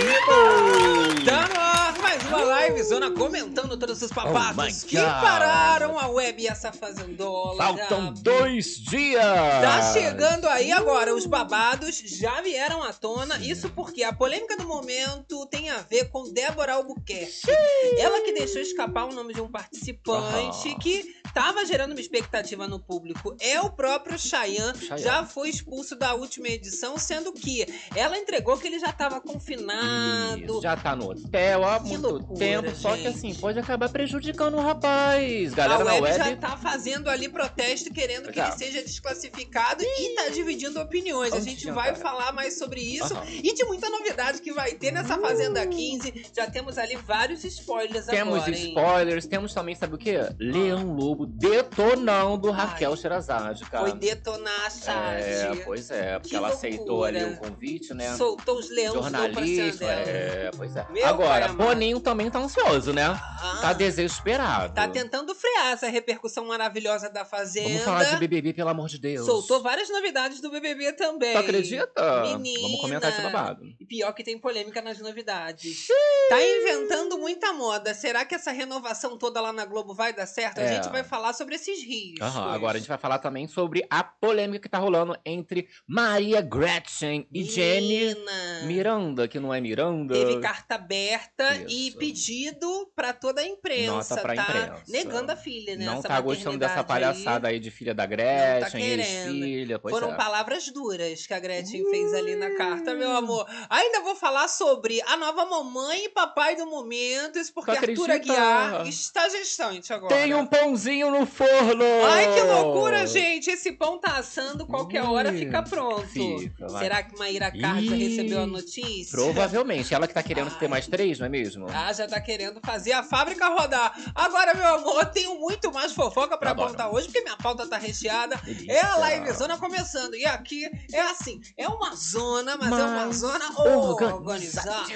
vivo! 0.00 1.24
Tá 1.24 1.94
mais 2.02 2.22
uma 2.26 2.42
live 2.44 2.82
zona 2.82 3.10
comentando 3.10 3.76
todos 3.76 4.02
os 4.02 4.10
Oh 4.10 4.14
papados 4.14 4.82
my 4.82 4.88
que 4.88 4.96
pararam 4.96 5.98
a 5.98 6.08
web 6.08 6.42
e 6.42 6.46
essa 6.46 6.72
fazendola. 6.72 7.56
Faltam 7.56 8.14
já. 8.14 8.22
dois 8.22 8.76
dias! 8.76 9.22
Tá 9.22 9.92
chegando 9.92 10.46
aí 10.48 10.70
agora, 10.70 11.14
os 11.14 11.26
babados 11.26 11.96
já 11.96 12.40
vieram 12.42 12.82
à 12.82 12.92
tona. 12.92 13.38
Isso 13.38 13.70
porque 13.70 14.02
a 14.02 14.12
polêmica 14.12 14.56
do 14.56 14.66
momento 14.66 15.46
tem 15.46 15.70
a 15.70 15.78
ver 15.78 16.10
com 16.10 16.30
Débora 16.32 16.74
Albuquerque. 16.74 17.50
Ela 17.98 18.20
que 18.20 18.32
deixou 18.32 18.60
escapar 18.60 19.06
o 19.06 19.12
nome 19.12 19.32
de 19.32 19.40
um 19.40 19.50
participante 19.50 20.68
Aham. 20.68 20.78
que 20.78 21.15
tava 21.36 21.66
gerando 21.66 21.90
uma 21.92 22.00
expectativa 22.00 22.66
no 22.66 22.80
público. 22.80 23.36
É 23.38 23.60
o 23.60 23.68
próprio 23.68 24.18
Chayanne, 24.18 24.78
Chayanne. 24.78 25.02
já 25.02 25.26
foi 25.26 25.50
expulso 25.50 25.94
da 25.94 26.14
última 26.14 26.48
edição, 26.48 26.96
sendo 26.96 27.30
que 27.30 27.66
ela 27.94 28.16
entregou 28.16 28.56
que 28.56 28.66
ele 28.66 28.78
já 28.78 28.90
tava 28.90 29.20
confinado. 29.20 30.42
Isso, 30.44 30.62
já 30.62 30.74
tá 30.74 30.96
no 30.96 31.10
hotel 31.10 31.62
há 31.62 31.78
Que 31.80 31.88
muito 31.88 32.08
loucura, 32.08 32.38
tempo, 32.38 32.74
só 32.74 32.96
que 32.96 33.02
gente. 33.02 33.16
assim, 33.18 33.34
pode 33.34 33.58
acabar 33.58 33.90
prejudicando 33.90 34.54
o 34.56 34.60
rapaz. 34.62 35.52
A 35.52 35.56
Galera 35.56 35.84
na 35.84 35.92
web, 35.92 36.02
web. 36.04 36.16
já 36.16 36.36
tá 36.36 36.56
fazendo 36.56 37.10
ali 37.10 37.28
protesto 37.28 37.92
querendo 37.92 38.30
que 38.30 38.36
Já. 38.36 38.48
ele 38.48 38.56
seja 38.56 38.82
desclassificado 38.82 39.82
e 39.84 40.14
tá 40.14 40.30
dividindo 40.30 40.80
opiniões. 40.80 41.34
A 41.34 41.40
gente 41.40 41.70
vai 41.70 41.90
cara? 41.92 41.96
falar 41.96 42.32
mais 42.32 42.56
sobre 42.58 42.80
isso 42.80 43.12
Aham. 43.12 43.26
e 43.28 43.52
de 43.52 43.62
muita 43.64 43.90
novidade 43.90 44.40
que 44.40 44.52
vai 44.54 44.72
ter 44.72 44.90
nessa 44.90 45.18
Fazenda 45.18 45.66
15. 45.66 46.30
Já 46.34 46.48
temos 46.50 46.78
ali 46.78 46.96
vários 46.96 47.44
spoilers 47.44 48.06
Temos 48.06 48.36
agora, 48.36 48.50
hein? 48.56 48.68
spoilers, 48.68 49.26
temos 49.26 49.52
também, 49.52 49.74
sabe 49.74 49.96
o 49.96 49.98
quê? 49.98 50.16
Leão 50.38 50.94
Lobo 50.94 51.25
detonando 51.26 52.50
Raquel 52.50 52.90
Ai. 52.92 52.96
Sherazade, 52.96 53.64
cara. 53.66 53.88
Foi 53.88 53.98
detonar 53.98 54.66
a 54.66 54.70
charge. 54.70 55.28
É, 55.28 55.56
pois 55.64 55.90
é, 55.90 56.14
porque 56.18 56.30
Que 56.30 56.36
ela 56.36 56.48
aceitou 56.48 57.04
ali 57.04 57.22
loucura. 57.22 57.48
o 57.48 57.50
convite, 57.50 57.94
né? 57.94 58.16
Soltou 58.16 58.58
os 58.58 58.70
leões 58.70 58.92
do 58.94 59.02
Jornalista, 59.02 59.84
dela. 59.86 60.00
é, 60.02 60.50
pois 60.56 60.76
é. 60.76 60.86
Meu 60.90 61.06
Agora. 61.06 61.48
Boninho 61.48 62.00
também 62.00 62.30
tá 62.30 62.38
ansioso, 62.38 62.92
né? 62.92 63.04
Ah, 63.06 63.58
Tá 63.60 63.72
desesperado. 63.72 64.74
tá 64.74 64.88
tentando 64.88 65.34
frear 65.34 65.72
essa 65.72 65.88
repercussão 65.88 66.46
maravilhosa 66.46 67.08
da 67.08 67.24
Fazenda. 67.24 67.68
Vamos 67.68 67.82
falar 67.84 68.04
de 68.04 68.16
BBB, 68.16 68.52
pelo 68.52 68.68
amor 68.70 68.88
de 68.88 68.98
Deus. 68.98 69.26
Soltou 69.26 69.62
várias 69.62 69.88
novidades 69.88 70.40
do 70.40 70.50
BBB 70.50 70.92
também. 70.92 71.32
Tu 71.32 71.38
acredita? 71.38 72.22
Menina. 72.22 72.60
Vamos 72.62 72.80
comentar 72.80 73.10
esse 73.10 73.22
babado. 73.22 73.64
E 73.80 73.84
pior 73.86 74.12
que 74.12 74.22
tem 74.24 74.38
polêmica 74.38 74.80
nas 74.82 74.98
novidades. 74.98 75.86
Tá 76.28 76.42
inventando 76.42 77.18
muita 77.18 77.52
moda. 77.52 77.94
Será 77.94 78.24
que 78.24 78.34
essa 78.34 78.50
renovação 78.52 79.16
toda 79.18 79.40
lá 79.40 79.52
na 79.52 79.64
Globo 79.64 79.94
vai 79.94 80.12
dar 80.12 80.26
certo? 80.26 80.58
A 80.58 80.62
É. 80.62 80.74
gente 80.74 80.88
vai 80.90 81.02
falar 81.04 81.15
sobre 81.32 81.54
esses 81.54 81.82
rios. 81.82 82.20
Aham, 82.20 82.52
agora 82.52 82.76
a 82.76 82.78
gente 82.78 82.88
vai 82.88 82.98
falar 82.98 83.18
também 83.18 83.46
sobre 83.46 83.86
a 83.90 84.02
polêmica 84.04 84.60
que 84.60 84.68
tá 84.68 84.78
rolando 84.78 85.16
entre 85.24 85.68
Maria 85.86 86.40
Gretchen 86.40 87.26
e 87.32 87.42
Jenny. 87.44 88.16
Miranda, 88.64 89.28
que 89.28 89.38
não 89.38 89.52
é 89.52 89.60
Miranda. 89.60 90.14
Teve 90.14 90.40
carta 90.40 90.74
aberta 90.76 91.64
e 91.68 91.88
Isso. 91.88 91.98
pedido 91.98 92.90
pra 92.94 93.12
toda 93.12 93.40
a 93.40 93.46
imprensa, 93.46 94.14
Nota 94.16 94.22
pra 94.22 94.34
tá? 94.34 94.42
imprensa. 94.42 94.82
Negando 94.88 95.32
a 95.32 95.36
filha, 95.36 95.76
né? 95.76 95.84
Não 95.84 96.00
tá 96.02 96.20
gostando 96.20 96.58
dessa 96.58 96.80
aí. 96.80 96.86
palhaçada 96.86 97.48
aí 97.48 97.58
de 97.58 97.70
filha 97.70 97.94
da 97.94 98.04
tá 98.04 98.06
Gretchen, 98.08 98.80
querendo. 98.80 99.00
ex-filha, 99.00 99.78
pois 99.78 99.94
Foram 99.94 100.12
é. 100.12 100.16
palavras 100.16 100.68
duras 100.70 101.26
que 101.26 101.34
a 101.34 101.38
Gretchen 101.38 101.84
fez 101.90 102.14
ali 102.14 102.36
na 102.36 102.56
carta, 102.56 102.94
meu 102.94 103.10
amor. 103.12 103.46
Ainda 103.68 104.00
vou 104.00 104.14
falar 104.16 104.48
sobre 104.48 105.00
a 105.02 105.16
nova 105.16 105.44
mamãe 105.44 106.04
e 106.04 106.08
papai 106.08 106.56
do 106.56 106.66
momento, 106.66 107.38
isso 107.38 107.52
porque 107.52 107.70
Arthur? 107.72 108.10
Aguiar 108.10 108.86
está 108.86 109.28
gestante 109.28 109.92
agora. 109.92 110.14
Tem 110.14 110.34
um 110.34 110.46
pãozinho 110.46 110.95
no 111.04 111.26
forno! 111.26 111.84
Ai, 112.06 112.34
que 112.34 112.40
loucura, 112.42 113.06
gente! 113.06 113.50
Esse 113.50 113.72
pão 113.72 113.98
tá 113.98 114.16
assando, 114.18 114.66
qualquer 114.66 115.02
hora 115.02 115.30
Ui, 115.30 115.38
fica 115.38 115.62
pronto. 115.62 116.06
fica. 116.08 116.68
Será 116.68 117.02
que 117.02 117.18
Maíra 117.18 117.52
Ih, 117.54 117.88
recebeu 117.88 118.42
a 118.42 118.46
notícia? 118.46 119.10
Provavelmente. 119.10 119.94
Ela 119.94 120.06
que 120.06 120.14
tá 120.14 120.22
querendo 120.22 120.50
ter 120.58 120.66
Ai. 120.66 120.70
mais 120.70 120.86
três, 120.86 121.18
não 121.18 121.26
é 121.26 121.28
mesmo? 121.28 121.66
Ah, 121.68 121.92
já 121.92 122.06
tá 122.06 122.20
querendo 122.20 122.60
fazer 122.64 122.92
a 122.92 123.02
fábrica 123.02 123.48
rodar. 123.48 123.94
Agora, 124.14 124.54
meu 124.54 124.66
amor, 124.74 125.00
eu 125.02 125.06
tenho 125.06 125.38
muito 125.38 125.72
mais 125.72 125.92
fofoca 125.92 126.36
pra 126.38 126.50
Adoro. 126.50 126.70
contar 126.70 126.88
hoje, 126.90 127.06
porque 127.06 127.22
minha 127.22 127.36
pauta 127.36 127.66
tá 127.66 127.76
recheada. 127.76 128.36
Delícia. 128.36 128.72
É 128.72 128.80
a 128.80 128.96
live 128.96 129.32
zona 129.32 129.58
começando. 129.58 130.14
E 130.14 130.24
aqui 130.26 130.68
é 130.92 131.00
assim, 131.00 131.40
é 131.56 131.68
uma 131.68 131.94
zona, 131.94 132.56
mas, 132.56 132.70
é 132.72 132.74
uma 132.84 133.06
Mas 133.06 133.16
zona 133.16 133.44
organizada. 133.58 134.86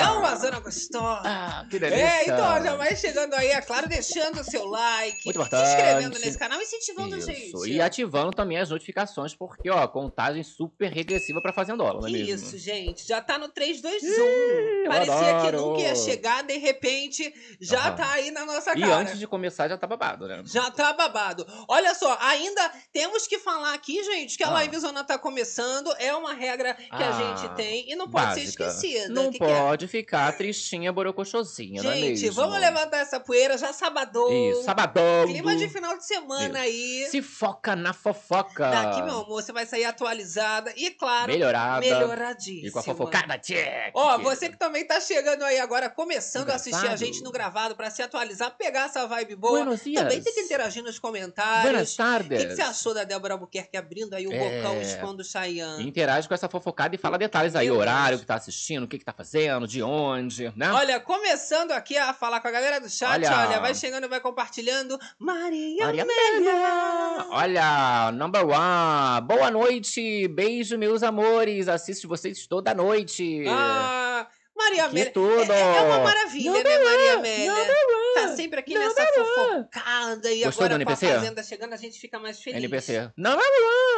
É 0.00 0.10
uma 0.10 0.36
zona 0.36 0.60
gostosa. 0.60 1.22
Ah, 1.24 1.66
que 1.68 1.78
delícia. 1.78 2.02
É, 2.02 2.22
então 2.24 2.62
já 2.62 2.76
vai 2.76 2.96
chegando 2.96 3.34
aí, 3.34 3.48
é 3.48 3.60
claro, 3.60 3.88
deixando 3.88 4.40
o 4.40 4.44
seu 4.44 4.66
like, 4.66 5.20
Muito 5.24 5.38
se 5.42 5.48
importante. 5.48 5.68
inscrevendo 5.68 6.18
nesse 6.18 6.38
canal 6.38 6.60
e 6.60 6.62
incentivando 6.64 7.14
a 7.14 7.18
Isso. 7.18 7.26
gente. 7.32 7.70
E 7.70 7.80
ativando 7.80 8.30
também 8.32 8.58
as 8.58 8.70
notificações, 8.70 9.34
porque, 9.34 9.68
ó, 9.70 9.86
contagem 9.88 10.42
super 10.42 10.90
regressiva 10.92 11.40
pra 11.42 11.52
Fazendola, 11.52 12.00
não 12.00 12.08
é 12.08 12.10
Que 12.10 12.24
mesmo? 12.24 12.46
isso, 12.48 12.58
gente. 12.58 13.06
Já 13.06 13.20
tá 13.20 13.38
no 13.38 13.48
3, 13.48 13.80
2, 13.80 14.02
1. 14.02 14.06
eu 14.06 14.90
Parecia 14.90 15.40
que 15.50 15.52
nunca 15.56 15.80
ia 15.80 15.94
chegar, 15.94 16.42
de 16.42 16.56
repente, 16.58 17.32
já 17.60 17.88
Aham. 17.88 17.96
tá 17.96 18.12
aí 18.12 18.30
na 18.30 18.44
nossa 18.46 18.72
E 18.76 18.80
cara. 18.80 18.96
antes 18.96 19.18
de 19.18 19.26
começar 19.26 19.68
já 19.68 19.76
tá 19.76 19.86
babado, 19.86 20.26
né? 20.26 20.42
Já 20.44 20.70
tá 20.70 20.92
babado. 20.92 21.46
Olha 21.68 21.94
só, 21.94 22.16
ainda 22.20 22.70
temos 22.92 23.26
que 23.26 23.38
falar 23.38 23.74
aqui, 23.74 24.02
gente, 24.04 24.36
que 24.36 24.44
a 24.44 24.48
Ah. 24.48 24.52
live 24.54 24.78
zona 24.78 25.04
tá 25.04 25.18
começando. 25.18 25.92
É 25.98 26.14
uma 26.14 26.32
regra 26.34 26.74
que 26.74 27.02
a 27.02 27.08
Ah, 27.08 27.12
gente 27.42 27.54
tem 27.54 27.90
e 27.90 27.94
não 27.96 28.08
pode 28.10 28.26
básica. 28.26 28.70
ser 28.70 28.70
esquecida. 28.88 29.08
Não 29.08 29.30
Que 29.30 29.38
que 29.38 29.44
é? 29.44 29.46
pode 29.60 29.88
ficar 29.88 30.32
tristinha, 30.36 30.92
borocochosinha, 30.92 31.82
não 31.82 31.90
é 31.90 31.94
Gente, 31.94 32.22
mesmo? 32.22 32.32
vamos 32.34 32.58
levantar 32.60 32.98
essa 32.98 33.18
poeira, 33.20 33.56
já 33.58 33.72
sabadou. 33.72 34.32
Isso, 34.50 34.62
sabadão. 34.64 35.02
Clima 35.32 35.56
de 35.56 35.68
final 35.68 35.96
de 35.96 36.06
semana 36.06 36.60
aí. 36.60 37.06
Se 37.10 37.22
foca 37.22 37.74
na 37.76 37.92
fofoca. 37.92 38.70
Daqui, 38.70 39.02
meu 39.02 39.20
amor, 39.20 39.42
você 39.42 39.52
vai 39.52 39.66
sair 39.66 39.84
atualizada 39.84 40.72
e, 40.76 40.90
claro, 40.90 41.32
Melhorada. 41.32 41.80
melhoradíssima. 41.80 42.68
E 42.68 42.70
com 42.70 42.78
a 42.78 42.82
fofocada, 42.82 43.38
tchê. 43.38 43.90
Ó, 43.94 44.18
você 44.18 44.48
que 44.48 44.56
também 44.56 44.86
tá 44.86 45.00
chegando 45.00 45.42
aí 45.44 45.58
agora, 45.58 45.88
começando 45.88 46.50
a 46.50 46.54
assistir 46.56 46.74
a 46.76 46.78
Engraçado. 46.80 46.98
gente 46.98 47.22
no 47.22 47.30
gravado 47.32 47.74
pra 47.74 47.90
se 47.90 48.02
atualizar, 48.02 48.54
pegar 48.56 48.86
essa 48.86 49.06
vibe 49.06 49.36
boa. 49.36 49.58
Buenos 49.64 49.82
dias. 49.84 50.02
Também 50.02 50.20
tem 50.22 50.32
que 50.34 50.40
interagir 50.40 50.82
nos 50.82 50.98
comentários. 50.98 51.62
Buenas 51.62 51.94
O 51.94 51.96
tardes. 51.96 52.40
que, 52.42 52.48
que 52.48 52.54
você 52.56 52.62
achou 52.62 52.94
da 52.94 53.04
Débora 53.04 53.34
Albuquerque 53.34 53.76
abrindo 53.76 54.14
aí 54.14 54.26
o 54.26 54.32
É. 54.32 54.62
bocão 54.62 54.80
expondo 54.80 55.22
o 55.22 55.24
Chayanne? 55.24 55.86
Interage 55.86 56.28
com 56.28 56.34
essa 56.34 56.48
fofocada 56.48 56.94
e 56.94 56.98
fala 56.98 57.18
detalhes 57.18 57.54
aí, 57.56 57.66
Meu 57.66 57.76
horário 57.78 58.10
Deus. 58.10 58.20
que 58.22 58.26
tá 58.26 58.34
assistindo, 58.34 58.84
o 58.84 58.88
que 58.88 58.98
que 58.98 59.04
tá 59.04 59.12
fazendo, 59.12 59.66
de 59.66 59.82
onde, 59.82 60.52
né? 60.56 60.70
Olha, 60.72 61.00
começando 61.00 61.72
aqui 61.72 61.96
a 61.96 62.12
falar 62.12 62.40
com 62.40 62.48
a 62.48 62.50
galera 62.50 62.80
do 62.80 62.88
chat, 62.90 63.10
olha, 63.12 63.48
Olha. 63.48 63.60
vai 63.60 63.74
chegando 63.74 64.08
vai 64.08 64.20
compartilhando. 64.20 64.98
Maria, 65.22 65.86
Maria 65.86 66.02
Amélia. 66.02 67.26
Olha, 67.30 68.10
number 68.12 68.44
one. 68.44 69.20
Boa 69.24 69.52
noite, 69.52 70.26
beijo, 70.26 70.76
meus 70.76 71.04
amores. 71.04 71.68
Assisto 71.68 72.08
vocês 72.08 72.44
toda 72.48 72.74
noite. 72.74 73.44
Ah, 73.48 74.26
Maria 74.64 74.82
que 74.84 74.90
Amélia. 74.90 75.10
tudo. 75.12 75.52
É, 75.52 75.60
é 75.60 75.80
uma 75.82 75.98
maravilha, 76.00 76.50
Number 76.52 76.78
né, 76.78 76.84
Maria 76.84 77.14
Amélia? 77.14 77.50
number 77.52 77.76
Tá 78.14 78.28
sempre 78.36 78.60
aqui 78.60 78.74
nessa 78.74 79.06
fofocada 79.06 80.30
e 80.30 80.44
Gostou 80.44 80.64
agora 80.66 80.84
com 80.84 80.92
a? 80.92 80.96
Fazenda 80.96 81.42
chegando 81.42 81.72
a 81.72 81.76
gente 81.76 81.98
fica 81.98 82.18
mais 82.18 82.40
feliz. 82.42 82.58
NPC. 82.58 83.10
Number 83.16 83.44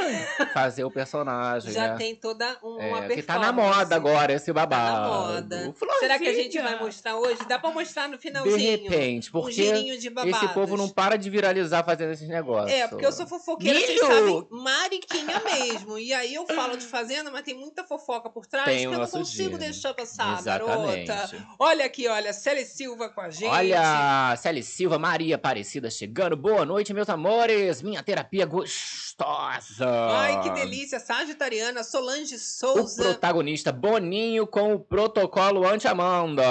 one. 0.00 0.14
Fazer 0.54 0.84
o 0.84 0.90
personagem, 0.90 1.72
Já 1.72 1.88
né? 1.88 1.96
tem 1.96 2.14
toda 2.14 2.46
um- 2.62 2.76
uma 2.76 2.78
É, 2.78 2.90
performance. 3.08 3.14
que 3.16 3.22
tá 3.22 3.38
na 3.38 3.52
moda 3.52 3.96
agora 3.96 4.32
esse 4.32 4.46
Tá 4.46 4.52
babado. 4.52 5.00
na 5.00 5.08
moda. 5.08 5.74
Florzinha. 5.76 5.98
Será 6.00 6.18
que 6.18 6.28
a 6.28 6.32
gente 6.34 6.58
vai 6.60 6.78
mostrar 6.78 7.16
hoje? 7.16 7.38
Dá 7.48 7.58
pra 7.58 7.70
mostrar 7.70 8.08
no 8.08 8.16
De 8.16 8.22
finalzinho. 8.22 8.82
repente, 8.88 9.28
um 9.28 9.32
porque 9.32 9.96
de 9.98 10.10
babados. 10.10 10.42
esse 10.42 10.54
povo 10.54 10.76
não 10.76 10.88
para 10.88 11.16
de 11.16 11.28
viralizar 11.28 11.82
fazendo 11.84 12.12
esses 12.12 12.28
negócios. 12.28 12.70
É, 12.72 12.86
porque 12.86 13.04
eu 13.04 13.12
sou 13.12 13.26
fofoqueira, 13.26 13.78
vocês 13.80 14.00
Milho! 14.00 14.06
sabem, 14.06 14.46
mariquinha 14.50 15.40
mesmo. 15.40 15.98
E 15.98 16.12
aí 16.12 16.34
eu 16.34 16.46
falo 16.46 16.76
de 16.76 16.86
fazenda, 16.86 17.30
mas 17.30 17.42
tem 17.42 17.54
muita 17.54 17.84
fofoca 17.84 18.30
por 18.30 18.46
trás 18.46 18.66
Tem 18.66 18.78
que 18.88 18.94
eu 18.94 18.98
não 18.98 19.06
consigo 19.08 19.50
dia. 19.50 19.58
deixar 19.58 19.94
passar, 19.94 20.36
Exatamente. 20.56 21.06
garota. 21.06 21.46
Olha 21.58 21.84
aqui, 21.84 22.06
olha, 22.08 22.32
Célia 22.32 22.64
Silva 22.64 23.08
com 23.08 23.20
a 23.20 23.30
gente. 23.30 23.44
Olha, 23.50 24.36
Célia 24.36 24.62
Silva, 24.62 24.98
Maria 24.98 25.36
Aparecida 25.36 25.90
chegando. 25.90 26.36
Boa 26.36 26.64
noite, 26.64 26.92
meus 26.94 27.08
amores. 27.08 27.82
Minha 27.82 28.02
terapia 28.02 28.46
gostosa. 28.46 29.86
Ai, 30.10 30.42
que 30.42 30.50
delícia. 30.50 30.98
Sagitariana, 31.00 31.82
Solange 31.82 32.34
O 32.34 32.38
Souza. 32.38 33.02
protagonista 33.02 33.70
Boninho 33.72 34.46
com 34.46 34.74
o 34.74 34.78
protocolo 34.78 35.66
anti-Amanda. 35.66 36.42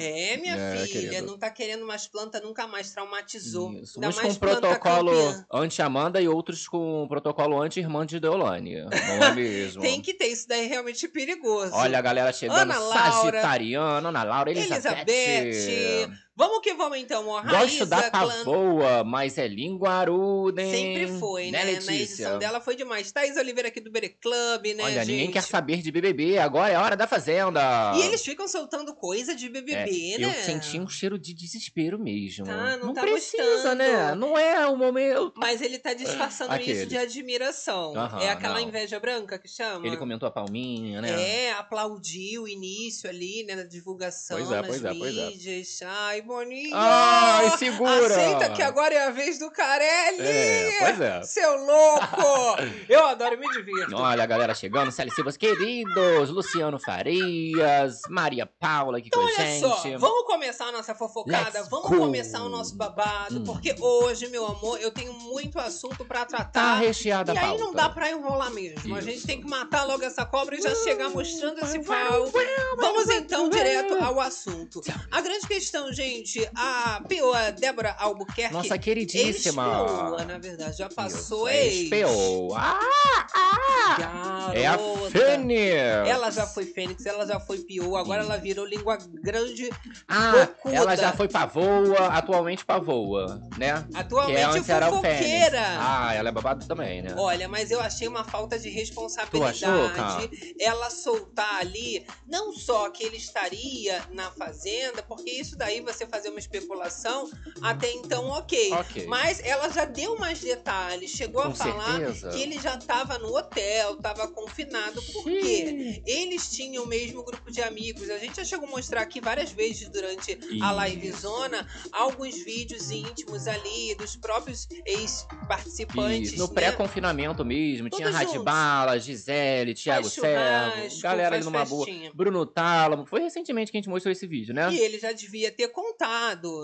É, 0.00 0.36
minha 0.36 0.54
É, 0.56 0.76
filha, 0.86 0.86
querido. 1.10 1.26
não 1.26 1.38
tá 1.38 1.50
querendo 1.50 1.86
mais 1.86 2.06
planta, 2.06 2.40
nunca 2.40 2.66
mais 2.66 2.90
traumatizou. 2.92 3.72
Isso. 3.72 3.94
Ainda 3.96 4.08
Uns 4.08 4.18
com 4.20 4.34
protocolo 4.34 5.12
anti-Amanda 5.52 6.20
e 6.20 6.28
outros 6.28 6.66
com 6.68 7.06
protocolo 7.08 7.60
anti-irmã 7.60 8.04
de 8.06 8.18
Deolane. 8.20 8.82
Não 8.82 8.90
é 9.26 9.32
mesmo? 9.34 9.80
Tem 9.82 10.00
que 10.00 10.14
ter, 10.14 10.26
isso 10.28 10.48
daí 10.48 10.64
é 10.64 10.68
realmente 10.68 11.06
perigoso. 11.08 11.72
Olha 11.74 11.98
a 11.98 12.02
galera 12.02 12.32
chegando. 12.32 12.58
Ana 12.58 12.78
Laura, 12.78 13.33
Sagitariana, 13.42 14.08
Ana 14.08 14.24
Laura, 14.24 14.50
Elizabeth. 14.50 15.08
Elizabeth, 15.08 16.23
Vamos 16.36 16.60
que 16.60 16.74
vamos 16.74 16.98
então, 16.98 17.28
ó. 17.28 17.40
Gosto 17.42 17.54
Raíza, 17.54 17.86
da 17.86 18.10
pavoa, 18.10 19.04
mas 19.04 19.38
é 19.38 19.46
linguaruda, 19.46 20.62
hein? 20.62 20.70
Sempre 20.70 21.18
foi, 21.18 21.50
né? 21.50 21.58
Na 21.60 21.64
Letícia? 21.70 21.92
edição 21.94 22.38
dela 22.38 22.60
foi 22.60 22.74
demais. 22.74 23.12
Thaís 23.12 23.36
Oliveira 23.36 23.68
aqui 23.68 23.80
do 23.80 23.90
Bere 23.90 24.08
Club, 24.08 24.66
né, 24.74 24.82
Olha, 24.82 25.04
gente? 25.04 25.12
ninguém 25.12 25.30
quer 25.30 25.42
saber 25.42 25.76
de 25.80 25.92
BBB, 25.92 26.38
agora 26.38 26.72
é 26.72 26.76
hora 26.76 26.96
da 26.96 27.06
Fazenda. 27.06 27.92
E 27.96 28.02
eles 28.02 28.20
ficam 28.24 28.48
soltando 28.48 28.94
coisa 28.94 29.34
de 29.34 29.46
É, 29.46 29.48
BBB, 29.48 30.18
né? 30.18 30.26
Eu 30.26 30.32
senti 30.32 30.80
um 30.80 30.88
cheiro 30.88 31.18
de 31.18 31.32
desespero 31.32 31.98
mesmo. 31.98 32.46
Tá, 32.46 32.76
não 32.78 32.92
tá 32.92 33.02
precisa, 33.02 33.42
gostando. 33.44 33.76
né? 33.76 34.14
Não 34.16 34.36
é 34.36 34.66
o 34.66 34.76
momento. 34.76 35.32
Mas 35.36 35.62
ele 35.62 35.78
tá 35.78 35.94
disfarçando 35.94 36.52
isso 36.54 36.62
Aqueles. 36.62 36.88
de 36.88 36.96
admiração. 36.96 37.94
É 38.20 38.30
aquela 38.30 38.54
não. 38.60 38.68
inveja 38.68 38.98
branca 38.98 39.38
que 39.38 39.48
chama? 39.48 39.86
Ele 39.86 39.96
comentou 39.96 40.26
a 40.26 40.30
palminha, 40.32 41.00
né? 41.00 41.44
É, 41.46 41.52
aplaudiu 41.52 42.42
o 42.42 42.48
início 42.48 43.08
ali, 43.08 43.44
né, 43.44 43.54
da 43.56 43.62
divulgação 43.64 44.36
Pois 44.38 44.50
é, 44.50 44.56
nas 44.56 44.66
pois 44.66 44.84
é, 44.84 44.94
pois 44.94 45.16
é. 45.16 45.26
mídias. 45.26 45.80
Ai, 45.84 46.23
Boninho! 46.24 46.70
Ai, 46.74 47.50
segura! 47.58 48.06
Aceita 48.06 48.50
que 48.50 48.62
agora 48.62 48.94
é 48.94 49.06
a 49.06 49.10
vez 49.10 49.38
do 49.38 49.50
Carelli! 49.50 50.22
É, 50.26 50.78
pois 50.80 51.00
é. 51.00 51.22
Seu 51.22 51.56
louco! 51.64 52.56
Eu 52.88 53.06
adoro, 53.06 53.38
me 53.38 53.48
divirto. 53.50 53.94
Olha 53.96 54.22
a 54.22 54.26
galera 54.26 54.54
chegando, 54.54 54.90
Célia 54.90 55.12
Silvas 55.14 55.36
queridos, 55.36 56.30
Luciano 56.30 56.78
Farias, 56.78 58.00
Maria 58.08 58.46
Paula 58.46 58.98
aqui 58.98 59.10
com 59.10 59.20
a 59.20 59.24
Olha 59.24 59.36
gente. 59.36 59.60
só, 59.60 59.98
vamos 59.98 60.26
começar 60.26 60.66
a 60.66 60.72
nossa 60.72 60.94
fofocada, 60.94 61.58
Let's 61.58 61.68
vamos 61.68 61.88
go. 61.90 61.96
começar 61.98 62.42
o 62.42 62.48
nosso 62.48 62.76
babado, 62.76 63.40
Hum. 63.40 63.44
porque 63.44 63.74
hoje, 63.78 64.28
meu 64.28 64.46
amor, 64.46 64.80
eu 64.80 64.90
tenho 64.90 65.12
muito 65.12 65.58
assunto 65.58 66.04
pra 66.04 66.20
Tá 66.20 66.36
tratar. 66.38 66.74
recheada 66.76 67.32
a 67.32 67.34
E 67.34 67.38
aí 67.38 67.58
não 67.58 67.72
dá 67.72 67.88
pra 67.88 68.10
enrolar 68.10 68.50
mesmo. 68.50 68.94
A 68.94 68.98
Isso. 68.98 69.08
gente 69.10 69.26
tem 69.26 69.40
que 69.40 69.48
matar 69.48 69.84
logo 69.84 70.02
essa 70.04 70.24
cobra 70.24 70.56
e 70.56 70.60
já 70.62 70.74
chegar 70.76 71.10
mostrando 71.10 71.58
esse 71.60 71.78
pau. 71.80 72.30
Vamos 72.76 73.08
então 73.10 73.48
direto 73.48 73.94
ao 74.02 74.20
assunto. 74.20 74.80
A 75.10 75.20
grande 75.20 75.46
questão, 75.46 75.92
gente, 75.92 76.13
a 76.56 77.00
peoa 77.08 77.50
Débora 77.52 77.94
Albuquerque. 77.98 78.52
Nossa 78.52 78.78
queridíssima. 78.78 79.64
Ex-peoa, 79.80 80.24
na 80.24 80.38
verdade, 80.38 80.76
já 80.78 80.88
passou 80.88 81.48
Isso, 81.48 81.56
ex. 81.56 81.74
ex-peoa. 81.92 82.58
Ah, 82.58 83.26
ah, 83.34 83.96
Garota. 83.98 84.58
é 84.58 84.66
a 84.66 84.78
Fênix. 85.10 86.08
Ela 86.08 86.30
já 86.30 86.46
foi 86.46 86.66
Fênix, 86.66 87.04
ela 87.06 87.26
já 87.26 87.40
foi 87.40 87.58
peoa, 87.58 88.00
agora 88.00 88.22
ela 88.22 88.36
virou 88.36 88.64
língua 88.66 88.98
grande, 89.22 89.70
Ah, 90.08 90.32
bocuda. 90.46 90.74
ela 90.76 90.96
já 90.96 91.12
foi 91.12 91.28
pavoa, 91.28 92.08
atualmente 92.08 92.64
pavoa, 92.64 93.40
né? 93.58 93.84
Que 93.90 93.96
é 93.96 94.00
atualmente 94.00 94.58
o 94.60 94.64
Fênix. 94.64 94.86
fofoqueira. 94.88 95.62
Ah, 95.78 96.14
ela 96.14 96.28
é 96.28 96.32
babado 96.32 96.66
também, 96.66 97.02
né? 97.02 97.14
Olha, 97.16 97.48
mas 97.48 97.70
eu 97.70 97.80
achei 97.80 98.08
uma 98.08 98.24
falta 98.24 98.58
de 98.58 98.68
responsabilidade 98.70 99.60
Tu 99.60 99.66
achou, 99.66 99.90
cara? 99.90 100.28
ela 100.60 100.90
soltar 100.90 101.60
ali, 101.60 102.06
não 102.26 102.52
só 102.52 102.88
que 102.90 103.02
ele 103.04 103.16
estaria 103.16 104.02
na 104.12 104.30
fazenda, 104.30 105.02
porque 105.02 105.30
isso 105.30 105.56
daí 105.56 105.80
você 105.80 106.03
fazer 106.06 106.28
uma 106.30 106.38
especulação, 106.38 107.30
até 107.62 107.90
então 107.92 108.28
ok. 108.28 108.70
Mas 109.06 109.40
ela 109.40 109.68
já 109.68 109.84
deu 109.84 110.18
mais 110.18 110.40
detalhes, 110.40 111.10
chegou 111.10 111.42
Com 111.42 111.48
a 111.48 111.54
falar 111.54 111.98
certeza. 111.98 112.30
que 112.30 112.42
ele 112.42 112.58
já 112.60 112.76
estava 112.76 113.18
no 113.18 113.36
hotel, 113.36 113.94
estava 113.94 114.28
confinado, 114.28 115.00
por 115.12 115.24
quê? 115.24 116.02
Eles 116.06 116.50
tinham 116.50 116.84
o 116.84 116.86
mesmo 116.86 117.22
grupo 117.24 117.50
de 117.50 117.62
amigos. 117.62 118.10
A 118.10 118.18
gente 118.18 118.36
já 118.36 118.44
chegou 118.44 118.68
a 118.68 118.70
mostrar 118.70 119.02
aqui 119.02 119.20
várias 119.20 119.50
vezes 119.50 119.88
durante 119.88 120.32
a 120.62 120.86
Isso. 120.86 120.94
livezona 120.94 121.66
alguns 121.92 122.36
vídeos 122.44 122.90
íntimos 122.90 123.46
ali 123.46 123.94
dos 123.96 124.16
próprios 124.16 124.68
ex-participantes. 124.84 126.32
Isso, 126.32 126.38
no 126.38 126.46
né? 126.48 126.54
pré-confinamento 126.54 127.44
mesmo, 127.44 127.88
tinha 127.88 128.10
Todos. 128.10 128.20
Radibala, 128.20 128.98
Gisele, 128.98 129.74
Thiago 129.74 130.08
Servo, 130.08 130.74
churrasco, 130.74 131.00
galera 131.02 131.36
ali 131.36 131.44
numa 131.44 131.64
boa. 131.64 131.84
festinha. 131.84 132.10
Bruno 132.14 132.46
Tálamo. 132.46 133.06
Foi 133.06 133.20
recentemente 133.20 133.70
que 133.70 133.76
a 133.76 133.80
gente 133.80 133.88
mostrou 133.88 134.12
esse 134.12 134.26
vídeo, 134.26 134.54
né? 134.54 134.72
E 134.72 134.78
ele 134.78 134.98
já 134.98 135.12
devia 135.12 135.50
ter 135.50 135.68
contado. 135.68 135.93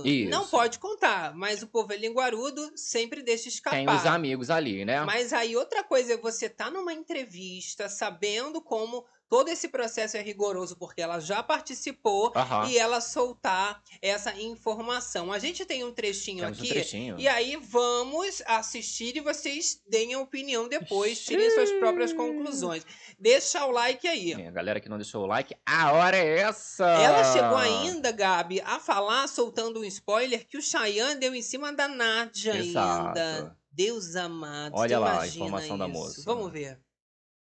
Isso. 0.06 0.30
Não 0.30 0.46
pode 0.46 0.78
contar, 0.78 1.34
mas 1.34 1.62
o 1.62 1.66
povo 1.66 1.92
é 1.92 1.96
linguarudo, 1.96 2.72
sempre 2.76 3.22
deixa 3.22 3.48
escapar. 3.48 3.76
Tem 3.76 3.88
os 3.88 4.06
amigos 4.06 4.50
ali, 4.50 4.84
né? 4.84 5.04
Mas 5.04 5.32
aí 5.32 5.56
outra 5.56 5.82
coisa 5.82 6.14
é 6.14 6.16
você 6.16 6.48
tá 6.48 6.70
numa 6.70 6.92
entrevista 6.92 7.88
sabendo 7.88 8.60
como 8.60 9.04
todo 9.30 9.48
esse 9.48 9.68
processo 9.68 10.16
é 10.16 10.22
rigoroso, 10.22 10.76
porque 10.76 11.00
ela 11.00 11.20
já 11.20 11.40
participou 11.40 12.32
Aham. 12.34 12.68
e 12.68 12.76
ela 12.76 13.00
soltar 13.00 13.80
essa 14.02 14.34
informação. 14.34 15.32
A 15.32 15.38
gente 15.38 15.64
tem 15.64 15.84
um 15.84 15.92
trechinho 15.92 16.40
Temos 16.40 16.58
um 16.58 16.62
aqui. 16.62 16.70
trechinho. 16.72 17.18
E 17.18 17.28
aí 17.28 17.56
vamos 17.56 18.42
assistir 18.44 19.16
e 19.16 19.20
vocês 19.20 19.80
deem 19.88 20.14
a 20.14 20.18
opinião 20.18 20.68
depois, 20.68 21.24
tirem 21.24 21.48
suas 21.52 21.70
próprias 21.72 22.12
conclusões. 22.12 22.84
Deixa 23.18 23.64
o 23.64 23.70
like 23.70 24.06
aí. 24.08 24.32
É, 24.32 24.48
a 24.48 24.50
galera 24.50 24.80
que 24.80 24.88
não 24.88 24.98
deixou 24.98 25.22
o 25.22 25.26
like, 25.26 25.54
a 25.64 25.92
hora 25.92 26.16
é 26.16 26.40
essa! 26.40 26.84
Ela 26.86 27.32
chegou 27.32 27.56
ainda, 27.56 28.10
Gabi, 28.10 28.60
a 28.62 28.80
falar, 28.80 29.28
soltando 29.28 29.80
um 29.80 29.84
spoiler, 29.84 30.44
que 30.44 30.58
o 30.58 30.62
Cheyenne 30.62 31.20
deu 31.20 31.32
em 31.34 31.42
cima 31.42 31.72
da 31.72 31.86
Nádia 31.86 32.56
Exato. 32.56 33.06
ainda. 33.06 33.56
Deus 33.70 34.16
amado. 34.16 34.72
Olha 34.74 34.98
lá 34.98 35.20
a 35.20 35.28
informação 35.28 35.78
da 35.78 35.86
isso. 35.86 35.94
moça. 35.96 36.22
Vamos 36.24 36.50
ver. 36.50 36.80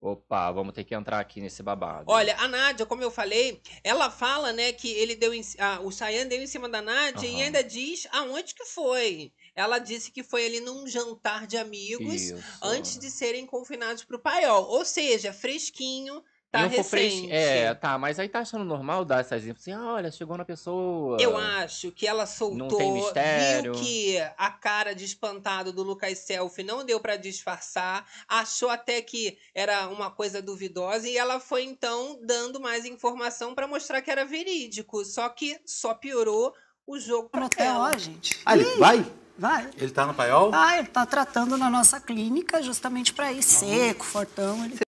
Opa, 0.04 0.50
vamos 0.50 0.72
ter 0.75 0.82
que 0.82 0.96
entrar 0.96 1.20
aqui 1.20 1.40
nesse 1.40 1.62
babado. 1.62 2.10
Olha, 2.10 2.34
a 2.37 2.49
Nádia, 2.49 2.84
como 2.84 3.04
eu 3.04 3.10
falei, 3.10 3.62
ela 3.84 4.10
fala, 4.10 4.52
né, 4.52 4.72
que 4.72 4.90
ele 4.90 5.14
deu 5.14 5.32
em, 5.32 5.40
ah, 5.60 5.78
o 5.81 5.93
Cheyenne 5.93 6.28
deu 6.28 6.43
em 6.43 6.46
cima 6.49 6.69
da 6.69 6.82
Nádia 6.82 7.28
e 7.28 7.34
Aham. 7.34 7.44
ainda 7.44 7.62
diz 7.62 8.08
aonde 8.10 8.52
que 8.52 8.64
foi. 8.64 9.32
Ela 9.54 9.78
disse 9.78 10.10
que 10.10 10.25
foi 10.25 10.44
ali 10.44 10.58
num 10.58 10.88
jantar 10.88 11.46
de 11.46 11.56
amigos 11.56 12.20
Isso. 12.20 12.44
antes 12.60 12.99
de 12.99 13.12
serem 13.12 13.46
confinados 13.46 14.02
pro 14.02 14.19
paiol. 14.19 14.64
Ou 14.70 14.84
seja, 14.84 15.32
fresquinho, 15.32 16.20
tá 16.52 16.60
E 16.60 16.66
um 16.66 16.70
fofres- 16.70 17.14
recente. 17.14 17.32
É, 17.32 17.72
tá, 17.75 17.96
mas 17.99 18.19
aí 18.19 18.28
tá 18.28 18.40
achando 18.40 18.62
normal 18.64 19.04
dar 19.04 19.20
essas 19.20 19.44
infos 19.46 19.62
assim, 19.62 19.72
ah, 19.72 19.94
olha, 19.94 20.12
chegou 20.12 20.37
na 20.37 20.44
pessoa. 20.44 21.16
Eu 21.20 21.37
acho 21.37 21.90
que 21.90 22.06
ela 22.06 22.26
soltou, 22.26 22.76
tem 22.78 22.93
mistério. 22.93 23.72
viu 23.72 23.82
que 23.82 24.19
a 24.37 24.50
cara 24.50 24.94
de 24.94 25.04
espantado 25.04 25.72
do 25.72 25.82
Lucas 25.82 26.19
Selfie 26.19 26.62
não 26.62 26.84
deu 26.84 27.00
pra 27.00 27.16
disfarçar, 27.16 28.06
achou 28.28 28.69
até 28.69 29.00
que 29.00 29.38
era 29.54 29.88
uma 29.88 30.10
coisa 30.10 30.43
duvidosa 30.43 31.08
e 31.08 31.16
ela 31.16 31.40
foi 31.40 31.62
então 31.64 32.20
dando 32.22 32.60
mais 32.60 32.84
informação 32.84 33.54
pra 33.54 33.66
mostrar 33.66 34.02
que 34.02 34.10
era 34.10 34.25
verídico, 34.26 35.04
só 35.04 35.28
que 35.31 35.58
só 35.64 35.94
piorou 35.94 36.52
o 36.87 36.99
jogo 36.99 37.31
pra 37.31 37.46
hotel, 37.46 37.64
ela. 37.64 37.90
ó, 37.94 37.99
gente. 37.99 38.38
Ah, 38.44 38.54
ele 38.54 38.64
vai? 38.76 39.06
Vai. 39.38 39.70
Ele 39.78 39.90
tá 39.90 40.04
no 40.06 40.12
paiol? 40.12 40.50
Ah, 40.52 40.78
ele 40.78 40.88
tá 40.88 41.06
tratando 41.06 41.56
na 41.56 41.70
nossa 41.70 41.99
clínica 41.99 42.62
justamente 42.62 43.14
para 43.14 43.32
ir 43.32 43.43
seco, 43.43 44.04
fortão. 44.04 44.62
Ele... 44.66 44.78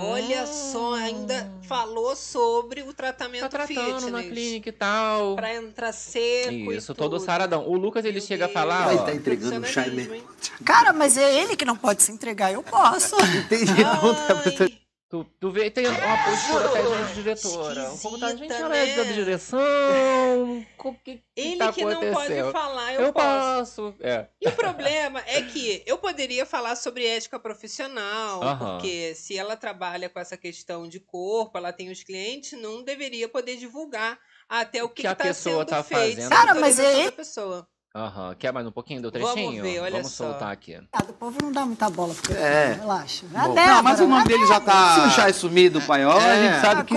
Olha 0.00 0.46
só, 0.46 0.94
ainda 0.94 1.50
falou 1.62 2.14
sobre 2.16 2.82
o 2.82 2.92
tratamento 2.94 3.44
Hum. 3.44 3.48
Tá 3.48 3.48
tratando 3.48 3.80
fitness. 4.00 4.10
na 4.12 4.22
clínica 4.22 4.68
e 4.68 4.72
tal. 4.72 5.36
Pra 5.36 5.54
entrar 5.54 5.92
seco 5.92 6.72
e 6.72 6.76
Isso, 6.76 6.94
todo 6.94 7.16
tudo. 7.18 7.24
saradão. 7.24 7.66
O 7.68 7.76
Lucas, 7.76 8.04
ele 8.04 8.18
Meu 8.18 8.26
chega 8.26 8.44
a 8.44 8.46
Deus. 8.46 8.54
falar, 8.54 8.84
Vai, 8.86 8.96
ó. 8.96 9.02
tá 9.04 9.14
entregando 9.14 9.66
chá 9.66 9.82
Profissionalismo, 9.82 10.14
hein? 10.14 10.22
Cara, 10.64 10.92
mas 10.92 11.16
é 11.16 11.34
ele 11.42 11.56
que 11.56 11.64
não 11.64 11.76
pode 11.76 12.02
se 12.02 12.12
entregar, 12.12 12.52
eu 12.52 12.62
posso. 12.62 13.14
Entendi. 13.36 13.72
Não, 13.82 14.14
tá- 14.14 14.42
Ai. 14.60 14.73
Tu, 15.14 15.22
tu 15.38 15.50
vê, 15.52 15.70
tem 15.70 15.86
uma 15.86 16.24
postura 16.24 16.66
até 16.70 17.04
de 17.04 17.14
diretora. 17.14 17.92
O 17.92 17.98
povo 17.98 18.18
tá, 18.18 18.34
gente, 18.34 18.52
é 18.52 18.58
da 18.58 18.68
né? 18.68 19.12
direção. 19.12 19.60
O 20.84 20.92
que, 21.02 21.16
que 21.16 21.22
Ele 21.36 21.56
tá 21.56 21.72
que 21.72 21.82
não 21.84 21.92
pode 21.94 22.06
acontecendo? 22.08 22.52
falar, 22.52 22.92
eu, 22.94 23.00
Eu 23.02 23.12
posso. 23.12 23.82
posso. 23.92 23.94
É. 24.00 24.26
E 24.40 24.48
o 24.48 24.52
problema 24.52 25.22
é 25.26 25.40
que 25.42 25.82
eu 25.86 25.96
poderia 25.98 26.44
falar 26.44 26.76
sobre 26.76 27.06
ética 27.06 27.38
profissional, 27.38 28.42
Aham. 28.42 28.72
porque 28.78 29.14
se 29.14 29.38
ela 29.38 29.56
trabalha 29.56 30.10
com 30.10 30.18
essa 30.18 30.36
questão 30.36 30.86
de 30.88 31.00
corpo, 31.00 31.56
ela 31.56 31.72
tem 31.72 31.90
os 31.90 32.02
clientes, 32.02 32.60
não 32.60 32.82
deveria 32.82 33.28
poder 33.28 33.56
divulgar 33.56 34.18
até 34.48 34.82
o 34.84 34.88
que, 34.88 35.02
Que 35.02 35.06
a 35.08 35.12
está 35.12 35.24
pessoa 35.24 35.58
sendo 35.60 35.66
tá 35.68 35.82
feito. 35.82 36.16
fazendo. 36.16 36.30
Cara, 36.30 36.54
mas 36.56 36.78
é- 36.78 37.04
da 37.06 37.12
pessoa. 37.12 37.68
Aham. 37.94 38.34
Quer 38.34 38.52
mais 38.52 38.66
um 38.66 38.72
pouquinho 38.72 39.00
do 39.00 39.10
Vamos 39.10 39.32
trechinho? 39.32 39.62
ver, 39.62 39.78
olha 39.80 39.92
Vamos 39.92 40.10
só. 40.12 40.30
soltar 40.30 40.50
aqui. 40.52 40.76
O 41.08 41.12
povo 41.12 41.38
não 41.40 41.52
dá 41.52 41.64
muita 41.64 41.88
bola 41.88 42.12
porque 42.12 42.32
É. 42.32 42.72
relaxa. 42.72 43.24
Bom, 43.26 43.38
A 43.38 43.48
não, 43.48 43.54
Débora, 43.54 43.82
mas 43.82 44.00
o 44.00 44.06
nome 44.08 44.22
a 44.22 44.24
dele 44.24 44.46
já 44.46 44.60
tá. 44.60 44.94
Se 44.94 45.00
o 45.06 45.10
chá 45.10 45.28
é 45.28 45.32
sumido 45.32 45.78
do 45.78 45.86
paiol, 45.86 46.18
a 46.18 46.22
É. 46.34 46.48
gente 46.48 46.60
sabe 46.60 46.84
que. 46.84 46.94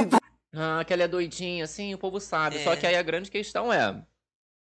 Ah, 0.56 0.84
que 0.84 0.92
ela 0.92 1.04
é 1.04 1.08
doidinha, 1.08 1.66
assim, 1.66 1.94
o 1.94 2.00
povo 2.00 2.20
sabe. 2.20 2.58
É. 2.58 2.64
Só 2.64 2.76
que 2.76 2.88
aí 2.88 2.96
a 2.96 3.04
grande 3.04 3.30
questão 3.30 3.72
é. 3.72 4.02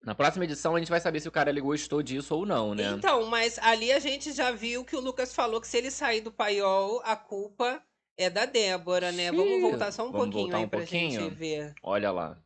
Na 0.04 0.14
próxima 0.14 0.44
edição 0.44 0.76
a 0.76 0.78
gente 0.78 0.90
vai 0.90 1.00
saber 1.00 1.20
se 1.20 1.26
o 1.28 1.32
cara 1.32 1.48
ele 1.48 1.60
gostou 1.60 2.02
disso 2.02 2.34
ou 2.34 2.44
não, 2.44 2.74
né? 2.74 2.92
Então, 2.96 3.24
mas 3.26 3.58
ali 3.60 3.90
a 3.90 3.98
gente 3.98 4.30
já 4.32 4.52
viu 4.52 4.84
que 4.84 4.94
o 4.94 5.00
Lucas 5.00 5.34
falou 5.34 5.58
que 5.60 5.66
se 5.66 5.78
ele 5.78 5.90
sair 5.90 6.20
do 6.20 6.30
paiol, 6.30 7.00
a 7.04 7.16
culpa 7.16 7.80
é 8.16 8.28
da 8.28 8.44
Débora, 8.44 9.10
né? 9.10 9.32
Vamos 9.32 9.60
voltar 9.62 9.90
só 9.90 10.02
um 10.06 10.12
Vamos 10.12 10.26
pouquinho 10.26 10.42
voltar 10.44 10.58
aí 10.58 10.64
um 10.64 10.68
pra 10.68 10.78
pouquinho? 10.80 11.20
gente 11.22 11.34
ver. 11.34 11.74
Olha 11.82 12.12
lá. 12.12 12.36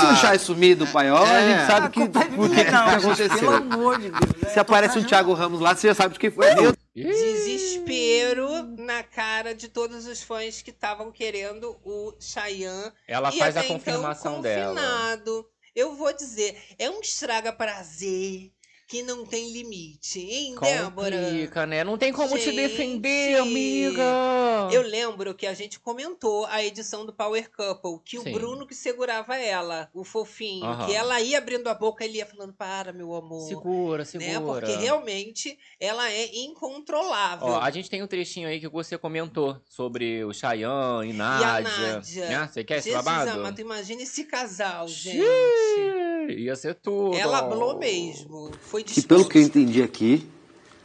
Se 0.00 0.06
o 0.12 0.16
chá 0.16 0.34
é 0.34 0.38
sumido 0.38 0.84
do 0.84 0.92
paiol, 0.92 1.24
a 1.24 1.40
É. 1.40 1.48
gente 1.58 1.66
sabe 1.66 1.90
que. 1.90 2.02
é 2.02 2.06
Por 2.08 2.50
que 2.50 2.64
que 2.64 2.70
não, 2.70 2.88
aconteceu? 2.88 3.38
Pelo 3.38 3.52
amor 3.54 3.98
de 4.00 4.10
Deus. 4.10 4.42
né? 4.42 4.48
Se 4.50 4.58
aparece 4.60 4.98
um 4.98 5.04
Thiago 5.04 5.32
Ramos 5.34 5.60
lá, 5.60 5.74
você 5.74 5.88
já 5.88 5.94
sabe 5.94 6.14
de 6.14 6.20
quem 6.20 6.30
foi. 6.30 6.54
Meu 6.54 6.74
Desespero 6.94 8.48
na 8.78 9.02
cara 9.02 9.54
de 9.54 9.68
todos 9.68 10.06
os 10.06 10.22
fãs 10.22 10.62
que 10.62 10.70
estavam 10.70 11.10
querendo 11.12 11.76
o 11.84 12.14
Chayanne 12.18 12.92
Ela 13.06 13.30
e 13.34 13.38
faz 13.38 13.56
a 13.56 13.60
até 13.60 13.68
confirmação 13.68 14.32
então, 14.32 14.42
dela. 14.42 14.74
confinado. 14.74 15.46
Eu 15.74 15.94
vou 15.94 16.10
dizer, 16.14 16.56
é 16.78 16.88
um 16.88 17.00
estraga 17.00 17.52
prazer 17.52 18.50
que 18.86 19.02
não 19.02 19.26
tem 19.26 19.50
limite, 19.52 20.20
hein, 20.20 20.54
Débora? 20.60 21.16
Complica, 21.20 21.66
né? 21.66 21.82
Não 21.82 21.98
tem 21.98 22.12
como 22.12 22.38
te 22.38 22.52
defender, 22.52 23.36
Gente, 23.36 23.40
amiga. 23.40 24.02
Eu 24.72 24.82
lembro 24.82 25.34
que 25.34 25.46
a 25.46 25.54
gente 25.54 25.80
comentou 25.80 26.46
a 26.46 26.64
edição 26.64 27.04
do 27.04 27.12
Power 27.12 27.50
Couple, 27.50 27.98
que 28.04 28.20
Sim. 28.20 28.30
o 28.30 28.32
Bruno 28.32 28.66
que 28.66 28.74
segurava 28.74 29.36
ela, 29.36 29.88
o 29.92 30.04
fofinho, 30.04 30.64
Aham. 30.64 30.86
que 30.86 30.94
ela 30.94 31.20
ia 31.20 31.38
abrindo 31.38 31.66
a 31.68 31.74
boca 31.74 32.04
e 32.04 32.08
ele 32.08 32.18
ia 32.18 32.26
falando, 32.26 32.52
para, 32.52 32.92
meu 32.92 33.12
amor. 33.14 33.48
Segura, 33.48 33.98
Né? 33.98 34.04
segura. 34.04 34.66
Porque 34.66 34.76
realmente 34.76 35.58
ela 35.80 36.08
é 36.10 36.26
incontrolável. 36.36 37.48
Ó, 37.48 37.60
a 37.60 37.70
gente 37.70 37.90
tem 37.90 38.02
um 38.02 38.06
trechinho 38.06 38.48
aí 38.48 38.60
que 38.60 38.68
você 38.68 38.96
comentou 38.96 39.60
sobre 39.68 40.24
o 40.24 40.32
Chayanne 40.32 41.10
e 41.10 41.10
E 41.10 41.12
a 41.12 41.16
Nádia. 41.16 41.62
Nádia. 41.94 42.28
Né? 42.28 42.48
Você 42.52 42.62
quer 42.64 42.78
esse 42.78 42.90
Jesus 42.90 43.04
babado? 43.04 43.30
amado, 43.30 43.60
imagina 43.60 44.02
esse 44.02 44.24
casal, 44.24 44.86
gente. 44.86 45.16
Xiii, 45.16 46.05
Ia 46.32 46.56
ser 46.56 46.74
tudo. 46.74 47.16
Ela 47.16 47.38
falou 47.38 47.78
mesmo. 47.78 48.50
Foi 48.62 48.84
E 48.96 49.02
pelo 49.02 49.28
que 49.28 49.38
eu 49.38 49.42
entendi 49.42 49.82
aqui, 49.82 50.26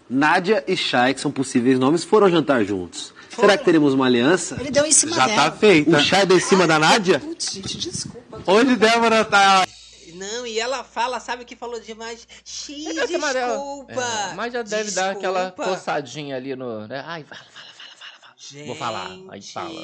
Nádia 0.10 0.64
e 0.68 0.76
Shai, 0.76 1.14
que 1.14 1.22
são 1.22 1.32
possíveis 1.32 1.80
nomes, 1.80 2.04
foram 2.04 2.30
jantar 2.30 2.64
juntos. 2.66 3.14
Será 3.30 3.58
que 3.58 3.64
teremos 3.64 3.94
uma 3.94 4.06
aliança? 4.06 4.58
Ele 4.60 4.70
deu 4.72 4.86
em 4.86 4.92
cima 4.92 5.16
Já 5.16 5.26
dela. 5.26 5.50
tá 5.52 5.58
feita. 5.58 5.98
O 5.98 6.00
Shai 6.02 6.26
deu 6.26 6.36
em 6.38 6.42
cima 6.42 6.68
da 6.68 6.78
Nádia? 6.78 7.20
Putz, 7.20 7.54
gente, 7.54 7.78
desculpa. 7.78 8.42
Onde 8.46 8.76
Débora 8.76 9.24
tá? 9.24 9.66
Não, 10.16 10.46
e 10.46 10.60
ela 10.60 10.84
fala, 10.84 11.20
sabe 11.20 11.46
que 11.46 11.56
falou 11.56 11.80
demais? 11.80 12.28
Xi, 12.46 12.84
Deve 12.94 13.08
ser 13.08 13.16
uma 13.18 13.34
dela. 13.34 13.54
desculpa. 13.56 14.02
É, 14.32 14.34
mas 14.36 14.54
já 14.54 14.62
deve 14.62 14.92
dar 14.92 15.12
aquela 15.12 15.46
Desculpa. 15.46 15.72
coçadinha 15.72 16.36
ali 16.36 16.56
no. 16.56 16.88
Né? 16.88 17.02
Ai, 17.08 17.24
fala, 17.24 17.42
fala, 17.52 17.61
fala. 18.42 18.66
Vou 18.66 18.76
falar, 18.76 19.10
aí 19.30 19.42
Gente, 19.42 19.54
fala. 19.54 19.82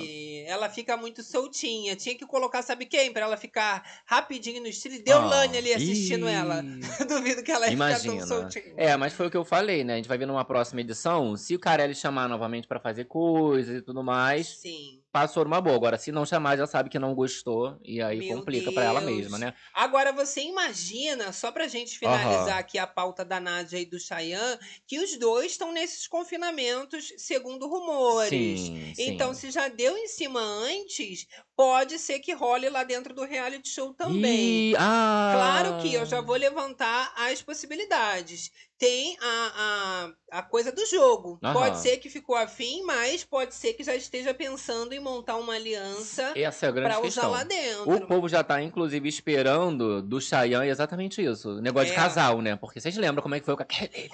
Ela 0.48 0.70
fica 0.70 0.98
muito 0.98 1.22
soltinha. 1.24 1.96
Tinha 1.96 2.16
que 2.16 2.26
colocar, 2.26 2.62
sabe 2.62 2.86
quem? 2.86 3.12
Pra 3.14 3.24
ela 3.24 3.38
ficar 3.38 3.84
rapidinho 4.06 4.62
no 4.62 4.68
estilo. 4.68 4.96
E 4.96 5.00
deu 5.00 5.18
Ah, 5.20 5.26
Lani 5.26 5.58
ali 5.58 5.74
assistindo 5.74 6.28
ih. 6.28 6.34
ela. 6.34 6.62
Duvido 7.08 7.44
que 7.44 7.52
ela 7.52 7.68
ia 7.68 7.74
Imagina. 7.74 8.14
ficar 8.14 8.28
tão 8.28 8.28
soltinha. 8.28 8.74
É, 8.78 8.96
mas 8.98 9.14
foi 9.14 9.28
o 9.28 9.32
que 9.32 9.38
eu 9.38 9.46
falei, 9.46 9.84
né? 9.84 9.94
A 9.94 9.96
gente 9.98 10.08
vai 10.10 10.18
ver 10.18 10.26
numa 10.26 10.46
próxima 10.46 10.82
edição. 10.82 11.36
Se 11.38 11.56
o 11.56 11.60
Carelli 11.60 11.96
chamar 11.96 12.28
novamente 12.28 12.68
pra 12.68 12.80
fazer 12.80 13.06
coisas 13.06 13.78
e 13.78 13.82
tudo 13.82 14.04
mais, 14.04 14.48
Sim. 14.48 15.02
Passou 15.20 15.44
numa 15.44 15.62
boa. 15.62 15.76
Agora, 15.76 15.98
se 15.98 16.12
não 16.12 16.26
chamar, 16.26 16.58
já 16.58 16.68
sabe 16.68 16.90
que 16.90 17.00
não 17.00 17.16
gostou. 17.16 17.78
E 17.84 18.02
aí 18.02 18.22
Meu 18.22 18.24
complica 18.24 18.72
pra 18.72 18.86
ela 18.86 19.02
mesma, 19.02 19.38
né? 19.38 19.54
Agora 19.74 20.12
você 20.12 20.42
imagina, 20.42 21.32
só 21.34 21.52
pra 21.52 21.68
gente 21.68 22.00
finalizar 22.00 22.58
Aham. 22.58 22.60
aqui 22.60 22.78
a 22.80 22.88
pauta 22.88 23.24
da 23.26 23.40
Nádia 23.40 23.80
e 23.80 23.86
do 23.86 24.00
Chayanne, 24.00 24.60
que 24.88 25.00
os 25.00 25.18
dois 25.20 25.52
estão 25.54 25.72
nesses 25.72 26.08
confinamentos, 26.08 27.14
segundo 27.18 27.68
rumores. 27.68 28.72
Sim, 28.72 28.94
sim. 28.96 28.96
Então, 28.98 29.34
se 29.34 29.52
já 29.52 29.68
deu 29.68 29.98
em 29.98 30.08
cima 30.08 30.40
antes, 30.42 31.28
pode 31.56 32.00
ser 32.00 32.20
que 32.20 32.34
role 32.34 32.70
lá 32.70 32.84
dentro 32.84 33.14
do 33.14 33.24
reality 33.26 33.70
show 33.70 33.94
também. 33.94 34.66
Ah, 34.78 35.28
Claro 35.30 35.76
que 35.76 35.94
eu 35.94 36.06
já 36.06 36.22
vou 36.22 36.36
levantar 36.38 37.14
as 37.18 37.42
possibilidades. 37.42 38.50
Tem 38.80 39.18
a, 39.20 40.12
a, 40.32 40.40
a 40.40 40.44
coisa 40.44 40.72
do 40.72 40.86
jogo. 40.86 41.40
Aham. 41.44 41.54
Pode 41.54 41.80
ser 41.80 41.98
que 41.98 42.10
ficou 42.12 42.36
afim, 42.36 42.84
mas 42.84 43.24
pode 43.24 43.56
ser 43.56 43.74
que 43.74 43.84
já 43.84 43.96
esteja 43.96 44.36
pensando 44.36 44.94
em 44.94 45.00
montar 45.00 45.36
uma 45.38 45.54
aliança 45.56 46.32
Essa 46.36 46.68
é 46.68 46.70
a 46.70 46.72
grande 46.72 46.90
pra 46.90 47.00
usar 47.00 47.06
questão. 47.06 47.32
lá 47.32 47.44
dentro. 47.44 47.92
O 47.92 48.06
povo 48.08 48.30
já 48.30 48.44
tá, 48.44 48.62
inclusive, 48.62 49.10
esperando 49.10 50.02
do 50.04 50.22
Chayanne 50.22 50.70
exatamente 50.70 51.24
isso. 51.24 51.50
O 51.58 51.62
negócio 51.62 51.88
É. 51.88 51.90
de 51.90 51.96
casal, 51.96 52.40
né? 52.42 52.56
Porque 52.56 52.80
vocês 52.80 52.96
lembram 52.98 53.24
como 53.24 53.34
é 53.34 53.40
que 53.40 53.46
foi 53.48 53.56
com 53.56 53.64
aquele. 53.64 54.10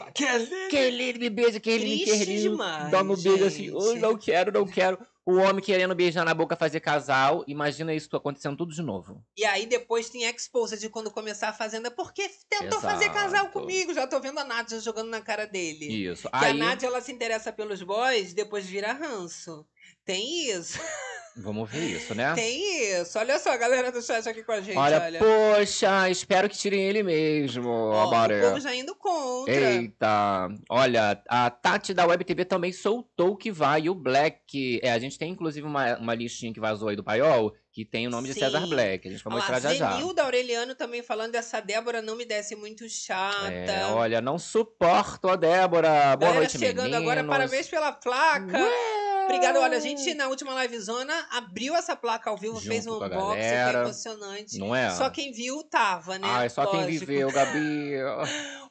Aquele 0.68 1.14
me 1.20 1.30
beija, 1.30 1.58
aquele 1.58 1.86
me 1.86 2.06
demais, 2.42 2.90
Dá 2.92 3.04
no 3.04 3.18
beijo 3.18 3.46
assim. 3.46 3.70
"Oi, 3.70 4.00
não 4.00 4.18
quero, 4.18 4.52
não 4.52 4.66
quero. 4.66 4.98
O 5.26 5.36
homem 5.36 5.64
querendo 5.64 5.96
beijar 5.96 6.26
na 6.26 6.34
boca 6.34 6.56
fazer 6.56 6.82
casal. 6.82 7.44
Imagina 7.48 7.94
isso 7.94 8.14
acontecendo 8.16 8.58
tudo 8.58 8.74
de 8.74 8.82
novo. 8.82 9.24
E 9.38 9.46
aí 9.46 9.66
depois 9.66 10.10
tem 10.10 10.24
exposed 10.24 10.80
de 10.80 10.90
quando 10.90 11.10
começar 11.10 11.50
a 11.50 11.54
fazenda, 11.54 11.90
porque 11.90 12.30
tentou 12.50 12.82
fazer 12.82 13.10
casal 13.10 13.46
Exato. 13.46 13.60
comigo. 13.60 13.94
Já 13.94 14.06
tô 14.06 14.20
vendo 14.20 14.40
a 14.40 14.44
Nádia 14.44 14.80
jogando 14.82 15.10
na 15.10 15.22
cara 15.22 15.46
dele. 15.46 15.86
Isso. 16.10 16.30
Que 16.30 16.36
Aí, 16.46 16.52
a 16.52 16.54
Nádia 16.54 16.88
ela 16.88 17.00
se 17.00 17.12
interessa 17.12 17.54
pelos 17.54 17.82
boys, 17.82 18.34
depois 18.34 18.66
vira 18.66 18.92
ranço. 18.92 19.66
Tem 20.06 20.50
isso, 20.50 20.80
vamos 21.36 21.70
ver 21.70 21.84
isso, 21.98 22.14
né? 22.16 22.34
tem 22.36 23.00
isso. 23.00 23.18
Olha 23.18 23.40
só, 23.40 23.52
a 23.52 23.58
galera 23.58 23.92
do 23.92 24.02
chat 24.02 24.28
aqui 24.28 24.44
com 24.44 24.52
a 24.52 24.62
gente, 24.62 24.78
olha, 24.78 25.02
olha. 25.02 25.20
poxa, 25.20 26.10
espero 26.10 26.50
que 26.50 26.58
tirem 26.58 26.82
ele 26.82 27.04
mesmo. 27.04 27.70
Ó, 27.70 28.06
o 28.06 28.42
povo 28.42 28.60
já 28.60 28.74
indo 28.76 28.96
contra. 28.96 29.54
Eita, 29.54 30.50
olha, 30.70 31.22
a 31.28 31.50
Tati 31.50 31.94
da 31.94 32.06
Web 32.06 32.24
TV 32.24 32.46
também 32.46 32.72
soltou 32.72 33.36
que 33.36 33.52
vai 33.52 33.90
o 33.90 33.96
Black. 33.96 34.80
É, 34.84 34.92
a 34.92 35.00
gente 35.00 35.18
tem 35.18 35.32
inclusive 35.32 35.66
uma, 35.66 35.98
uma 35.98 36.16
listinha 36.16 36.54
que 36.54 36.60
vazou 36.60 36.90
aí 36.90 36.96
do 36.96 37.04
Paiol, 37.04 37.54
que 37.72 37.84
tem 37.84 38.08
o 38.08 38.10
nome 38.10 38.28
de 38.28 38.36
Sim. 38.36 38.42
César 38.42 38.68
Black. 38.68 39.08
A 39.08 39.12
gente 39.12 39.24
vai 39.24 39.34
mostrar 39.34 39.60
já 39.60 39.74
já. 39.74 39.92
Zenilda 39.94 40.24
Aureliano 40.24 40.76
também 40.76 41.02
falando 41.02 41.32
dessa 41.32 41.60
Débora 41.60 42.02
não 42.02 42.16
me 42.16 42.26
desce 42.26 42.56
muito 42.56 42.88
chata. 42.88 43.52
É, 43.52 43.86
olha, 43.88 44.22
não 44.22 44.38
suporto 44.38 45.28
a 45.28 45.36
Débora. 45.36 45.90
Boa 45.90 46.18
Galera 46.18 46.40
noite, 46.40 46.60
chegando 46.60 46.94
agora, 46.94 47.24
meninos. 47.24 47.36
parabéns 47.38 47.68
pela 47.68 47.92
placa. 47.92 48.58
Ué! 48.58 49.04
Obrigada, 49.26 49.60
olha, 49.62 49.78
a 49.78 49.80
gente 49.80 50.14
na 50.14 50.28
última 50.28 50.62
livezona 50.62 51.14
abriu 51.32 51.76
essa 51.76 51.96
placa 51.96 52.30
ao 52.30 52.38
vivo, 52.38 52.56
Junto 52.56 52.68
fez 52.68 52.86
um 52.88 52.96
unboxing, 52.96 53.72
foi 53.72 53.82
emocionante. 53.82 54.58
Não 54.58 54.76
é? 54.76 54.90
Só 54.92 55.10
quem 55.10 55.32
viu 55.32 55.64
tava, 55.64 56.18
né? 56.18 56.28
Ai, 56.28 56.50
só 56.50 56.66
quem 56.66 56.82
Lógico. 56.82 57.06
viveu, 57.06 57.30
Gabi. 57.34 57.94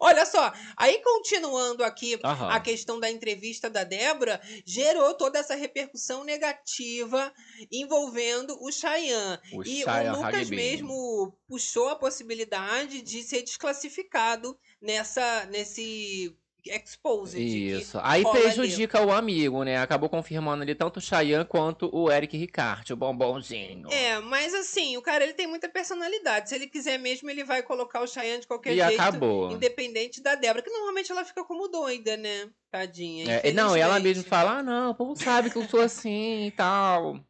Olha 0.01 0.27
só, 0.27 0.53
aí 0.77 1.01
continuando 1.03 1.85
aqui 1.85 2.19
Aham. 2.25 2.49
a 2.51 2.61
questão 2.61 2.99
da 2.99 3.11
entrevista 3.11 3.71
da 3.71 3.85
Débora, 3.85 4.41
gerou 4.67 5.15
toda 5.15 5.39
essa 5.39 5.55
repercussão 5.55 6.25
negativa 6.25 7.33
envolvendo 7.71 8.57
o 8.61 8.73
Chayanne. 8.73 9.39
O 9.53 9.63
e 9.63 9.83
Chayanne 9.83 10.17
o 10.17 10.17
Lucas 10.17 10.35
Hagibin. 10.35 10.57
mesmo 10.57 11.39
puxou 11.49 11.89
a 11.89 11.97
possibilidade 11.97 13.03
de 13.03 13.23
ser 13.23 13.43
desclassificado 13.43 14.59
nessa, 14.81 15.47
nesse 15.47 16.37
exposed. 16.67 17.39
Isso. 17.39 17.99
Aí 18.03 18.23
prejudica 18.25 19.01
o 19.05 19.13
amigo, 19.13 19.63
né? 19.65 19.79
Acabou 19.79 20.09
confirmando 20.09 20.63
ali 20.63 20.75
tanto 20.75 20.99
o 20.99 21.01
Chayanne 21.01 21.45
quanto 21.45 21.91
o 21.93 22.11
Eric 22.11 22.37
Ricarte, 22.37 22.93
o 22.93 22.97
bombonzinho. 22.97 23.91
É, 23.91 24.21
mas 24.21 24.55
assim, 24.55 24.97
o 24.97 25.03
cara 25.03 25.25
ele 25.25 25.35
tem 25.35 25.47
muita 25.47 25.69
personalidade. 25.69 26.49
Se 26.49 26.55
ele 26.55 26.67
quiser 26.67 26.99
mesmo, 26.99 27.29
ele 27.31 27.45
vai 27.45 27.63
colocar 27.63 28.01
o 28.01 28.07
Cheyenne 28.07 28.41
de 28.41 28.47
qualquer 28.47 28.73
E 28.73 28.77
jeito. 28.77 29.01
acabou. 29.01 29.51
Independente 29.51 30.21
da 30.23 30.35
Débora, 30.35 30.63
que 30.63 30.71
normalmente 30.71 31.11
ela 31.11 31.25
fica 31.25 31.45
como 31.45 31.69
doida, 31.69 32.17
né? 32.17 32.49
Tadinha. 32.71 33.41
É, 33.43 33.53
não, 33.53 33.77
e 33.77 33.81
ela 33.81 34.01
mesmo 34.01 34.25
fala, 34.25 34.59
ah, 34.59 34.63
não, 34.63 34.91
o 34.91 34.95
povo 34.95 35.15
sabe 35.15 35.51
que 35.51 35.57
eu 35.59 35.69
sou 35.69 35.81
assim 35.81 36.47
e 36.47 36.51
tal. 36.51 37.21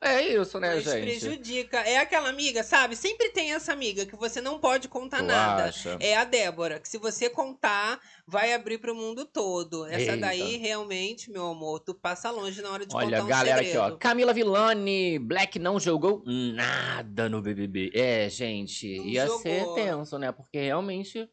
É 0.00 0.20
isso, 0.22 0.58
né, 0.58 0.74
Mas 0.74 0.84
gente? 0.84 1.02
prejudica. 1.20 1.78
É 1.80 1.98
aquela 1.98 2.28
amiga, 2.28 2.62
sabe? 2.62 2.96
Sempre 2.96 3.30
tem 3.30 3.52
essa 3.52 3.72
amiga 3.72 4.06
que 4.06 4.16
você 4.16 4.40
não 4.40 4.58
pode 4.58 4.88
contar 4.88 5.18
Tu 5.18 5.24
nada. 5.24 5.64
acha? 5.64 5.96
É 6.00 6.16
a 6.16 6.24
Débora, 6.24 6.80
que 6.80 6.88
se 6.88 6.98
você 6.98 7.28
contar, 7.30 8.00
vai 8.26 8.52
abrir 8.52 8.78
pro 8.78 8.94
mundo 8.94 9.24
todo. 9.24 9.84
Essa 9.86 10.12
Eita. 10.12 10.16
daí, 10.16 10.56
realmente, 10.56 11.30
meu 11.30 11.46
amor, 11.46 11.80
tu 11.80 11.94
passa 11.94 12.30
longe 12.30 12.60
na 12.62 12.70
hora 12.70 12.86
de 12.86 12.94
Olha, 12.94 13.06
contar 13.10 13.24
um 13.24 13.28
galera 13.28 13.60
aqui, 13.60 13.70
segredo. 13.72 13.94
ó. 13.94 13.96
Camila 13.98 14.32
Villani, 14.32 15.18
Black 15.18 15.58
não 15.58 15.78
jogou 15.78 16.22
nada 16.26 17.28
no 17.28 17.40
BBB. 17.42 17.90
É, 17.94 18.28
gente, 18.28 18.98
Não 18.98 19.04
ia 19.06 19.26
jogou. 19.26 19.40
ser 19.42 19.64
tenso, 19.74 20.18
né? 20.18 20.32
Porque 20.32 20.58
realmente. 20.60 21.28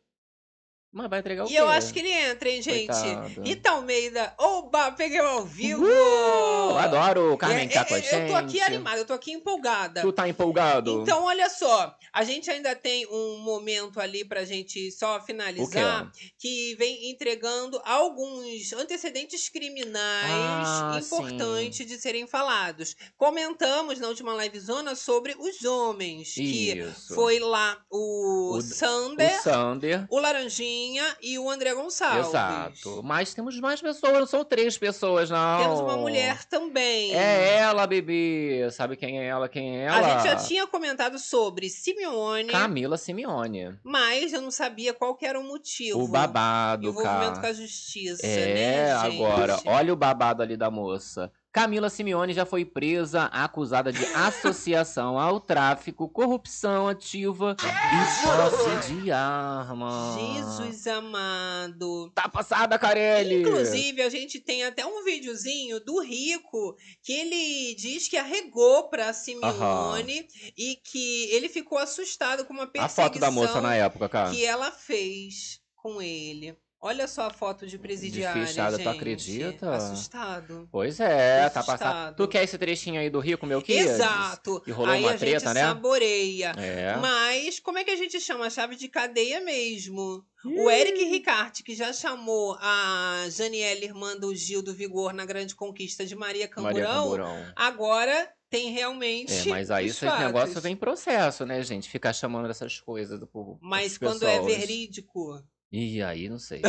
Mas 0.91 1.07
vai 1.07 1.19
entregar 1.19 1.43
o 1.43 1.47
E 1.47 1.51
quê? 1.51 1.59
eu 1.59 1.67
acho 1.69 1.93
que 1.93 1.99
ele 1.99 2.11
entra, 2.11 2.49
hein, 2.49 2.61
gente? 2.63 2.87
Coitado. 2.87 3.41
Rita 3.43 3.69
Almeida, 3.69 4.33
oba, 4.39 4.91
peguei 4.91 5.19
ao 5.19 5.45
vivo! 5.45 5.85
Uh, 5.85 6.77
adoro 6.79 7.33
o 7.33 7.37
Carmen 7.37 7.65
É, 7.65 7.67
que 7.67 7.73
tá 7.75 7.85
com 7.85 7.93
a 7.93 7.99
é, 7.99 8.23
Eu 8.25 8.27
tô 8.27 8.35
aqui 8.35 8.51
gente. 8.53 8.63
animada, 8.63 8.97
eu 8.97 9.05
tô 9.05 9.13
aqui 9.13 9.31
empolgada. 9.31 10.01
Tu 10.01 10.11
tá 10.11 10.27
empolgado? 10.27 11.01
Então, 11.03 11.25
olha 11.25 11.47
só, 11.47 11.95
a 12.11 12.23
gente 12.23 12.49
ainda 12.49 12.75
tem 12.75 13.05
um 13.07 13.37
momento 13.37 13.99
ali 13.99 14.25
pra 14.25 14.43
gente 14.45 14.91
só 14.91 15.21
finalizar, 15.21 16.11
que 16.39 16.73
vem 16.79 17.11
entregando 17.11 17.79
alguns 17.85 18.73
antecedentes 18.73 19.47
criminais 19.47 20.67
Ah, 20.67 20.99
importantes 20.99 21.85
de 21.85 21.99
serem 21.99 22.25
falados. 22.25 22.95
Comentamos 23.15 23.99
na 23.99 24.07
última 24.07 24.33
livezona 24.43 24.95
sobre 24.95 25.35
os 25.37 25.63
homens, 25.63 26.33
que 26.33 26.71
Isso. 26.79 27.13
foi 27.13 27.37
lá 27.39 27.77
o, 27.91 28.55
O- 28.55 28.61
Sander, 28.61 29.39
O 29.39 29.43
Sander. 29.43 30.07
o 30.09 30.19
Laranjinha 30.19 30.78
e 31.21 31.37
o 31.39 31.49
André 31.49 31.73
Gonçalves. 31.73 32.27
Exato. 32.27 33.01
Mas 33.03 33.33
temos 33.33 33.59
mais 33.59 33.81
pessoas, 33.81 34.13
não 34.13 34.25
são 34.25 34.43
três 34.45 34.77
pessoas, 34.77 35.29
não. 35.29 35.59
Temos 35.61 35.79
uma 35.81 35.97
mulher 35.97 36.43
também. 36.45 37.13
É 37.13 37.57
ela, 37.57 37.85
bebê. 37.87 38.67
Sabe 38.71 38.95
quem 38.95 39.19
é 39.19 39.25
ela? 39.27 39.49
Quem 39.49 39.79
é 39.79 39.89
A 39.89 39.97
ela? 39.97 40.09
gente 40.19 40.23
já 40.29 40.35
tinha 40.37 40.67
comentado 40.67 41.17
sobre 41.19 41.69
Simeone, 41.69 42.49
Camila 42.49 42.97
Simeone. 42.97 43.77
mas 43.83 44.33
eu 44.33 44.41
não 44.41 44.51
sabia 44.51 44.93
qual 44.93 45.15
que 45.15 45.25
era 45.25 45.39
o 45.39 45.43
motivo. 45.43 45.99
O 46.03 46.07
babado, 46.07 46.87
Envolvimento 46.89 47.25
cara. 47.35 47.39
com 47.41 47.47
a 47.47 47.53
justiça, 47.53 48.25
É, 48.25 48.53
né, 48.53 49.01
gente? 49.09 49.21
agora, 49.23 49.59
olha 49.65 49.93
o 49.93 49.95
babado 49.95 50.41
ali 50.41 50.55
da 50.55 50.69
moça. 50.71 51.31
Camila 51.59 51.89
Simeone 51.89 52.33
já 52.33 52.45
foi 52.45 52.63
presa, 52.63 53.23
acusada 53.25 53.91
de 53.91 54.05
associação 54.15 55.19
ao 55.19 55.41
tráfico, 55.41 56.07
corrupção 56.07 56.87
ativa 56.87 57.53
e 57.59 58.23
posse 58.23 58.93
de 58.93 59.11
arma. 59.11 60.17
Jesus 60.17 60.87
amado. 60.87 62.11
Tá 62.15 62.29
passada, 62.29 62.79
Carelli! 62.79 63.41
Inclusive, 63.41 64.01
a 64.01 64.09
gente 64.09 64.39
tem 64.39 64.63
até 64.63 64.85
um 64.85 65.03
videozinho 65.03 65.81
do 65.81 65.99
Rico 66.01 66.77
que 67.03 67.11
ele 67.11 67.75
diz 67.75 68.07
que 68.07 68.15
arregou 68.15 68.87
pra 68.89 69.11
Simeone 69.11 70.29
e 70.57 70.77
que 70.81 71.25
ele 71.25 71.49
ficou 71.49 71.77
assustado 71.77 72.45
com 72.45 72.53
uma 72.53 72.63
a 72.63 72.67
perseguição 72.67 73.03
foto 73.03 73.19
da 73.19 73.29
moça 73.29 73.59
na 73.59 73.75
época, 73.75 74.07
cara. 74.07 74.31
que 74.31 74.45
ela 74.45 74.71
fez 74.71 75.59
com 75.75 76.01
ele. 76.01 76.57
Olha 76.81 77.07
só 77.07 77.27
a 77.27 77.29
foto 77.29 77.67
de 77.67 77.77
presidiária, 77.77 78.47
fechada, 78.47 78.77
tu 78.77 78.83
gente. 78.83 78.95
acredita? 78.95 79.75
Assustado. 79.75 80.67
Pois 80.71 80.99
é, 80.99 81.49
tá 81.49 81.59
assustado. 81.59 82.15
Tu 82.15 82.27
quer 82.27 82.43
esse 82.43 82.57
trechinho 82.57 83.01
aí 83.01 83.09
do 83.09 83.19
Rico, 83.19 83.45
meu 83.45 83.61
querido? 83.61 83.89
Exato. 83.89 84.61
Que 84.61 84.71
rolou 84.71 84.93
Aí 84.93 85.03
uma 85.03 85.11
a 85.11 85.17
treta, 85.17 85.39
gente 85.47 85.53
né? 85.55 85.61
saboreia. 85.61 86.53
É. 86.57 86.95
Mas 86.97 87.59
como 87.59 87.77
é 87.77 87.83
que 87.83 87.91
a 87.91 87.97
gente 87.97 88.19
chama? 88.21 88.45
A 88.47 88.49
chave 88.49 88.75
de 88.77 88.87
cadeia 88.87 89.41
mesmo. 89.41 90.23
O 90.45 90.69
Eric 90.71 91.03
Ricarte, 91.03 91.63
que 91.63 91.75
já 91.75 91.91
chamou 91.91 92.57
a 92.61 93.25
Janiele, 93.29 93.85
irmã 93.85 94.15
do 94.15 94.33
Gil 94.33 94.63
do 94.63 94.73
Vigor, 94.73 95.11
na 95.11 95.25
grande 95.25 95.53
conquista 95.53 96.05
de 96.05 96.15
Maria 96.15 96.39
Maria 96.39 96.47
Camburão, 96.47 97.03
Camburão. 97.03 97.53
agora 97.55 98.31
tem 98.49 98.71
realmente. 98.71 99.33
É, 99.33 99.45
mas 99.45 99.69
aí 99.69 99.87
esses 99.87 100.19
negócios 100.19 100.61
vem 100.63 100.75
processo, 100.75 101.45
né, 101.45 101.61
gente? 101.63 101.89
Ficar 101.89 102.13
chamando 102.13 102.49
essas 102.49 102.79
coisas 102.79 103.19
do 103.19 103.27
povo. 103.27 103.59
Mas 103.61 103.97
quando 103.97 104.23
é 104.25 104.39
pessoas. 104.39 104.57
verídico. 104.57 105.43
Ih, 105.71 106.01
aí 106.01 106.27
não 106.29 106.39
sei. 106.39 106.61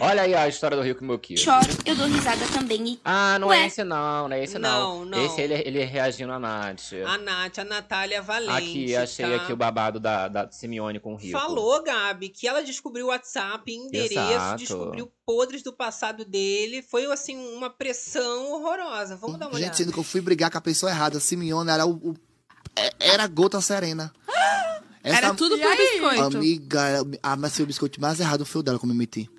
Olha 0.00 0.22
aí 0.22 0.34
a 0.34 0.48
história 0.48 0.74
do 0.76 0.82
Rico 0.82 1.04
meu 1.04 1.18
querido. 1.18 1.44
Choro, 1.44 1.66
eu 1.84 1.94
dou 1.94 2.06
risada 2.06 2.46
também 2.48 2.92
e 2.94 3.00
Ah, 3.04 3.38
não 3.38 3.48
Ué? 3.48 3.64
é 3.64 3.66
esse 3.66 3.84
não, 3.84 4.26
não 4.28 4.34
é 4.36 4.42
esse 4.42 4.58
não. 4.58 5.00
Não, 5.00 5.04
não. 5.04 5.26
Esse 5.26 5.42
ele, 5.42 5.54
ele 5.54 5.84
reagindo 5.84 6.32
a 6.32 6.38
Nath. 6.38 6.94
A 7.06 7.18
Nath, 7.18 7.58
a 7.58 7.64
Natália 7.64 8.22
Valente. 8.22 8.52
Aqui, 8.52 8.96
achei 8.96 9.28
tá? 9.28 9.36
aqui 9.36 9.52
o 9.52 9.56
babado 9.56 10.00
da, 10.00 10.28
da 10.28 10.50
Simeone 10.50 10.98
com 10.98 11.12
o 11.12 11.16
Rico. 11.16 11.38
Falou, 11.38 11.82
Gabi, 11.82 12.30
que 12.30 12.48
ela 12.48 12.62
descobriu 12.62 13.06
o 13.06 13.08
WhatsApp, 13.10 13.70
endereço, 13.70 14.14
Exato. 14.18 14.56
descobriu 14.56 15.12
podres 15.26 15.62
do 15.62 15.74
passado 15.74 16.24
dele. 16.24 16.80
Foi, 16.80 17.04
assim, 17.12 17.36
uma 17.54 17.68
pressão 17.68 18.52
horrorosa. 18.52 19.16
Vamos 19.16 19.38
dar 19.38 19.46
uma 19.46 19.52
Gente, 19.54 19.62
olhada. 19.64 19.76
sendo 19.76 19.92
que 19.92 19.98
eu 19.98 20.04
fui 20.04 20.22
brigar 20.22 20.50
com 20.50 20.56
a 20.56 20.62
pessoa 20.62 20.90
errada. 20.90 21.20
Simeone 21.20 21.70
era 21.70 21.84
o. 21.84 21.92
o- 22.12 22.16
é- 22.74 22.92
era 22.98 23.24
a 23.24 23.28
gota 23.28 23.60
serena. 23.60 24.10
Essa 25.06 25.18
Era 25.18 25.34
tudo 25.34 25.56
por 25.58 25.76
biscoito. 25.76 26.36
amiga, 26.36 26.80
a 27.22 27.36
mas 27.36 27.54
foi 27.54 27.64
o 27.64 27.66
biscoito 27.68 28.00
mais 28.00 28.18
errado 28.18 28.44
foi 28.44 28.60
o 28.60 28.62
dela, 28.62 28.78
como 28.78 28.92
eu 28.92 28.96
meti. 28.96 29.30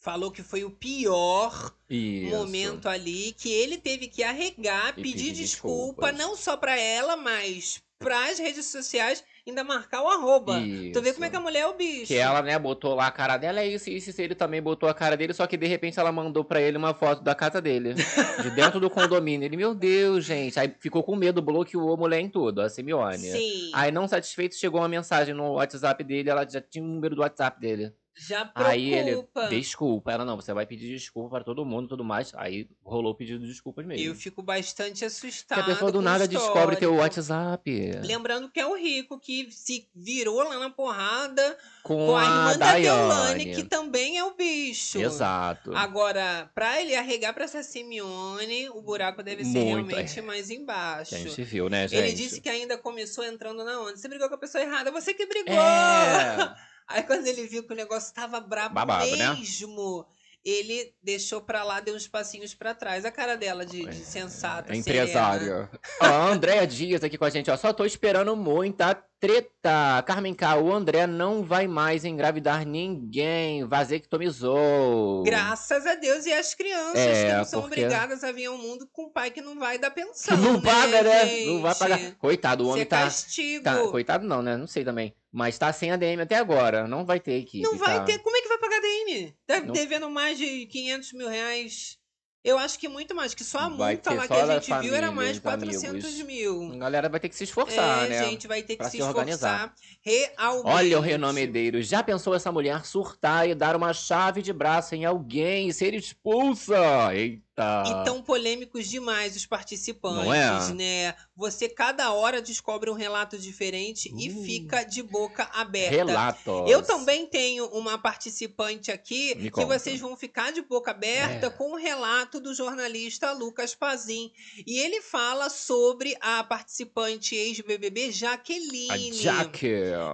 Falou 0.00 0.32
que 0.32 0.42
foi 0.42 0.64
o 0.64 0.70
pior 0.70 1.72
Isso. 1.88 2.28
momento 2.30 2.88
ali, 2.88 3.32
que 3.38 3.48
ele 3.48 3.78
teve 3.78 4.08
que 4.08 4.24
arregar, 4.24 4.90
E 4.98 5.02
pedir, 5.02 5.12
pedir 5.12 5.32
desculpa, 5.34 6.06
desculpas. 6.12 6.18
não 6.18 6.36
só 6.36 6.56
pra 6.56 6.76
ela, 6.76 7.16
mas 7.16 7.80
pras 8.00 8.38
redes 8.40 8.66
sociais, 8.66 9.22
ainda 9.50 9.64
marcar 9.64 10.02
o 10.02 10.08
arroba. 10.08 10.54
Tu 10.54 11.00
vê 11.00 11.08
Isso. 11.08 11.14
como 11.14 11.24
é 11.24 11.30
que 11.30 11.36
a 11.36 11.40
mulher 11.40 11.60
é 11.60 11.66
o 11.66 11.74
bicho. 11.74 12.06
Que 12.06 12.16
ela, 12.16 12.42
né, 12.42 12.58
botou 12.58 12.94
lá 12.94 13.06
a 13.06 13.10
cara 13.10 13.36
dela, 13.36 13.60
é 13.60 13.66
isso, 13.66 13.90
isso, 13.90 14.10
isso. 14.10 14.20
Ele 14.20 14.34
também 14.34 14.62
botou 14.62 14.88
a 14.88 14.94
cara 14.94 15.16
dele, 15.16 15.32
só 15.32 15.46
que 15.46 15.56
de 15.56 15.66
repente 15.66 15.98
ela 15.98 16.12
mandou 16.12 16.44
pra 16.44 16.60
ele 16.60 16.76
uma 16.76 16.94
foto 16.94 17.22
da 17.22 17.34
casa 17.34 17.60
dele. 17.60 17.94
de 18.42 18.50
dentro 18.50 18.78
do 18.78 18.88
condomínio. 18.88 19.44
Ele, 19.46 19.56
meu 19.56 19.74
Deus, 19.74 20.24
gente. 20.24 20.58
Aí 20.58 20.72
ficou 20.78 21.02
com 21.02 21.16
medo, 21.16 21.42
bloqueou 21.42 21.92
a 21.92 21.96
mulher 21.96 22.20
em 22.20 22.28
tudo, 22.28 22.60
a 22.60 22.68
Simeone. 22.68 23.18
Sim, 23.18 23.70
Aí, 23.74 23.90
não 23.90 24.06
satisfeito, 24.06 24.54
chegou 24.54 24.80
uma 24.80 24.88
mensagem 24.88 25.34
no 25.34 25.54
WhatsApp 25.54 26.02
dele, 26.04 26.30
ela 26.30 26.48
já 26.48 26.60
tinha 26.60 26.84
o 26.84 26.88
número 26.88 27.14
do 27.14 27.22
WhatsApp 27.22 27.60
dele. 27.60 27.92
Já 28.14 28.44
preocupa. 28.44 28.68
Aí 28.68 28.92
ele, 28.92 29.26
desculpa. 29.48 30.12
Ela, 30.12 30.24
não, 30.24 30.36
você 30.36 30.52
vai 30.52 30.66
pedir 30.66 30.88
desculpa 30.88 31.30
para 31.30 31.44
todo 31.44 31.64
mundo 31.64 31.86
e 31.86 31.88
tudo 31.88 32.04
mais. 32.04 32.32
Aí 32.34 32.68
rolou 32.84 33.12
o 33.12 33.14
pedido 33.14 33.40
de 33.40 33.46
desculpas 33.48 33.86
mesmo. 33.86 34.06
Eu 34.06 34.14
fico 34.14 34.42
bastante 34.42 35.00
Que 35.00 35.04
assustada. 35.06 35.62
a 35.62 35.64
pessoa 35.64 35.90
do 35.90 36.02
nada 36.02 36.28
descobre 36.28 36.76
teu. 36.76 36.94
WhatsApp. 36.94 37.70
Lembrando 38.04 38.50
que 38.50 38.60
é 38.60 38.66
o 38.66 38.74
Rico 38.74 39.18
que 39.18 39.50
se 39.50 39.88
virou 39.94 40.42
lá 40.42 40.58
na 40.58 40.70
porrada 40.70 41.56
Com, 41.82 42.06
com 42.06 42.16
a 42.16 42.22
irmã 42.22 42.58
da 42.58 42.74
Deolane, 42.74 43.54
que 43.54 43.64
também 43.64 44.18
é 44.18 44.24
o 44.24 44.34
bicho. 44.34 44.98
Exato. 44.98 45.74
Agora, 45.74 46.50
pra 46.54 46.80
ele 46.80 46.94
arregar 46.94 47.32
pra 47.32 47.44
essa 47.44 47.62
Simeone, 47.62 48.68
o 48.70 48.82
buraco 48.82 49.22
deve 49.22 49.44
ser 49.44 49.58
Muito, 49.58 49.88
realmente 49.88 50.18
é. 50.18 50.22
mais 50.22 50.50
embaixo. 50.50 51.14
A 51.14 51.18
gente 51.18 51.42
viu, 51.42 51.68
né, 51.68 51.88
gente? 51.88 51.98
Ele 51.98 52.12
disse 52.12 52.40
que 52.40 52.48
ainda 52.48 52.76
começou 52.76 53.24
entrando 53.24 53.64
na 53.64 53.80
onda. 53.80 53.96
Você 53.96 54.08
brigou 54.08 54.28
com 54.28 54.34
a 54.34 54.38
pessoa 54.38 54.62
errada, 54.62 54.90
você 54.90 55.14
que 55.14 55.26
brigou! 55.26 55.54
É. 55.54 56.54
Aí 56.92 57.02
quando 57.02 57.26
ele 57.26 57.46
viu 57.46 57.64
que 57.66 57.72
o 57.72 57.76
negócio 57.76 58.14
tava 58.14 58.40
brabo 58.40 58.74
Babado, 58.74 59.16
né? 59.16 59.34
mesmo, 59.34 60.06
ele 60.44 60.94
deixou 61.02 61.40
pra 61.40 61.62
lá, 61.62 61.80
deu 61.80 61.94
uns 61.94 62.08
passinhos 62.08 62.54
pra 62.54 62.74
trás. 62.74 63.04
A 63.04 63.10
cara 63.10 63.36
dela 63.36 63.64
de, 63.64 63.84
de 63.86 64.04
sensata, 64.04 64.72
É 64.72 64.82
serena. 64.82 65.04
empresária. 65.04 65.70
Ó, 66.00 66.04
a 66.04 66.26
Andréa 66.28 66.66
Dias 66.66 67.04
aqui 67.04 67.16
com 67.16 67.24
a 67.24 67.30
gente, 67.30 67.50
ó. 67.50 67.56
Só 67.56 67.72
tô 67.72 67.84
esperando 67.84 68.34
muita 68.36 69.00
treta. 69.22 70.02
Carmen 70.04 70.34
K, 70.34 70.56
o 70.56 70.72
André 70.72 71.06
não 71.06 71.44
vai 71.44 71.68
mais 71.68 72.04
engravidar 72.04 72.66
ninguém. 72.66 73.64
Vasectomizou. 73.64 75.22
Graças 75.22 75.86
a 75.86 75.94
Deus 75.94 76.26
e 76.26 76.32
as 76.32 76.54
crianças 76.54 76.96
É, 76.98 77.26
que 77.30 77.32
não 77.36 77.44
são 77.44 77.60
porque- 77.62 77.80
obrigadas 77.84 78.24
a 78.24 78.32
vir 78.32 78.46
ao 78.46 78.58
mundo 78.58 78.88
com 78.92 79.04
um 79.06 79.12
pai 79.12 79.30
que 79.30 79.40
não 79.40 79.56
vai 79.60 79.78
dar 79.78 79.92
pensão. 79.92 80.36
Não 80.36 80.54
né, 80.54 80.60
paga, 80.60 81.02
né? 81.04 81.26
gente? 81.26 81.46
Não 81.46 81.62
vai 81.62 81.74
pagar. 81.74 82.00
Coitado, 82.16 82.64
o 82.64 82.68
homem 82.70 82.82
é 82.82 82.84
tá, 82.84 83.04
castigo. 83.04 83.62
tá. 83.62 83.78
Coitado 83.88 84.26
não, 84.26 84.42
né? 84.42 84.56
Não 84.56 84.66
sei 84.66 84.84
também. 84.84 85.14
Mas 85.30 85.56
tá 85.56 85.72
sem 85.72 85.92
ADM 85.92 86.20
até 86.22 86.36
agora. 86.36 86.88
Não 86.88 87.06
vai 87.06 87.20
ter 87.20 87.34
equipe. 87.38 87.62
Não 87.62 87.78
vai 87.78 87.98
tá? 87.98 88.04
ter. 88.04 88.18
Como 88.18 88.36
é 88.36 88.42
que 88.42 88.48
vai 88.48 88.58
pagar 88.58 88.80
DM? 88.80 89.34
Tá 89.46 89.60
Não- 89.60 89.72
devendo 89.72 90.10
mais 90.10 90.36
de 90.36 90.66
500 90.66 91.12
mil 91.12 91.28
reais. 91.28 91.96
Eu 92.44 92.58
acho 92.58 92.76
que 92.76 92.88
muito 92.88 93.14
mais, 93.14 93.34
que 93.34 93.44
só 93.44 93.58
a 93.58 93.68
Vai 93.68 93.94
multa 93.94 94.14
lá 94.14 94.26
que 94.26 94.32
a 94.34 94.58
gente 94.58 94.80
viu 94.80 94.94
era 94.94 95.12
mais 95.12 95.34
de 95.34 95.40
família, 95.40 95.78
400 95.78 96.04
amigos. 96.04 96.26
mil. 96.26 96.72
A 96.72 96.76
galera 96.76 97.08
vai 97.08 97.20
ter 97.20 97.28
que 97.28 97.36
se 97.36 97.44
esforçar, 97.44 98.06
é, 98.06 98.08
né? 98.08 98.24
gente, 98.24 98.48
vai 98.48 98.62
ter 98.62 98.74
que 98.74 98.78
pra 98.78 98.90
se 98.90 98.96
se 98.96 99.02
organizar. 99.02 99.72
esforçar 100.02 100.32
realmente. 100.36 100.66
Olha 100.74 100.98
o 100.98 101.00
Renan 101.00 101.32
Medeiros. 101.32 101.86
Já 101.86 102.02
pensou 102.02 102.34
essa 102.34 102.50
mulher 102.50 102.84
surtar 102.84 103.48
e 103.48 103.54
dar 103.54 103.76
uma 103.76 103.92
chave 103.92 104.42
de 104.42 104.52
braço 104.52 104.96
em 104.96 105.04
alguém 105.04 105.68
e 105.68 105.72
ser 105.72 105.94
expulsa? 105.94 107.14
Eita. 107.14 107.51
E 107.54 108.04
tão 108.04 108.22
polêmicos 108.22 108.88
demais 108.88 109.36
os 109.36 109.44
participantes, 109.44 110.70
é? 110.70 110.74
né? 110.74 111.14
Você 111.36 111.68
cada 111.68 112.10
hora 112.12 112.40
descobre 112.40 112.88
um 112.90 112.94
relato 112.94 113.36
diferente 113.38 114.10
e 114.16 114.30
Uh. 114.30 114.42
fica 114.42 114.82
de 114.84 115.02
boca 115.02 115.44
aberta. 115.52 115.94
Relatos. 115.96 116.70
Eu 116.70 116.82
também 116.82 117.26
tenho 117.26 117.66
uma 117.66 117.98
participante 117.98 118.90
aqui 118.90 119.34
Me 119.34 119.44
que 119.44 119.50
conta. 119.50 119.78
vocês 119.78 120.00
vão 120.00 120.16
ficar 120.16 120.50
de 120.52 120.62
boca 120.62 120.92
aberta 120.92 121.46
É. 121.48 121.50
com 121.50 121.72
o 121.72 121.76
relato 121.76 122.40
do 122.40 122.54
jornalista 122.54 123.32
Lucas 123.32 123.74
Pazin. 123.74 124.32
E 124.66 124.78
ele 124.78 125.02
fala 125.02 125.50
sobre 125.50 126.16
a 126.20 126.42
participante 126.44 127.34
ex-BBB 127.36 128.06
A 128.06 128.10
Jaqueline. 128.12 129.10
Jack. 129.10 129.66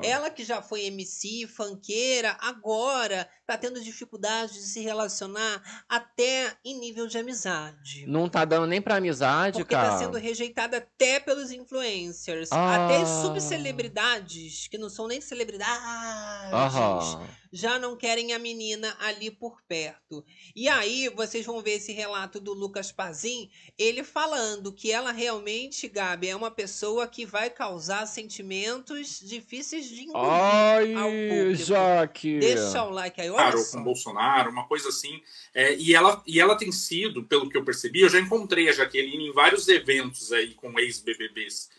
Ela 0.02 0.28
que 0.30 0.44
já 0.44 0.60
foi 0.60 0.84
MC, 0.86 1.46
fanqueira, 1.46 2.36
agora 2.40 3.28
tá 3.46 3.56
tendo 3.56 3.80
dificuldade 3.80 4.54
de 4.54 4.60
se 4.66 4.80
relacionar 4.80 5.84
até 5.88 6.54
em 6.64 6.78
nível 6.78 7.06
de 7.06 7.16
amizade. 7.28 8.04
Não 8.06 8.28
tá 8.28 8.44
dando 8.44 8.66
nem 8.66 8.80
pra 8.80 8.96
amizade, 8.96 9.58
Porque 9.58 9.74
cara. 9.74 9.90
tá 9.90 9.98
sendo 9.98 10.16
rejeitada 10.16 10.78
até 10.78 11.20
pelos 11.20 11.52
influencers. 11.52 12.50
Ah. 12.50 12.86
Até 12.86 13.04
subcelebridades, 13.04 14.66
que 14.68 14.78
não 14.78 14.88
são 14.88 15.06
nem 15.06 15.20
celebridades, 15.20 16.52
Aham. 16.52 17.26
Já 17.52 17.78
não 17.78 17.96
querem 17.96 18.32
a 18.32 18.38
menina 18.38 18.96
ali 19.00 19.30
por 19.30 19.60
perto. 19.62 20.24
E 20.54 20.68
aí, 20.68 21.08
vocês 21.08 21.44
vão 21.44 21.62
ver 21.62 21.72
esse 21.72 21.92
relato 21.92 22.40
do 22.40 22.52
Lucas 22.52 22.92
Pazin, 22.92 23.50
ele 23.78 24.02
falando 24.02 24.72
que 24.72 24.90
ela 24.90 25.12
realmente, 25.12 25.88
Gabi, 25.88 26.28
é 26.28 26.36
uma 26.36 26.50
pessoa 26.50 27.06
que 27.06 27.24
vai 27.24 27.50
causar 27.50 28.06
sentimentos 28.06 29.20
difíceis 29.20 29.88
de 29.88 30.02
engolir 30.04 30.30
Ai, 30.30 30.94
ao 30.94 31.10
público. 31.10 31.64
Jaque. 31.64 32.38
Deixa 32.38 32.84
o 32.84 32.90
like 32.90 33.20
aí, 33.20 33.30
olha 33.30 33.56
só. 33.58 33.78
com 33.78 33.84
Bolsonaro, 33.84 34.50
uma 34.50 34.66
coisa 34.66 34.88
assim. 34.88 35.20
É, 35.54 35.74
e, 35.76 35.94
ela, 35.94 36.22
e 36.26 36.40
ela 36.40 36.56
tem 36.56 36.72
sido, 36.72 37.24
pelo 37.24 37.48
que 37.48 37.56
eu 37.56 37.64
percebi, 37.64 38.00
eu 38.00 38.08
já 38.08 38.20
encontrei 38.20 38.68
a 38.68 38.72
Jaqueline 38.72 39.28
em 39.28 39.32
vários 39.32 39.68
eventos 39.68 40.32
aí 40.32 40.54
com 40.54 40.78
ex-BBBs. 40.78 41.70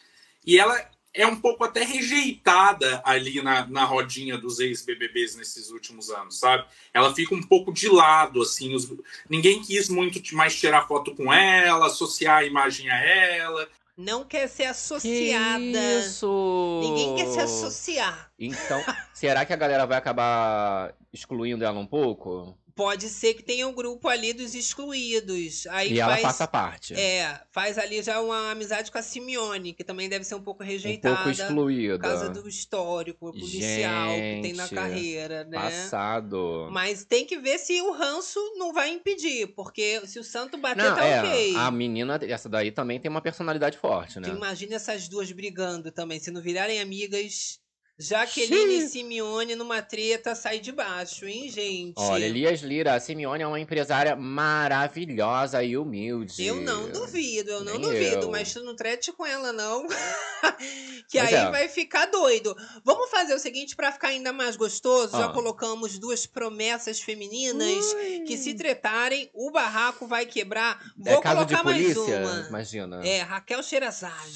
E 0.46 0.58
ela 0.58 0.90
é 1.14 1.26
um 1.26 1.36
pouco 1.36 1.64
até 1.64 1.84
rejeitada 1.84 3.02
ali 3.04 3.42
na, 3.42 3.66
na 3.68 3.84
rodinha 3.84 4.38
dos 4.38 4.60
ex-BBBs 4.60 5.36
nesses 5.36 5.70
últimos 5.72 6.10
anos, 6.10 6.38
sabe? 6.40 6.66
Ela 6.94 7.14
fica 7.16 7.34
um 7.34 7.42
pouco 7.42 7.74
de 7.74 7.88
lado, 7.90 8.42
assim. 8.42 8.74
os- 8.76 8.92
ninguém 9.30 9.62
quis 9.62 9.90
muito 9.90 10.22
mais 10.36 10.56
tirar 10.60 10.88
foto 10.88 11.16
com 11.16 11.34
ela, 11.34 11.88
associar 11.88 12.38
a 12.40 12.44
imagem 12.46 12.90
a 12.90 13.04
ela. 13.04 13.68
Não 13.98 14.24
quer 14.24 14.48
ser 14.48 14.64
Que 14.64 14.70
associada. 14.70 16.00
isso? 16.00 16.80
Ninguém 16.82 17.16
quer 17.16 17.28
se 17.28 17.40
associar. 17.40 18.32
Então, 18.40 18.82
será 19.14 19.46
que 19.46 19.52
a 19.52 19.58
galera 19.58 19.86
vai 19.86 19.98
acabar 19.98 20.94
excluindo 21.12 21.66
ela 21.66 21.78
um 21.80 21.86
pouco? 21.88 22.58
Pode 22.80 23.10
ser 23.10 23.34
que 23.34 23.44
tenha 23.44 23.68
um 23.68 23.74
grupo 23.74 24.08
ali 24.08 24.32
dos 24.32 24.56
excluídos. 24.56 25.68
Aí 25.68 25.92
e 25.92 26.00
ela 26.00 26.14
faz, 26.14 26.22
faça 26.22 26.48
parte. 26.48 26.94
É, 26.94 27.38
faz 27.52 27.78
ali 27.78 28.02
já 28.02 28.22
uma 28.22 28.52
amizade 28.52 28.90
com 28.90 28.98
a 28.98 29.02
Simeone, 29.02 29.74
que 29.74 29.84
também 29.84 30.08
deve 30.08 30.24
ser 30.24 30.36
um 30.36 30.42
pouco 30.42 30.64
um 30.64 30.66
rejeitada. 30.66 31.14
pouco 31.14 31.30
excluída. 31.30 32.00
Por 32.00 32.04
causa 32.04 32.30
do 32.30 32.48
histórico 32.48 33.34
policial 33.34 34.14
que 34.16 34.40
tem 34.42 34.54
na 34.54 34.64
Gente, 34.64 34.76
carreira, 34.76 35.44
né? 35.44 35.58
Passado. 35.58 36.70
Mas 36.72 37.04
tem 37.04 37.26
que 37.26 37.38
ver 37.38 37.58
se 37.58 37.82
o 37.82 37.92
ranço 37.92 38.40
não 38.56 38.72
vai 38.72 38.92
impedir, 38.92 39.48
porque 39.48 40.00
se 40.08 40.18
o 40.18 40.24
santo 40.24 40.58
bater, 40.58 40.82
Não, 40.82 40.96
tá 40.96 41.04
é, 41.04 41.20
ok. 41.20 41.56
a 41.58 41.70
menina, 41.72 42.18
essa 42.30 42.48
daí 42.48 42.72
também 42.72 42.98
tem 42.98 43.12
uma 43.12 43.22
personalidade 43.22 43.78
forte, 43.78 44.22
né? 44.22 44.30
Imagina 44.30 44.76
essas 44.76 45.10
duas 45.10 45.30
brigando 45.34 45.92
também. 45.92 46.18
Se 46.18 46.32
não 46.32 46.42
virarem 46.42 46.80
amigas, 46.80 47.60
Jaqueline 48.02 48.76
e 48.78 48.88
Simeone 48.88 49.56
numa 49.56 49.82
treta 49.82 50.34
sai 50.34 50.60
de 50.60 50.72
baixo, 50.72 51.26
hein, 51.26 51.50
gente? 51.50 51.96
Olha, 51.98 52.24
Elias 52.26 52.62
Lira, 52.62 52.94
a 52.96 53.00
Simeone 53.00 53.44
é 53.44 53.48
uma 53.48 53.60
empresária 53.60 54.16
maravilhosa 54.16 55.62
e 55.62 55.78
humilde. 55.78 56.46
Eu 56.46 56.56
não 56.62 56.90
duvido, 56.90 57.52
eu 57.52 57.64
não 57.66 57.74
Nem 57.74 57.82
duvido, 57.82 58.26
eu. 58.28 58.32
mas 58.32 58.54
tu 58.54 58.64
não 58.64 58.74
trete 58.76 59.12
com 59.12 59.26
ela, 59.26 59.52
não. 59.52 59.86
que 61.10 61.20
Pois 61.20 61.34
aí 61.34 61.34
é. 61.34 61.52
vai 61.52 61.68
ficar 61.68 62.06
doido. 62.06 62.56
Vamos 62.86 63.10
fazer 63.10 63.34
o 63.34 63.40
seguinte, 63.40 63.76
pra 63.76 63.92
ficar 63.92 64.08
ainda 64.10 64.32
mais 64.32 64.56
gostoso, 64.56 65.18
já 65.18 65.26
Ah. 65.26 65.34
colocamos 65.34 66.00
duas 66.00 66.26
promessas 66.26 67.02
femininas 67.02 67.94
que 68.26 68.38
se 68.38 68.54
tretarem, 68.54 69.30
o 69.34 69.52
barraco 69.52 70.08
vai 70.08 70.26
quebrar. 70.26 70.80
Vou 70.98 71.16
É 71.16 71.22
caso 71.22 71.46
de 71.46 71.54
colocar 71.54 71.64
mais 71.64 71.82
polícia, 71.94 72.20
uma. 72.20 72.48
imagina. 72.48 73.06
É, 73.06 73.22
Raquel 73.22 73.62
Sherazade. 73.62 74.36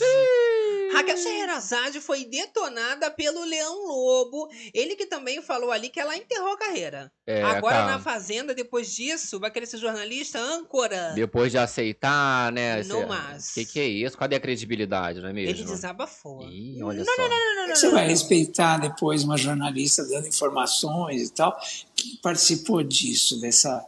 Raquel 0.93 1.17
Sherazade 1.17 1.99
foi 2.01 2.25
detonada 2.25 3.10
pelo 3.12 3.43
Leão 3.43 3.88
Lobo. 3.88 4.49
Ele 4.73 4.95
que 4.95 5.06
também 5.06 5.41
falou 5.41 5.71
ali 5.71 5.89
que 5.89 5.99
ela 5.99 6.15
enterrou 6.17 6.53
a 6.53 6.58
carreira. 6.58 7.12
É, 7.25 7.41
Agora 7.43 7.77
tá. 7.77 7.86
na 7.86 7.99
Fazenda, 7.99 8.53
depois 8.53 8.93
disso, 8.93 9.39
vai 9.39 9.49
querer 9.51 9.65
ser 9.65 9.77
jornalista 9.77 10.39
âncora. 10.39 11.13
Depois 11.15 11.51
de 11.51 11.58
aceitar, 11.58 12.51
né? 12.51 12.84
No 12.84 12.99
cê- 12.99 13.06
mas. 13.06 13.51
Que 13.53 13.65
que 13.65 13.79
é 13.79 13.88
isso? 13.88 14.17
Cadê 14.17 14.36
a 14.36 14.39
credibilidade, 14.39 15.21
não 15.21 15.29
é 15.29 15.34
mesmo? 15.34 15.49
Ele 15.49 15.63
desabafou. 15.63 16.43
Ih, 16.49 16.82
olha 16.84 17.03
Não, 17.03 17.15
só. 17.15 17.21
não, 17.21 17.29
não, 17.29 17.56
não, 17.56 17.67
não, 17.69 17.75
Você 17.75 17.86
não, 17.88 17.93
vai 17.93 18.03
não. 18.03 18.10
respeitar 18.10 18.77
depois 18.77 19.23
uma 19.23 19.38
jornalista 19.38 20.03
dando 20.06 20.27
informações 20.27 21.29
e 21.29 21.34
tal, 21.34 21.58
que 21.95 22.17
participou 22.21 22.84
disso, 22.84 23.39
dessa. 23.39 23.86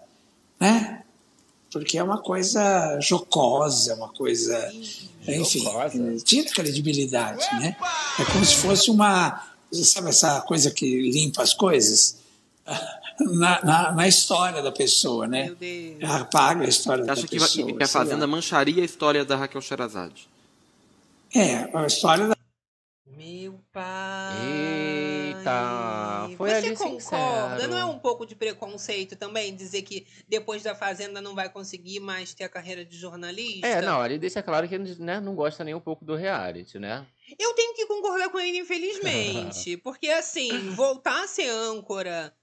né? 0.60 1.04
Porque 1.76 1.98
é 1.98 2.04
uma 2.04 2.20
coisa 2.20 2.98
jocosa, 3.02 3.92
é 3.92 3.96
uma 3.96 4.08
coisa. 4.08 4.72
Enfim, 5.28 5.60
Jocosa? 5.60 6.16
tinha 6.24 6.46
credibilidade, 6.46 7.46
né? 7.60 7.76
É 8.18 8.24
como 8.32 8.46
se 8.46 8.56
fosse 8.56 8.90
uma. 8.90 9.46
Sabe 9.74 10.08
essa 10.08 10.40
coisa 10.40 10.72
que 10.72 11.12
limpa 11.12 11.44
as 11.44 11.54
coisas? 11.54 12.16
Na, 13.18 13.64
na, 13.64 13.92
na 13.94 14.08
história 14.10 14.62
da 14.62 14.74
pessoa, 14.74 15.26
né? 15.26 15.46
Meu 15.46 15.56
Deus. 15.56 16.04
Apaga 16.04 16.66
a 16.66 16.68
história 16.68 17.02
Você 17.04 17.08
da 17.08 17.14
acha 17.14 17.28
que, 17.28 17.40
pessoa. 17.40 17.78
a. 17.82 17.88
Fazenda 17.88 18.28
mancharia 18.28 18.82
a 18.82 18.86
história 18.86 19.24
da 19.24 19.38
Raquel 19.38 19.62
Sherazade? 19.62 20.28
É, 21.34 21.70
a 21.74 21.86
história 21.88 22.28
da. 22.28 22.36
Meu 23.18 23.58
pai. 23.72 24.36
Eita, 24.46 25.52
foi 26.36 26.50
Você 26.50 26.76
concorda? 26.76 27.00
sincero. 27.00 27.72
Não 27.72 27.78
é 27.78 27.86
um 27.86 28.00
pouco 28.00 28.26
de 28.26 28.36
preconceito 28.36 29.16
também 29.16 29.56
dizer 29.56 29.82
que 29.82 30.06
depois 30.28 30.64
da 30.64 30.76
Fazenda 30.76 31.22
não 31.22 31.34
vai 31.34 31.50
conseguir 31.50 32.00
mais 32.00 32.34
ter 32.34 32.44
a 32.44 32.50
carreira 32.50 32.86
de 32.86 32.98
jornalista? 32.98 33.68
É, 33.68 33.82
não, 33.82 34.04
ele 34.06 34.18
deixa 34.18 34.44
claro 34.44 34.68
que 34.68 34.78
né, 34.78 35.20
não 35.20 35.36
gosta 35.36 35.64
nem 35.64 35.74
um 35.74 35.80
pouco 35.80 36.06
do 36.06 36.16
reality, 36.16 36.78
né? 36.80 37.06
Eu 37.40 37.54
tenho 37.54 37.74
que 37.74 37.86
concordar 37.86 38.30
com 38.30 38.40
ele, 38.40 38.60
infelizmente. 38.60 39.78
porque, 39.84 40.10
assim, 40.10 40.70
voltar 40.72 41.24
a 41.24 41.28
ser 41.28 41.50
âncora 41.50 42.34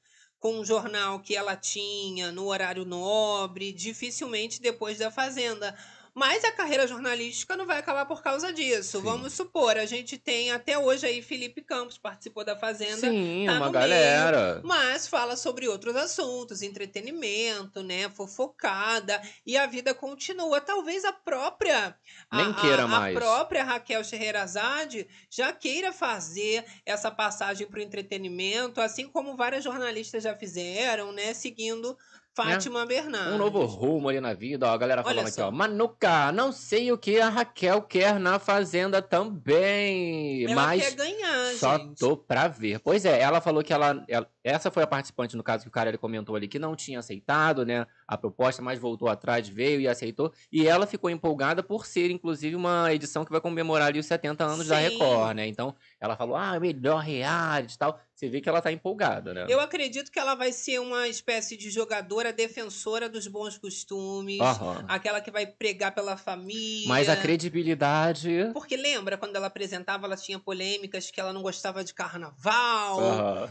com 0.43 0.59
um 0.59 0.65
jornal 0.65 1.21
que 1.21 1.37
ela 1.37 1.55
tinha 1.55 2.33
no 2.33 2.47
horário 2.47 2.85
nobre, 2.85 3.73
dificilmente 3.73 4.61
depois 4.61 4.99
da 4.99 5.09
Fazenda. 5.09 5.73
Mas 6.15 6.45
a 6.45 6.53
carreira 6.53 6.87
jornalística 6.87 7.57
não 7.57 7.65
vai 7.67 7.79
acabar 7.79 8.05
por 8.05 8.23
causa 8.23 8.53
disso. 8.53 8.99
Sim. 8.99 9.05
Vamos 9.05 9.33
supor, 9.33 9.79
a 9.79 9.87
gente 9.87 10.19
tem 10.19 10.51
até 10.53 10.79
hoje 10.79 11.07
aí 11.07 11.23
Felipe 11.23 11.63
Campos, 11.63 11.97
participou 11.97 12.45
da 12.45 12.55
Fazenda. 12.55 12.97
Sim, 12.99 13.45
tá 13.47 13.53
uma 13.55 13.67
no 13.67 13.73
galera. 13.73 14.61
Mas 14.63 15.07
fala 15.07 15.37
sobre 15.37 15.67
outros 15.69 15.97
assuntos, 15.97 16.61
entretenimento, 16.61 17.83
né? 17.83 18.11
Fofocada. 18.11 19.21
E 19.47 19.57
a 19.57 19.67
vida 19.67 19.95
continua. 19.95 20.61
Talvez 20.61 21.05
a 21.05 21.13
própria. 21.13 21.97
a- 22.31 22.37
Nem 22.37 22.53
queira 22.55 22.83
a, 22.85 22.89
mais. 22.89 23.17
A 23.17 23.19
própria 23.21 23.65
Raquel 23.65 24.05
Scheherazade 24.05 25.09
já 25.31 25.53
queira 25.53 25.93
fazer 25.93 26.65
essa 26.85 27.11
passagem 27.11 27.67
para 27.67 27.79
o 27.81 27.83
entretenimento, 27.83 28.81
assim 28.81 29.09
como 29.09 29.37
várias 29.37 29.65
jornalistas 29.65 30.23
já 30.23 30.37
fizeram, 30.37 31.11
né? 31.13 31.33
Seguindo 31.35 31.97
Fátima 32.35 32.87
Bernardes. 32.87 33.35
Um 33.35 33.39
novo 33.39 33.65
rumo 33.67 34.09
ali 34.09 34.19
na 34.21 34.33
vida, 34.33 34.67
ó. 34.67 34.71
A 34.73 34.77
galera 34.79 35.03
falando 35.03 35.27
aqui, 35.29 35.41
ó. 35.41 35.51
Manuca, 35.51 36.33
não 36.33 36.51
sei 36.51 36.91
o 36.91 36.97
que 36.97 37.21
a 37.21 37.29
Raquel 37.29 37.83
quer 37.83 38.19
na 38.19 38.39
Fazenda 38.39 39.03
também. 39.03 40.45
Ela 40.45 40.55
mas 40.55 40.83
quer 40.83 40.95
ganhar, 40.95 41.53
só 41.55 41.79
gente. 41.79 41.99
tô 41.99 42.17
pra 42.17 42.49
ver. 42.49 42.81
Pois 42.81 43.05
é, 43.05 43.21
ela 43.21 43.41
falou 43.41 43.63
que 43.63 43.73
ela, 43.73 44.03
ela- 44.09 44.27
Essa 44.45 44.73
foi 44.73 44.83
a 44.83 44.87
participante, 44.89 45.37
no 45.37 45.43
caso, 45.43 45.63
que 45.63 45.69
o 45.69 45.73
cara 45.73 45.91
ele 45.91 45.99
comentou 45.99 46.35
ali, 46.35 46.49
que 46.49 46.59
não 46.59 46.75
tinha 46.75 46.99
aceitado, 46.99 47.65
né? 47.65 47.87
A 48.09 48.17
proposta, 48.17 48.61
mas 48.61 48.77
voltou 48.79 49.09
atrás, 49.09 49.49
veio 49.49 49.81
e 49.81 49.87
aceitou. 49.87 50.33
E 50.51 50.67
ela 50.67 50.85
ficou 50.85 51.09
empolgada 51.11 51.63
por 51.63 51.87
ser, 51.87 52.11
inclusive, 52.11 52.57
uma 52.57 52.93
edição 52.93 53.25
que 53.25 53.31
vai 53.31 53.41
comemorar 53.41 53.89
ali 53.89 54.01
os 54.01 54.07
70 54.07 54.45
anos 54.45 54.67
da 54.67 54.77
Sim. 54.79 54.89
Record, 54.89 55.37
né? 55.37 55.47
Então, 55.47 55.77
ela 56.01 56.17
falou, 56.17 56.35
ah, 56.35 56.59
melhor 56.59 56.99
reality 57.03 57.75
e 57.75 57.79
tal. 57.79 58.01
Você 58.23 58.29
vê 58.29 58.41
que 58.41 58.49
ela 58.49 58.63
tá 58.63 58.71
empolgada, 58.71 59.35
né? 59.35 59.47
Eu 59.49 59.59
acredito 59.59 60.09
que 60.09 60.17
ela 60.17 60.37
vai 60.37 60.53
ser 60.53 60.79
uma 60.79 61.09
espécie 61.09 61.57
de 61.57 61.69
jogadora 61.71 62.33
defensora 62.33 63.09
dos 63.09 63.27
bons 63.27 63.59
costumes. 63.59 64.41
Aham. 64.41 64.85
Aquela 64.87 65.21
que 65.21 65.29
vai 65.29 65.45
pregar 65.45 65.93
pela 65.93 66.17
família. 66.17 66.87
Mas 66.87 67.09
a 67.09 67.17
credibilidade. 67.17 68.49
Porque 68.53 68.77
lembra 68.77 69.19
quando 69.19 69.35
ela 69.35 69.49
apresentava, 69.49 70.07
ela 70.07 70.17
tinha 70.17 70.39
polêmicas 70.39 71.11
que 71.11 71.21
ela 71.21 71.33
não 71.33 71.43
gostava 71.43 71.83
de 71.83 71.93
carnaval. 71.93 73.01
Aham. 73.01 73.49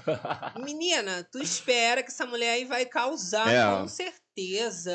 Menina, 0.63 1.27
tu 1.29 1.39
espera 1.39 2.01
que 2.01 2.09
essa 2.09 2.25
mulher 2.25 2.53
aí 2.53 2.63
vai 2.63 2.85
causar 2.85 3.53
É. 3.53 3.81
com 3.81 3.89
certeza. 3.89 4.21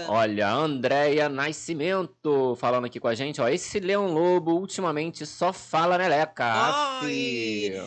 Olha, 0.09 0.51
Andréia 0.51 1.29
Nascimento 1.29 2.57
falando 2.57 2.87
aqui 2.87 2.99
com 2.99 3.09
a 3.09 3.15
gente, 3.15 3.41
ó. 3.41 3.49
Esse 3.49 3.79
Leão 3.79 4.13
Lobo 4.13 4.53
ultimamente 4.53 5.27
só 5.27 5.53
fala 5.53 5.99
neleca. 5.99 6.45
Ai. 6.45 7.13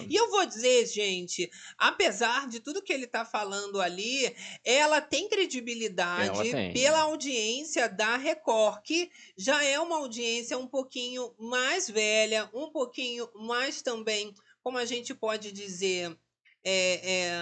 E 0.08 0.16
eu 0.16 0.30
vou 0.30 0.46
dizer, 0.46 0.86
gente, 0.86 1.50
apesar 1.78 2.48
de 2.48 2.60
tudo 2.60 2.84
que 2.84 2.94
ele 2.94 3.08
tá 3.08 3.26
falando 3.26 3.82
ali, 3.82 4.34
ela 4.64 5.02
tem 5.02 5.28
credibilidade 5.28 6.30
Ela 6.30 6.44
tem. 6.44 6.74
pela 6.74 7.00
audiência 7.02 7.90
da 7.90 8.16
Record, 8.16 8.82
que 8.84 9.10
já 9.38 9.64
é 9.64 9.80
uma 9.80 9.98
audiência 9.98 10.58
um 10.58 10.68
pouquinho 10.68 11.34
mais 11.40 11.90
velha, 11.90 12.50
um 12.54 12.70
pouquinho 12.72 13.28
mais 13.36 13.82
também, 13.82 14.34
como 14.62 14.78
a 14.78 14.86
gente 14.86 15.14
pode 15.16 15.52
dizer, 15.52 16.16
é, 16.64 17.02
é, 17.04 17.34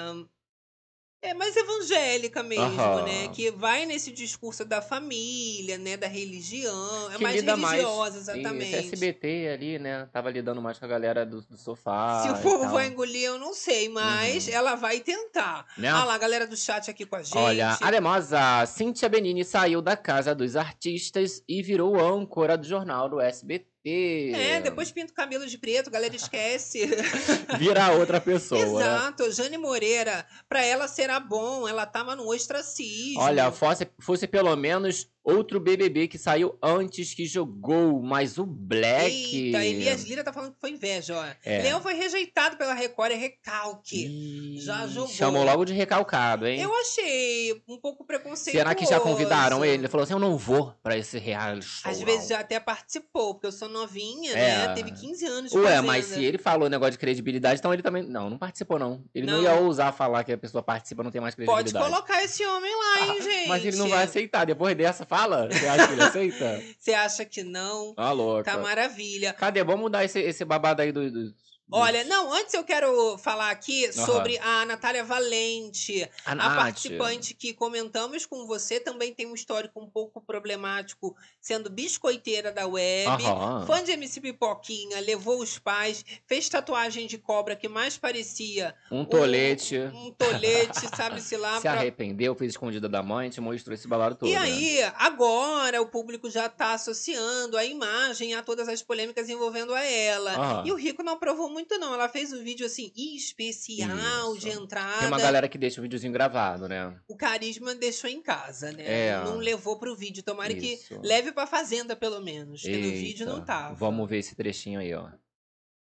é 1.29 1.33
mais 1.33 1.55
evangélica 1.55 2.41
mesmo, 2.43 2.63
Aham. 2.81 3.03
né? 3.03 3.27
Que 3.29 3.51
vai 3.51 3.85
nesse 3.85 4.11
discurso 4.11 4.63
da 4.65 4.81
família, 4.81 5.77
né? 5.77 5.97
Da 5.97 6.07
religião, 6.07 7.11
é 7.11 7.17
Que 7.17 7.23
mais 7.23 7.35
lida 7.35 7.57
mais- 7.57 7.73
religiosa, 7.81 8.17
exatamente. 8.17 8.69
Isso, 8.77 8.93
SBT 8.93 9.47
ali, 9.53 9.79
né? 9.79 10.07
Tava 10.11 10.29
lidando 10.29 10.61
mais 10.61 10.77
com 10.79 10.85
a 10.85 10.87
galera 10.87 11.25
do, 11.25 11.41
do 11.41 11.57
sofá. 11.57 12.23
Se 12.23 12.29
o 12.29 12.37
povo 12.41 12.69
vai 12.69 12.87
engolir, 12.87 13.23
eu 13.23 13.37
não 13.37 13.53
sei, 13.53 13.89
mas 13.89 14.47
ela 14.47 14.75
vai 14.75 14.99
tentar. 14.99 15.65
Né? 15.77 15.89
Ah 15.89 16.03
lá, 16.03 16.15
a 16.15 16.17
galera 16.17 16.47
do 16.47 16.55
chat 16.57 16.89
aqui 16.89 17.05
com 17.05 17.15
a 17.15 17.23
gente. 17.23 17.37
Olha, 17.37 17.77
Aremosa, 17.81 18.65
Cíntia 18.65 19.09
Benini 19.09 19.43
saiu 19.43 19.81
da 19.81 19.95
casa 19.97 20.33
dos 20.33 20.55
artistas 20.55 21.43
e 21.47 21.61
virou 21.61 21.99
âncora 21.99 22.57
do 22.57 22.65
jornal 22.67 23.09
do 23.09 23.19
SBT. 23.19 23.65
É, 23.89 24.61
depois 24.61 24.91
pinta 24.91 25.11
o 25.11 25.15
cabelo 25.15 25.45
de 25.45 25.57
preto, 25.57 25.87
a 25.87 25.91
galera 25.91 26.15
esquece. 26.15 26.87
Vira 27.57 27.91
outra 27.91 28.19
pessoa, 28.19 28.59
né? 28.59 28.65
Exato, 28.65 29.31
Jane 29.31 29.57
Moreira, 29.57 30.25
pra 30.47 30.63
ela 30.63 30.87
será 30.87 31.19
bom, 31.19 31.67
ela 31.67 31.85
tava 31.85 32.15
no 32.15 32.27
ostracismo. 32.27 33.21
Olha, 33.21 33.51
fosse, 33.51 33.87
fosse 33.99 34.27
pelo 34.27 34.55
menos 34.55 35.09
outro 35.29 35.59
BBB 35.59 36.07
que 36.07 36.17
saiu 36.17 36.57
antes 36.61 37.13
que 37.13 37.25
jogou, 37.25 38.01
mas 38.01 38.37
o 38.37 38.45
Black... 38.45 39.45
Eita, 39.47 39.65
Elias 39.65 40.03
Lira 40.03 40.23
tá 40.23 40.31
falando 40.31 40.53
que 40.53 40.59
foi 40.59 40.71
inveja, 40.71 41.15
ó. 41.17 41.25
É. 41.43 41.61
Leão 41.63 41.81
foi 41.81 41.93
rejeitado 41.93 42.57
pela 42.57 42.73
Record, 42.73 43.11
é 43.11 43.15
recalque. 43.15 44.05
Ih, 44.05 44.59
Já 44.61 44.87
jogou. 44.87 45.09
Chamou 45.09 45.43
logo 45.43 45.65
de 45.65 45.73
recalcado, 45.73 46.47
hein? 46.47 46.61
Eu 46.61 46.73
achei 46.75 47.61
um 47.67 47.77
pouco 47.79 48.05
preconceituoso. 48.05 48.51
Será 48.57 48.73
que 48.75 48.85
já 48.85 48.99
convidaram 48.99 49.63
ele? 49.63 49.81
Ele 49.83 49.87
falou 49.87 50.03
assim, 50.03 50.13
eu 50.13 50.19
não 50.19 50.37
vou 50.37 50.73
pra 50.81 50.97
esse 50.97 51.17
reality 51.17 51.65
show. 51.65 51.91
Às 51.91 51.99
não." 51.99 52.05
vezes 52.05 52.29
já 52.29 52.39
até 52.39 52.59
participou, 52.59 53.33
porque 53.35 53.47
eu 53.47 53.51
sou 53.51 53.67
novinha, 53.69 54.31
É. 54.31 54.67
né? 54.67 54.73
Teve 54.73 54.91
15 54.91 55.25
anos 55.25 55.51
de 55.51 55.57
Ué, 55.57 55.63
Fazenda. 55.63 55.81
mas 55.83 56.05
se 56.05 56.23
ele 56.23 56.37
falou 56.37 56.69
negócio 56.69 56.91
de 56.93 56.97
credibilidade, 56.99 57.59
então 57.59 57.73
ele 57.73 57.81
também. 57.83 58.03
Não, 58.03 58.29
não 58.29 58.37
participou, 58.37 58.79
não. 58.79 59.03
Ele 59.13 59.25
não, 59.25 59.37
Não. 59.37 59.43
ia 59.43 59.53
ousar 59.55 59.91
falar 59.93 60.23
que 60.23 60.31
a 60.31 60.37
pessoa 60.37 60.61
participa 60.63 61.03
não 61.03 61.11
tem 61.11 61.19
mais 61.21 61.35
Pode 61.35 61.45
credibilidade. 61.47 61.91
colocar 61.91 62.23
esse 62.23 62.45
homem 62.45 62.71
lá, 62.73 63.07
hein, 63.13 63.21
gente? 63.21 63.47
Mas 63.49 63.65
ele 63.65 63.77
não 63.77 63.89
vai 63.89 64.03
aceitar. 64.03 64.45
Depois 64.45 64.75
dessa 64.75 65.05
fala, 65.17 65.47
você 65.51 65.67
acha 65.67 65.87
que 65.87 65.93
ele 65.93 66.01
aceita? 66.03 66.61
Você 66.79 66.93
acha 66.93 67.25
que 67.25 67.43
não? 67.43 67.93
Tá 67.95 68.11
louca. 68.11 68.51
Tá 68.51 68.57
maravilha. 68.57 69.33
Cadê? 69.33 69.63
Vamos 69.63 69.81
mudar 69.81 70.03
esse, 70.05 70.19
esse 70.19 70.45
babado 70.45 70.81
aí 70.81 70.91
do. 70.91 71.09
do- 71.11 71.31
dos- 71.31 71.56
Olha, 71.69 72.03
não, 72.05 72.31
antes 72.31 72.53
eu 72.53 72.63
quero 72.63 73.17
falar 73.17 73.49
aqui 73.51 73.85
Aham. 73.87 74.05
sobre 74.05 74.37
a 74.39 74.63
Natália 74.65 75.03
Valente, 75.03 76.09
A 76.25 76.31
a 76.31 76.55
participante 76.55 77.33
que 77.33 77.53
comentamos 77.53 78.25
com 78.25 78.45
você, 78.47 78.79
também 78.79 79.13
tem 79.13 79.25
um 79.27 79.33
histórico 79.33 79.81
um 79.81 79.89
pouco 79.89 80.21
problemático, 80.21 81.13
sendo 81.41 81.69
biscoiteira 81.69 82.53
da 82.53 82.65
web, 82.65 83.23
Aham. 83.25 83.65
fã 83.67 83.83
de 83.83 83.91
MC 83.91 84.21
Pipoquinha, 84.21 85.01
levou 85.01 85.41
os 85.41 85.59
pais, 85.59 86.05
fez 86.25 86.47
tatuagem 86.47 87.05
de 87.05 87.17
cobra 87.17 87.53
que 87.55 87.67
mais 87.67 87.97
parecia 87.97 88.73
Um 88.89 89.03
tolete. 89.03 89.77
um 89.93 90.11
tolete, 90.11 90.87
sabe-se 90.95 91.35
lá. 91.35 91.55
Se 91.59 91.63
pra- 91.63 91.73
arrependeu, 91.73 92.33
fez 92.33 92.53
escondida 92.53 92.87
da 92.87 93.03
mãe, 93.03 93.29
te 93.29 93.41
mostrou 93.41 93.73
esse 93.73 93.87
babado 93.89 94.15
todo. 94.15 94.29
E 94.29 94.33
né? 94.33 94.39
aí, 94.39 94.83
agora 94.97 95.81
o 95.81 95.87
público 95.87 96.29
já 96.29 96.47
tá 96.47 96.73
associando 96.73 97.57
a 97.57 97.65
imagem 97.65 98.33
a 98.35 98.41
todas 98.41 98.69
as 98.69 98.81
polêmicas 98.81 99.27
envolvendo 99.27 99.73
a 99.73 99.83
ela. 99.83 100.31
Aham. 100.33 100.63
E 100.65 100.71
o 100.71 100.75
Rico 100.75 101.03
não 101.03 101.13
aprovou 101.13 101.56
muito, 101.57 101.77
não. 101.79 101.93
Ela 101.93 102.07
fez 102.07 102.31
um 102.31 102.43
vídeo 102.43 102.65
assim, 102.65 102.91
especial 102.95 104.35
Isso. 104.35 104.39
de 104.39 104.49
entrada. 104.49 104.99
Tem 104.99 105.07
uma 105.07 105.17
galera 105.17 105.49
que 105.49 105.57
deixa 105.57 105.81
o 105.81 105.83
videozinho 105.83 106.13
gravado, 106.13 106.67
né? 106.67 106.95
O 107.07 107.17
carisma 107.17 107.73
deixou 107.73 108.07
em 108.09 108.21
casa, 108.21 108.71
né? 108.71 108.83
É. 109.07 109.23
Não 109.23 109.37
levou 109.37 109.77
pro 109.79 109.95
vídeo. 109.95 110.21
Tomara 110.21 110.53
Isso. 110.53 110.89
que 110.89 111.07
leve 111.07 111.31
pra 111.31 111.47
fazenda, 111.47 111.95
pelo 111.95 112.21
menos. 112.21 112.61
Que 112.61 112.77
no 112.77 112.91
vídeo 112.91 113.25
não 113.25 113.43
tava. 113.43 113.73
Vamos 113.73 114.07
ver 114.07 114.19
esse 114.19 114.35
trechinho 114.35 114.79
aí, 114.79 114.93
ó. 114.93 115.09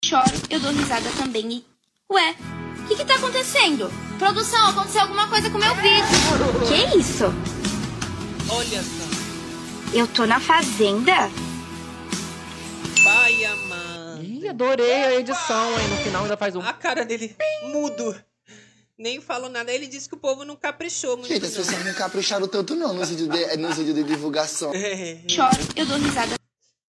choro, 0.06 0.32
eu 0.50 0.60
dou 0.60 0.72
risada 0.72 1.10
também 1.18 1.52
e. 1.52 1.66
Ué, 2.10 2.36
o 2.84 2.88
que, 2.88 2.96
que 2.96 3.04
tá 3.06 3.16
acontecendo? 3.16 3.92
Produção, 4.18 4.70
aconteceu 4.70 5.02
alguma 5.02 5.28
coisa 5.30 5.50
com 5.50 5.58
o 5.58 5.60
meu 5.60 5.76
vídeo. 5.76 6.06
Que 6.70 6.98
isso? 6.98 7.26
Olha 8.50 8.82
só. 8.82 9.98
Eu 9.98 10.08
tô 10.08 10.26
na 10.26 10.40
fazenda? 10.40 11.30
Pai 13.04 13.44
amado. 13.44 13.67
Ih, 14.48 14.50
adorei 14.50 14.92
a 14.92 15.20
edição, 15.20 15.80
hein? 15.80 15.88
No 15.90 15.98
final 15.98 16.24
ainda 16.24 16.38
faz 16.38 16.56
um. 16.56 16.62
A 16.62 16.72
cara 16.72 17.04
dele 17.04 17.36
mudo. 17.64 18.16
Nem 18.98 19.20
falou 19.20 19.50
nada. 19.50 19.72
Ele 19.72 19.88
disse 19.88 20.08
que 20.08 20.16
o 20.16 20.18
povo 20.18 20.46
não 20.46 20.56
caprichou 20.56 21.18
muito. 21.18 21.28
Gente, 21.28 21.46
as 21.46 21.52
não. 21.52 21.66
pessoas 21.66 21.86
não 21.86 21.94
capricharam 21.94 22.48
tanto 22.48 22.76
não 22.76 22.94
nos 22.94 23.10
vídeos 23.10 23.30
de, 23.30 23.58
nos 23.58 23.78
vídeos 23.78 23.96
de 23.96 24.04
divulgação. 24.04 24.74
É. 24.74 25.20
Choro, 25.28 25.58
eu 25.76 25.86
dou 25.86 25.98
risada 25.98 26.37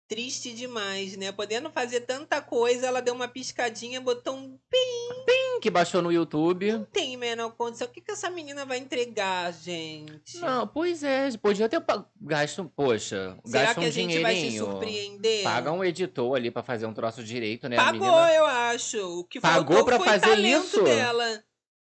Triste 0.09 0.51
demais, 0.53 1.15
né? 1.15 1.31
Podendo 1.31 1.69
fazer 1.69 1.99
tanta 1.99 2.41
coisa, 2.41 2.87
ela 2.87 2.99
deu 2.99 3.13
uma 3.13 3.27
piscadinha, 3.27 4.01
botou 4.01 4.33
um 4.35 4.57
pim. 4.67 5.23
Pim, 5.23 5.59
que 5.61 5.69
baixou 5.69 6.01
no 6.01 6.11
YouTube. 6.11 6.71
Não 6.71 6.83
tem 6.83 7.15
menor 7.15 7.51
condição. 7.51 7.85
O 7.85 7.91
que, 7.91 8.01
que 8.01 8.11
essa 8.11 8.27
menina 8.27 8.65
vai 8.65 8.79
entregar, 8.79 9.53
gente? 9.53 10.39
Não, 10.39 10.65
pois 10.65 11.03
é, 11.03 11.29
podia 11.37 11.69
ter 11.69 11.79
gasto, 12.19 12.71
poxa, 12.75 13.37
Será 13.45 13.65
gasta 13.65 13.81
que 13.81 13.85
um 13.85 13.89
a 13.89 13.91
gente 13.91 14.19
vai 14.19 14.35
se 14.35 14.57
surpreender? 14.57 15.43
Paga 15.43 15.71
um 15.71 15.83
editor 15.83 16.35
ali 16.35 16.49
pra 16.49 16.63
fazer 16.63 16.87
um 16.87 16.93
troço 16.93 17.23
direito, 17.23 17.69
né, 17.69 17.75
Pagou, 17.75 17.99
menina? 17.99 18.33
eu 18.33 18.45
acho. 18.47 19.19
O 19.19 19.23
que 19.25 19.39
Pagou 19.39 19.85
foi 19.85 19.99
fazer 19.99 20.21
talento 20.21 20.65
isso? 20.65 20.83
dela. 20.83 21.43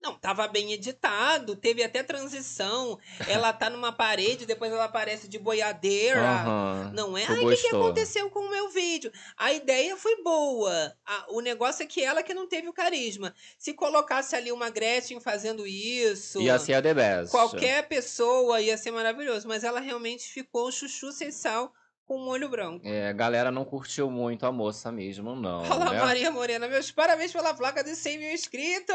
Não, 0.01 0.15
tava 0.17 0.47
bem 0.47 0.73
editado, 0.73 1.57
teve 1.57 1.83
até 1.83 2.03
transição. 2.03 2.99
Ela 3.27 3.53
tá 3.53 3.69
numa 3.69 3.91
parede, 3.91 4.47
depois 4.47 4.71
ela 4.71 4.85
aparece 4.85 5.27
de 5.27 5.39
boiadeira. 5.39 6.21
Aham, 6.21 6.93
Não 6.95 7.19
é? 7.19 7.25
Ai, 7.27 7.45
o 7.45 7.49
que, 7.49 7.57
que 7.57 7.69
aconteceu 7.75 8.31
com 8.31 8.41
o 8.41 8.51
meu 8.51 8.69
vídeo? 8.71 9.11
A 9.37 9.53
ideia 9.53 9.97
foi 9.97 10.23
boa. 10.23 10.95
A- 11.05 11.27
o 11.31 11.41
negócio 11.41 11.83
é 11.83 11.87
que 11.87 12.05
ela 12.05 12.23
que 12.23 12.35
não 12.35 12.47
teve 12.47 12.69
o 12.69 12.73
carisma. 12.73 13.35
Se 13.59 13.73
colocasse 13.73 14.37
ali 14.37 14.53
uma 14.53 14.71
Gretchen 14.71 15.19
fazendo 15.19 15.67
isso, 15.67 16.41
Ia 16.41 16.59
ser 16.59 16.75
a 16.75 16.83
The 16.83 16.95
Best. 16.95 17.31
qualquer 17.33 17.89
pessoa 17.89 18.61
ia 18.61 18.77
ser 18.77 18.91
maravilhoso. 18.93 19.49
Mas 19.49 19.65
ela 19.65 19.81
realmente 19.81 20.29
ficou 20.29 20.71
chuchu 20.71 21.11
sem 21.11 21.33
sal 21.33 21.73
com 22.07 22.19
um 22.19 22.29
olho 22.29 22.49
branco. 22.49 22.87
É, 22.87 23.09
a 23.09 23.13
galera 23.13 23.51
não 23.51 23.65
curtiu 23.65 24.09
muito 24.11 24.47
a 24.47 24.53
moça 24.53 24.93
mesmo, 24.93 25.35
não. 25.35 25.63
Olá, 25.69 25.93
né? 25.93 26.01
Maria 26.01 26.31
Morena, 26.31 26.69
meus 26.69 26.91
parabéns 26.91 27.33
pela 27.33 27.53
placa 27.53 27.83
de 27.83 27.97
100 27.97 28.19
mil 28.19 28.33
inscritos! 28.33 28.95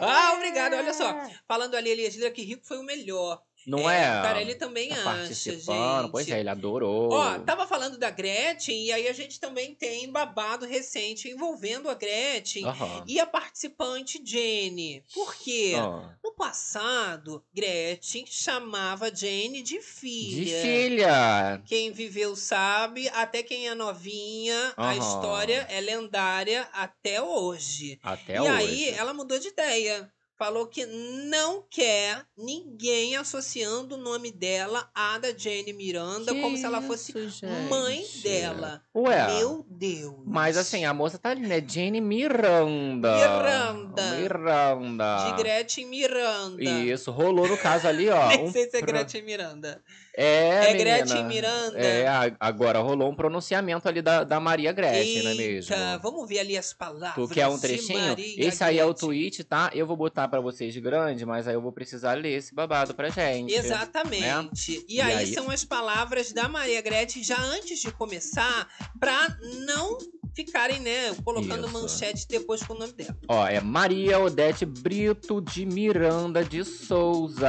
Ah, 0.00 0.32
obrigado, 0.34 0.74
olha 0.74 0.94
só. 0.94 1.14
Falando 1.46 1.74
ali, 1.74 1.90
Elias 1.90 2.14
Lira, 2.14 2.30
que 2.30 2.42
rico 2.42 2.66
foi 2.66 2.78
o 2.78 2.82
melhor. 2.82 3.42
Não 3.66 3.90
é? 3.90 4.18
O 4.20 4.22
Carelli 4.22 4.54
também 4.54 4.88
Tá 4.88 5.10
acha, 5.12 5.34
gente. 5.34 6.10
pois 6.10 6.28
é, 6.28 6.40
ele 6.40 6.48
adorou. 6.48 7.12
Ó, 7.12 7.38
tava 7.40 7.66
falando 7.66 7.98
da 7.98 8.10
Gretchen, 8.10 8.84
e 8.86 8.92
aí 8.92 9.06
a 9.08 9.12
gente 9.12 9.38
também 9.38 9.74
tem 9.74 10.10
babado 10.10 10.64
recente 10.64 11.28
envolvendo 11.28 11.88
a 11.90 11.94
Gretchen 11.94 12.64
Aham. 12.64 13.04
e 13.06 13.20
a 13.20 13.26
participante 13.26 14.20
Jenny. 14.24 15.04
Por 15.12 15.34
quê? 15.36 15.74
Ah, 15.76 16.16
No 16.24 16.32
passado, 16.34 17.44
Gretchen 17.52 18.24
chamava 18.26 19.14
Jenny 19.14 19.62
de 19.62 19.76
De 19.76 19.80
filha. 19.80 20.62
filha. 20.62 21.62
Quem 21.66 21.92
viveu 21.92 22.34
sabe, 22.36 23.08
até 23.10 23.42
quem 23.42 23.68
é 23.68 23.74
novinha, 23.74 24.72
a 24.76 24.90
Aham. 24.92 24.98
história 24.98 25.66
é 25.68 25.80
lendária 25.80 26.68
até 26.72 27.20
hoje. 27.20 27.98
Até 28.02 28.36
e 28.36 28.40
hoje. 28.40 28.50
aí 28.50 28.88
ela 28.90 29.12
mudou 29.12 29.38
de 29.38 29.48
ideia. 29.48 30.10
Falou 30.38 30.68
que 30.68 30.86
não 30.86 31.64
quer 31.68 32.24
ninguém 32.36 33.16
associando 33.16 33.96
o 33.96 33.98
nome 33.98 34.30
dela 34.30 34.88
à 34.94 35.18
da 35.18 35.36
Jane 35.36 35.72
Miranda, 35.72 36.32
Que 36.32 36.40
como 36.40 36.56
se 36.56 36.64
ela 36.64 36.80
fosse 36.80 37.10
isso, 37.18 37.44
mãe 37.68 38.04
dela. 38.22 38.80
Ué. 38.94 39.26
Meu 39.34 39.66
Deus. 39.68 40.14
Mas 40.24 40.56
assim, 40.56 40.84
a 40.84 40.94
moça 40.94 41.18
tá 41.18 41.30
ali, 41.30 41.40
né? 41.44 41.60
Jane 41.60 42.00
Miranda. 42.00 43.16
Miranda. 43.16 44.10
Miranda. 44.12 45.24
De 45.24 45.42
Gretchen 45.42 45.86
Miranda. 45.86 46.62
Isso, 46.62 47.10
rolou 47.10 47.48
no 47.48 47.58
caso 47.58 47.88
ali, 47.88 48.08
ó. 48.08 48.28
Nem 48.30 48.44
um 48.44 48.52
sei 48.52 48.70
se 48.70 48.76
é 48.76 48.80
Gretchen 48.80 49.22
Miranda. 49.22 49.82
É, 50.20 50.70
É 50.70 50.74
Gretchen. 50.74 51.24
Miranda? 51.26 51.78
É, 51.78 52.06
agora 52.40 52.80
rolou 52.80 53.08
um 53.08 53.14
pronunciamento 53.14 53.88
ali 53.88 54.02
da, 54.02 54.24
da 54.24 54.40
Maria 54.40 54.72
Gretchen, 54.72 55.22
não 55.22 55.30
é 55.30 55.34
mesmo? 55.34 55.72
Eita, 55.72 55.98
vamos 55.98 56.28
ver 56.28 56.40
ali 56.40 56.58
as 56.58 56.72
palavras. 56.72 57.14
Tu 57.14 57.32
quer 57.32 57.46
um 57.46 57.56
trechinho? 57.56 58.16
Esse 58.36 58.64
aí 58.64 58.80
é 58.80 58.84
o 58.84 58.88
Gretchen. 58.88 59.08
tweet, 59.08 59.44
tá? 59.44 59.70
Eu 59.72 59.86
vou 59.86 59.96
botar 59.96 60.26
pra 60.26 60.40
vocês 60.40 60.74
de 60.74 60.80
grande, 60.80 61.24
mas 61.24 61.46
aí 61.46 61.54
eu 61.54 61.60
vou 61.62 61.70
precisar 61.70 62.14
ler 62.14 62.36
esse 62.36 62.52
babado 62.52 62.94
pra 62.94 63.08
gente. 63.10 63.54
Exatamente. 63.54 64.84
E, 64.88 64.96
E 64.96 65.00
aí, 65.00 65.14
aí? 65.18 65.26
são 65.32 65.48
as 65.50 65.64
palavras 65.64 66.32
da 66.32 66.48
Maria 66.48 66.80
Gretchen 66.82 67.22
já 67.22 67.40
antes 67.40 67.78
de 67.78 67.92
começar, 67.92 68.68
pra 68.98 69.36
não 69.66 69.98
ficarem, 70.44 70.78
né, 70.78 71.12
colocando 71.24 71.66
Isso. 71.66 71.72
manchete 71.72 72.28
depois 72.28 72.62
com 72.62 72.72
o 72.74 72.78
nome 72.78 72.92
dela. 72.92 73.16
Ó, 73.26 73.44
é 73.44 73.60
Maria 73.60 74.20
Odete 74.20 74.64
Brito 74.64 75.40
de 75.40 75.66
Miranda 75.66 76.44
de 76.44 76.64
Souza, 76.64 77.48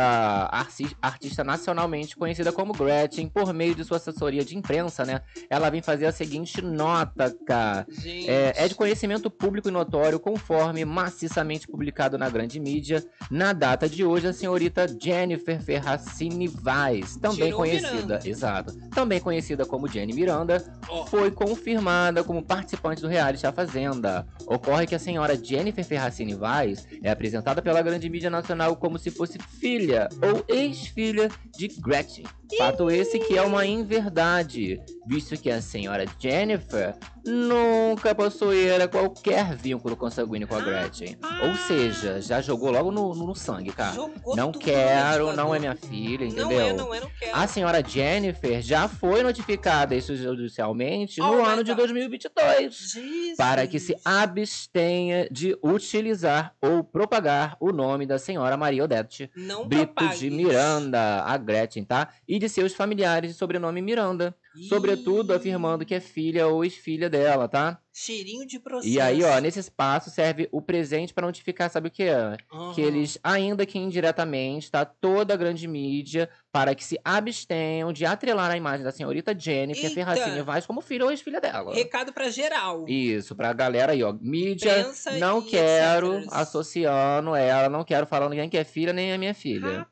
artista 0.99 1.43
nacionalmente 1.43 2.15
conhecida 2.15 2.51
como 2.51 2.73
Gretchen, 2.73 3.29
por 3.29 3.53
meio 3.53 3.75
de 3.75 3.83
sua 3.83 3.97
assessoria 3.97 4.43
de 4.43 4.57
imprensa, 4.57 5.05
né? 5.05 5.21
Ela 5.51 5.69
vem 5.69 5.83
fazer 5.83 6.07
a 6.07 6.11
seguinte 6.11 6.63
nota, 6.63 7.31
cara. 7.45 7.85
É, 8.25 8.65
é 8.65 8.67
de 8.67 8.73
conhecimento 8.73 9.29
público 9.29 9.69
e 9.69 9.71
notório, 9.71 10.19
conforme 10.19 10.83
maciçamente 10.83 11.67
publicado 11.67 12.17
na 12.17 12.27
grande 12.27 12.59
mídia, 12.59 13.05
na 13.29 13.53
data 13.53 13.87
de 13.87 14.03
hoje, 14.03 14.25
a 14.27 14.33
senhorita 14.33 14.87
Jennifer 14.99 15.61
Ferracini 15.61 16.47
Vaz, 16.47 17.17
também 17.17 17.45
Tirou 17.45 17.59
conhecida, 17.59 17.93
Miranda. 17.93 18.21
exato, 18.25 18.89
também 18.89 19.19
conhecida 19.19 19.63
como 19.63 19.87
Jenny 19.87 20.13
Miranda, 20.13 20.63
Ó. 20.87 21.05
foi 21.05 21.29
confirmada 21.29 22.23
como 22.23 22.41
participante 22.41 22.78
do 23.01 23.07
reality 23.07 23.45
A 23.45 23.51
Fazenda. 23.51 24.25
Ocorre 24.47 24.87
que 24.87 24.95
a 24.95 24.99
senhora 24.99 25.35
Jennifer 25.35 25.83
Ferracini 25.83 26.33
Vaz 26.33 26.87
é 27.03 27.11
apresentada 27.11 27.61
pela 27.61 27.81
grande 27.81 28.09
mídia 28.09 28.29
nacional 28.29 28.75
como 28.75 28.97
se 28.97 29.11
fosse 29.11 29.37
filha 29.37 30.07
ou 30.21 30.43
ex-filha 30.47 31.29
de 31.57 31.67
Gretchen. 31.67 32.25
Fato 32.57 32.89
esse 32.89 33.19
que 33.19 33.37
é 33.37 33.41
uma 33.41 33.65
inverdade, 33.65 34.81
visto 35.05 35.37
que 35.37 35.51
a 35.51 35.61
senhora 35.61 36.05
Jennifer 36.17 36.95
nunca 37.25 38.13
possuíra 38.15 38.87
qualquer 38.87 39.55
vínculo 39.55 39.95
consanguíneo 39.95 40.47
com 40.47 40.55
a 40.55 40.61
Gretchen. 40.61 41.17
Ou 41.43 41.55
seja, 41.55 42.21
já 42.21 42.41
jogou 42.41 42.71
logo 42.71 42.91
no, 42.91 43.13
no 43.13 43.35
sangue, 43.35 43.71
cara. 43.71 43.93
Jogou 43.95 44.35
Não 44.35 44.51
no 44.51 44.59
quero, 44.59 45.33
não 45.35 45.53
é 45.53 45.59
minha 45.59 45.75
filha, 45.75 46.25
entendeu? 46.25 46.47
Não 46.49 46.61
é, 46.61 46.73
não 46.73 46.93
é, 46.95 46.99
não 47.01 47.09
quero. 47.19 47.35
A 47.37 47.47
senhora 47.47 47.83
Jennifer 47.85 48.61
já 48.61 48.87
foi 48.87 49.23
notificada 49.23 49.95
extrajudicialmente 49.95 51.19
no 51.19 51.31
Oh 51.31 51.43
my 51.43 51.49
ano 51.53 51.63
de 51.63 51.71
God. 51.71 51.79
2022 51.79 52.75
Jesus. 52.75 53.37
para 53.37 53.65
que 53.67 53.79
se 53.79 53.95
abstenha 54.03 55.27
de 55.31 55.57
utilizar 55.63 56.53
ou 56.61 56.83
propagar 56.83 57.55
o 57.59 57.71
nome 57.71 58.05
da 58.05 58.17
senhora 58.17 58.57
Maria 58.57 58.83
Odete 58.83 59.29
Não 59.35 59.67
Brito 59.67 59.93
propague. 59.93 60.17
de 60.19 60.29
Miranda, 60.29 61.23
a 61.23 61.37
Gretchen, 61.37 61.83
tá? 61.83 62.09
E 62.27 62.39
de 62.39 62.47
seus 62.49 62.73
familiares 62.73 63.31
de 63.31 63.37
sobrenome 63.37 63.81
Miranda, 63.81 64.35
sobretudo 64.67 65.33
afirmando 65.33 65.85
que 65.85 65.95
é 65.95 65.99
filha 65.99 66.47
ou 66.47 66.63
ex-filha 66.63 67.09
dela, 67.09 67.47
tá? 67.47 67.79
Cheirinho 67.93 68.47
de 68.47 68.59
processo. 68.59 68.87
E 68.87 68.99
aí, 69.01 69.23
ó, 69.23 69.39
nesse 69.39 69.59
espaço 69.59 70.09
serve 70.09 70.47
o 70.51 70.61
presente 70.61 71.13
para 71.13 71.27
notificar, 71.27 71.69
sabe 71.69 71.89
o 71.89 71.91
que? 71.91 72.07
Aham. 72.07 72.73
que 72.73 72.81
eles, 72.81 73.19
ainda 73.21 73.65
que 73.65 73.77
indiretamente, 73.77 74.71
tá 74.71 74.85
toda 74.85 75.33
a 75.33 75.37
grande 75.37 75.67
mídia 75.67 76.29
para 76.51 76.73
que 76.73 76.83
se 76.83 76.97
abstenham 77.03 77.91
de 77.91 78.05
atrelar 78.05 78.51
a 78.51 78.57
imagem 78.57 78.83
da 78.85 78.91
senhorita 78.91 79.37
Jennifer 79.37 79.83
Eita! 79.83 79.95
Ferracini 79.95 80.41
Vaz 80.41 80.65
como 80.65 80.81
filha 80.81 81.03
ou 81.03 81.11
ex-filha 81.11 81.41
dela. 81.41 81.73
Recado 81.73 82.13
pra 82.13 82.29
geral. 82.29 82.87
Isso, 82.87 83.35
pra 83.35 83.51
galera 83.51 83.91
aí, 83.91 84.01
ó. 84.01 84.13
Mídia, 84.13 84.79
Imprensa 84.79 85.11
não 85.17 85.41
quero 85.41 86.19
etc. 86.19 86.33
associando 86.33 87.35
ela, 87.35 87.69
não 87.69 87.83
quero 87.83 88.07
falando 88.07 88.33
quem 88.33 88.49
que 88.49 88.57
é 88.57 88.63
filha 88.63 88.93
nem 88.93 89.11
é 89.11 89.17
minha 89.17 89.33
filha. 89.33 89.85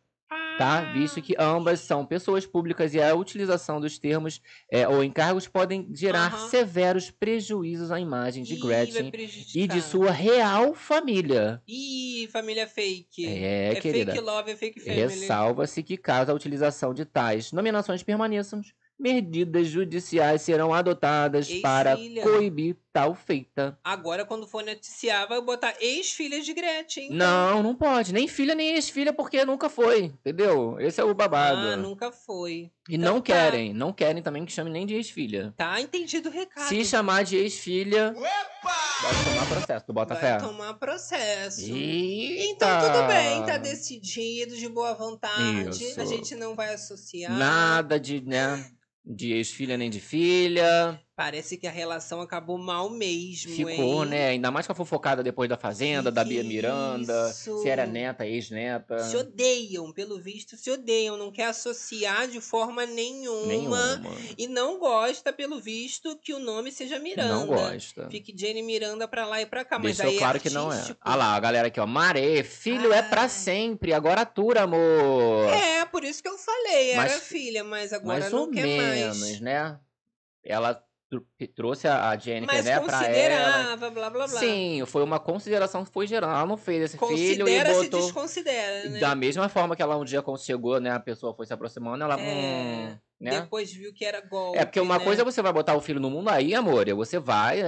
Tá? 0.58 0.82
Visto 0.82 1.22
que 1.22 1.36
ambas 1.38 1.82
são 1.82 2.04
pessoas 2.04 2.46
públicas 2.46 2.94
e 2.96 3.02
a 3.02 3.14
utilização 3.14 3.80
dos 3.80 4.00
termos 4.00 4.42
é, 4.72 4.88
ou 4.88 5.04
encargos 5.04 5.48
podem 5.48 5.88
gerar 5.94 6.34
Aham. 6.34 6.50
severos 6.50 7.12
prejuízos 7.12 7.92
à 7.92 8.00
imagem 8.00 8.44
de 8.44 8.56
Ih, 8.56 8.60
Gretchen 8.60 9.12
e 9.54 9.68
de 9.68 9.82
sua 9.84 10.10
real 10.10 10.74
família. 10.74 11.62
Ih, 11.68 12.28
família 12.32 12.66
fake. 12.68 13.26
É, 13.28 13.76
querida. 13.76 14.14
fake 14.14 14.26
love, 14.26 14.52
é 14.52 14.56
fake 14.56 14.80
family. 14.80 15.02
Ressalva-se 15.02 15.84
que, 15.84 15.96
caso 15.96 16.32
a 16.32 16.34
utilização 16.34 16.92
de 16.92 17.06
tais 17.06 17.52
nominações 17.52 18.02
permaneçam, 18.02 18.62
medidas 19.00 19.68
judiciais 19.68 20.42
serão 20.42 20.74
adotadas 20.74 21.54
para 21.62 21.96
coibir 22.24 22.76
tal 22.98 23.14
feita. 23.14 23.78
Agora, 23.84 24.26
quando 24.26 24.48
for 24.48 24.64
noticiar, 24.64 25.28
vai 25.28 25.40
botar 25.40 25.76
ex-filha 25.80 26.42
de 26.42 26.52
Gretchen. 26.52 27.06
então. 27.06 27.18
Não, 27.18 27.62
não 27.62 27.76
pode. 27.76 28.12
Nem 28.12 28.28
filha, 28.28 28.56
nem 28.56 28.74
ex-filha, 28.74 29.14
porque 29.14 29.46
nunca 29.46 29.70
foi. 29.70 30.06
Entendeu? 30.06 30.80
Esse 30.80 31.00
é 31.00 31.04
o 31.04 31.14
babado. 31.14 31.60
Ah, 31.60 31.78
nunca 31.78 32.12
foi. 32.12 32.72
E 32.90 32.96
Então 32.96 33.14
não 33.14 33.22
tá. 33.22 33.26
querem. 33.34 33.72
Não 33.72 33.94
querem 33.94 34.24
também 34.24 34.44
que 34.46 34.52
chame 34.52 34.72
nem 34.72 34.84
de 34.84 34.96
ex-filha. 34.96 35.54
Tá 35.56 35.80
entendido 35.80 36.30
o 36.30 36.32
recado. 36.32 36.68
Se 36.70 36.84
chamar 36.84 37.24
de 37.24 37.36
ex-filha, 37.38 38.16
vai 38.64 39.24
tomar 39.26 39.46
processo. 39.48 39.86
Tu 39.86 39.94
bota 39.94 40.16
Vai 40.16 40.24
fé. 40.24 40.38
tomar 40.40 40.74
processo. 40.74 41.62
Eita! 41.72 42.66
Então 42.66 42.82
tudo 42.82 43.08
bem, 43.08 43.46
tá 43.46 43.58
decidido, 43.58 44.56
de 44.58 44.68
boa 44.70 44.96
vontade. 44.96 45.84
Isso. 45.84 46.02
A 46.02 46.06
gente 46.06 46.34
não 46.36 46.56
vai 46.56 46.74
associar. 46.74 47.32
Nada 47.32 48.00
de, 48.00 48.22
né? 48.22 48.72
De 49.06 49.34
ex-filha 49.34 49.78
nem 49.78 49.90
de 49.92 50.00
filha. 50.00 51.00
Parece 51.18 51.58
que 51.58 51.66
a 51.66 51.72
relação 51.72 52.22
acabou 52.22 52.60
mal 52.60 52.92
mesmo, 52.92 53.52
Ficou, 53.52 54.04
hein? 54.04 54.10
né? 54.12 54.28
Ainda 54.28 54.52
mais 54.52 54.68
com 54.68 54.74
a 54.74 54.76
fofocada 54.76 55.24
depois 55.24 55.50
da 55.50 55.58
Fazenda, 55.58 56.12
da 56.12 56.24
Bia 56.24 56.44
Miranda. 56.44 57.30
isso? 57.32 57.58
Se 57.64 57.68
era 57.68 57.88
neta, 57.88 58.24
ex-neta. 58.24 59.00
Se 59.00 59.18
odeiam, 59.18 59.92
pelo 59.92 60.20
visto, 60.22 60.56
se 60.56 60.70
odeiam, 60.70 61.18
não 61.18 61.32
quer 61.32 61.46
associar 61.48 62.28
de 62.28 62.40
forma 62.40 62.86
nenhuma, 62.86 63.48
Nenhuma. 63.48 64.02
e 64.38 64.48
não 64.48 64.78
gosta, 64.78 65.34
pelo 65.34 65.60
visto, 65.60 66.16
que 66.18 66.36
o 66.36 66.40
nome 66.40 66.72
seja 66.72 67.00
Miranda. 67.00 67.34
Não 67.34 67.48
gosta. 67.48 68.08
Fique 68.12 68.32
Jenny 68.38 68.62
Miranda 68.62 69.08
pra 69.08 69.26
lá 69.26 69.42
e 69.42 69.48
pra 69.48 69.66
cá, 69.66 69.80
mas 69.80 69.98
Deixou 69.98 70.12
aí 70.12 70.20
claro 70.20 70.38
é 70.38 70.40
que 70.40 70.52
não 70.52 70.72
é. 70.72 70.96
Ah 71.02 71.16
lá, 71.16 71.34
a 71.36 71.40
galera 71.40 71.70
aqui, 71.70 71.80
ó. 71.80 71.88
Maré, 71.88 72.44
filho 72.44 72.94
é 72.94 73.02
pra 73.02 73.28
sempre. 73.28 73.92
Agora 73.92 74.22
atura, 74.22 74.62
amor. 74.66 75.50
É, 75.52 75.84
por 75.86 76.04
isso 76.04 76.22
que 76.22 76.30
eu 76.30 76.38
falei, 76.38 76.92
era 76.92 77.02
Mas- 77.02 77.24
filha, 77.24 77.64
mas 77.64 77.92
agora 77.92 78.20
Mais 78.20 78.32
não 78.32 78.42
ou 78.42 78.52
quer 78.52 78.68
menos, 78.68 79.20
mais. 79.20 79.40
né? 79.42 79.80
Ela 80.44 80.84
tr- 81.10 81.46
trouxe 81.56 81.88
a 81.88 82.10
a 82.10 82.18
Jennifer, 82.18 82.56
Mas 82.56 82.66
né, 82.66 82.80
pra 82.80 82.94
ela. 82.94 83.08
considerava, 83.08 83.90
blá 83.90 84.10
blá 84.10 84.28
blá. 84.28 84.40
Sim, 84.40 84.84
foi 84.86 85.04
uma 85.04 85.20
consideração 85.20 85.84
que 85.86 85.92
foi 85.92 86.08
geral. 86.08 86.30
Ela 86.30 86.46
não 86.46 86.58
fez 86.58 86.84
esse 86.84 86.98
filho 86.98 87.14
e 87.16 87.38
Considera 87.40 87.74
se 87.74 87.84
botou. 87.86 88.02
desconsidera, 88.02 88.90
né? 88.90 89.00
Da 89.00 89.16
mesma 89.16 89.50
forma 89.50 89.76
que 89.76 89.82
ela 89.82 89.98
um 89.98 90.06
dia 90.06 90.24
chegou, 90.38 90.80
né? 90.80 90.92
A 90.92 91.00
pessoa 91.00 91.34
foi 91.36 91.46
se 91.46 91.54
aproximando, 91.54 92.04
ela. 92.04 92.20
É, 92.20 92.24
hum, 92.92 92.98
né? 93.20 93.42
Depois 93.42 93.72
viu 93.74 93.94
que 93.94 94.06
era 94.06 94.22
golpe, 94.22 94.58
É 94.58 94.66
porque 94.66 94.80
uma 94.80 94.98
né? 94.98 95.04
coisa 95.04 95.22
é 95.22 95.26
você 95.26 95.42
vai 95.42 95.54
botar 95.54 95.76
o 95.76 95.82
filho 95.82 96.00
no 96.00 96.10
mundo 96.10 96.30
aí, 96.30 96.54
amor. 96.54 96.86
Você 96.96 97.20
vai. 97.20 97.62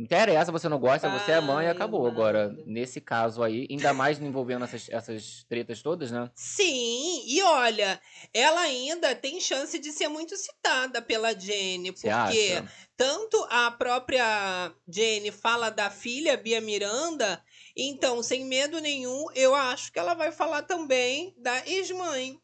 É, 0.00 0.02
Interessa, 0.02 0.52
você 0.52 0.68
não 0.68 0.78
gosta, 0.78 1.08
você 1.08 1.32
é 1.32 1.40
mãe 1.40 1.66
e 1.66 1.68
acabou. 1.68 2.06
Agora, 2.06 2.54
nesse 2.66 3.00
caso 3.00 3.42
aí, 3.42 3.66
ainda 3.70 3.92
mais 3.92 4.20
envolvendo 4.20 4.64
essas, 4.64 4.88
essas 4.88 5.44
tretas 5.48 5.82
todas, 5.82 6.10
né? 6.10 6.30
Sim, 6.34 7.22
e 7.26 7.42
olha, 7.42 8.00
ela 8.32 8.60
ainda 8.62 9.14
tem 9.14 9.40
chance 9.40 9.78
de 9.78 9.92
ser 9.92 10.08
muito 10.08 10.36
citada 10.36 11.02
pela 11.02 11.38
Jenny, 11.38 11.92
porque 11.92 12.08
acha? 12.08 12.68
tanto 12.96 13.46
a 13.50 13.70
própria 13.70 14.72
Jenny 14.88 15.30
fala 15.30 15.70
da 15.70 15.90
filha 15.90 16.36
Bia 16.36 16.60
Miranda, 16.60 17.42
então, 17.76 18.22
sem 18.22 18.44
medo 18.44 18.80
nenhum, 18.80 19.26
eu 19.34 19.54
acho 19.54 19.92
que 19.92 19.98
ela 19.98 20.14
vai 20.14 20.32
falar 20.32 20.62
também 20.62 21.34
da 21.38 21.66
ex-mãe. 21.66 22.38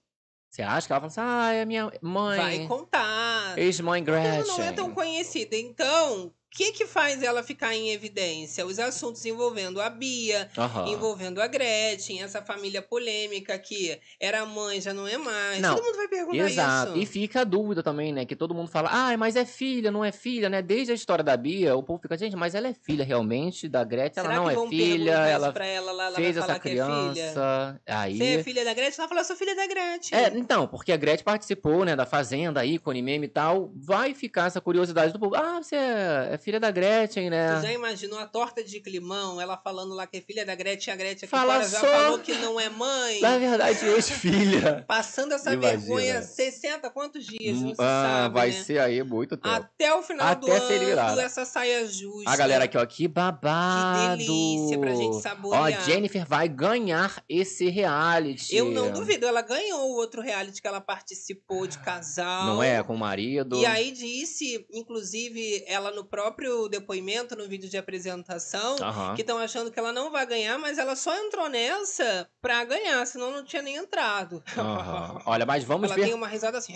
Você 0.48 0.62
acha 0.62 0.86
que 0.86 0.92
ela 0.92 1.00
fala 1.00 1.12
assim, 1.12 1.20
ah, 1.20 1.52
é 1.52 1.64
minha 1.66 1.92
mãe. 2.00 2.38
Vai 2.38 2.66
contar. 2.66 3.58
Ex-mãe 3.58 4.02
Ela 4.06 4.20
Gretchen. 4.20 4.56
não 4.56 4.64
é 4.64 4.72
tão 4.72 4.94
conhecida. 4.94 5.54
Então, 5.54 6.32
que 6.56 6.72
que 6.72 6.86
faz 6.86 7.22
ela 7.22 7.42
ficar 7.42 7.74
em 7.74 7.90
evidência? 7.90 8.64
Os 8.64 8.78
assuntos 8.78 9.24
envolvendo 9.26 9.78
a 9.78 9.90
Bia, 9.90 10.48
Aham. 10.56 10.88
envolvendo 10.88 11.42
a 11.42 11.46
Gretchen, 11.46 12.22
essa 12.22 12.40
família 12.40 12.80
polêmica 12.80 13.58
que 13.58 14.00
era 14.18 14.46
mãe, 14.46 14.80
já 14.80 14.94
não 14.94 15.06
é 15.06 15.18
mais. 15.18 15.60
Não, 15.60 15.74
Todo 15.74 15.84
mundo 15.84 15.96
vai 15.96 16.08
perguntar 16.08 16.50
Exato. 16.50 16.92
isso. 16.92 16.98
E 17.02 17.04
fica 17.04 17.42
a 17.42 17.44
dúvida 17.44 17.82
também, 17.82 18.10
né? 18.10 18.24
Que 18.24 18.34
todo 18.34 18.54
mundo 18.54 18.70
fala, 18.70 18.88
ah, 18.90 19.14
mas 19.18 19.36
é 19.36 19.44
filha, 19.44 19.90
não 19.90 20.02
é 20.02 20.10
filha, 20.10 20.48
né? 20.48 20.62
Desde 20.62 20.92
a 20.92 20.94
história 20.94 21.22
da 21.22 21.36
Bia, 21.36 21.76
o 21.76 21.82
povo 21.82 22.00
fica, 22.00 22.16
gente, 22.16 22.34
mas 22.36 22.54
ela 22.54 22.68
é 22.68 22.74
filha 22.74 23.04
realmente 23.04 23.68
da 23.68 23.84
Gretchen, 23.84 24.22
Será 24.22 24.34
ela 24.36 24.44
não 24.44 24.50
é 24.50 24.68
filha, 24.68 25.12
ela 25.12 25.54
ela 25.66 25.92
lá, 25.92 26.06
ela 26.06 26.16
fez 26.16 26.38
falar 26.38 26.52
essa 26.52 26.60
que 26.60 26.68
é 26.68 26.72
filha? 26.72 26.84
criança. 26.86 27.80
Aí. 27.86 28.16
Você 28.16 28.24
é 28.24 28.42
filha 28.42 28.64
da 28.64 28.72
Gretchen? 28.72 29.00
Ela 29.00 29.08
fala, 29.08 29.24
sou 29.24 29.36
filha 29.36 29.54
da 29.54 29.66
Gretchen. 29.66 30.18
É, 30.18 30.28
então, 30.38 30.66
porque 30.66 30.90
a 30.90 30.96
Gretchen 30.96 31.24
participou, 31.24 31.84
né, 31.84 31.94
da 31.94 32.06
Fazenda, 32.06 32.64
ícone, 32.64 33.02
meme 33.02 33.26
e 33.26 33.28
tal, 33.28 33.70
vai 33.76 34.14
ficar 34.14 34.46
essa 34.46 34.60
curiosidade 34.60 35.12
do 35.12 35.18
povo. 35.18 35.34
Ah, 35.34 35.62
você 35.62 35.76
é, 35.76 36.28
é 36.32 36.38
filha 36.46 36.61
da 36.61 36.70
Gretchen, 36.70 37.24
Tu 37.26 37.30
né? 37.30 37.61
já 37.61 37.72
imaginou 37.72 38.20
a 38.20 38.24
torta 38.26 38.62
de 38.62 38.78
climão, 38.80 39.40
ela 39.40 39.56
falando 39.56 39.94
lá 39.94 40.06
que 40.06 40.18
é 40.18 40.20
filha 40.20 40.46
da 40.46 40.54
Gretchen, 40.54 40.94
a 40.94 40.96
Gretchen 40.96 41.26
aqui 41.26 41.26
Fala 41.26 41.59
já 41.64 41.80
só. 41.80 41.87
falou 41.88 42.18
que 42.20 42.32
não 42.35 42.61
é 42.61 42.68
mãe. 42.68 43.20
Na 43.20 43.37
verdade, 43.37 43.80
ex-filha. 43.90 44.85
Passando 44.87 45.32
essa 45.32 45.52
Imagina. 45.52 45.76
vergonha 45.78 46.22
60 46.22 46.88
quantos 46.90 47.26
dias, 47.26 47.56
não 47.61 47.70
se 47.70 47.80
Ah, 47.80 48.20
sabe, 48.22 48.35
vai 48.35 48.50
né? 48.50 48.62
ser 48.62 48.78
aí 48.78 49.02
muito 49.02 49.37
tempo. 49.37 49.48
Até 49.56 49.92
o 49.92 50.02
final 50.02 50.37
do 50.37 50.46
Até 50.46 50.61
ser 50.68 50.74
ano, 50.76 50.87
virada. 50.87 51.22
essa 51.22 51.44
saia 51.44 51.85
justa. 51.85 52.30
A 52.30 52.37
galera 52.37 52.64
aqui, 52.64 52.78
ó, 52.78 52.87
que 52.87 53.09
babado. 53.09 54.18
Que 54.18 54.26
delícia 54.26 54.78
pra 54.78 54.94
gente 54.94 55.20
saborear. 55.20 55.62
Ó, 55.80 55.85
Jennifer 55.85 56.24
vai 56.24 56.48
ganhar 56.48 57.24
esse 57.28 57.68
reality. 57.68 58.54
Eu 58.54 58.70
não 58.70 58.92
duvido, 58.92 59.26
ela 59.26 59.42
ganhou 59.42 59.80
o 59.90 59.96
outro 59.96 60.22
reality 60.22 60.62
que 60.62 60.68
ela 60.68 60.80
participou 60.80 61.66
de 61.66 61.78
casal. 61.78 62.46
Não 62.46 62.62
é? 62.62 62.80
Com 62.85 62.94
o 62.94 62.98
marido. 62.98 63.56
E 63.56 63.66
aí 63.66 63.90
disse, 63.90 64.64
inclusive, 64.72 65.64
ela 65.66 65.90
no 65.90 66.04
próprio 66.26 66.68
depoimento, 66.68 67.36
no 67.36 67.46
vídeo 67.46 67.68
de 67.70 67.76
apresentação, 67.78 68.76
Aham. 68.82 69.14
que 69.14 69.20
estão 69.20 69.38
achando 69.38 69.70
que 69.70 69.78
ela 69.78 69.92
não 69.92 70.10
vai 70.10 70.26
ganhar, 70.26 70.58
mas 70.58 70.76
ela 70.76 70.96
só 70.96 71.16
entrou 71.16 71.48
nessa 71.48 72.28
pra 72.42 72.64
ganhar, 72.64 73.06
senão 73.06 73.30
não 73.30 73.44
tinha 73.44 73.62
nem 73.62 73.76
entrado. 73.76 74.42
Aham. 74.58 75.22
Olha, 75.24 75.46
mas 75.46 75.62
vamos 75.62 75.84
ela 75.86 75.94
ver. 75.94 76.06
tem 76.06 76.14
uma 76.14 76.26
risada 76.26 76.58
assim. 76.58 76.74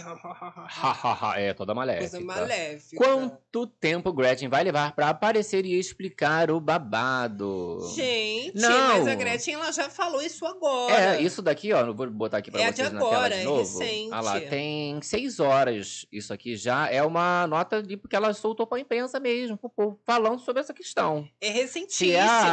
é, 1.36 1.52
toda 1.52 1.74
maléfica. 1.74 2.10
Coisa 2.10 2.24
maléfica. 2.24 2.96
Quanto 2.96 3.66
tempo 3.66 4.12
Gretchen 4.12 4.48
vai 4.48 4.62
levar 4.62 4.92
pra 4.94 5.08
aparecer 5.08 5.64
e 5.66 5.76
explicar 5.78 6.50
o 6.50 6.60
babado? 6.60 7.78
Gente, 7.94 8.56
Não. 8.60 8.88
mas 8.88 9.08
a 9.08 9.14
Gretchen 9.16 9.54
ela 9.54 9.72
já 9.72 9.90
falou 9.90 10.22
isso 10.22 10.46
agora. 10.46 10.94
É, 11.16 11.20
isso 11.22 11.42
daqui, 11.42 11.72
ó, 11.72 11.80
eu 11.86 11.94
vou 11.94 12.08
botar 12.08 12.38
aqui 12.38 12.50
pra 12.50 12.60
É 12.60 12.70
de 12.70 12.76
vocês 12.76 12.92
na 12.92 12.98
agora, 13.00 13.28
tela 13.30 13.34
de 13.36 13.40
é 13.40 13.44
novo. 13.44 13.78
recente. 13.78 14.08
Ah 14.12 14.20
lá, 14.20 14.40
tem 14.40 15.02
seis 15.02 15.40
horas. 15.40 16.06
Isso 16.12 16.32
aqui 16.32 16.56
já 16.56 16.88
é 16.88 17.02
uma 17.02 17.46
nota 17.48 17.82
de 17.82 17.96
porque 17.96 18.14
ela 18.14 18.32
soltou 18.32 18.66
pra 18.66 18.78
imprensa 18.78 19.18
mesmo, 19.18 19.39
pro 19.56 19.68
povo, 19.70 20.00
falando 20.04 20.40
sobre 20.40 20.60
essa 20.60 20.72
questão. 20.74 21.26
É 21.40 21.46
Se 21.46 21.52
recentíssimo. 21.52 22.10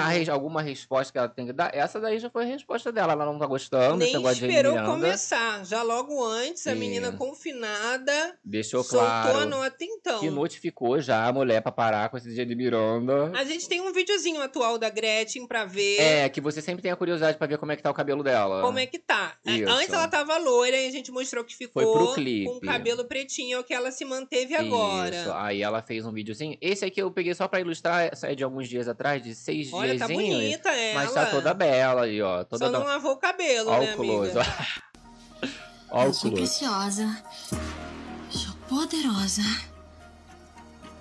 res- 0.09 0.29
alguma 0.29 0.61
resposta 0.61 1.11
que 1.11 1.17
ela 1.17 1.27
tem 1.29 1.45
que 1.47 1.53
dar, 1.53 1.73
essa 1.73 1.99
daí 1.99 2.19
já 2.19 2.29
foi 2.29 2.43
a 2.43 2.47
resposta 2.47 2.91
dela. 2.91 3.13
Ela 3.13 3.25
não 3.25 3.37
tá 3.39 3.45
gostando 3.45 3.97
Nem 3.97 4.13
esperou 4.31 4.75
começar. 4.85 5.65
Já 5.65 5.81
logo 5.83 6.23
antes, 6.23 6.65
a 6.67 6.75
menina 6.75 7.11
confinada 7.11 8.37
Deixou 8.43 8.83
soltou 8.83 8.99
claro 9.07 9.39
a 9.39 9.45
nota 9.45 9.77
então. 9.81 10.19
que 10.19 10.29
notificou 10.29 10.99
já 11.01 11.25
a 11.27 11.33
mulher 11.33 11.61
pra 11.61 11.71
parar 11.71 12.09
com 12.09 12.17
esse 12.17 12.33
dia 12.33 12.45
de 12.45 12.55
Miranda. 12.55 13.31
A 13.35 13.43
gente 13.43 13.67
tem 13.67 13.81
um 13.81 13.91
videozinho 13.91 14.41
atual 14.41 14.77
da 14.77 14.89
Gretchen 14.89 15.47
pra 15.47 15.65
ver 15.65 15.99
É, 15.99 16.29
que 16.29 16.39
você 16.41 16.61
sempre 16.61 16.81
tem 16.81 16.91
a 16.91 16.95
curiosidade 16.95 17.37
pra 17.37 17.47
ver 17.47 17.57
como 17.57 17.71
é 17.71 17.75
que 17.75 17.83
tá 17.83 17.89
o 17.89 17.93
cabelo 17.93 18.23
dela. 18.23 18.61
como 18.61 18.79
é 18.79 18.85
que 18.85 18.99
tá. 18.99 19.35
Isso. 19.45 19.69
Antes 19.69 19.93
ela 19.93 20.07
tava 20.07 20.37
loira 20.37 20.77
e 20.77 20.87
a 20.87 20.91
gente 20.91 21.11
mostrou 21.11 21.43
que 21.43 21.55
ficou 21.55 22.13
com 22.15 22.57
o 22.57 22.61
cabelo 22.61 23.05
pretinho, 23.05 23.63
que 23.63 23.73
ela 23.73 23.91
se 23.91 24.05
manteve 24.05 24.55
agora. 24.55 25.15
Isso, 25.15 25.31
aí 25.33 25.61
ela 25.61 25.81
fez 25.81 26.05
um 26.05 26.11
videozinho. 26.11 26.57
Esse 26.61 26.76
aqui 26.85 27.01
eu 27.01 27.11
peguei 27.11 27.33
só 27.33 27.47
pra 27.47 27.59
ilustrar, 27.59 28.09
essa 28.11 28.27
é 28.27 28.35
de 28.35 28.43
alguns 28.43 28.67
dias 28.67 28.87
atrás, 28.87 29.21
de 29.23 29.33
seis 29.35 29.71
Olha, 29.73 29.97
tá 29.97 30.07
diazinhos. 30.07 30.35
bonita 30.35 30.69
ela. 30.69 30.99
Mas 31.01 31.13
tá 31.13 31.25
toda 31.27 31.53
bela 31.53 32.03
aí, 32.03 32.21
ó. 32.21 32.43
Toda 32.43 32.65
Só 32.65 32.71
não 32.71 32.79
da- 32.81 32.85
lavou 32.85 33.13
o 33.13 33.17
cabelo, 33.17 33.71
né, 33.79 33.93
close, 33.95 34.31
amiga? 34.31 34.45
ó. 35.91 36.05
O 36.07 36.13
sou 36.13 36.31
preciosa, 36.31 37.23
sou 38.29 38.53
poderosa 38.67 39.41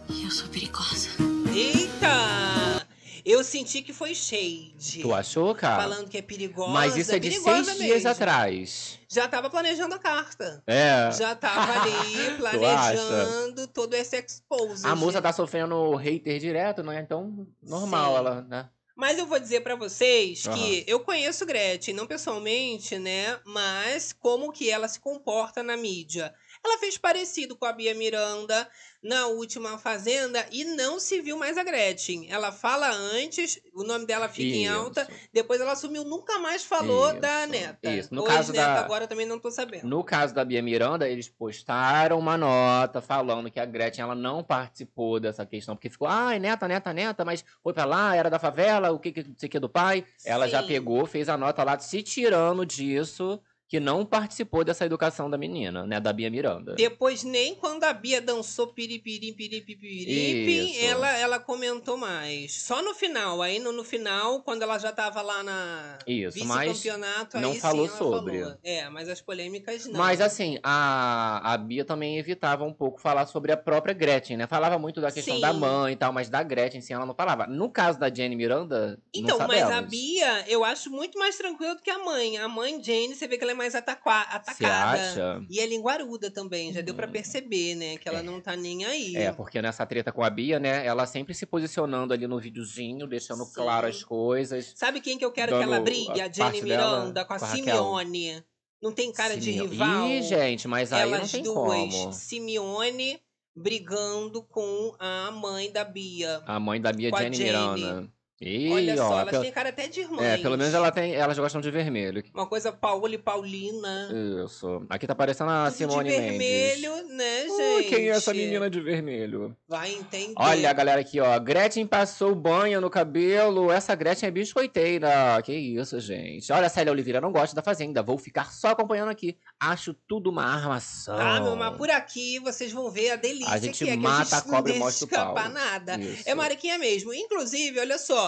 e 0.08 0.24
eu 0.24 0.30
sou 0.30 0.48
perigosa. 0.48 1.08
Eita! 1.54 2.85
Eu 3.26 3.42
senti 3.42 3.82
que 3.82 3.92
foi 3.92 4.14
shade. 4.14 5.00
Tu 5.02 5.12
achou, 5.12 5.52
cara? 5.52 5.82
Falando 5.82 6.08
que 6.08 6.16
é 6.16 6.22
perigosa. 6.22 6.70
Mas 6.70 6.96
isso 6.96 7.10
é 7.10 7.18
de 7.18 7.32
seis 7.32 7.66
dias 7.66 7.78
mesmo. 7.78 8.08
atrás. 8.08 9.00
Já 9.08 9.26
tava 9.26 9.50
planejando 9.50 9.96
a 9.96 9.98
carta. 9.98 10.62
É. 10.64 11.10
Já 11.10 11.34
tava 11.34 11.72
ali 11.72 12.36
planejando 12.38 13.66
todo 13.66 13.94
esse 13.94 14.16
expose. 14.16 14.86
A 14.86 14.94
moça 14.94 15.20
tá 15.20 15.32
sofrendo 15.32 15.96
hater 15.96 16.38
direto, 16.38 16.84
né? 16.84 17.00
Então, 17.00 17.48
normal 17.60 18.12
Sim. 18.12 18.16
ela, 18.16 18.42
né? 18.42 18.70
Mas 18.96 19.18
eu 19.18 19.26
vou 19.26 19.38
dizer 19.38 19.60
pra 19.60 19.74
vocês 19.74 20.42
que 20.42 20.48
Aham. 20.78 20.84
eu 20.86 21.00
conheço 21.00 21.44
Gretchen, 21.44 21.94
não 21.94 22.06
pessoalmente, 22.06 22.96
né? 22.98 23.38
Mas 23.44 24.12
como 24.12 24.52
que 24.52 24.70
ela 24.70 24.86
se 24.88 25.00
comporta 25.00 25.62
na 25.64 25.76
mídia. 25.76 26.32
Ela 26.66 26.78
fez 26.78 26.98
parecido 26.98 27.54
com 27.54 27.64
a 27.64 27.72
Bia 27.72 27.94
Miranda 27.94 28.68
na 29.00 29.28
última 29.28 29.78
Fazenda 29.78 30.44
e 30.50 30.64
não 30.64 30.98
se 30.98 31.20
viu 31.20 31.36
mais 31.38 31.56
a 31.56 31.62
Gretchen. 31.62 32.26
Ela 32.28 32.50
fala 32.50 32.90
antes, 32.90 33.60
o 33.72 33.84
nome 33.84 34.04
dela 34.04 34.28
fica 34.28 34.56
em 34.56 34.64
Isso. 34.64 34.74
alta, 34.74 35.08
depois 35.32 35.60
ela 35.60 35.76
sumiu, 35.76 36.02
nunca 36.02 36.40
mais 36.40 36.64
falou 36.64 37.14
da 37.20 37.42
Isso, 37.44 37.52
neta. 37.52 37.90
isso. 37.90 38.12
No 38.12 38.22
Ou 38.22 38.26
caso 38.26 38.52
da- 38.52 38.80
agora 38.80 39.06
também 39.06 39.24
não 39.24 39.38
tô 39.38 39.48
sabendo. 39.48 39.86
No 39.86 40.02
caso 40.02 40.34
da 40.34 40.44
Bia 40.44 40.60
Miranda, 40.60 41.08
eles 41.08 41.28
postaram 41.28 42.18
uma 42.18 42.36
nota 42.36 43.00
falando 43.00 43.48
que 43.48 43.60
a 43.60 43.64
Gretchen 43.64 44.02
ela 44.02 44.16
não 44.16 44.42
participou 44.42 45.20
dessa 45.20 45.46
questão, 45.46 45.76
porque 45.76 45.88
ficou, 45.88 46.08
ai, 46.08 46.40
neta, 46.40 46.66
neta, 46.66 46.92
neta, 46.92 47.24
mas 47.24 47.44
foi 47.62 47.72
pra 47.72 47.84
lá, 47.84 48.16
era 48.16 48.28
da 48.28 48.40
favela, 48.40 48.90
o 48.90 48.98
que 48.98 49.12
que 49.12 49.22
que 49.48 49.60
do 49.60 49.68
pai. 49.68 50.04
Ela 50.24 50.48
já 50.48 50.62
Sim. 50.62 50.66
pegou, 50.66 51.06
fez 51.06 51.28
a 51.28 51.36
nota 51.36 51.62
lá 51.62 51.78
se 51.78 52.02
tirando 52.02 52.66
disso, 52.66 53.40
que 53.68 53.80
não 53.80 54.06
participou 54.06 54.62
dessa 54.64 54.84
educação 54.86 55.28
da 55.28 55.36
menina, 55.36 55.86
né, 55.86 55.98
da 55.98 56.12
Bia 56.12 56.30
Miranda. 56.30 56.74
Depois, 56.74 57.24
nem 57.24 57.54
quando 57.54 57.84
a 57.84 57.92
Bia 57.92 58.20
dançou 58.20 58.68
piripiri, 58.68 59.32
piripiri, 59.32 60.78
ela, 60.84 61.18
ela 61.18 61.38
comentou 61.40 61.96
mais. 61.96 62.62
Só 62.62 62.80
no 62.82 62.94
final. 62.94 63.42
Aí 63.42 63.58
no, 63.58 63.72
no 63.72 63.82
final, 63.82 64.42
quando 64.42 64.62
ela 64.62 64.78
já 64.78 64.92
tava 64.92 65.20
lá 65.20 65.42
na 65.42 65.98
Isso, 66.06 66.44
mas 66.44 66.70
vice-campeonato, 66.70 67.38
não 67.40 67.52
aí 67.52 67.60
falou 67.60 67.88
sim 67.88 67.96
sobre. 67.98 68.40
falou. 68.40 68.56
É, 68.62 68.88
mas 68.88 69.08
as 69.08 69.20
polêmicas 69.20 69.86
não. 69.86 69.98
Mas 69.98 70.20
assim, 70.20 70.58
a, 70.62 71.52
a 71.52 71.58
Bia 71.58 71.84
também 71.84 72.18
evitava 72.18 72.64
um 72.64 72.72
pouco 72.72 73.00
falar 73.00 73.26
sobre 73.26 73.50
a 73.50 73.56
própria 73.56 73.94
Gretchen, 73.94 74.36
né? 74.36 74.46
Falava 74.46 74.78
muito 74.78 75.00
da 75.00 75.10
questão 75.10 75.34
Sim. 75.34 75.40
da 75.40 75.52
mãe 75.52 75.94
e 75.94 75.96
tal, 75.96 76.12
mas 76.12 76.28
da 76.28 76.42
Gretchen, 76.42 76.80
sim, 76.80 76.94
ela 76.94 77.06
não 77.06 77.14
falava. 77.14 77.46
No 77.46 77.68
caso 77.70 77.98
da 77.98 78.12
Jenny 78.12 78.36
Miranda, 78.36 78.98
Então, 79.12 79.38
mas 79.46 79.62
a. 79.62 79.82
Bia, 79.82 80.44
eu 80.48 80.64
acho 80.64 80.90
muito 80.90 81.18
mais 81.18 81.36
tranquila 81.36 81.74
do 81.74 81.82
que 81.82 81.90
a 81.90 81.98
mãe. 81.98 82.38
A 82.38 82.48
mãe 82.48 82.82
Jane, 82.82 83.14
você 83.14 83.26
vê 83.26 83.36
que 83.36 83.44
ela 83.44 83.52
é 83.52 83.55
mais 83.56 83.74
ataqua- 83.74 84.22
atacada. 84.30 85.00
acha? 85.00 85.40
E 85.50 85.58
é 85.58 85.66
linguaruda 85.66 86.30
também, 86.30 86.72
já 86.72 86.80
deu 86.80 86.94
pra 86.94 87.08
perceber, 87.08 87.74
né? 87.74 87.96
Que 87.96 88.08
ela 88.08 88.22
não 88.22 88.40
tá 88.40 88.54
nem 88.54 88.84
aí. 88.84 89.16
É, 89.16 89.32
porque 89.32 89.60
nessa 89.60 89.84
treta 89.86 90.12
com 90.12 90.22
a 90.22 90.30
Bia, 90.30 90.60
né? 90.60 90.86
Ela 90.86 91.06
sempre 91.06 91.34
se 91.34 91.46
posicionando 91.46 92.12
ali 92.12 92.26
no 92.26 92.38
videozinho, 92.38 93.06
deixando 93.06 93.44
Sim. 93.44 93.52
claro 93.54 93.86
as 93.88 94.04
coisas. 94.04 94.72
Sabe 94.76 95.00
quem 95.00 95.18
que 95.18 95.24
eu 95.24 95.32
quero 95.32 95.56
que 95.56 95.62
ela 95.64 95.80
brigue? 95.80 96.20
a 96.20 96.26
A 96.26 96.32
Jenny 96.32 96.62
dela 96.62 96.98
Miranda 97.00 97.24
com 97.24 97.32
a, 97.32 97.38
com 97.38 97.44
a 97.44 97.48
Raquel. 97.48 97.64
Simeone. 97.64 98.44
Não 98.82 98.92
tem 98.92 99.10
cara 99.10 99.36
de 99.36 99.44
Simio- 99.52 99.66
rival? 99.68 100.06
Ih, 100.08 100.22
gente, 100.22 100.68
mas 100.68 100.92
aí 100.92 101.08
não 101.10 101.16
Elas 101.16 101.32
tem 101.32 101.42
duas, 101.42 101.94
como. 101.94 102.12
Simeone 102.12 103.18
brigando 103.56 104.42
com 104.42 104.94
a 104.98 105.30
mãe 105.30 105.72
da 105.72 105.82
Bia. 105.82 106.42
A 106.46 106.60
mãe 106.60 106.78
da 106.80 106.92
Bia 106.92 107.10
Jenny 107.10 107.36
Jenny. 107.36 107.48
Miranda. 107.52 108.12
Ih, 108.38 108.70
Olha 108.70 108.92
ó, 109.02 109.08
só, 109.08 109.18
elas 109.20 109.30
pelo- 109.30 109.42
têm 109.44 109.52
cara 109.52 109.70
até 109.70 109.88
de 109.88 110.00
irmãs. 110.00 110.22
É, 110.22 110.36
pelo 110.36 110.58
menos 110.58 110.74
ela 110.74 110.92
tem, 110.92 111.14
elas 111.14 111.38
gostam 111.38 111.58
de 111.60 111.70
vermelho. 111.70 112.22
Uma 112.34 112.46
coisa 112.46 112.70
Paola 112.70 113.14
e 113.14 113.18
Paulina. 113.18 114.10
Isso. 114.44 114.84
Aqui 114.90 115.06
tá 115.06 115.14
parecendo 115.14 115.50
a 115.50 115.64
Tudo 115.70 115.76
Simone 115.76 116.10
de 116.10 116.16
Mendes. 116.18 116.38
vermelho, 116.38 117.08
né, 117.16 117.46
Ui, 117.48 117.82
gente? 117.82 117.88
quem 117.88 118.04
é 118.08 118.10
essa 118.10 118.34
menina 118.34 118.68
de 118.68 118.80
vermelho? 118.80 119.56
Vai 119.66 119.92
entender. 119.94 120.34
Olha, 120.36 120.70
galera, 120.74 121.00
aqui, 121.00 121.18
ó. 121.18 121.38
Gretchen 121.38 121.86
passou 121.86 122.34
banho 122.34 122.78
no 122.80 122.90
cabelo. 122.90 123.70
Essa 123.72 123.94
Gretchen 123.94 124.28
é 124.28 124.30
biscoiteira. 124.32 125.40
Que 125.42 125.54
isso, 125.54 125.98
gente. 126.00 126.52
Olha, 126.52 126.68
Célia 126.68 126.92
Oliveira, 126.92 127.20
não 127.20 127.32
gosto 127.32 127.54
da 127.54 127.62
Fazenda. 127.62 128.02
Vou 128.02 128.18
ficar 128.18 128.52
só 128.52 128.68
acompanhando 128.68 129.08
aqui. 129.10 129.36
Acho 129.58 129.94
tudo 130.06 130.28
uma 130.30 130.44
armação. 130.44 131.16
Ah, 131.18 131.40
meu, 131.40 131.56
mas 131.56 131.74
por 131.76 131.90
aqui 131.90 132.38
vocês 132.40 132.70
vão 132.72 132.90
ver 132.90 133.12
a 133.12 133.16
delícia 133.16 133.52
A 133.54 133.58
gente 133.58 133.82
que 133.84 133.90
é 133.90 133.96
mata 133.96 134.36
a 134.36 134.38
a 134.38 134.40
gente 134.42 134.50
cobra 134.50 134.72
e 134.72 134.78
não 134.78 134.84
mostra 134.84 135.06
o 135.06 135.08
pau. 135.08 135.18
escapar 135.20 135.50
nada. 135.50 135.98
Isso. 135.98 136.28
É 136.28 136.34
Mariquinha 136.34 136.76
mesmo. 136.78 137.14
Inclusive, 137.14 137.80
olha 137.80 137.96
só, 137.98 138.25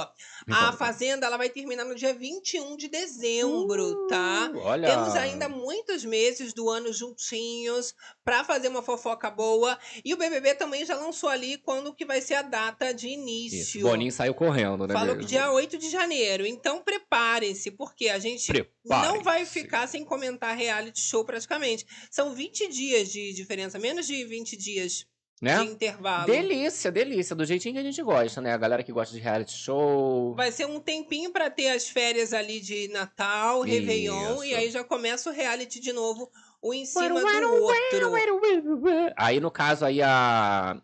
A. 0.51 0.73
Fazenda 0.73 1.27
ela 1.27 1.37
vai 1.37 1.49
terminar 1.49 1.85
no 1.85 1.95
dia 1.95 2.15
21 2.15 2.77
de 2.77 2.89
dezembro, 2.89 4.07
tá? 4.07 4.51
Uh, 4.55 4.59
olha. 4.59 4.89
Temos 4.89 5.15
ainda 5.15 5.49
muitos 5.49 6.05
meses 6.05 6.53
do 6.53 6.69
ano 6.69 6.93
juntinhos 6.93 7.95
pra 8.25 8.45
fazer 8.45 8.69
uma 8.69 8.83
fofoca 8.83 9.31
boa. 9.31 9.79
E 10.05 10.15
o 10.15 10.17
BBB 10.17 10.55
também 10.55 10.85
já 10.85 10.97
lançou 10.97 11.29
ali 11.29 11.59
quando 11.59 11.95
que 11.95 12.05
vai 12.05 12.21
ser 12.21 12.35
a 12.35 12.43
data 12.43 12.93
de 12.93 13.09
Isso. 13.09 13.19
início. 13.19 13.83
Boninho 13.83 14.13
saiu 14.13 14.35
correndo, 14.35 14.87
né? 14.87 14.95
Falou 14.95 15.17
que 15.17 15.25
dia 15.25 15.51
8 15.51 15.79
de 15.79 15.91
janeiro. 15.91 16.47
Então 16.47 16.83
preparem-se, 16.83 17.71
porque 17.71 18.09
a 18.09 18.19
gente 18.19 18.53
não 18.85 19.23
vai 19.23 19.45
ficar 19.45 19.87
sem 19.87 20.05
comentar 20.05 20.57
reality 20.57 21.01
show 21.01 21.25
praticamente. 21.25 21.87
São 22.11 22.35
20 22.35 22.69
dias 22.69 23.09
de 23.09 23.33
diferença, 23.33 23.79
menos 23.79 24.07
de 24.07 24.25
20 24.25 24.57
dias 24.57 25.07
Né? 25.41 25.57
de 25.59 25.71
intervalo. 25.71 26.27
Delícia, 26.27 26.91
delícia. 26.91 27.37
Do 27.37 27.45
jeitinho 27.45 27.75
que 27.75 27.81
a 27.81 27.85
gente 27.85 28.03
gosta, 28.03 28.41
né? 28.41 28.53
A 28.53 28.57
galera 28.57 28.83
que 28.83 28.93
gosta 28.93 29.15
de 29.15 29.21
reality 29.21 29.53
show. 29.53 30.35
Vai 30.35 30.51
ser 30.51 30.67
um 30.67 30.81
tempinho 30.81 31.31
pra 31.31 31.49
ter 31.49 31.69
as 31.69 31.89
férias 31.89 32.33
ali 32.33 32.61
de 32.61 32.89
Natal, 32.89 33.61
Réveillon, 33.61 34.43
e 34.43 34.49
Isso. 34.49 34.57
aí 34.57 34.71
já 34.71 34.83
começa 34.83 35.31
o 35.31 35.33
reality 35.33 35.81
de 35.81 35.93
novo, 35.93 36.31
um 36.63 36.75
em 36.75 36.85
cima 36.85 37.09
do 37.09 37.15
outro. 37.53 37.77
Aí, 39.17 39.39
no 39.41 39.51
caso, 39.51 39.85
aí 39.85 40.03
a. 40.03 40.81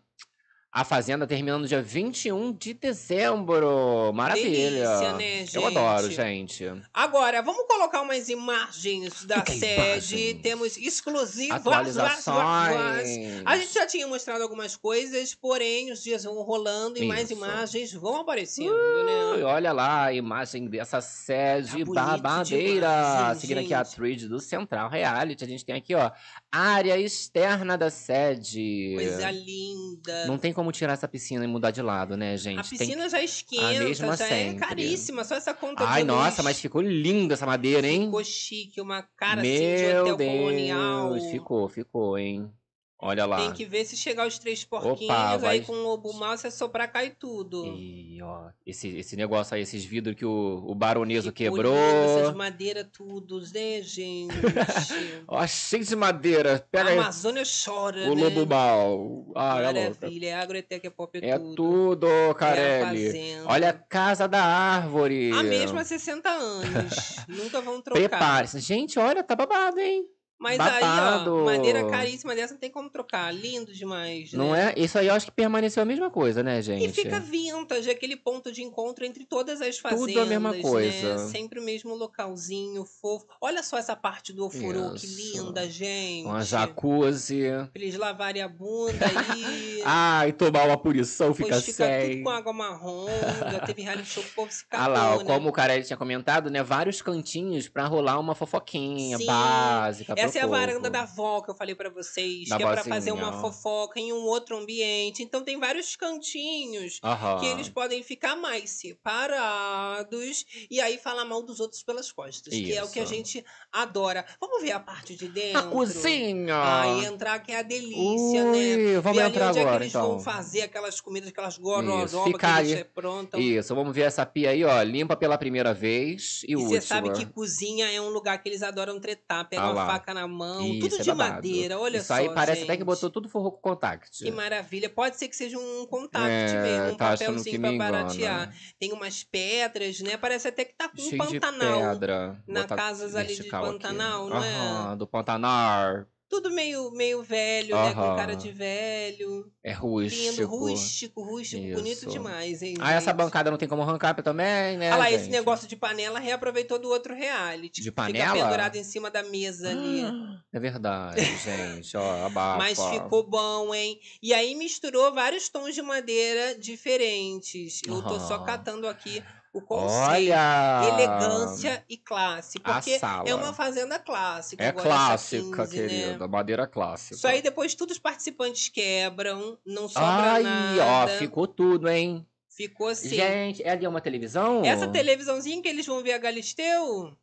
A 0.77 0.83
Fazenda 0.83 1.25
terminando 1.25 1.61
no 1.61 1.67
dia 1.69 1.81
21 1.81 2.51
de 2.51 2.73
dezembro. 2.73 4.11
Maravilha. 4.13 4.49
Delícia, 4.51 5.13
né, 5.13 5.45
Eu 5.53 5.65
adoro, 5.67 6.11
gente? 6.11 6.65
gente. 6.65 6.83
Agora, 6.93 7.41
vamos 7.41 7.65
colocar 7.65 8.01
umas 8.01 8.27
imagens 8.27 9.23
da 9.23 9.39
Que 9.41 9.53
sede. 9.53 9.73
imagens? 10.17 10.41
Temos 10.41 10.75
exclusivas. 10.75 11.65
Atualizações. 11.65 13.41
A 13.45 13.57
gente 13.57 13.73
já 13.73 13.85
tinha 13.87 14.05
mostrado 14.05 14.43
algumas 14.43 14.75
coisas, 14.75 15.33
porém 15.33 15.93
os 15.93 16.03
dias 16.03 16.25
vão 16.25 16.41
rolando 16.43 17.01
e 17.01 17.07
mais 17.07 17.31
Isso. 17.31 17.39
imagens 17.41 17.93
vão 17.93 18.17
aparecendo, 18.17 18.73
Ui, 18.73 19.03
né? 19.37 19.43
olha 19.45 19.71
lá 19.71 20.05
a 20.07 20.13
imagem 20.13 20.67
dessa 20.67 20.99
sede 20.99 21.85
Tá 21.85 22.17
babadeira. 22.17 22.87
demais, 22.87 23.37
Seguindo 23.37 23.59
aqui 23.59 23.73
a 23.73 23.81
gente? 23.81 23.95
thread 23.95 24.27
do 24.27 24.41
Central 24.41 24.89
Reality, 24.89 25.41
a 25.41 25.47
gente 25.47 25.63
tem 25.63 25.75
aqui, 25.75 25.95
ó, 25.95 26.11
área 26.51 26.97
externa 26.99 27.77
da 27.77 27.89
sede. 27.89 28.91
Coisa 28.95 29.31
linda. 29.31 30.25
Não 30.27 30.37
tem 30.37 30.51
como 30.51 30.64
tirar 30.71 30.93
essa 30.93 31.07
piscina 31.07 31.43
e 31.43 31.47
mudar 31.47 31.71
de 31.71 31.81
lado, 31.81 32.15
né, 32.17 32.37
gente? 32.37 32.59
A 32.59 32.63
Tem- 32.63 32.77
piscina 32.77 33.09
já 33.09 33.21
esquenta, 33.21 33.83
mesma 33.83 34.07
já 34.17 34.27
sempre. 34.27 34.57
é 34.57 34.59
caríssima, 34.67 35.23
só 35.23 35.35
essa 35.35 35.53
conta 35.53 35.83
Ai, 35.83 36.03
de 36.03 36.09
luz. 36.09 36.17
nossa, 36.19 36.43
mas 36.43 36.59
ficou 36.59 36.81
linda 36.81 37.33
essa 37.33 37.45
madeira, 37.45 37.87
hein? 37.87 38.05
Ficou 38.05 38.23
chique, 38.23 38.79
uma 38.81 39.01
cara 39.01 39.41
assim 39.41 39.51
de 39.51 39.83
Meu 39.83 40.01
hotel 40.01 40.17
Deus, 40.17 40.31
colonial. 40.39 41.19
ficou, 41.31 41.69
ficou, 41.69 42.17
hein? 42.17 42.51
Olha 42.97 43.25
lá. 43.25 43.37
Tem 43.37 43.51
que 43.51 43.65
ver 43.65 43.83
se 43.85 43.97
chegar 43.97 44.25
os 44.25 44.39
três 44.39 44.63
porquinhos, 44.63 45.01
Opa, 45.13 45.37
vai- 45.37 45.59
aí 45.59 45.65
com 45.65 45.73
o 45.73 45.83
lobo 45.83 46.13
mal, 46.13 46.37
se 46.37 46.49
soprar, 46.49 46.89
cai 46.91 47.09
tudo. 47.09 47.65
E, 47.65 48.19
ó, 48.21 48.49
esse, 48.65 48.87
esse 48.97 49.17
negócio 49.17 49.53
aí, 49.53 49.61
esses 49.61 49.83
vidros 49.83 50.15
que 50.15 50.25
o, 50.25 50.63
o 50.65 50.73
baroneso 50.73 51.29
Ficou 51.31 51.55
quebrou. 51.55 51.75
essas 51.75 52.33
madeiras 52.33 52.87
tudo, 52.93 53.41
né, 53.53 53.81
gente? 53.81 54.33
Ó, 55.27 55.45
cheio 55.45 55.83
de 55.83 55.95
madeira. 55.95 56.55
A 56.55 56.59
Pega 56.59 56.89
aí. 56.91 56.97
Amazônia 56.97 57.43
chora, 57.65 58.09
O 58.09 58.15
né? 58.15 58.23
lobo 58.23 58.45
mal. 58.45 59.25
Ai, 59.35 59.59
é. 59.65 59.89
Maravilha, 59.89 60.27
é 60.27 60.33
agroteca, 60.35 60.87
é 60.87 60.89
pop, 60.89 61.19
é, 61.21 61.29
É 61.31 61.37
tudo. 61.37 61.55
tudo, 61.55 62.07
É 62.07 62.29
a 62.29 62.33
Carelli. 62.33 63.35
Olha 63.45 63.69
a 63.71 63.73
casa 63.73 64.25
da 64.27 64.41
árvore. 64.43 65.31
A 65.33 65.43
mesma 65.43 65.81
há 65.81 65.83
60 65.83 66.29
anos. 66.29 66.93
Nunca 67.27 67.59
vão 67.61 67.81
trocar. 67.81 67.99
Prepare-se. 67.99 68.59
Gente, 68.61 68.97
olha, 68.97 69.21
tá 69.21 69.35
babado, 69.35 69.79
hein? 69.79 70.05
Mas 70.45 70.59
Babado. 70.59 71.31
aí, 71.31 71.39
ó, 71.39 71.43
madeira 71.43 71.89
caríssima 71.89 72.35
dessa 72.35 72.53
não 72.53 72.59
tem 72.59 72.69
como 72.69 72.87
trocar. 72.87 73.33
Lindo 73.33 73.73
demais, 73.73 74.31
né? 74.31 74.37
Não 74.37 74.55
é? 74.55 74.75
Isso 74.77 74.95
aí 74.99 75.07
eu 75.07 75.15
acho 75.15 75.25
que 75.25 75.31
permaneceu 75.31 75.81
a 75.81 75.85
mesma 75.87 76.11
coisa, 76.11 76.43
né, 76.43 76.61
gente? 76.61 76.85
E 76.85 76.93
fica 76.93 77.19
vintage, 77.19 77.89
aquele 77.89 78.15
ponto 78.15 78.51
de 78.51 78.61
encontro 78.61 79.03
entre 79.03 79.25
todas 79.25 79.59
as 79.59 79.79
fazendas. 79.79 80.05
Tudo 80.05 80.21
a 80.21 80.25
mesma 80.27 80.53
coisa. 80.53 81.17
Né? 81.17 81.31
Sempre 81.31 81.59
o 81.59 81.63
mesmo 81.63 81.95
localzinho, 81.95 82.85
fofo. 82.85 83.25
Olha 83.41 83.63
só 83.63 83.79
essa 83.79 83.95
parte 83.95 84.31
do 84.31 84.45
ofurô, 84.45 84.91
que 84.91 85.07
linda, 85.07 85.67
gente. 85.67 86.27
Uma 86.27 86.43
jacuzzi. 86.43 87.45
Pra 87.73 87.81
eles 87.81 87.95
lavarem 87.97 88.43
a 88.43 88.47
bunda 88.47 89.03
aí. 89.03 89.81
Ai, 89.83 90.31
tomar 90.31 90.67
uma 90.67 90.77
punição, 90.77 91.33
fica 91.33 91.49
Depois 91.49 91.65
fica 91.65 91.85
sem. 91.87 92.11
tudo 92.11 92.23
com 92.23 92.29
água 92.29 92.53
marrom. 92.53 93.07
Já 93.51 93.59
teve 93.61 93.81
reality 93.81 94.09
show 94.09 94.21
que 94.21 94.29
o 94.29 94.33
povo 94.33 94.51
se 94.51 94.63
Ah 94.69 94.85
lá, 94.85 95.07
ó, 95.07 95.17
cagou, 95.17 95.23
né? 95.23 95.33
como 95.33 95.49
o 95.49 95.51
Carelli 95.51 95.83
tinha 95.83 95.97
comentado, 95.97 96.51
né? 96.51 96.61
Vários 96.61 97.01
cantinhos 97.01 97.67
pra 97.67 97.87
rolar 97.87 98.19
uma 98.19 98.35
fofoquinha 98.35 99.17
Sim. 99.17 99.25
básica. 99.25 100.13
Essa 100.15 100.34
é 100.37 100.41
a 100.41 100.47
varanda 100.47 100.89
da 100.89 101.01
avó 101.01 101.41
que 101.41 101.49
eu 101.51 101.55
falei 101.55 101.75
pra 101.75 101.89
vocês, 101.89 102.47
Da 102.49 102.57
que 102.57 102.63
é 102.63 102.65
pra 102.65 102.83
fazer 102.83 103.11
uma 103.11 103.31
fofoca 103.33 103.99
em 103.99 104.11
um 104.13 104.23
outro 104.25 104.57
ambiente. 104.57 105.23
Então 105.23 105.43
tem 105.43 105.59
vários 105.59 105.95
cantinhos 105.95 106.99
Aham. 107.03 107.39
que 107.39 107.45
eles 107.45 107.69
podem 107.69 108.03
ficar 108.03 108.35
mais 108.35 108.69
separados 108.71 110.45
e 110.69 110.79
aí 110.81 110.97
falar 110.97 111.25
mal 111.25 111.41
dos 111.43 111.59
outros 111.59 111.83
pelas 111.83 112.11
costas, 112.11 112.53
que 112.53 112.73
é 112.73 112.83
o 112.83 112.89
que 112.89 112.99
a 112.99 113.03
Isso. 113.03 113.13
gente 113.13 113.45
adora. 113.71 114.25
Vamos 114.39 114.61
ver 114.61 114.71
a 114.71 114.79
parte 114.79 115.15
de 115.15 115.27
dentro? 115.27 115.59
A 115.59 115.71
cozinha! 115.71 116.55
Aí 116.81 117.05
entrar 117.05 117.39
que 117.39 117.51
é 117.51 117.59
a 117.59 117.61
delícia, 117.61 118.43
né? 118.45 118.77
Ui, 118.77 118.99
vamos 119.01 119.17
ver 119.17 119.23
ali 119.23 119.29
entrar 119.29 119.49
onde 119.49 119.59
é 119.59 119.61
que 119.61 119.67
agora, 119.67 119.83
eles 119.83 119.89
então. 119.89 120.07
vão 120.07 120.19
fazer 120.19 120.61
aquelas 120.63 120.99
comidas, 121.01 121.29
aquelas 121.29 121.53
Isso, 121.55 121.61
gorosobas 121.63 122.41
que 122.41 122.45
eles 122.45 122.73
aí. 122.73 122.81
aprontam. 122.81 123.39
Isso, 123.39 123.75
vamos 123.75 123.93
ver 123.95 124.01
essa 124.03 124.25
pia 124.25 124.49
aí, 124.51 124.63
ó. 124.63 124.81
Limpa 124.81 125.15
pela 125.15 125.37
primeira 125.37 125.73
vez 125.73 126.41
e, 126.47 126.51
E 126.51 126.55
última. 126.55 126.79
você 126.79 126.81
sabe 126.81 127.09
que 127.11 127.25
cozinha 127.25 127.91
é 127.91 127.99
um 128.01 128.09
lugar 128.09 128.41
que 128.41 128.47
eles 128.49 128.63
adoram 128.63 128.99
tretar, 128.99 129.47
pegar 129.49 129.63
Ah 129.63 129.71
uma 129.71 129.75
lá. 129.75 129.85
faca 129.85 130.13
na 130.15 130.27
mão, 130.27 130.65
Isso, 130.65 130.79
tudo 130.79 130.95
é 130.95 131.03
de 131.03 131.09
babado. 131.11 131.33
madeira, 131.35 131.77
olha 131.79 131.97
Isso 131.97 132.07
só. 132.07 132.13
aí 132.15 132.33
parece 132.33 132.63
até 132.63 132.73
que 132.73 132.79
gente. 132.79 132.85
botou 132.85 133.09
tudo 133.09 133.29
forrou 133.29 133.51
com 133.51 133.59
contact. 133.69 134.23
Que 134.23 134.31
maravilha. 134.31 134.89
Pode 134.89 135.17
ser 135.17 135.27
que 135.27 135.35
seja 135.35 135.57
um 135.59 135.85
contact 135.85 136.27
É, 136.55 136.61
mesmo, 136.63 136.93
um 136.93 136.95
tá 136.95 137.09
papelzinho 137.11 137.59
pra 137.61 137.71
baratear. 137.73 138.55
Tem 138.79 138.91
umas 138.93 139.23
pedras, 139.23 139.99
né? 139.99 140.17
Parece 140.17 140.47
até 140.47 140.65
que 140.65 140.73
tá 140.73 140.89
com 140.89 140.95
um 141.01 141.09
Cheio 141.09 141.27
de 141.27 141.39
Pantanal. 141.39 141.91
pedra. 141.91 142.43
Na 142.47 142.61
Botar 142.61 142.75
casas 142.75 143.15
ali 143.15 143.35
de 143.35 143.41
aqui. 143.41 143.49
Pantanal, 143.51 144.29
não 144.29 144.43
é? 144.43 144.55
Aham, 144.55 144.97
do 144.97 145.05
Pantanar. 145.05 146.07
Tudo 146.35 146.51
meio, 146.51 146.91
meio 146.91 147.23
velho, 147.23 147.73
né? 147.73 147.93
Com 147.93 148.15
cara 148.17 148.35
de 148.35 148.51
velho. 148.51 149.49
É 149.63 149.71
rústico. 149.71 150.31
Lindo, 150.31 150.45
rústico, 150.45 151.23
rústico, 151.23 151.63
bonito 151.63 151.99
Isso. 151.99 152.09
demais, 152.09 152.61
hein? 152.61 152.75
Ah, 152.81 152.91
essa 152.91 153.13
bancada 153.13 153.49
não 153.49 153.57
tem 153.57 153.69
como 153.69 153.81
arrancar 153.81 154.13
também, 154.21 154.77
né? 154.77 154.89
Olha 154.89 154.97
lá, 154.97 155.09
gente? 155.09 155.21
esse 155.21 155.29
negócio 155.29 155.65
de 155.65 155.77
panela 155.77 156.19
reaproveitou 156.19 156.77
do 156.77 156.89
outro 156.89 157.15
reality. 157.15 157.81
De 157.81 157.89
que 157.89 158.01
Fica 158.01 158.03
panela? 158.03 158.33
pendurado 158.33 158.75
em 158.75 158.83
cima 158.83 159.09
da 159.09 159.23
mesa 159.23 159.69
ali. 159.69 160.03
É 160.53 160.59
verdade, 160.59 161.21
gente. 161.37 161.97
Ó, 161.97 162.15
abafa. 162.27 162.57
Mas 162.57 162.79
ficou 162.79 163.27
bom, 163.27 163.75
hein? 163.75 163.99
E 164.23 164.33
aí 164.33 164.55
misturou 164.55 165.13
vários 165.13 165.49
tons 165.49 165.75
de 165.75 165.81
madeira 165.81 166.57
diferentes. 166.57 167.81
Eu 167.85 168.01
tô 168.01 168.19
só 168.21 168.39
catando 168.39 168.87
aqui 168.87 169.21
o 169.55 169.61
conceito. 169.61 170.03
Olha! 170.09 170.81
Elegância 170.93 171.85
e 171.89 171.97
classe. 171.97 172.59
Porque 172.59 172.99
é 173.25 173.33
uma 173.33 173.53
fazenda 173.53 173.97
clássica. 173.97 174.61
É 174.61 174.71
clássica, 174.73 175.65
15, 175.65 175.81
né? 175.81 175.87
querida. 175.87 176.27
Madeira 176.27 176.67
clássica. 176.67 177.15
Isso 177.15 177.27
aí 177.27 177.41
depois 177.41 177.73
todos 177.73 177.95
os 177.95 178.01
participantes 178.01 178.67
quebram, 178.67 179.57
não 179.65 179.87
sobra 179.87 180.33
Ai, 180.33 180.43
nada. 180.43 180.85
ó, 180.85 181.07
ficou 181.07 181.47
tudo, 181.47 181.87
hein? 181.87 182.27
Ficou 182.49 182.89
assim. 182.89 183.09
Gente, 183.09 183.63
é 183.63 183.71
ali 183.71 183.87
uma 183.87 184.01
televisão? 184.01 184.63
Essa 184.65 184.87
televisãozinha 184.87 185.61
que 185.61 185.67
eles 185.69 185.85
vão 185.85 186.03
ver 186.03 186.13
a 186.13 186.17
Galisteu. 186.17 187.15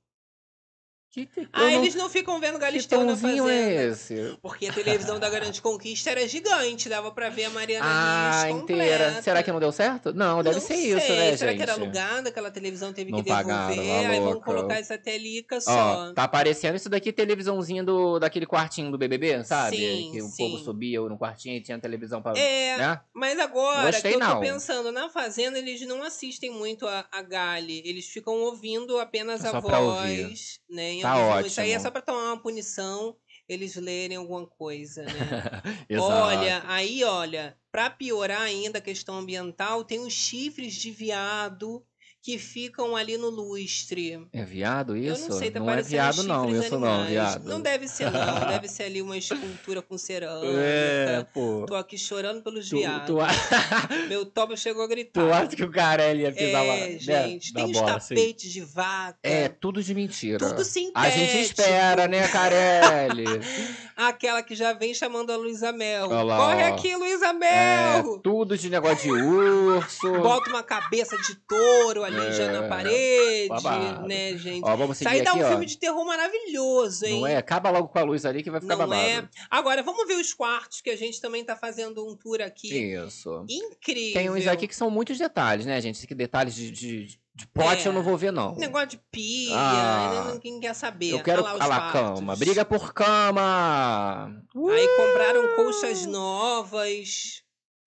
Que 1.13 1.27
te- 1.27 1.47
Ah, 1.53 1.61
não- 1.61 1.69
eles 1.69 1.95
não 1.95 2.09
ficam 2.09 2.41
vendo 2.41 2.55
Que 2.55 2.61
Galisteu 2.61 3.01
na 3.05 3.09
tomzinho 3.13 3.45
fazenda. 3.45 3.53
é 3.53 3.85
esse? 3.91 4.39
Porque 4.41 4.67
a 4.67 4.73
televisão 4.73 5.21
da 5.21 5.29
Grande 5.29 5.61
Conquista 5.61 6.09
era 6.11 6.27
gigante, 6.27 6.89
dava 6.89 7.11
pra 7.13 7.29
ver 7.29 7.45
a 7.45 7.51
Mariana 7.51 7.85
Ah, 7.87 8.45
Liz 8.47 8.55
inteira. 8.63 8.99
completa. 9.05 9.23
Será 9.23 9.43
que 9.43 9.53
não 9.53 9.61
deu 9.61 9.71
certo? 9.71 10.15
Não, 10.15 10.43
deve 10.43 10.57
Não 10.57 10.63
ser 10.67 10.75
sei. 10.75 10.87
isso, 10.87 10.95
né, 11.13 11.37
Será 11.37 11.51
gente? 11.51 11.57
que 11.59 11.63
era 11.65 11.75
alugada, 11.75 12.31
aquela 12.31 12.51
televisão 12.51 12.95
teve 12.95 13.11
Não 13.11 13.23
que 13.23 13.29
pagaram, 13.29 13.69
devolver, 13.77 14.07
aí 14.11 14.21
vão 14.21 14.31
louca. 14.31 14.41
colocar 14.47 14.79
essa 14.79 14.97
telica 14.97 15.57
Ó, 15.57 15.61
só. 15.61 16.13
tá 16.15 16.25
aparecendo 16.25 16.77
isso 16.77 16.89
daqui, 16.89 17.13
televisãozinha 17.13 17.85
do, 17.85 18.19
daquele 18.19 18.47
quartinho 18.47 18.91
do 18.91 18.97
BBB, 18.97 19.45
sabe? 19.45 19.77
Sim, 19.77 20.11
que 20.13 20.23
o 20.23 20.29
sim. 20.29 20.37
povo 20.51 20.65
subia 20.65 20.99
no 21.03 21.19
quartinho 21.19 21.57
e 21.57 21.61
tinha 21.61 21.79
televisão 21.79 22.23
pra... 22.23 22.33
É, 22.39 22.79
né? 22.79 23.01
mas 23.13 23.39
agora 23.39 23.91
Gostei, 23.91 24.13
que 24.13 24.17
eu 24.17 24.21
tô 24.21 24.27
não. 24.35 24.41
pensando, 24.41 24.91
na 24.91 25.11
Fazenda 25.11 25.59
eles 25.59 25.83
não 25.87 26.03
assistem 26.03 26.51
muito 26.51 26.87
a, 26.89 27.05
a 27.13 27.21
Gali, 27.21 27.83
eles 27.85 28.07
ficam 28.07 28.33
ouvindo 28.41 28.99
apenas 28.99 29.45
É 29.45 29.49
a 29.49 29.61
voz, 29.61 30.59
né? 30.71 31.02
Tá 31.03 31.11
alguns- 31.11 31.47
Isso 31.47 31.61
aí 31.61 31.71
é 31.71 31.75
ótimo. 31.75 31.83
só 31.85 31.91
pra 31.91 32.01
tomar 32.03 32.25
uma 32.33 32.41
punição, 32.43 33.17
eles 33.49 33.75
lerem 33.77 34.17
alguma 34.17 34.47
coisa, 34.47 35.03
né? 35.03 35.13
Olha, 36.01 36.63
aí 36.67 37.05
olha, 37.05 37.57
pra 37.71 37.91
piorar 37.91 38.41
ainda 38.43 38.79
a 38.79 38.83
questão 38.83 39.17
ambiental, 39.19 39.85
tem 39.85 40.01
os 40.01 40.13
chifres 40.13 40.75
de 40.75 40.91
viado 40.91 41.85
que 42.23 42.39
ficam 42.39 42.95
ali 42.95 43.17
no 43.17 43.29
lustre. 43.29 44.25
É 44.33 44.45
viado 44.45 44.97
isso? 44.97 45.25
Eu 45.25 45.29
não 45.29 45.39
sei, 45.39 45.51
tá 45.51 45.59
é 45.59 45.65
parecendo 45.65 45.89
viado 45.91 46.23
não, 46.23 46.49
isso 46.49 46.79
não, 46.79 46.89
animais. 46.89 47.11
viado. 47.11 47.45
Não 47.49 47.61
deve 47.61 47.89
ser 47.89 48.13
não, 48.13 48.39
deve 48.47 48.69
ser 48.69 48.85
ali 48.85 49.03
uma 49.03 49.17
escultura 49.17 49.83
com 49.83 49.99
cerâmica. 49.99 50.53
É, 50.57 51.27
pô. 51.35 51.65
Tô 51.67 51.75
aqui 51.75 51.99
chorando 51.99 52.41
pelos 52.41 52.69
Tu, 52.69 52.77
viados. 52.77 53.07
tu, 53.09 53.17
Meu 54.09 54.25
toba 54.25 54.57
chegou 54.57 54.85
a 54.85 54.87
gritar. 54.87 55.21
tu 55.21 55.33
acha 55.33 55.57
que 55.57 55.65
o 55.65 55.71
Carelli 55.71 56.23
ia 56.23 56.31
pisar 56.31 56.65
lá? 56.65 56.75
É, 56.75 56.97
gente, 56.97 57.53
tem 57.53 57.65
os 57.65 57.73
bola, 57.73 57.97
assim? 57.97 58.15
tapetes 58.15 58.53
de 58.53 58.61
vaca. 58.61 59.19
É, 59.25 59.49
tudo 59.49 59.83
de 59.83 59.93
mentira. 59.93 60.39
Tudo 60.39 60.65
sintético. 60.65 60.99
A 60.99 61.11
gente 61.11 61.41
espera, 61.41 62.07
né, 62.07 62.29
Carelli? 62.29 63.25
Aquela 63.97 64.45
que 64.45 64.55
já 64.55 64.73
vem 64.73 64.95
chamando 64.95 65.33
a 65.33 65.37
Luísa 65.37 65.73
Mel. 65.73 66.09
Olha 66.09 66.23
lá, 66.23 66.37
Corre 66.37 66.63
aqui, 66.65 66.95
Luísa 66.95 67.27
é, 67.27 67.33
Mel! 67.33 68.19
tudo 68.21 68.57
de 68.57 68.71
negócio 68.71 69.13
de 69.13 69.23
urso. 69.23 70.13
Bota 70.21 70.51
uma 70.51 70.63
cabeça 70.63 71.17
de 71.19 71.35
touro 71.35 72.05
ali 72.05 72.12
É, 72.21 72.33
já 72.33 72.53
na 72.53 72.69
parede, 72.69 73.49
babado. 73.49 74.07
né, 74.09 74.37
gente? 74.37 74.63
Ó, 74.65 74.77
vamos 74.77 75.01
Isso 75.01 75.09
aí 75.09 75.23
dá 75.23 75.35
um 75.35 75.43
ó. 75.45 75.49
filme 75.49 75.67
de 75.67 75.79
terror 75.79 76.05
maravilhoso, 76.05 77.05
hein? 77.07 77.21
Não 77.21 77.27
é? 77.27 77.37
Acaba 77.37 77.71
logo 77.71 77.89
com 77.89 77.99
a 77.99 78.03
luz 78.03 78.25
ali 78.25 78.43
que 78.43 78.51
vai 78.51 78.61
ficar 78.61 78.77
Não 78.77 78.87
babado. 78.89 79.03
é? 79.03 79.29
Agora, 79.51 79.83
vamos 79.83 80.07
ver 80.07 80.15
os 80.15 80.33
quartos 80.35 80.81
que 80.81 80.91
a 80.91 80.97
gente 80.97 81.21
também 81.21 81.45
tá 81.45 81.57
fazendo 81.57 82.07
um 82.07 82.17
tour 82.17 82.41
aqui. 82.41 82.73
Isso. 82.95 83.45
Incrível. 83.49 84.13
Tem 84.15 84.31
uns 84.31 84.47
aqui 84.47 84.67
que 84.69 84.77
são 84.77 84.91
muitos 84.91 85.19
detalhes, 85.19 85.67
né, 85.67 85.81
gente? 85.81 86.05
Aqui, 86.05 86.15
detalhes 86.15 86.55
de, 86.55 86.71
de, 86.71 87.07
de 87.35 87.47
pote 87.53 87.85
É. 87.87 87.89
eu 87.89 87.93
não 87.93 88.03
vou 88.03 88.17
ver, 88.17 88.33
não. 88.33 88.55
Negócio 88.57 88.89
de 88.89 89.01
pia, 89.11 89.55
Ah. 89.57 90.31
ninguém 90.33 90.61
quer 90.61 90.75
saber. 90.75 91.11
Eu 91.11 91.23
quero 91.23 91.47
a 91.47 91.55
quartos. 91.57 91.93
cama. 91.93 92.37
Briga 92.37 92.65
por 92.65 92.93
cama. 92.93 94.43
Aí 94.55 94.89
compraram 94.97 95.57
colchas 95.57 96.07
novas. 96.07 97.43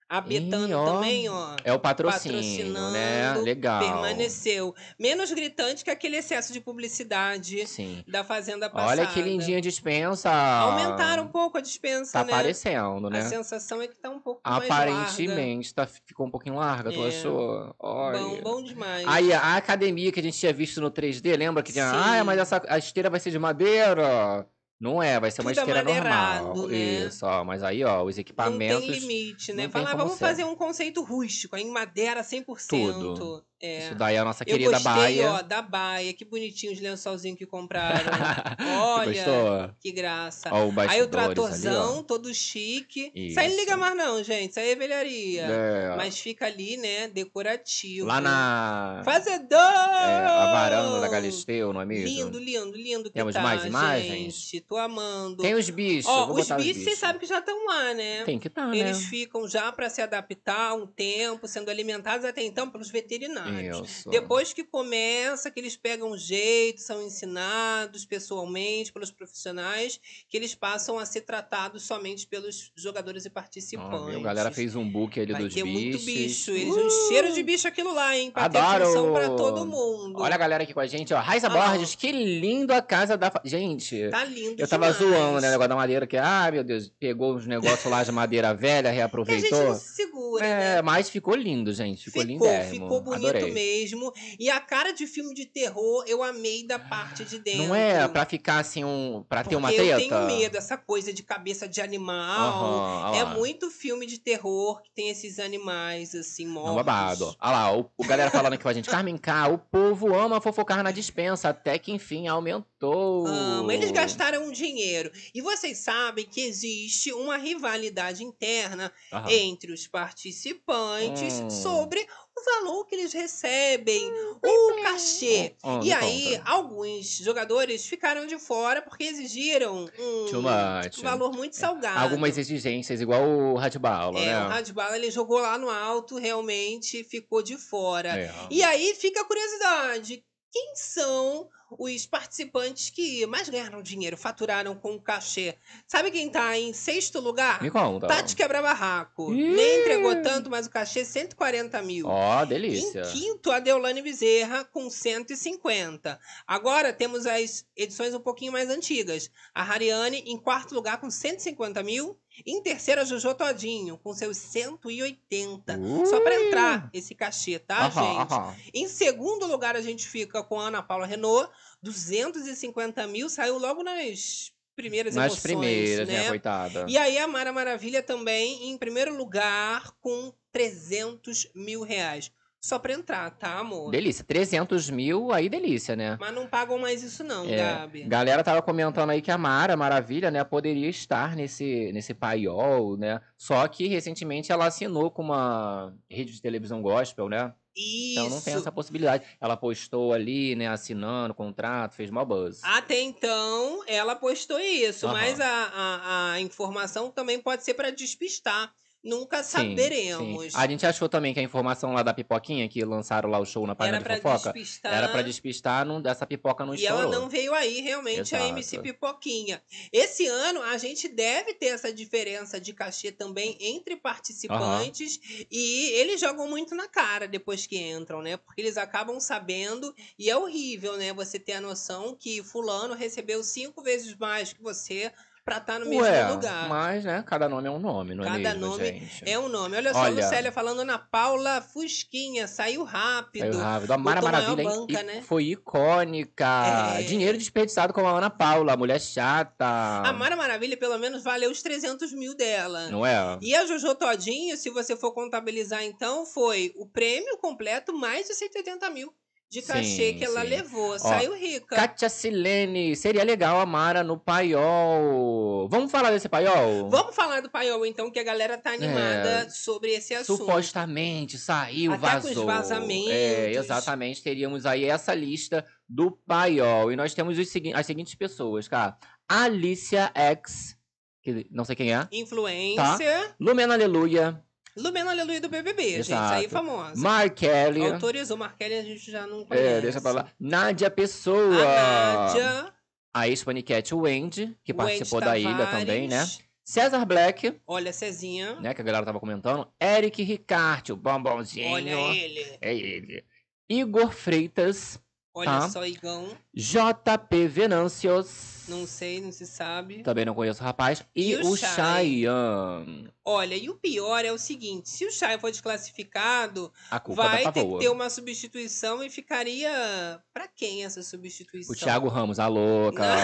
A 0.07 0.21
Betano 0.21 0.77
ó. 0.77 0.85
também, 0.85 1.27
ó. 1.27 1.55
É 1.63 1.73
o 1.73 1.79
patrocínio, 1.79 2.37
patrocinando, 2.37 2.91
né? 2.91 3.33
Legal. 3.41 3.79
Permaneceu. 3.79 4.75
Menos 4.99 5.31
gritante 5.31 5.83
que 5.83 5.89
aquele 5.89 6.17
excesso 6.17 6.53
de 6.53 6.59
publicidade 6.61 7.65
Sim. 7.65 8.03
da 8.07 8.23
Fazenda 8.23 8.69
passada. 8.69 9.01
Olha 9.01 9.07
que 9.11 9.19
lindinha 9.21 9.57
a 9.57 9.61
dispensa. 9.61 10.31
Aumentaram 10.31 11.23
um 11.23 11.27
pouco 11.27 11.57
a 11.57 11.61
dispensa, 11.61 12.13
Tá 12.19 12.23
né? 12.23 12.33
aparecendo, 12.33 13.09
né? 13.09 13.19
A 13.19 13.23
sensação 13.23 13.81
é 13.81 13.87
que 13.87 13.95
tá 13.97 14.11
um 14.11 14.19
pouco 14.19 14.41
mais 14.45 14.69
larga. 14.69 14.91
Aparentemente 14.93 15.73
tá, 15.73 15.87
ficou 15.87 16.27
um 16.27 16.31
pouquinho 16.31 16.55
larga, 16.55 16.91
tu 16.91 17.03
É. 17.03 17.07
achou? 17.07 17.75
Olha. 17.79 18.19
Bom, 18.19 18.41
bom 18.41 18.63
demais. 18.63 19.07
Aí 19.07 19.33
a 19.33 19.55
academia 19.55 20.11
que 20.11 20.19
a 20.19 20.23
gente 20.23 20.37
tinha 20.37 20.53
visto 20.53 20.79
no 20.79 20.91
3D, 20.91 21.35
lembra 21.35 21.63
que 21.63 21.73
tinha. 21.73 21.89
Sim. 21.89 21.97
Ah, 21.97 22.23
mas 22.23 22.37
essa, 22.39 22.61
a 22.69 22.77
esteira 22.77 23.09
vai 23.09 23.19
ser 23.19 23.31
de 23.31 23.39
madeira. 23.39 24.47
Não 24.79 25.01
é, 25.01 25.19
vai 25.19 25.31
ser 25.31 25.41
uma 25.41 25.51
Tudo 25.53 25.61
amadeirado, 25.71 26.45
normal. 26.47 26.67
né? 26.67 26.77
Isso, 26.77 27.25
ó. 27.25 27.43
Mas 27.45 27.63
aí, 27.63 27.83
ó, 27.83 28.03
os 28.03 28.15
Não 28.15 28.21
equipamentos. 28.21 28.81
tem 28.85 28.99
limite, 28.99 29.53
né? 29.53 29.63
não 29.63 29.71
Falar, 29.71 29.91
como 29.91 29.97
vamos 30.03 30.17
ser. 30.17 30.25
fazer 30.25 30.43
um 30.43 30.55
conceito 30.55 31.01
rústico, 31.01 31.55
em 31.55 31.69
madeira 31.71 32.21
100%. 32.21 32.67
Tudo. 32.67 33.45
É. 33.61 33.85
Isso 33.85 33.95
daí 33.95 34.15
é 34.15 34.19
a 34.19 34.25
nossa 34.25 34.43
Eu 34.43 34.47
querida 34.47 34.71
gostei, 34.71 34.91
Baia. 34.93 35.31
ó, 35.31 35.41
da 35.41 35.61
baia. 35.61 36.13
Que 36.13 36.25
bonitinho 36.25 36.73
os 36.73 36.79
lençolzinhos 36.79 37.37
que 37.37 37.45
compraram. 37.45 38.05
Olha, 38.81 39.75
que 39.79 39.91
graça. 39.91 40.49
Ó, 40.51 40.71
Aí 40.87 40.99
o 40.99 41.03
ali, 41.03 41.07
tratorzão, 41.07 41.99
ó. 41.99 42.03
todo 42.03 42.33
chique. 42.33 43.11
Isso 43.15 43.39
aí 43.39 43.47
não 43.47 43.53
Isso. 43.55 43.61
liga 43.63 43.77
mais 43.77 43.95
não, 43.95 44.23
gente. 44.23 44.51
Isso 44.51 44.59
aí 44.59 44.71
é 44.71 44.75
velharia. 44.75 45.41
É. 45.43 45.95
Mas 45.95 46.19
fica 46.19 46.45
ali, 46.45 46.77
né, 46.77 47.07
decorativo. 47.07 48.07
Lá 48.07 48.19
na. 48.19 49.01
Fazedor! 49.05 49.59
é, 49.59 50.25
a 50.25 50.51
varanda 50.51 50.99
da 50.99 51.07
Galisteu, 51.07 51.71
não 51.71 51.81
é 51.81 51.85
mesmo? 51.85 52.05
Lindo, 52.07 52.39
lindo, 52.39 52.75
lindo 52.77 53.03
que 53.05 53.11
Temos 53.15 53.33
tá, 53.33 53.41
mais 53.41 53.63
imagens? 53.65 54.33
gente. 54.33 54.61
Tô 54.61 54.77
amando. 54.77 55.41
Tem 55.41 55.53
os 55.53 55.69
bichos. 55.69 56.05
Ó, 56.07 56.31
os 56.31 56.49
bichos, 56.51 56.83
vocês 56.83 56.99
sabem 56.99 57.19
que 57.19 57.25
já 57.25 57.39
estão 57.39 57.65
lá, 57.65 57.93
né? 57.93 58.23
Tem 58.25 58.37
que 58.37 58.47
estar, 58.47 58.67
né? 58.67 58.77
Eles 58.77 59.05
ficam 59.05 59.47
já 59.47 59.71
para 59.71 59.89
se 59.89 60.01
adaptar 60.01 60.73
um 60.75 60.85
tempo, 60.85 61.47
sendo 61.47 61.69
alimentados 61.69 62.25
até 62.25 62.43
então 62.43 62.69
pelos 62.69 62.89
veterinários. 62.89 63.44
Isso. 63.49 64.09
Depois 64.09 64.53
que 64.53 64.63
começa, 64.63 65.49
que 65.51 65.59
eles 65.59 65.75
pegam 65.75 66.17
jeito, 66.17 66.81
são 66.81 67.01
ensinados 67.05 68.05
pessoalmente 68.05 68.91
pelos 68.91 69.11
profissionais, 69.11 69.99
que 70.29 70.37
eles 70.37 70.55
passam 70.55 70.97
a 70.99 71.05
ser 71.05 71.21
tratados 71.21 71.83
somente 71.83 72.27
pelos 72.27 72.71
jogadores 72.75 73.25
e 73.25 73.29
participantes. 73.29 74.15
A 74.17 74.19
galera 74.21 74.51
fez 74.51 74.75
um 74.75 74.89
book 74.89 75.19
ali 75.19 75.31
Vai 75.33 75.41
dos 75.43 75.53
ter 75.53 75.63
bichos. 75.63 75.81
muito 75.81 76.05
bicho. 76.05 76.51
Eles 76.51 76.75
um 76.75 77.07
cheiro 77.09 77.33
de 77.33 77.43
bicho 77.43 77.67
aquilo 77.67 77.93
lá, 77.93 78.15
hein? 78.17 78.31
Pra 78.31 78.49
ter 78.49 78.57
Adoro! 78.57 78.85
função 78.85 79.13
pra 79.13 79.29
todo 79.29 79.65
mundo. 79.65 80.19
Olha 80.21 80.35
a 80.35 80.37
galera 80.37 80.63
aqui 80.63 80.73
com 80.73 80.79
a 80.79 80.87
gente, 80.87 81.13
ó. 81.13 81.19
Raiza 81.19 81.47
Ah. 81.47 81.49
Borges, 81.49 81.95
que 81.95 82.11
lindo 82.11 82.73
a 82.73 82.81
casa 82.81 83.17
da. 83.17 83.31
Gente, 83.43 84.09
Tá 84.09 84.23
lindo 84.25 84.61
eu 84.61 84.67
tava 84.67 84.91
demais. 84.91 84.97
zoando, 84.97 85.41
né? 85.41 85.47
O 85.47 85.51
negócio 85.51 85.69
da 85.69 85.75
madeira, 85.75 86.07
que, 86.07 86.17
ah, 86.17 86.49
meu 86.51 86.63
Deus, 86.63 86.91
pegou 86.99 87.35
os 87.35 87.45
negócios 87.45 87.85
lá 87.85 88.03
de 88.03 88.11
madeira 88.11 88.53
velha, 88.53 88.85
E 88.85 88.89
a 88.89 88.91
gente 88.91 88.97
reaproveitou. 88.97 89.63
não 89.65 89.75
se 89.75 89.95
segura, 89.95 90.45
É, 90.45 90.75
né? 90.75 90.81
mas 90.81 91.09
ficou 91.09 91.35
lindo, 91.35 91.73
gente. 91.73 92.05
Ficou, 92.05 92.21
Ficou, 92.21 92.33
lindérrimo. 92.47 92.85
ficou 92.85 93.01
bonito 93.01 93.34
Adorei. 93.37 93.53
mesmo. 93.53 94.13
E 94.39 94.49
a 94.49 94.59
cara 94.59 94.91
de 94.91 95.05
filme 95.07 95.33
de 95.33 95.45
terror 95.45 96.03
eu 96.07 96.23
amei 96.23 96.65
da 96.65 96.77
parte 96.79 97.23
de 97.25 97.39
dentro. 97.39 97.63
Não 97.67 97.75
é 97.75 98.07
pra 98.07 98.25
ficar 98.25 98.59
assim, 98.59 98.83
um. 98.83 99.23
pra 99.27 99.43
ter 99.43 99.55
uma 99.55 99.69
Porque 99.69 99.81
treta? 99.83 100.01
Eu 100.01 100.09
tenho 100.09 100.25
medo, 100.25 100.57
essa 100.57 100.77
coisa 100.77 101.11
de 101.13 101.23
cabeça 101.23 101.67
de 101.67 101.81
animal. 101.81 102.63
Olha 103.11 103.17
é 103.19 103.25
muito 103.25 103.69
filme 103.69 104.05
de 104.05 104.19
terror 104.19 104.81
que 104.81 104.91
tem 104.91 105.09
esses 105.09 105.39
animais, 105.39 106.13
assim, 106.15 106.45
mortos. 106.47 106.71
um 106.71 106.75
babado. 106.75 107.35
Olha 107.41 107.51
lá, 107.51 107.77
o, 107.77 107.89
o 107.97 108.05
galera 108.05 108.29
falando 108.31 108.53
aqui 108.53 108.63
com 108.63 108.69
a 108.69 108.73
gente. 108.73 108.89
Carmen 108.89 109.17
K, 109.17 109.47
o 109.49 109.57
povo 109.57 110.13
ama 110.15 110.39
fofocar 110.41 110.83
na 110.83 110.91
dispensa, 110.91 111.49
até 111.49 111.77
que 111.77 111.91
enfim 111.91 112.27
aumentou. 112.27 113.25
Ama. 113.27 113.73
Eles 113.73 113.91
gastaram 113.91 114.45
um 114.45 114.51
dinheiro. 114.51 115.11
E 115.33 115.41
vocês 115.41 115.79
sabem 115.79 116.25
que 116.25 116.41
existe 116.41 117.11
uma 117.13 117.37
rivalidade 117.37 118.23
interna 118.23 118.91
Aham. 119.11 119.29
entre 119.31 119.71
os 119.71 119.87
participantes 119.87 121.39
Hum. 121.41 121.49
sobre 121.49 122.05
o 122.37 122.43
valor 122.43 122.85
que 122.85 122.95
eles 122.95 123.13
recebem, 123.13 124.11
o 124.43 124.83
cachê. 124.83 125.55
Hum, 125.63 125.79
E 125.83 125.91
aí, 125.93 126.37
conta. 126.37 126.51
alguns 126.51 127.07
jogadores 127.17 127.85
ficaram 127.85 128.25
de 128.25 128.37
fora 128.37 128.81
porque 128.81 129.05
exigiram 129.05 129.87
um 130.29 131.01
valor 131.01 131.31
muito 131.31 131.55
salgado. 131.55 131.99
Algumas 131.99 132.37
exigências, 132.37 132.99
igual 132.99 133.23
o 133.23 133.55
Ratbala, 133.55 134.19
É, 134.19 134.25
né? 134.25 134.45
o 134.45 134.49
Radbala 134.49 134.97
ele 134.97 135.09
jogou 135.09 135.39
lá 135.39 135.57
no 135.57 135.69
alto, 135.69 136.17
realmente 136.17 137.03
ficou 137.05 137.41
de 137.41 137.57
fora. 137.57 138.09
É. 138.19 138.33
E 138.51 138.61
aí 138.63 138.93
fica 138.95 139.21
a 139.21 139.25
curiosidade: 139.25 140.23
quem 140.55 140.73
são 140.73 141.49
os 141.77 142.05
participantes 142.05 142.89
que 142.89 143.25
mais 143.25 143.49
ganharam 143.49 143.81
dinheiro, 143.81 144.15
faturaram 144.15 144.73
com 144.73 144.95
o 144.95 145.01
cachê? 145.01 145.57
Sabe 145.85 146.09
quem 146.11 146.29
tá 146.29 146.57
em 146.57 146.71
sexto 146.71 147.19
lugar? 147.19 147.61
Me 147.61 147.69
conta. 147.69 148.07
Tati 148.07 148.33
Quebra-Barraco. 148.37 149.33
Nem 149.33 149.81
entregou 149.81 150.15
tanto, 150.21 150.49
mas 150.49 150.65
o 150.65 150.69
cachê 150.69 151.03
140 151.03 151.81
mil. 151.81 152.07
Ó, 152.07 152.45
delícia. 152.45 153.01
Em 153.01 153.11
quinto, 153.11 153.51
a 153.51 153.59
Deolane 153.59 154.01
Bezerra 154.01 154.63
com 154.63 154.89
150. 154.89 156.17
Agora 156.47 156.93
temos 156.93 157.25
as 157.25 157.65
edições 157.75 158.13
um 158.13 158.21
pouquinho 158.21 158.53
mais 158.53 158.69
antigas. 158.69 159.29
A 159.53 159.61
Hariane 159.61 160.23
em 160.25 160.37
quarto 160.37 160.73
lugar 160.73 161.01
com 161.01 161.09
150 161.09 161.83
mil. 161.83 162.17
Em 162.45 162.61
terceiro, 162.63 163.01
a 163.01 163.03
Jojo 163.03 163.35
Todinho 163.35 163.97
com 163.97 164.13
seus 164.13 164.37
180. 164.37 165.79
Só 166.05 166.19
para 166.21 166.41
entrar 166.41 166.89
esse 166.93 167.13
cachê, 167.13 167.59
tá, 167.59 167.75
Uh! 167.75 167.85
Aham, 167.85 168.19
gente? 168.19 168.31
aham. 168.33 168.55
Em 168.73 168.87
segundo 168.87 169.45
lugar, 169.45 169.75
a 169.75 169.81
gente 169.81 170.07
fica 170.07 170.43
com 170.43 170.59
a 170.59 170.67
Ana 170.67 170.81
Paula 170.81 171.05
Renault, 171.05 171.49
250 171.81 173.05
mil. 173.07 173.29
Saiu 173.29 173.57
logo 173.57 173.83
nas 173.83 174.51
primeiras 174.75 175.15
Nas 175.15 175.25
emoções, 175.25 175.41
primeiras, 175.43 176.07
né? 176.07 176.23
né, 176.23 176.27
coitada? 176.29 176.85
E 176.87 176.97
aí 176.97 177.17
a 177.17 177.27
Mara 177.27 177.53
Maravilha 177.53 178.03
também 178.03 178.69
em 178.69 178.77
primeiro 178.77 179.15
lugar 179.15 179.91
com 180.01 180.33
300 180.51 181.47
mil 181.55 181.81
reais. 181.83 182.31
Só 182.65 182.79
pra 182.79 182.93
entrar, 182.93 183.29
tá, 183.31 183.59
amor? 183.59 183.91
Delícia. 183.91 184.23
300 184.25 184.89
mil, 184.89 185.31
aí 185.31 185.47
delícia, 185.47 185.95
né? 185.95 186.17
Mas 186.19 186.33
não 186.33 186.47
pagam 186.47 186.79
mais 186.79 187.03
isso 187.03 187.23
não, 187.23 187.45
É, 187.47 187.57
Gabi. 187.57 188.03
galera 188.05 188.43
tava 188.43 188.61
comentando 188.61 189.11
aí 189.11 189.21
que 189.21 189.29
a 189.29 189.37
Mara 189.37 189.77
Maravilha, 189.77 190.31
né, 190.31 190.43
poderia 190.43 190.89
estar 190.89 191.35
nesse, 191.35 191.91
nesse 191.93 192.13
paiol, 192.13 192.97
né? 192.97 193.21
Só 193.37 193.67
que 193.67 193.87
recentemente 193.87 194.51
ela 194.51 194.65
assinou 194.65 195.11
com 195.11 195.21
uma 195.21 195.93
rede 196.09 196.33
de 196.33 196.41
televisão 196.41 196.81
gospel, 196.81 197.29
né? 197.29 197.53
Isso. 197.77 198.11
Então 198.19 198.29
não 198.29 198.41
tem 198.41 198.53
essa 198.53 198.71
possibilidade. 198.71 199.25
Ela 199.39 199.57
postou 199.57 200.13
ali, 200.13 200.55
né, 200.55 200.67
assinando 200.67 201.33
o 201.33 201.35
contrato, 201.35 201.93
fez 201.93 202.09
mó 202.09 202.23
buzz. 202.25 202.61
Até 202.63 203.01
então, 203.01 203.83
ela 203.85 204.15
postou 204.15 204.59
isso, 204.59 205.05
Aham. 205.05 205.13
mas 205.13 205.39
a, 205.39 205.45
a, 205.47 206.31
a 206.31 206.41
informação 206.41 207.11
também 207.11 207.39
pode 207.39 207.63
ser 207.63 207.73
pra 207.73 207.89
despistar. 207.91 208.73
Nunca 209.05 209.43
Sim, 209.43 209.51
saberemos. 209.51 210.51
sim. 210.51 210.59
A 210.59 210.67
gente 210.67 210.83
achou 210.85 211.07
também 211.07 211.31
que 211.31 211.39
a 211.39 211.43
informação 211.43 211.93
lá 211.93 212.01
da 212.01 212.11
pipoquinha, 212.11 212.67
que 212.67 212.83
lançaram 212.83 213.29
lá 213.29 213.37
o 213.37 213.45
show 213.45 213.65
na 213.67 213.75
página 213.75 213.97
Era 213.97 214.15
de 214.15 214.21
fofoca, 214.21 214.51
despistar. 214.51 214.93
era 214.93 215.07
pra 215.09 215.21
despistar, 215.21 215.85
não, 215.85 216.01
essa 216.09 216.25
pipoca 216.25 216.65
não 216.65 216.73
E 216.73 216.77
estourou. 216.77 217.03
ela 217.03 217.11
não 217.19 217.29
veio 217.29 217.53
aí, 217.53 217.81
realmente, 217.81 218.35
a 218.35 218.39
Exato. 218.39 218.45
MC 218.49 218.79
Pipoquinha. 218.79 219.61
Esse 219.93 220.25
ano, 220.25 220.61
a 220.63 220.75
gente 220.79 221.07
deve 221.07 221.53
ter 221.53 221.67
essa 221.67 221.93
diferença 221.93 222.59
de 222.59 222.73
cachê 222.73 223.11
também 223.11 223.55
entre 223.59 223.95
participantes. 223.95 225.19
E 225.51 225.89
eles 225.93 226.19
jogam 226.19 226.47
muito 226.49 226.73
na 226.73 226.87
cara 226.87 227.27
depois 227.27 227.67
que 227.67 227.77
entram, 227.77 228.21
né? 228.21 228.37
Porque 228.37 228.61
eles 228.61 228.75
acabam 228.77 229.19
sabendo. 229.19 229.93
E 230.17 230.29
é 230.29 230.35
horrível, 230.35 230.97
né? 230.97 231.13
Você 231.13 231.37
ter 231.39 231.53
a 231.53 231.61
noção 231.61 232.15
que 232.19 232.43
Fulano 232.43 232.95
recebeu 232.95 233.43
cinco 233.43 233.83
vezes 233.83 234.15
mais 234.15 234.51
que 234.51 234.61
você 234.63 235.11
pra 235.45 235.57
estar 235.57 235.79
no 235.79 235.85
mesmo 235.85 236.01
Ué, 236.01 236.27
lugar. 236.31 236.67
mas, 236.67 237.05
né, 237.05 237.23
cada 237.25 237.47
nome 237.47 237.67
é 237.67 237.71
um 237.71 237.77
nome, 237.77 238.15
não 238.15 238.23
é 238.23 238.27
Cada 238.27 238.39
mesmo, 238.39 238.59
nome 238.61 238.85
gente? 238.85 239.29
É 239.29 239.37
um 239.37 239.47
nome. 239.47 239.77
Olha 239.77 239.93
só, 239.93 239.99
Olha. 239.99 240.23
Lucélia 240.23 240.51
falando 240.51 240.83
na 240.83 240.97
Paula 240.97 241.61
Fusquinha. 241.61 242.47
Saiu 242.47 242.83
rápido. 242.83 243.53
Saiu 243.53 243.59
rápido. 243.59 243.91
A 243.91 243.97
Mara 243.97 244.21
Maravilha 244.23 244.63
banca, 244.63 245.03
né? 245.03 245.21
foi 245.21 245.43
icônica. 245.51 246.97
É. 246.97 247.03
Dinheiro 247.03 247.37
desperdiçado 247.37 247.93
com 247.93 248.07
a 248.07 248.17
Ana 248.17 248.31
Paula, 248.31 248.75
mulher 248.75 248.99
chata. 248.99 249.65
A 250.03 250.11
Mara 250.11 250.35
Maravilha, 250.35 250.75
pelo 250.75 250.97
menos, 250.97 251.23
valeu 251.23 251.51
os 251.51 251.61
300 251.61 252.11
mil 252.13 252.35
dela. 252.35 252.89
Não 252.89 253.05
é? 253.05 253.37
E 253.39 253.55
a 253.55 253.67
Jojo 253.67 253.93
Todinho, 253.93 254.57
se 254.57 254.71
você 254.71 254.95
for 254.97 255.11
contabilizar, 255.11 255.83
então, 255.83 256.25
foi 256.25 256.73
o 256.75 256.87
prêmio 256.87 257.37
completo 257.37 257.93
mais 257.93 258.27
de 258.27 258.33
180 258.33 258.89
mil 258.89 259.13
de 259.49 259.61
cachê 259.61 260.11
Sim, 260.13 260.17
que 260.17 260.25
ela 260.25 260.41
sim. 260.41 260.47
levou. 260.47 260.91
Ó, 260.93 260.97
Saiu 260.97 261.33
rica. 261.35 261.75
Kátia 261.75 262.09
Silene, 262.09 262.95
seria 262.95 263.23
legal 263.23 263.59
a 263.59 263.65
Mara 263.65 264.03
no 264.03 264.17
paiol. 264.19 265.67
Vamos 265.69 265.91
falar 265.91 266.11
desse 266.11 266.27
paiol? 266.27 266.89
Vamos 266.89 267.15
falar 267.15 267.41
do 267.41 267.49
paiol, 267.49 267.85
então, 267.85 268.11
que 268.11 268.19
a 268.19 268.23
galera 268.23 268.57
tá 268.57 268.71
animada 268.71 269.45
É. 269.45 269.49
sobre 269.49 269.91
esse 269.91 270.13
assunto. 270.13 270.37
Supostamente 270.39 271.37
saiu, 271.37 271.93
Até 271.93 272.09
com 272.11 272.17
os 272.17 272.23
vazou. 272.23 272.45
vazamentos. 272.45 273.11
É, 273.11 273.51
exatamente. 273.51 274.21
Teríamos 274.23 274.65
aí 274.65 274.85
essa 274.85 275.13
lista 275.13 275.65
do 275.87 276.11
paiol. 276.11 276.91
E 276.91 276.95
nós 276.95 277.13
temos 277.13 277.37
os 277.37 277.47
segui- 277.49 277.73
as 277.73 277.85
seguintes 277.85 278.15
pessoas, 278.15 278.67
cara. 278.67 278.97
Alicia 279.29 280.11
X, 280.13 280.77
que 281.21 281.47
não 281.51 281.63
sei 281.65 281.75
quem 281.75 281.93
é. 281.93 282.07
Influência. 282.11 283.35
Lumena 283.39 283.73
Aleluia. 283.73 284.41
Lumena 284.77 285.11
Aleluia 285.11 285.39
do 285.39 285.47
BBB, 285.47 285.83
gente. 285.83 285.99
Isso 286.01 286.13
aí 286.13 286.43
é 286.43 286.45
Exato. 286.47 286.49
famosa. 286.49 287.01
Markelly. 287.01 287.85
Autorizou. 287.85 288.35
Markelly 288.37 288.75
a 288.75 288.83
gente 288.83 289.09
já 289.09 289.25
não 289.25 289.45
conhece. 289.45 289.67
É, 289.67 289.81
deixa 289.81 290.01
pra 290.01 290.11
lá. 290.11 290.27
Nádia 290.39 290.89
Pessoa. 290.91 291.63
A 291.63 292.25
Nádia. 292.27 292.73
A 293.13 293.27
ex-paniquete 293.29 293.95
Wendy, 293.95 294.57
que 294.63 294.73
Wendy 294.73 294.77
participou 294.77 295.21
da 295.21 295.37
ilha 295.37 295.65
também, 295.67 296.07
né? 296.07 296.27
César 296.65 297.05
Black, 297.05 297.61
Olha, 297.65 297.93
Cezinha. 297.93 298.59
né? 298.59 298.73
Que 298.73 298.81
a 298.81 298.83
galera 298.83 299.05
tava 299.05 299.19
comentando. 299.19 299.67
Eric 299.79 300.21
Ricarte, 300.23 300.91
o 300.91 300.95
bombonzinho. 300.97 301.71
Olha 301.71 301.91
ele. 302.13 302.57
É 302.59 302.75
ele. 302.75 303.23
Igor 303.69 304.11
Freitas. 304.11 304.99
Olha 305.33 305.45
tá? 305.45 305.69
só, 305.69 305.85
Igão. 305.85 306.27
JP 306.53 307.47
Venâncios. 307.47 308.54
Não 308.67 308.87
sei, 308.87 309.21
não 309.21 309.31
se 309.31 309.45
sabe. 309.45 310.01
Também 310.03 310.25
não 310.25 310.33
conheço 310.33 310.61
o 310.61 310.63
rapaz. 310.63 311.03
E, 311.15 311.31
E 311.31 311.35
o 311.37 311.51
o 311.51 311.57
Chay. 311.57 311.75
Chayanne. 311.75 313.13
Olha, 313.23 313.55
e 313.55 313.69
o 313.69 313.75
pior 313.75 314.23
é 314.23 314.31
o 314.31 314.37
seguinte: 314.37 314.89
se 314.89 315.05
o 315.05 315.11
Chay 315.11 315.39
for 315.39 315.51
desclassificado, 315.51 316.71
culpa 317.03 317.23
vai 317.23 317.51
ter 317.51 317.65
que 317.65 317.79
ter 317.79 317.89
uma 317.89 318.09
substituição 318.09 319.03
e 319.03 319.09
ficaria. 319.09 320.21
Pra 320.33 320.47
quem 320.47 320.83
essa 320.83 321.01
substituição? 321.01 321.73
O 321.73 321.77
Thiago 321.77 322.07
Ramos, 322.07 322.39
a 322.39 322.47
louca. 322.47 323.03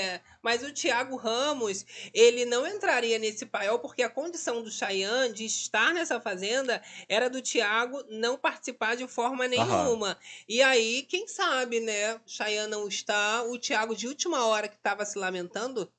É, 0.00 0.20
mas 0.42 0.62
o 0.62 0.72
Thiago 0.72 1.16
Ramos, 1.16 1.84
ele 2.12 2.44
não 2.44 2.66
entraria 2.66 3.18
nesse 3.18 3.46
paiol 3.46 3.78
porque 3.78 4.02
a 4.02 4.08
condição 4.08 4.62
do 4.62 4.70
Chayanne 4.70 5.34
de 5.34 5.44
estar 5.44 5.92
nessa 5.92 6.20
fazenda 6.20 6.82
era 7.08 7.28
do 7.28 7.42
Thiago 7.42 8.02
não 8.08 8.36
participar 8.36 8.96
de 8.96 9.06
forma 9.06 9.46
nenhuma. 9.46 10.16
E 10.48 10.62
aí, 10.62 11.02
quem 11.08 11.26
sabe, 11.28 11.80
né? 11.80 12.20
Chayanne 12.26 12.70
não 12.70 12.88
está, 12.88 13.42
o 13.44 13.58
Thiago 13.58 13.94
de 13.94 14.08
última 14.08 14.44
hora 14.46 14.49
que 14.68 14.76
estava 14.76 15.04
se 15.04 15.18
lamentando, 15.18 15.92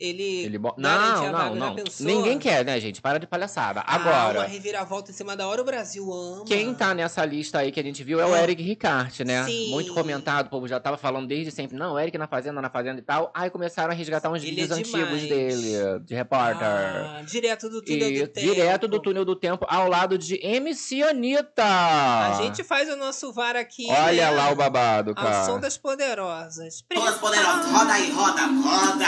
ele, 0.00 0.44
Ele 0.44 0.58
bo... 0.58 0.74
garantia 0.78 1.30
Não, 1.30 1.38
a 1.38 1.44
não, 1.50 1.54
não. 1.54 1.84
Ninguém 2.00 2.38
quer, 2.38 2.64
né, 2.64 2.80
gente? 2.80 3.00
Para 3.02 3.18
de 3.18 3.26
palhaçada. 3.26 3.80
Ah, 3.86 3.96
Agora. 3.96 4.40
uma 4.40 4.46
reviravolta 4.46 5.10
em 5.10 5.14
cima 5.14 5.36
da 5.36 5.46
hora, 5.46 5.60
o 5.60 5.64
Brasil 5.64 6.10
ama. 6.12 6.44
Quem 6.46 6.72
tá 6.74 6.94
nessa 6.94 7.24
lista 7.24 7.58
aí 7.58 7.70
que 7.70 7.78
a 7.78 7.82
gente 7.82 8.02
viu 8.02 8.18
é 8.20 8.24
o 8.26 8.32
Ah. 8.34 8.42
Eric 8.42 8.62
Ricarte, 8.62 9.24
né? 9.24 9.44
Sim. 9.44 9.70
Muito 9.70 9.92
comentado, 9.92 10.46
o 10.46 10.50
povo 10.50 10.66
já 10.66 10.80
tava 10.80 10.96
falando 10.96 11.26
desde 11.28 11.50
sempre. 11.50 11.76
Não, 11.76 11.98
Eric 11.98 12.16
na 12.16 12.26
fazenda, 12.26 12.60
na 12.62 12.70
fazenda 12.70 12.98
e 12.98 13.02
tal. 13.02 13.30
Aí 13.34 13.50
começaram 13.50 13.90
a 13.92 13.94
resgatar 13.94 14.30
uns 14.30 14.42
Ele 14.42 14.50
vídeos 14.50 14.70
é 14.70 14.74
antigos 14.74 15.20
dele, 15.22 16.00
de 16.04 16.14
repórter. 16.14 16.66
Ah, 16.66 17.22
direto 17.26 17.68
do 17.68 17.82
túnel 17.82 18.10
e 18.10 18.20
do 18.20 18.28
tempo. 18.28 18.54
direto 18.54 18.88
do 18.88 19.00
túnel 19.00 19.24
do 19.24 19.36
tempo, 19.36 19.66
ao 19.68 19.88
lado 19.88 20.16
de 20.16 20.38
MC 20.42 21.02
Anitta. 21.02 21.64
A 21.64 22.38
gente 22.42 22.64
faz 22.64 22.88
o 22.88 22.96
nosso 22.96 23.32
VAR 23.32 23.56
aqui. 23.56 23.86
Olha 23.90 24.30
né? 24.30 24.36
lá 24.36 24.50
o 24.50 24.54
babado, 24.56 25.12
Ao 25.16 25.26
som 25.44 25.46
cara. 25.46 25.58
das 25.58 25.76
poderosas. 25.76 26.82
Todas 26.88 27.18
poderosas, 27.18 27.66
roda 27.70 27.92
aí, 27.92 28.10
roda, 28.10 28.42
roda. 28.46 29.06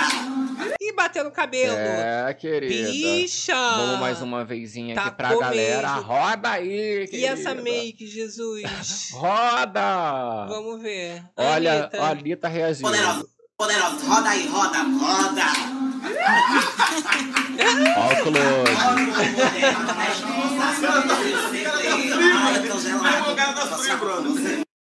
E 0.85 0.93
bater 0.95 1.23
no 1.23 1.31
cabelo. 1.31 1.77
É, 1.77 2.35
querida. 2.35 2.91
Bicha! 2.91 3.55
Vamos 3.55 4.01
mais 4.01 4.21
uma 4.21 4.45
vezinha 4.45 4.99
aqui 4.99 5.11
pra 5.13 5.29
Tacou 5.29 5.41
galera. 5.41 5.95
mesmo. 5.95 6.03
Roda 6.09 6.51
aí, 6.51 7.03
E 7.05 7.07
querida. 7.09 7.29
essa 7.29 7.55
make, 7.55 8.05
Jesus? 8.05 9.11
Roda! 9.13 10.47
Vamos 10.49 10.83
ver. 10.83 11.23
Olha, 11.37 11.89
a 11.97 12.09
Anitta 12.09 12.49
reagindo. 12.49 12.89
Poderosa, 12.89 13.25
poderosa, 13.57 14.07
roda 14.07 14.29
aí, 14.29 14.49
roda, 14.49 14.79
roda. 14.83 15.45
Ó 17.97 18.13
o 18.13 18.17
close. 18.25 18.73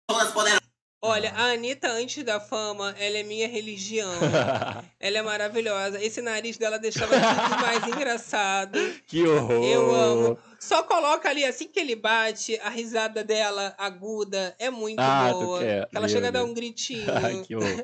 Todas 0.08 0.32
poderosas. 0.32 0.59
Olha, 1.02 1.32
a 1.34 1.52
Anitta, 1.54 1.88
antes 1.90 2.22
da 2.26 2.42
fama, 2.42 2.94
ela 3.00 3.20
é 3.20 3.24
minha 3.24 3.48
religião. 3.48 4.12
ela 5.00 5.18
é 5.18 5.22
maravilhosa. 5.22 6.04
Esse 6.04 6.22
nariz 6.22 6.58
dela 6.58 6.78
deixava 6.78 7.16
tudo 7.16 7.62
mais 7.62 7.88
engraçado. 7.96 8.78
Que 9.08 9.26
horror. 9.26 9.64
Eu 9.64 9.96
amo. 9.96 10.38
Só 10.60 10.84
coloca 10.84 11.30
ali, 11.30 11.46
assim 11.46 11.70
que 11.70 11.80
ele 11.80 11.96
bate, 11.96 12.60
a 12.62 12.68
risada 12.70 13.24
dela 13.24 13.74
aguda 13.78 14.54
é 14.60 14.70
muito 14.70 15.00
Ah, 15.00 15.30
tu 15.32 15.40
boa. 15.40 15.60
quer, 15.60 15.88
Ela 15.96 16.10
chega 16.10 16.28
a 16.28 16.32
dar 16.32 16.44
um 16.44 16.54
gritinho. 16.54 17.06
Ai, 17.24 17.44
que 17.48 17.56
horror. 17.56 17.82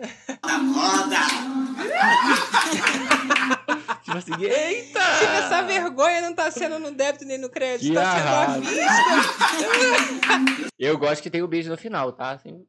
Roda. 0.73 1.15
Tipo 4.03 4.17
assim, 4.17 4.33
eita! 4.43 4.99
Tipo, 4.99 5.31
essa 5.31 5.61
vergonha 5.63 6.19
não 6.21 6.33
tá 6.33 6.51
sendo 6.51 6.77
no 6.79 6.91
débito 6.91 7.23
nem 7.23 7.37
no 7.37 7.49
crédito, 7.49 7.87
Que 7.87 7.93
tá 7.93 8.17
sendo 8.17 8.27
à 8.27 8.57
vista. 8.59 8.83
Eu 10.77 10.97
gosto 10.97 11.21
que 11.23 11.29
tem 11.29 11.41
o 11.41 11.47
beijo 11.47 11.69
no 11.69 11.77
final, 11.77 12.11
tá? 12.11 12.31
Assim, 12.31 12.65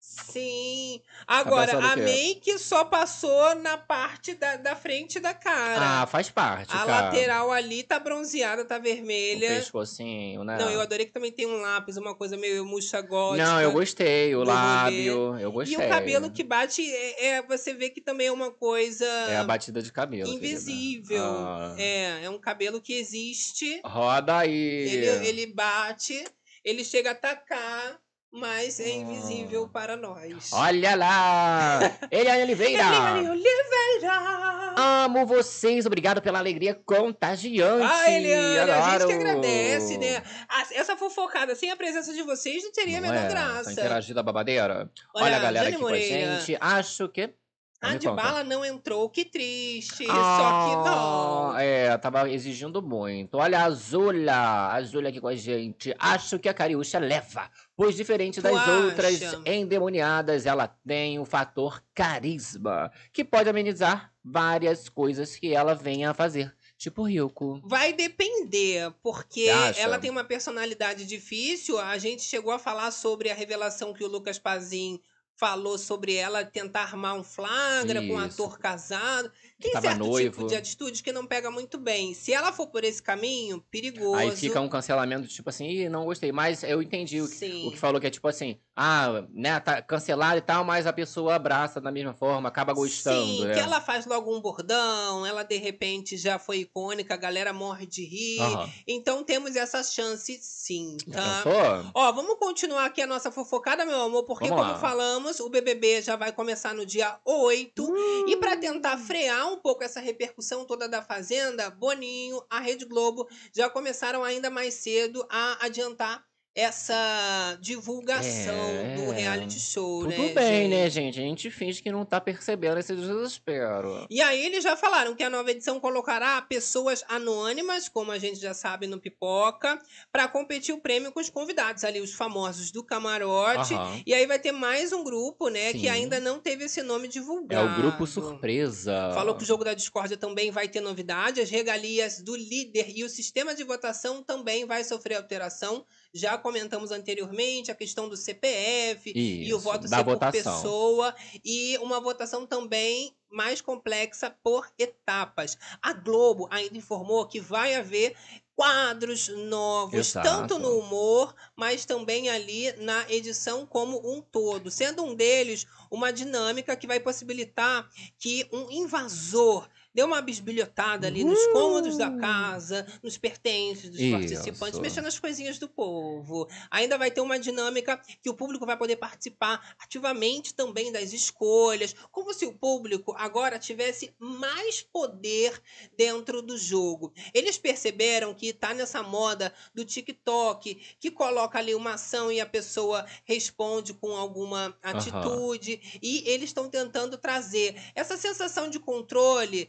Sim. 0.00 1.00
Agora, 1.26 1.72
pensando 1.72 1.84
o 1.86 1.90
a 1.92 1.96
make 1.96 2.58
só 2.58 2.84
passou 2.84 3.54
na 3.56 3.76
parte 3.76 4.34
da, 4.34 4.56
da 4.56 4.76
frente 4.76 5.18
da 5.20 5.34
cara. 5.34 6.02
ah, 6.02 6.06
faz 6.06 6.30
parte, 6.30 6.72
a 6.72 6.78
cara. 6.84 7.02
lateral 7.06 7.50
ali 7.52 7.82
tá 7.82 7.98
bronzeada, 7.98 8.64
tá 8.64 8.78
O 8.78 8.82
vermelha. 8.82 9.48
pescocinho, 9.48 10.44
né? 10.44 10.56
Não, 10.58 10.70
eu 10.70 10.80
adorei 10.80 11.06
que 11.06 11.12
também 11.12 11.32
tem 11.32 11.46
um 11.46 11.60
lápis, 11.60 11.96
uma 11.96 12.14
coisa 12.14 12.36
meio 12.36 12.64
murcha 12.64 13.00
gótica. 13.00 13.44
Não, 13.44 13.60
eu 13.60 13.72
gostei. 13.72 14.34
O 14.34 14.38
rolê. 14.38 14.52
lábio, 14.52 15.38
eu 15.38 15.48
E 15.50 15.52
gostei. 15.52 15.76
o 15.86 15.88
cabelo 15.88 16.30
que 16.30 16.42
bate, 16.44 16.82
é, 16.90 17.26
é- 17.26 17.42
você 17.42 17.74
vê 17.74 17.90
que 17.90 18.00
também 18.00 18.28
é 18.28 18.32
uma 18.32 18.50
coisa 18.50 19.04
É 19.04 19.36
a 19.36 19.44
batida 19.44 19.82
de 19.82 19.92
cabelo. 19.92 20.32
invisível. 20.32 21.22
Ah. 21.24 21.74
É, 21.78 22.24
é 22.24 22.30
um 22.30 22.38
cabelo 22.38 22.80
que 22.80 22.94
existe. 22.94 23.80
Roda 23.84 24.38
aí. 24.38 24.52
Ele, 24.52 25.28
ele 25.28 25.46
bate, 25.46 26.24
ele 26.64 26.84
chega 26.84 27.10
a 27.10 27.12
atacar, 27.12 27.98
mas 28.32 28.78
é 28.80 28.90
invisível 28.90 29.68
para 29.68 29.96
nós. 29.96 30.50
Olha 30.52 30.94
lá! 30.94 31.80
Eliane 32.10 32.42
Oliveira! 32.42 32.82
Eliane 32.82 33.30
Oliveira! 33.30 34.74
Amo 34.76 35.26
vocês, 35.26 35.86
obrigado 35.86 36.22
pela 36.22 36.38
alegria 36.38 36.74
contagiante. 36.74 37.82
Ah, 37.90 38.10
Eliane, 38.10 38.70
a 38.70 38.80
gente 38.82 38.94
Adoro. 39.02 39.08
que 39.08 39.14
agradece, 39.14 39.98
né? 39.98 40.22
Ah, 40.48 40.64
Essa 40.72 40.96
fofocada 40.96 41.54
sem 41.56 41.70
a 41.70 41.76
presença 41.76 42.12
de 42.12 42.22
vocês 42.22 42.62
não 42.62 42.70
teria 42.72 42.98
a 42.98 43.00
Não 43.00 43.08
menor 43.08 43.24
é? 43.24 43.28
graça. 43.28 43.60
Essa 43.60 43.72
interagida 43.72 44.22
babadeira. 44.22 44.90
Olha, 45.14 45.24
Olha, 45.26 45.36
a 45.36 45.40
galera 45.40 45.64
Jane 45.64 45.74
aqui 45.76 45.82
Moreira. 45.82 46.26
com 46.28 46.32
a 46.34 46.38
gente. 46.40 46.58
Acho 46.60 47.08
que 47.08 47.34
A 47.80 47.92
me 47.92 47.98
de 47.98 48.06
bala 48.06 48.42
não 48.42 48.64
entrou, 48.64 49.08
que 49.08 49.24
triste. 49.24 50.04
Só 50.04 50.12
que 50.12 50.18
Ah, 50.18 50.82
não. 50.84 51.58
É, 51.58 51.96
tava 51.98 52.28
exigindo 52.28 52.82
muito. 52.82 53.36
Olha 53.38 53.60
a 53.60 53.64
Azula, 53.64 54.32
a 54.32 54.74
Azula 54.74 55.10
aqui 55.10 55.20
com 55.20 55.28
a 55.28 55.36
gente. 55.36 55.94
Acho 55.98 56.38
que 56.40 56.48
a 56.48 56.54
Cariúcha 56.54 56.98
leva, 56.98 57.48
pois 57.76 57.94
diferente 57.94 58.40
Tu 58.40 58.42
das 58.42 58.68
outras 58.68 59.22
acha? 59.22 59.40
endemoniadas, 59.46 60.44
ela 60.44 60.66
tem 60.66 61.20
o 61.20 61.24
fator 61.24 61.80
carisma, 61.94 62.90
que 63.12 63.24
pode 63.24 63.48
amenizar 63.48 64.12
várias 64.24 64.88
coisas 64.88 65.36
que 65.36 65.54
ela 65.54 65.74
venha 65.74 66.10
a 66.10 66.14
fazer. 66.14 66.52
Tipo 66.76 67.02
Ryuko. 67.04 67.60
Vai 67.64 67.92
depender, 67.92 68.92
porque 69.02 69.48
ela 69.76 69.98
tem 69.98 70.10
uma 70.10 70.22
personalidade 70.24 71.04
difícil. 71.06 71.78
A 71.78 71.98
gente 71.98 72.22
chegou 72.22 72.52
a 72.52 72.58
falar 72.58 72.90
sobre 72.92 73.30
a 73.30 73.34
revelação 73.34 73.92
que 73.92 74.04
o 74.04 74.08
Lucas 74.08 74.38
Pazin 74.38 75.00
falou 75.38 75.78
sobre 75.78 76.14
ela 76.14 76.44
tentar 76.44 76.82
armar 76.82 77.14
um 77.14 77.22
flagra 77.22 78.00
com 78.00 78.14
um 78.14 78.26
Isso. 78.26 78.42
ator 78.42 78.58
casado. 78.58 79.30
Tem 79.60 79.72
tava 79.72 79.88
certo 79.88 79.98
noivo. 80.04 80.30
tipo 80.36 80.46
de 80.48 80.54
atitudes 80.54 81.00
que 81.00 81.12
não 81.12 81.26
pega 81.26 81.50
muito 81.50 81.78
bem. 81.78 82.14
Se 82.14 82.32
ela 82.32 82.52
for 82.52 82.68
por 82.68 82.84
esse 82.84 83.02
caminho, 83.02 83.60
perigoso. 83.70 84.14
Aí 84.14 84.30
fica 84.36 84.60
um 84.60 84.68
cancelamento, 84.68 85.26
tipo 85.26 85.48
assim, 85.50 85.66
Ih, 85.68 85.88
não 85.88 86.04
gostei. 86.04 86.30
Mas 86.30 86.62
eu 86.62 86.80
entendi 86.80 87.20
o 87.20 87.28
que, 87.28 87.66
o 87.66 87.70
que 87.72 87.78
falou, 87.78 88.00
que 88.00 88.06
é 88.06 88.10
tipo 88.10 88.28
assim, 88.28 88.58
ah, 88.76 89.24
né, 89.30 89.58
tá 89.58 89.82
cancelado 89.82 90.38
e 90.38 90.40
tal, 90.42 90.64
mas 90.64 90.86
a 90.86 90.92
pessoa 90.92 91.34
abraça 91.34 91.80
da 91.80 91.90
mesma 91.90 92.14
forma, 92.14 92.48
acaba 92.48 92.72
gostando, 92.72 93.26
Sim, 93.26 93.44
né? 93.46 93.54
que 93.54 93.60
ela 93.60 93.80
faz 93.80 94.06
logo 94.06 94.32
um 94.32 94.40
bordão, 94.40 95.26
ela 95.26 95.42
de 95.42 95.56
repente 95.56 96.16
já 96.16 96.38
foi 96.38 96.58
icônica, 96.58 97.12
a 97.12 97.16
galera 97.16 97.52
morre 97.52 97.86
de 97.86 98.04
rir. 98.04 98.38
Então 98.86 99.24
temos 99.24 99.56
essa 99.56 99.82
chance 99.82 100.38
sim, 100.40 100.96
tá? 101.10 101.42
pensou? 101.42 101.90
Ó, 101.94 102.12
vamos 102.12 102.36
continuar 102.38 102.84
aqui 102.84 103.02
a 103.02 103.06
nossa 103.06 103.32
fofocada, 103.32 103.84
meu 103.84 104.00
amor, 104.02 104.22
porque 104.24 104.46
Vamos 104.48 104.62
como 104.62 104.72
lá. 104.74 104.78
falamos, 104.78 105.40
o 105.40 105.48
BBB 105.48 106.02
já 106.02 106.14
vai 106.14 106.30
começar 106.32 106.72
no 106.74 106.86
dia 106.86 107.18
8. 107.24 107.82
E 108.28 108.36
Hum. 108.36 108.40
pra 108.40 108.56
tentar 108.56 108.96
frear 108.98 109.47
um 109.48 109.60
pouco 109.60 109.82
essa 109.82 110.00
repercussão 110.00 110.64
toda 110.64 110.88
da 110.88 111.02
Fazenda, 111.02 111.70
Boninho, 111.70 112.44
a 112.50 112.60
Rede 112.60 112.84
Globo 112.84 113.28
já 113.54 113.70
começaram 113.70 114.22
ainda 114.22 114.50
mais 114.50 114.74
cedo 114.74 115.26
a 115.30 115.64
adiantar 115.64 116.27
essa 116.58 117.56
divulgação 117.60 118.52
É. 118.54 118.94
do 118.96 119.10
reality 119.12 119.60
show, 119.60 120.00
Tudo 120.00 120.10
né? 120.10 120.32
bem, 120.34 120.62
gente? 120.62 120.68
né, 120.70 120.90
gente? 120.90 121.18
A 121.20 121.22
gente 121.22 121.50
finge 121.52 121.80
que 121.80 121.92
não 121.92 122.04
tá 122.04 122.20
percebendo 122.20 122.78
esse 122.80 122.94
desespero. 122.96 124.06
E 124.10 124.20
aí 124.20 124.44
eles 124.44 124.64
já 124.64 124.76
falaram 124.76 125.14
que 125.14 125.22
a 125.22 125.30
nova 125.30 125.50
edição 125.52 125.78
colocará 125.78 126.42
pessoas 126.42 127.04
anônimas, 127.08 127.88
como 127.88 128.10
a 128.10 128.18
gente 128.18 128.40
já 128.40 128.52
sabe 128.54 128.88
no 128.88 128.98
Pipoca, 128.98 129.78
pra 130.10 130.26
competir 130.26 130.74
o 130.74 130.80
prêmio 130.80 131.12
com 131.12 131.20
os 131.20 131.30
convidados 131.30 131.84
ali, 131.84 132.00
os 132.00 132.12
famosos 132.12 132.72
do 132.72 132.82
camarote. 132.82 133.74
Aham. 133.74 134.02
E 134.04 134.12
aí 134.12 134.26
vai 134.26 134.38
ter 134.40 134.50
mais 134.52 134.92
um 134.92 135.04
grupo, 135.04 135.48
né, 135.48 135.72
que 135.72 135.80
Sim. 135.80 135.88
ainda 135.88 136.18
não 136.18 136.40
teve 136.40 136.64
esse 136.64 136.82
nome 136.82 137.06
É 137.06 137.10
divulgado. 137.10 137.72
o 137.72 137.76
grupo 137.82 138.04
surpresa. 138.06 139.12
Falou 139.14 139.36
que 139.36 139.44
o 139.44 139.46
jogo 139.46 139.64
da 139.64 139.74
discórdia 139.74 140.16
também 140.16 140.50
vai 140.50 140.66
ter 140.68 140.80
novidade, 140.80 141.40
as 141.40 141.50
regalias 141.50 142.20
do 142.20 142.34
líder 142.34 142.90
e 142.96 143.04
o 143.04 143.08
sistema 143.08 143.54
de 143.54 143.62
votação 143.62 144.22
também 144.24 144.66
vai 144.66 144.82
sofrer 144.82 145.16
alteração. 145.16 145.84
Já 146.12 146.38
comentamos 146.38 146.90
anteriormente 146.90 147.70
a 147.70 147.74
questão 147.74 148.08
do 148.08 148.16
CPF 148.16 149.16
e 149.42 149.52
o 149.52 149.58
Isso, 149.58 149.60
voto 149.60 149.86
ser 149.88 150.04
por 150.04 150.18
votação. 150.18 150.30
pessoa 150.30 151.14
e 151.44 151.76
uma 151.78 152.00
votação 152.00 152.46
também 152.46 153.14
mais 153.30 153.60
complexa 153.60 154.30
por 154.42 154.70
etapas. 154.78 155.56
A 155.82 155.92
Globo 155.92 156.48
ainda 156.50 156.78
informou 156.78 157.26
que 157.26 157.40
vai 157.40 157.74
haver 157.74 158.16
quadros 158.56 159.28
novos, 159.28 159.94
Exato. 160.08 160.26
tanto 160.26 160.58
no 160.58 160.78
humor, 160.80 161.32
mas 161.54 161.84
também 161.84 162.28
ali 162.28 162.72
na 162.78 163.08
edição 163.08 163.64
como 163.64 164.00
um 164.04 164.20
todo, 164.20 164.70
sendo 164.70 165.04
um 165.04 165.14
deles 165.14 165.64
uma 165.90 166.12
dinâmica 166.12 166.74
que 166.76 166.86
vai 166.86 166.98
possibilitar 166.98 167.88
que 168.18 168.48
um 168.52 168.68
invasor 168.70 169.68
dê 169.98 170.04
uma 170.04 170.22
bisbilhotada 170.22 171.08
ali 171.08 171.24
nos 171.24 171.44
cômodos 171.48 171.98
da 171.98 172.08
casa, 172.18 172.86
nos 173.02 173.18
pertences 173.18 173.90
dos 173.90 173.98
Isso. 173.98 174.12
participantes, 174.12 174.78
mexendo 174.78 175.06
nas 175.06 175.18
coisinhas 175.18 175.58
do 175.58 175.68
povo. 175.68 176.46
Ainda 176.70 176.96
vai 176.96 177.10
ter 177.10 177.20
uma 177.20 177.36
dinâmica 177.36 178.00
que 178.22 178.30
o 178.30 178.34
público 178.34 178.64
vai 178.64 178.76
poder 178.76 178.94
participar 178.94 179.74
ativamente 179.76 180.54
também 180.54 180.92
das 180.92 181.12
escolhas, 181.12 181.96
como 182.12 182.32
se 182.32 182.46
o 182.46 182.52
público 182.52 183.12
agora 183.18 183.58
tivesse 183.58 184.14
mais 184.20 184.82
poder 184.82 185.60
dentro 185.96 186.42
do 186.42 186.56
jogo. 186.56 187.12
Eles 187.34 187.58
perceberam 187.58 188.32
que 188.32 188.52
tá 188.52 188.72
nessa 188.72 189.02
moda 189.02 189.52
do 189.74 189.84
TikTok, 189.84 190.76
que 191.00 191.10
coloca 191.10 191.58
ali 191.58 191.74
uma 191.74 191.94
ação 191.94 192.30
e 192.30 192.40
a 192.40 192.46
pessoa 192.46 193.04
responde 193.24 193.92
com 193.94 194.14
alguma 194.14 194.78
atitude, 194.80 195.98
e 196.00 196.22
eles 196.24 196.50
estão 196.50 196.70
tentando 196.70 197.18
trazer 197.18 197.74
essa 197.96 198.16
sensação 198.16 198.70
de 198.70 198.78
controle 198.78 199.68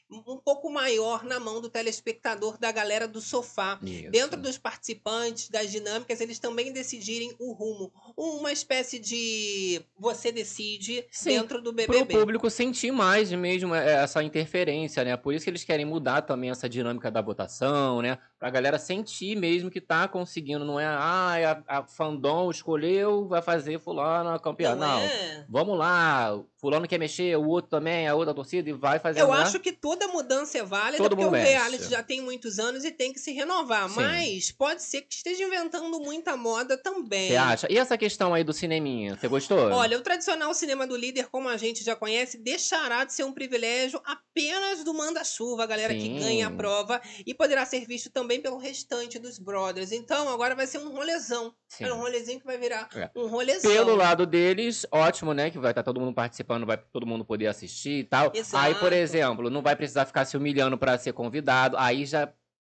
um 0.11 0.37
pouco 0.37 0.69
maior 0.69 1.23
na 1.23 1.39
mão 1.39 1.61
do 1.61 1.69
telespectador, 1.69 2.57
da 2.57 2.71
galera 2.71 3.07
do 3.07 3.21
sofá. 3.21 3.79
Isso. 3.81 4.11
Dentro 4.11 4.39
dos 4.39 4.57
participantes, 4.57 5.49
das 5.49 5.71
dinâmicas, 5.71 6.19
eles 6.19 6.37
também 6.39 6.73
decidirem 6.73 7.33
o 7.39 7.53
rumo. 7.53 7.91
Uma 8.17 8.51
espécie 8.51 8.99
de 8.99 9.81
você 9.97 10.31
decide 10.31 11.05
Sim, 11.11 11.29
dentro 11.29 11.61
do 11.61 11.71
BBB. 11.71 12.13
público 12.13 12.49
sentir 12.49 12.91
mais 12.91 13.31
mesmo 13.31 13.73
é, 13.73 13.93
essa 14.03 14.21
interferência, 14.21 15.03
né? 15.03 15.15
Por 15.15 15.33
isso 15.33 15.45
que 15.45 15.49
eles 15.49 15.63
querem 15.63 15.85
mudar 15.85 16.21
também 16.23 16.49
essa 16.49 16.67
dinâmica 16.67 17.09
da 17.09 17.21
votação, 17.21 18.01
né? 18.01 18.17
Pra 18.37 18.49
galera 18.49 18.77
sentir 18.79 19.35
mesmo 19.37 19.69
que 19.69 19.79
tá 19.79 20.07
conseguindo, 20.07 20.65
não 20.65 20.79
é, 20.79 20.85
ah, 20.85 21.61
a, 21.67 21.79
a 21.79 21.83
fandom 21.87 22.49
escolheu, 22.49 23.27
vai 23.27 23.41
fazer 23.41 23.79
fulano 23.79 24.37
campeão. 24.39 24.75
Não 24.75 24.87
Não, 24.87 24.99
é? 24.99 25.45
vamos 25.47 25.77
lá, 25.77 26.41
fulano 26.57 26.87
quer 26.87 26.97
mexer, 26.97 27.37
o 27.37 27.47
outro 27.47 27.69
também, 27.69 28.07
a 28.07 28.15
outra 28.15 28.33
torcida, 28.33 28.69
e 28.69 28.73
vai 28.73 28.99
fazer 28.99 29.21
Eu 29.21 29.27
né? 29.27 29.37
acho 29.37 29.59
que 29.59 29.71
toda 29.71 30.00
mudança 30.07 30.57
é 30.57 30.63
válida, 30.63 30.97
Todo 31.03 31.15
porque 31.15 31.27
o 31.29 31.31
reality 31.31 31.89
já 31.89 32.03
tem 32.03 32.21
muitos 32.21 32.59
anos 32.59 32.83
e 32.83 32.91
tem 32.91 33.11
que 33.13 33.19
se 33.19 33.31
renovar. 33.31 33.89
Sim. 33.89 33.95
Mas 33.95 34.51
pode 34.51 34.83
ser 34.83 35.01
que 35.01 35.13
esteja 35.15 35.43
inventando 35.43 35.99
muita 35.99 36.35
moda 36.37 36.77
também. 36.77 37.29
Você 37.29 37.35
acha? 37.35 37.67
E 37.69 37.77
essa 37.77 37.97
questão 37.97 38.33
aí 38.33 38.43
do 38.43 38.53
cineminha, 38.53 39.15
você 39.15 39.27
gostou? 39.27 39.71
Olha, 39.71 39.97
o 39.97 40.01
tradicional 40.01 40.53
cinema 40.53 40.85
do 40.87 40.95
líder, 40.95 41.27
como 41.29 41.49
a 41.49 41.57
gente 41.57 41.83
já 41.83 41.95
conhece, 41.95 42.37
deixará 42.37 43.03
de 43.03 43.13
ser 43.13 43.23
um 43.23 43.31
privilégio 43.33 44.01
apenas 44.05 44.83
do 44.83 44.93
manda-chuva, 44.93 45.63
a 45.63 45.67
galera 45.67 45.93
que 45.93 46.01
Sim. 46.01 46.19
ganha 46.19 46.47
a 46.47 46.51
prova, 46.51 47.01
e 47.25 47.33
poderá 47.33 47.65
ser 47.65 47.85
visto 47.85 48.09
também 48.09 48.39
pelo 48.41 48.57
restante 48.57 49.19
dos 49.19 49.37
brothers. 49.37 49.91
Então, 49.91 50.29
agora 50.29 50.55
vai 50.55 50.67
ser 50.67 50.77
um 50.79 50.89
rolezão. 50.91 51.53
Sim. 51.67 51.85
É 51.85 51.93
um 51.93 51.97
rolezinho 51.97 52.39
que 52.39 52.45
vai 52.45 52.57
virar 52.57 52.87
É. 52.95 53.09
um 53.15 53.27
rolezão. 53.27 53.71
Pelo 53.71 53.95
lado 53.95 54.25
deles, 54.25 54.85
ótimo, 54.91 55.33
né? 55.33 55.49
Que 55.49 55.57
vai 55.59 55.71
estar 55.71 55.83
todo 55.83 55.99
mundo 55.99 56.13
participando, 56.13 56.65
vai 56.65 56.77
todo 56.77 57.05
mundo 57.05 57.23
poder 57.23 57.47
assistir 57.47 57.99
e 57.99 58.03
tal. 58.03 58.31
Aí, 58.53 58.75
por 58.75 58.91
Exato. 58.91 58.95
exemplo, 58.95 59.49
não 59.49 59.61
vai 59.61 59.75
precisar 59.75 59.90
ficar 60.05 60.25
se 60.25 60.37
humilhando 60.37 60.77
pra 60.77 60.97
ser 60.97 61.13
convidado. 61.13 61.77
Aí 61.77 62.05
já 62.05 62.31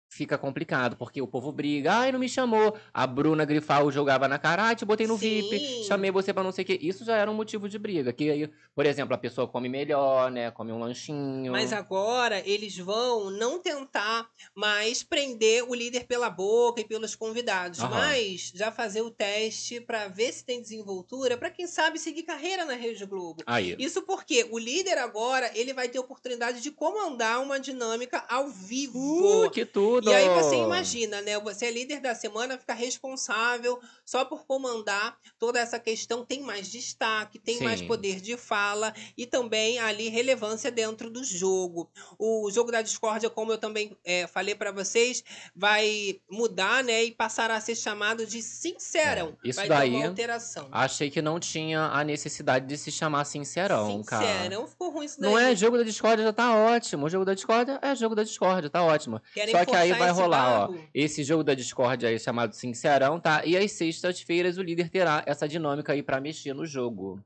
fica 0.09 0.37
complicado, 0.37 0.97
porque 0.97 1.21
o 1.21 1.27
povo 1.27 1.51
briga. 1.51 1.93
Ai, 1.93 2.11
não 2.11 2.19
me 2.19 2.27
chamou. 2.27 2.75
A 2.91 3.05
Bruna 3.05 3.45
Grifal 3.45 3.91
jogava 3.91 4.27
na 4.27 4.39
cara. 4.39 4.69
Ah, 4.69 4.75
te 4.75 4.83
botei 4.83 5.05
no 5.05 5.15
VIP. 5.15 5.59
Sim. 5.59 5.83
Chamei 5.83 6.09
você 6.09 6.33
pra 6.33 6.43
não 6.43 6.51
sei 6.51 6.63
o 6.63 6.65
quê. 6.65 6.79
Isso 6.81 7.05
já 7.05 7.15
era 7.15 7.29
um 7.29 7.33
motivo 7.35 7.69
de 7.69 7.77
briga. 7.77 8.11
Que 8.11 8.31
aí, 8.31 8.51
por 8.75 8.85
exemplo, 8.85 9.13
a 9.13 9.17
pessoa 9.17 9.47
come 9.47 9.69
melhor, 9.69 10.31
né? 10.31 10.49
Come 10.51 10.71
um 10.71 10.79
lanchinho. 10.79 11.51
Mas 11.51 11.71
agora 11.71 12.41
eles 12.45 12.75
vão 12.77 13.29
não 13.29 13.61
tentar 13.61 14.27
mais 14.55 15.03
prender 15.03 15.63
o 15.69 15.75
líder 15.75 16.05
pela 16.05 16.29
boca 16.29 16.81
e 16.81 16.85
pelos 16.85 17.15
convidados, 17.15 17.79
Aham. 17.79 17.89
mas 17.89 18.51
já 18.55 18.71
fazer 18.71 19.01
o 19.01 19.11
teste 19.11 19.79
pra 19.79 20.07
ver 20.07 20.33
se 20.33 20.43
tem 20.43 20.61
desenvoltura, 20.61 21.37
pra 21.37 21.51
quem 21.51 21.67
sabe 21.67 21.99
seguir 21.99 22.23
carreira 22.23 22.65
na 22.65 22.73
Rede 22.73 23.05
Globo. 23.05 23.43
Aí. 23.45 23.75
Isso 23.77 24.01
porque 24.01 24.47
o 24.49 24.57
líder 24.57 24.97
agora 24.97 25.51
ele 25.53 25.73
vai 25.73 25.87
ter 25.87 25.99
oportunidade 25.99 26.61
de 26.61 26.71
comandar 26.71 27.41
uma 27.41 27.59
dinâmica 27.59 28.25
ao 28.27 28.49
vivo. 28.49 29.45
Uh, 29.45 29.49
que 29.51 29.65
tudo! 29.65 29.98
E 30.03 30.13
aí 30.13 30.29
você 30.29 30.55
imagina, 30.55 31.21
né? 31.21 31.39
Você 31.39 31.65
é 31.65 31.71
líder 31.71 31.99
da 31.99 32.13
semana, 32.15 32.57
fica 32.57 32.73
responsável 32.73 33.79
só 34.05 34.25
por 34.25 34.45
comandar 34.45 35.17
toda 35.37 35.59
essa 35.59 35.79
questão, 35.79 36.25
tem 36.25 36.41
mais 36.41 36.69
destaque, 36.71 37.39
tem 37.39 37.61
mais 37.61 37.79
Sim. 37.79 37.87
poder 37.87 38.21
de 38.21 38.37
fala 38.37 38.93
e 39.17 39.25
também 39.25 39.79
ali 39.79 40.09
relevância 40.09 40.71
dentro 40.71 41.09
do 41.09 41.23
jogo. 41.23 41.89
O 42.17 42.49
jogo 42.51 42.71
da 42.71 42.81
discórdia, 42.81 43.29
como 43.29 43.51
eu 43.51 43.57
também 43.57 43.95
é, 44.03 44.27
falei 44.27 44.55
pra 44.55 44.71
vocês, 44.71 45.23
vai 45.55 46.19
mudar, 46.29 46.83
né? 46.83 47.03
E 47.05 47.11
passará 47.11 47.55
a 47.55 47.61
ser 47.61 47.75
chamado 47.75 48.25
de 48.25 48.41
Sincerão. 48.41 49.37
É, 49.43 49.49
isso 49.49 49.59
vai 49.59 49.67
daí- 49.67 49.95
uma 49.95 50.07
alteração. 50.07 50.67
Achei 50.71 51.09
que 51.09 51.21
não 51.21 51.39
tinha 51.39 51.81
a 51.87 52.03
necessidade 52.03 52.65
de 52.65 52.77
se 52.77 52.91
chamar 52.91 53.25
Sincerão, 53.25 54.03
cara. 54.03 54.25
Sincerão 54.25 54.67
ficou 54.67 54.89
ruim 54.91 55.05
isso 55.05 55.19
daí. 55.19 55.29
Não 55.31 55.37
é 55.39 55.55
jogo 55.55 55.77
da 55.77 55.83
discórdia, 55.83 56.23
já 56.25 56.33
tá 56.33 56.55
ótimo. 56.55 57.05
O 57.05 57.09
jogo 57.09 57.25
da 57.25 57.33
discórdia 57.33 57.79
é 57.81 57.95
jogo 57.95 58.15
da 58.15 58.23
discórdia, 58.23 58.69
tá 58.69 58.83
ótimo. 58.83 59.21
Querem 59.33 59.53
Só 59.55 59.65
que 59.65 59.75
aí 59.75 59.88
forçar 59.97 60.13
vai 60.13 60.23
rolar, 60.23 60.47
ó. 60.47 60.67
barro. 60.67 60.89
Esse 60.93 61.23
jogo 61.23 61.43
da 61.43 61.53
discórdia 61.53 62.09
aí 62.09 62.19
chamado 62.19 62.53
Sincerão, 62.53 63.19
tá? 63.19 63.45
E 63.45 63.57
às 63.57 63.71
sextas-feiras 63.71 64.57
o 64.57 64.63
líder 64.63 64.89
terá 64.89 65.23
essa 65.25 65.47
dinâmica 65.47 65.93
aí 65.93 66.03
pra 66.03 66.21
mexer 66.21 66.53
no 66.53 66.65
jogo. 66.65 67.17
Tá 67.17 67.23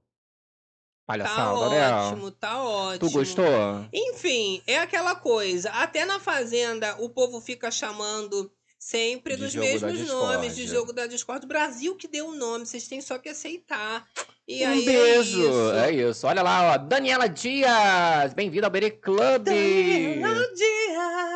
Palhaçada, 1.05 1.69
né? 1.69 1.91
ótimo, 1.91 2.31
tá 2.31 2.63
ótimo. 2.63 3.09
Tu 3.09 3.13
gostou? 3.13 3.45
Enfim, 3.93 4.61
é 4.65 4.79
aquela 4.79 5.15
coisa. 5.15 5.69
Até 5.71 6.05
na 6.05 6.19
Fazenda, 6.19 6.95
o 7.01 7.09
povo 7.09 7.41
fica 7.41 7.69
chamando 7.69 8.49
sempre 8.79 9.35
De 9.35 9.43
dos 9.43 9.55
mesmos 9.55 10.07
nomes 10.07 10.55
de 10.55 10.67
jogo 10.67 10.91
da 10.91 11.07
Discord. 11.07 11.45
O 11.45 11.47
Brasil 11.47 11.95
que 11.95 12.07
deu 12.07 12.27
o 12.27 12.35
nome, 12.35 12.65
vocês 12.65 12.87
têm 12.87 13.01
só 13.01 13.17
que 13.17 13.29
aceitar. 13.29 14.07
E 14.45 14.61
um 14.65 14.69
aí 14.71 14.83
beijo. 14.85 15.71
é 15.71 15.87
É 15.87 15.91
isso. 15.93 16.09
isso. 16.09 16.27
Olha 16.27 16.41
lá, 16.43 16.73
ó. 16.73 16.77
Daniela 16.77 17.29
Dias. 17.29 18.33
Bem-vinda 18.35 18.67
ao 18.67 18.71
Bere 18.71 18.91
Club. 18.91 19.41
Daniela 19.41 20.45
Dias. 20.53 20.83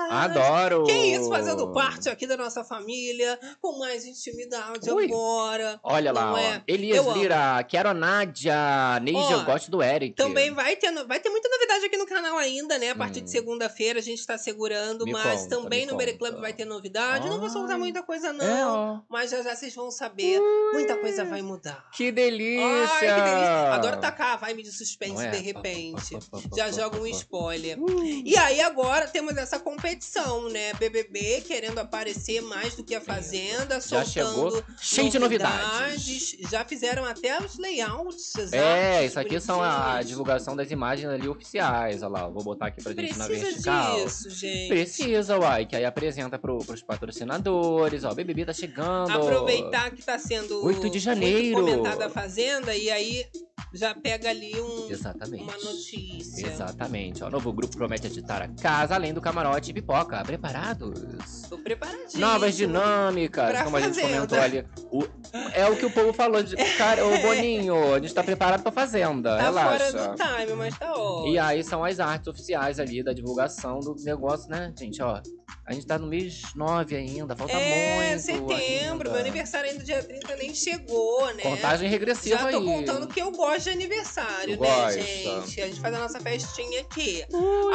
Adoro. 0.09 0.83
Que 0.83 0.91
isso, 0.91 1.29
fazendo 1.29 1.71
parte 1.71 2.09
aqui 2.09 2.27
da 2.27 2.35
nossa 2.35 2.63
família, 2.65 3.39
com 3.61 3.77
mais 3.79 4.05
intimidade 4.05 4.89
Ui. 4.91 5.05
agora. 5.05 5.79
Olha 5.83 6.11
lá, 6.11 6.25
não 6.27 6.33
ó. 6.33 6.37
é? 6.37 6.61
Elias 6.67 6.97
Eu 6.97 7.09
amo. 7.11 7.21
Lira, 7.21 7.63
quero 7.63 7.89
a 7.89 7.93
Nádia. 7.93 8.99
Neide, 9.01 9.19
Ó, 9.19 9.31
eu 9.31 9.43
gosto 9.45 9.71
do 9.71 9.81
Eric. 9.81 10.15
Também 10.15 10.51
vai 10.53 10.75
ter, 10.75 10.91
no- 10.91 11.07
vai 11.07 11.19
ter 11.21 11.29
muita 11.29 11.47
novidade 11.49 11.85
aqui 11.85 11.97
no 11.97 12.05
canal 12.05 12.37
ainda, 12.37 12.77
né? 12.77 12.89
A 12.91 12.95
partir 12.95 13.21
Hum. 13.21 13.23
de 13.23 13.31
segunda-feira 13.31 13.99
a 13.99 14.03
gente 14.03 14.25
tá 14.25 14.37
segurando, 14.37 15.05
Me 15.05 15.11
mas 15.13 15.43
conta, 15.43 15.55
também 15.61 15.85
no 15.85 15.95
Bere 15.95 16.13
conta. 16.13 16.31
Club 16.31 16.41
vai 16.41 16.51
ter 16.53 16.65
novidade. 16.65 17.29
Não 17.29 17.39
vou 17.39 17.49
soltar 17.49 17.77
muita 17.77 18.03
coisa, 18.03 18.31
não. 18.33 18.97
É. 18.97 19.01
Mas 19.09 19.31
já 19.31 19.41
já 19.41 19.55
vocês 19.55 19.73
vão 19.73 19.91
saber. 19.91 20.39
Muita 20.73 20.97
coisa 20.97 21.23
vai 21.23 21.41
mudar. 21.41 21.89
Que 21.93 22.11
delícia. 22.11 22.96
Ai, 22.97 23.15
que 23.15 23.21
delícia. 23.21 23.73
Adoro 23.73 23.97
tacar 23.97 24.33
a 24.33 24.35
vibe 24.37 24.63
de 24.63 24.71
suspense 24.71 25.25
é? 25.25 25.31
de 25.31 25.37
repente. 25.37 26.17
Já 26.55 26.71
joga 26.71 26.99
um 26.99 27.07
spoiler. 27.07 27.77
E 28.25 28.37
aí 28.37 28.61
agora 28.61 29.07
temos 29.07 29.35
essa 29.37 29.59
competição, 29.59 30.49
né? 30.49 30.73
BBB 30.73 31.41
querendo 31.41 31.79
aparecer 31.79 32.41
mais 32.41 32.75
do 32.75 32.83
que 32.83 32.95
a 32.95 33.01
Fazenda, 33.01 33.75
Já 33.75 34.03
soltando 34.03 34.51
chegou 34.51 34.63
cheio 34.79 35.09
de 35.09 35.19
novidades. 35.19 36.35
Já 36.49 36.65
fizeram 36.65 37.05
até 37.05 37.39
os 37.39 37.57
layouts. 37.57 38.35
as 38.35 38.53
É, 38.53 39.05
isso 39.05 39.19
aqui 39.19 39.39
são 39.39 39.61
a 39.61 40.01
divulgação 40.01 40.55
das 40.55 40.71
imagens 40.71 41.09
ali 41.09 41.27
oficiais. 41.27 42.03
Olha 42.03 42.11
lá, 42.11 42.27
vou 42.27 42.43
botar 42.43 42.67
aqui 42.67 42.81
pra 42.81 42.93
gente 42.93 43.17
na 43.17 43.25
Precisa 43.25 43.45
vertical. 43.45 44.03
disso, 44.03 44.29
gente. 44.29 44.67
Precisa, 44.69 45.39
uai, 45.39 45.65
que 45.65 45.75
aí 45.75 45.85
apresenta 45.85 46.37
pro, 46.37 46.57
pros 46.59 46.81
patrocinadores, 46.81 48.03
ó, 48.03 48.13
BBB 48.13 48.45
tá 48.45 48.53
chegando. 48.53 49.11
Aproveitar 49.11 49.91
que 49.91 50.03
tá 50.03 50.17
sendo 50.17 50.63
8 50.65 50.89
de 50.89 50.99
janeiro. 50.99 51.59
comentada 51.59 52.07
a 52.07 52.09
Fazenda 52.09 52.75
e 52.75 52.86
aí 52.91 53.25
já 53.73 53.93
pega 53.93 54.29
ali 54.29 54.59
um, 54.59 54.89
Exatamente. 54.89 55.43
uma 55.43 55.53
notícia. 55.57 56.47
Exatamente, 56.47 57.23
ó, 57.23 57.29
novo 57.29 57.51
grupo 57.51 57.75
promete 57.75 58.07
editar 58.07 58.41
a 58.41 58.47
casa 58.47 58.95
além 58.95 59.13
do 59.13 59.21
camarote 59.21 59.71
e 59.71 59.73
pipoca. 59.73 60.23
Preparados? 60.23 61.43
Tô 61.49 61.57
preparadinho. 61.57 62.19
Novas 62.19 62.55
dinâmicas, 62.55 63.61
como 63.63 63.77
a 63.77 63.81
gente 63.81 63.99
comentou 63.99 64.39
ali. 64.39 64.65
O- 64.91 65.07
é 65.53 65.67
o 65.69 65.75
que 65.75 65.85
o 65.85 65.91
povo 65.91 66.13
falou 66.13 66.41
de 66.41 66.55
cara, 66.77 67.05
ô 67.05 67.17
Boninho, 67.19 67.93
a 67.93 67.99
gente 67.99 68.13
tá 68.13 68.23
preparado 68.23 68.63
pra 68.63 68.71
fazenda, 68.71 69.37
Tá 69.37 69.43
relaxa. 69.43 69.91
fora 69.91 70.07
do 70.09 70.15
time, 70.15 70.53
mas 70.57 70.77
tá 70.77 70.93
ótimo. 70.93 71.33
E 71.33 71.39
aí 71.39 71.63
são 71.63 71.83
as 71.83 71.99
artes 71.99 72.27
oficiais 72.27 72.79
ali 72.79 73.03
da 73.03 73.11
divulgação 73.13 73.79
do 73.79 73.95
negócio, 74.03 74.49
né, 74.49 74.73
gente, 74.77 75.01
ó. 75.01 75.21
A 75.65 75.73
gente 75.73 75.85
tá 75.85 75.99
no 75.99 76.07
mês 76.07 76.43
9 76.55 76.95
ainda, 76.95 77.35
falta 77.35 77.51
é, 77.53 78.07
muito. 78.11 78.21
setembro, 78.21 78.55
ainda. 78.55 79.11
meu 79.11 79.15
aniversário 79.19 79.69
ainda 79.69 79.83
dia 79.83 80.01
30 80.01 80.35
nem 80.37 80.55
chegou, 80.55 81.25
né? 81.33 81.43
Contagem 81.43 81.89
regressiva 81.89 82.37
Já 82.37 82.49
tô 82.49 82.57
aí. 82.59 82.65
contando 82.65 83.05
que 83.07 83.19
eu 83.21 83.31
gosto 83.31 83.46
de 83.55 83.69
aniversário, 83.69 84.59
né, 84.59 84.67
gosta? 84.67 85.01
gente? 85.01 85.61
A 85.61 85.67
gente 85.67 85.79
faz 85.79 85.95
a 85.95 85.99
nossa 85.99 86.19
festinha 86.19 86.81
aqui. 86.81 87.23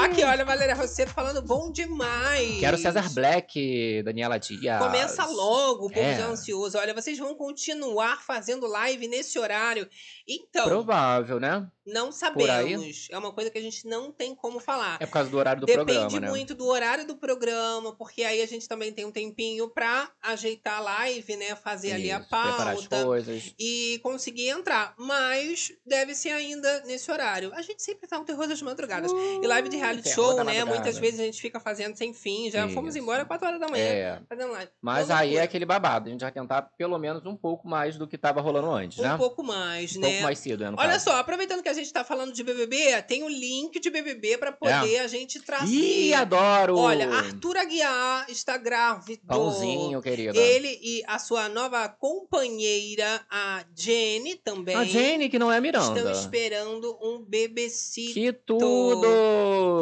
Aqui, 0.01 0.23
olha, 0.23 0.45
Valéria 0.45 0.75
Rosseto 0.75 1.12
falando 1.12 1.41
bom 1.43 1.70
demais. 1.73 2.61
Quero 2.61 2.77
César 2.79 3.09
Black, 3.11 4.03
Daniela 4.05 4.39
Dias. 4.39 4.79
Começa 4.79 5.25
logo, 5.27 5.87
o 5.87 5.91
povo 5.91 6.01
É. 6.07 6.16
já 6.18 6.27
ansioso. 6.27 6.79
Olha, 6.79 6.95
vocês 6.95 7.18
vão 7.18 7.35
continuar 7.35 8.23
fazendo 8.23 8.66
live 8.66 9.09
nesse 9.09 9.39
horário. 9.39 9.89
Então, 10.29 10.64
Provável, 10.66 11.41
né? 11.41 11.66
não 11.87 12.12
sabemos. 12.12 13.09
É 13.11 13.18
uma 13.18 13.33
coisa 13.33 13.51
que 13.51 13.59
a 13.59 13.62
gente 13.62 13.87
não 13.89 14.12
tem 14.12 14.35
como 14.35 14.61
falar. 14.61 14.99
É 15.01 15.07
por 15.07 15.12
causa 15.12 15.31
do 15.31 15.37
horário 15.37 15.61
do 15.61 15.66
Depende 15.66 15.93
programa, 15.93 16.20
né? 16.20 16.29
muito 16.29 16.55
do 16.55 16.66
horário 16.66 17.07
do 17.07 17.16
programa, 17.16 17.95
porque 17.97 18.23
aí 18.23 18.41
a 18.41 18.47
gente 18.47 18.68
também 18.68 18.93
tem 18.93 19.05
um 19.05 19.11
tempinho 19.11 19.68
pra 19.68 20.11
ajeitar 20.23 20.79
a 20.79 20.81
live, 20.81 21.37
né? 21.37 21.57
Fazer 21.57 21.93
ali 21.93 22.11
a 22.12 22.18
Isso, 22.20 22.29
preparar 22.29 22.68
as 22.75 22.87
pauta 22.87 23.05
coisas. 23.05 23.55
e 23.59 23.99
conseguir 24.03 24.49
entrar. 24.49 24.95
Mas 24.97 25.62
deve 25.87 26.15
ser 26.15 26.31
ainda 26.31 26.83
nesse 26.87 27.11
horário. 27.11 27.53
A 27.55 27.63
gente 27.63 27.83
sempre 27.83 28.09
tá 28.09 28.19
um 28.19 28.25
terror 28.25 28.47
das 28.47 28.61
madrugadas. 28.63 29.11
e 29.13 29.47
live 29.47 29.69
de 29.69 29.77
reality 29.77 30.03
terror 30.05 30.35
show, 30.37 30.45
né? 30.45 30.65
Muitas 30.65 30.99
vezes 30.99 31.21
a 31.21 31.25
gente 31.25 31.41
fica 31.41 31.61
fazendo 31.61 31.97
sem 31.97 32.13
fim. 32.15 32.51
Já 32.51 32.69
fomos 32.69 32.95
Isso. 32.95 33.03
embora 33.03 33.25
4 33.25 33.47
horas 33.47 33.61
da 33.61 33.69
manhã 33.69 33.85
É. 33.85 34.21
fazendo 34.29 34.53
live. 34.53 34.71
Mas 34.81 35.11
aí 35.11 35.37
é 35.37 35.43
aquele 35.43 35.65
babado. 35.67 36.09
A 36.09 36.13
gente 36.13 36.21
vai 36.21 36.33
tentar 36.33 36.63
pelo 36.77 36.99
menos 36.99 37.25
um 37.27 37.37
pouco 37.37 37.69
mais 37.69 37.97
do 37.97 38.07
que 38.07 38.17
tava 38.19 38.41
rolando 38.41 38.71
antes, 38.71 38.99
né? 38.99 39.15
Um 39.15 39.19
pouco 39.19 39.43
mais, 39.43 39.97
Um 39.97 40.01
né? 40.01 40.09
pouco 40.09 40.23
mais 40.23 40.39
cedo, 40.39 40.65
né? 40.65 40.75
Olha 40.77 40.93
caso. 40.93 41.05
só, 41.05 41.17
aproveitando 41.17 41.63
que 41.63 41.69
a 41.69 41.73
gente 41.75 41.93
tá 41.93 42.03
falando 42.05 42.33
de 42.33 42.43
BBB, 42.43 43.03
tem 43.03 43.23
o 43.23 43.29
link 43.29 43.79
de 43.81 43.91
BBB 43.91 44.39
pra 44.39 44.53
poder 44.53 44.99
a 44.99 45.07
gente 45.07 45.41
trazer. 45.41 45.67
É. 45.75 45.79
Ih, 45.79 46.15
adoro! 46.15 46.77
Olha, 46.79 47.09
Arthur 47.13 47.57
Aguiar 47.57 48.27
está 48.29 48.57
grávido. 48.57 49.23
Pãozinho, 49.27 50.01
querida. 50.01 50.37
Ele 50.39 50.79
e 50.83 51.03
a 51.07 51.19
sua 51.19 51.49
nova 51.49 51.89
companheira, 51.89 53.21
a 53.31 53.65
Jenny, 53.77 54.37
também. 54.37 54.75
A 54.77 54.85
Jenny, 54.85 55.29
que 55.29 55.39
não 55.39 55.51
é 55.53 55.59
a 55.59 55.61
Miranda. 55.61 55.98
Estão 55.98 56.12
esperando 56.12 56.98
um 57.03 57.22
bebecito. 57.22 58.14
Que 58.14 58.32
tudo! 58.32 59.07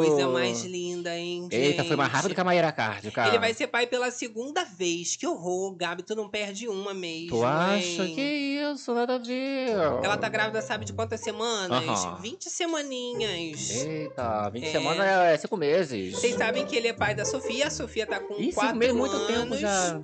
Coisa 0.05 0.27
mais 0.27 0.63
linda, 0.63 1.15
hein, 1.17 1.47
Eita, 1.51 1.83
foi 1.83 1.95
mais 1.95 2.11
rápido 2.11 2.33
que 2.33 2.41
a 2.41 2.43
Maíra 2.43 2.71
Card, 2.71 3.09
cara. 3.11 3.29
Ele 3.29 3.39
vai 3.39 3.53
ser 3.53 3.67
pai 3.67 3.87
pela 3.87 4.09
segunda 4.11 4.63
vez. 4.63 5.15
Que 5.15 5.27
horror, 5.27 5.75
Gabi, 5.75 6.03
tu 6.03 6.15
não 6.15 6.29
perde 6.29 6.67
uma 6.67 6.93
mesmo. 6.93 7.29
Tu 7.29 7.43
acha? 7.43 8.03
hein? 8.03 8.15
Que 8.15 8.21
isso, 8.21 8.93
nada 8.93 9.17
ver. 9.19 9.69
Ela 10.03 10.17
tá 10.17 10.27
grávida, 10.29 10.61
sabe 10.61 10.85
de 10.85 10.93
quantas 10.93 11.19
semanas? 11.21 11.87
Aham. 11.87 12.17
20 12.21 12.49
semaninhas. 12.49 13.69
Eita, 13.85 14.49
20 14.49 14.65
É. 14.65 14.71
semanas 14.71 15.05
é 15.05 15.37
5 15.37 15.57
meses. 15.57 16.13
Vocês 16.15 16.35
sabem 16.35 16.65
que 16.65 16.75
ele 16.75 16.87
é 16.87 16.93
pai 16.93 17.13
da 17.15 17.25
Sofia. 17.25 17.67
A 17.67 17.69
Sofia 17.69 18.05
tá 18.07 18.19
com 18.19 18.35
Ih, 18.35 18.51
4 18.53 18.61
cinco 18.69 18.77
meses, 18.79 18.95
muito 18.95 19.15
anos. 19.15 19.27
tempo 19.27 19.57
já. 19.57 20.01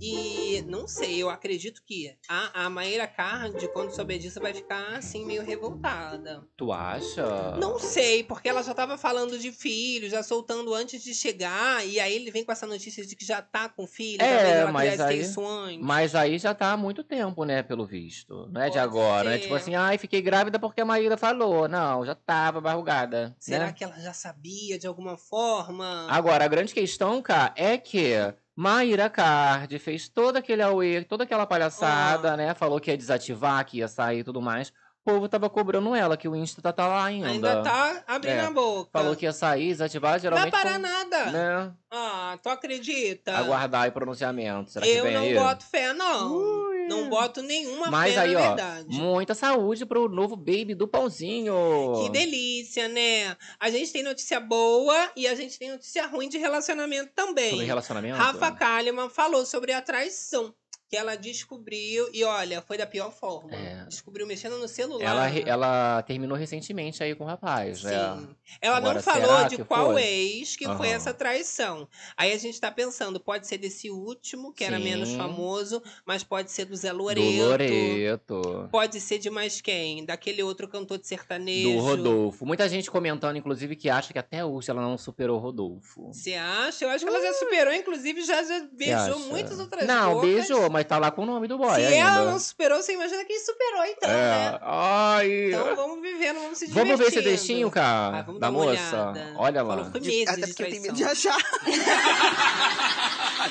E 0.00 0.64
não 0.68 0.86
sei, 0.86 1.22
eu 1.22 1.28
acredito 1.28 1.82
que 1.84 2.14
a, 2.28 2.66
a 2.66 2.70
Maíra 2.70 3.06
Card, 3.06 3.66
quando 3.72 3.90
souber 3.90 4.18
disso, 4.18 4.40
vai 4.40 4.54
ficar 4.54 4.96
assim, 4.96 5.24
meio 5.24 5.42
revoltada. 5.42 6.46
Tu 6.56 6.72
acha? 6.72 7.56
Não 7.58 7.78
sei, 7.78 8.22
porque 8.22 8.48
ela 8.48 8.62
já 8.62 8.74
tava 8.74 8.96
falando 8.96 9.38
de 9.38 9.50
filho, 9.50 10.08
já 10.08 10.22
soltando 10.22 10.72
antes 10.72 11.02
de 11.02 11.14
chegar, 11.14 11.84
e 11.86 11.98
aí 11.98 12.14
ele 12.14 12.30
vem 12.30 12.44
com 12.44 12.52
essa 12.52 12.66
notícia 12.66 13.04
de 13.04 13.16
que 13.16 13.24
já 13.24 13.42
tá 13.42 13.68
com 13.68 13.86
filho, 13.86 14.22
É, 14.22 14.60
ela 14.60 14.72
mas 14.72 15.00
aí- 15.00 15.20
isso 15.20 15.44
antes. 15.44 15.84
Mas 15.84 16.14
aí 16.14 16.38
já 16.38 16.54
tá 16.54 16.72
há 16.72 16.76
muito 16.76 17.02
tempo, 17.02 17.44
né, 17.44 17.62
pelo 17.62 17.84
visto. 17.84 18.48
Não 18.52 18.60
é 18.60 18.66
de 18.66 18.78
Pode 18.78 18.78
agora, 18.78 19.30
né? 19.30 19.38
Tipo 19.38 19.54
assim, 19.54 19.74
ai, 19.74 19.98
fiquei 19.98 20.22
grávida 20.22 20.58
porque 20.58 20.80
a 20.80 20.84
Maíra 20.84 21.16
falou. 21.16 21.68
Não, 21.68 22.04
já 22.04 22.14
tava 22.14 22.60
barrugada. 22.60 23.34
Será 23.38 23.66
né? 23.66 23.72
que 23.72 23.82
ela 23.82 23.98
já 23.98 24.12
sabia 24.12 24.78
de 24.78 24.86
alguma 24.86 25.16
forma? 25.16 26.06
Agora, 26.08 26.44
a 26.44 26.48
grande 26.48 26.72
questão, 26.72 27.20
cara, 27.20 27.52
é 27.56 27.76
que 27.76 28.14
Maíra 28.60 29.08
Card 29.08 29.78
fez 29.78 30.08
todo 30.08 30.36
aquele 30.36 30.62
auê, 30.62 31.04
toda 31.04 31.22
aquela 31.22 31.44
Ah. 31.44 31.46
palhaçada, 31.46 32.36
né? 32.36 32.54
Falou 32.54 32.80
que 32.80 32.90
ia 32.90 32.96
desativar, 32.96 33.64
que 33.64 33.78
ia 33.78 33.86
sair 33.88 34.20
e 34.20 34.24
tudo 34.24 34.42
mais. 34.42 34.72
O 35.08 35.10
povo 35.10 35.26
tava 35.26 35.48
cobrando 35.48 35.94
ela, 35.94 36.18
que 36.18 36.28
o 36.28 36.36
Insta 36.36 36.60
tá, 36.60 36.70
tá 36.70 36.86
lá 36.86 37.06
ainda. 37.06 37.28
Ainda 37.28 37.62
tá 37.62 38.04
abrindo 38.06 38.34
É, 38.34 38.44
a 38.44 38.50
boca. 38.50 38.90
Falou 38.92 39.16
que 39.16 39.24
ia 39.24 39.32
sair, 39.32 39.68
desativar, 39.68 40.10
Vai 40.12 40.20
geralmente. 40.20 40.50
parar 40.50 40.74
com- 40.74 40.78
nada. 40.80 41.24
Né? 41.32 41.72
Ah, 41.90 42.38
tu 42.42 42.50
acredita? 42.50 43.32
Aguardar 43.38 43.84
aí 43.84 43.90
pronunciamento. 43.90 44.70
Será 44.70 44.84
que 44.84 44.92
Eu 44.92 45.04
vem 45.04 45.14
não 45.14 45.22
aí? 45.22 45.34
boto 45.34 45.64
fé, 45.64 45.94
não. 45.94 46.68
Não 46.90 47.08
boto 47.08 47.40
nenhuma 47.40 47.90
Mas 47.90 48.12
fé 48.14 48.20
aí, 48.20 48.36
ó, 48.36 48.54
muita 48.88 49.34
saúde 49.34 49.86
pro 49.86 50.10
novo 50.10 50.36
baby 50.36 50.74
do 50.74 50.86
pãozinho. 50.86 51.54
Que 52.02 52.10
delícia, 52.10 52.86
né? 52.88 53.34
A 53.58 53.70
gente 53.70 53.90
tem 53.90 54.02
notícia 54.02 54.38
boa 54.38 55.10
e 55.16 55.26
a 55.26 55.34
gente 55.34 55.58
tem 55.58 55.70
notícia 55.70 56.06
ruim 56.06 56.28
de 56.28 56.36
relacionamento 56.36 57.10
também. 57.14 57.50
Sobre 57.52 57.64
relacionamento? 57.64 58.16
Rafa 58.18 58.52
Kalimann 58.52 59.08
falou 59.08 59.46
sobre 59.46 59.72
a 59.72 59.80
traição 59.80 60.52
que 60.88 60.96
ela 60.96 61.16
descobriu 61.16 62.08
e 62.14 62.24
olha, 62.24 62.62
foi 62.62 62.78
da 62.78 62.86
pior 62.86 63.12
forma. 63.12 63.54
É. 63.54 63.84
Descobriu 63.86 64.26
mexendo 64.26 64.56
no 64.58 64.66
celular. 64.66 65.04
Ela, 65.04 65.26
re- 65.26 65.44
ela 65.46 66.02
terminou 66.02 66.36
recentemente 66.36 67.02
aí 67.02 67.14
com 67.14 67.24
o 67.24 67.26
rapaz, 67.26 67.82
né? 67.82 67.90
Sim. 67.92 68.28
Ela 68.60 68.76
Agora, 68.78 68.94
não 68.94 69.02
falou 69.02 69.48
de 69.48 69.64
qual 69.64 69.92
foi? 69.92 70.02
ex 70.02 70.56
que 70.56 70.64
foi 70.64 70.88
Aham. 70.88 70.96
essa 70.96 71.12
traição. 71.12 71.86
Aí 72.16 72.32
a 72.32 72.38
gente 72.38 72.58
tá 72.58 72.70
pensando, 72.70 73.20
pode 73.20 73.46
ser 73.46 73.58
desse 73.58 73.90
último, 73.90 74.52
que 74.52 74.64
era 74.64 74.78
Sim. 74.78 74.84
menos 74.84 75.12
famoso, 75.12 75.82
mas 76.06 76.24
pode 76.24 76.50
ser 76.50 76.64
do 76.64 76.74
Zé 76.74 76.90
Do 76.90 76.96
Loreto. 76.96 77.42
Loreto. 77.44 78.68
Pode 78.72 79.00
ser 79.00 79.18
de 79.18 79.28
mais 79.28 79.60
quem? 79.60 80.04
Daquele 80.06 80.42
outro 80.42 80.66
cantor 80.68 80.98
de 80.98 81.06
sertanejo. 81.06 81.72
Do 81.72 81.78
Rodolfo. 81.80 82.46
Muita 82.46 82.68
gente 82.68 82.90
comentando, 82.90 83.36
inclusive, 83.36 83.76
que 83.76 83.90
acha 83.90 84.12
que 84.12 84.18
até 84.18 84.44
hoje 84.44 84.70
ela 84.70 84.80
não 84.80 84.96
superou 84.96 85.36
o 85.36 85.40
Rodolfo. 85.40 86.08
Você 86.12 86.34
acha? 86.34 86.84
Eu 86.86 86.90
acho 86.90 87.04
que 87.04 87.10
ela 87.10 87.20
já 87.20 87.32
superou, 87.34 87.74
inclusive 87.74 88.22
já, 88.22 88.42
já 88.42 88.66
beijou 88.72 89.18
muitas 89.28 89.58
outras 89.58 89.86
Não, 89.86 90.14
bocas. 90.14 90.30
beijou, 90.30 90.70
mas 90.70 90.77
tá 90.84 90.98
lá 90.98 91.10
com 91.10 91.22
o 91.22 91.26
nome 91.26 91.48
do 91.48 91.58
boy 91.58 91.74
Se 91.74 91.80
ainda. 91.86 91.96
ela 91.96 92.30
não 92.30 92.38
superou, 92.38 92.80
você 92.82 92.92
imagina 92.94 93.24
quem 93.24 93.38
superou, 93.40 93.84
então, 93.84 94.10
é. 94.10 94.14
né? 94.52 94.58
Ai. 94.62 95.48
Então 95.48 95.76
vamos 95.76 96.00
vivendo, 96.02 96.40
vamos 96.40 96.58
se 96.58 96.66
divertindo. 96.66 96.96
Vamos 96.96 97.12
ver 97.12 97.18
esse 97.18 97.28
textinho, 97.30 97.70
cara, 97.70 98.18
Ah, 98.18 98.22
vamos 98.22 98.40
da 98.40 98.50
moça. 98.50 98.68
olhada. 98.70 99.32
Olha 99.36 99.60
Falou 99.64 99.76
lá. 99.76 99.84
que 99.84 99.90
foi 99.92 100.00
meses 100.00 100.28
Até 100.28 100.40
de 100.40 100.46
porque 100.48 100.62
eu 100.62 100.70
tenho 100.70 100.82
medo 100.82 100.94
de 100.94 101.04
achar. 101.04 101.38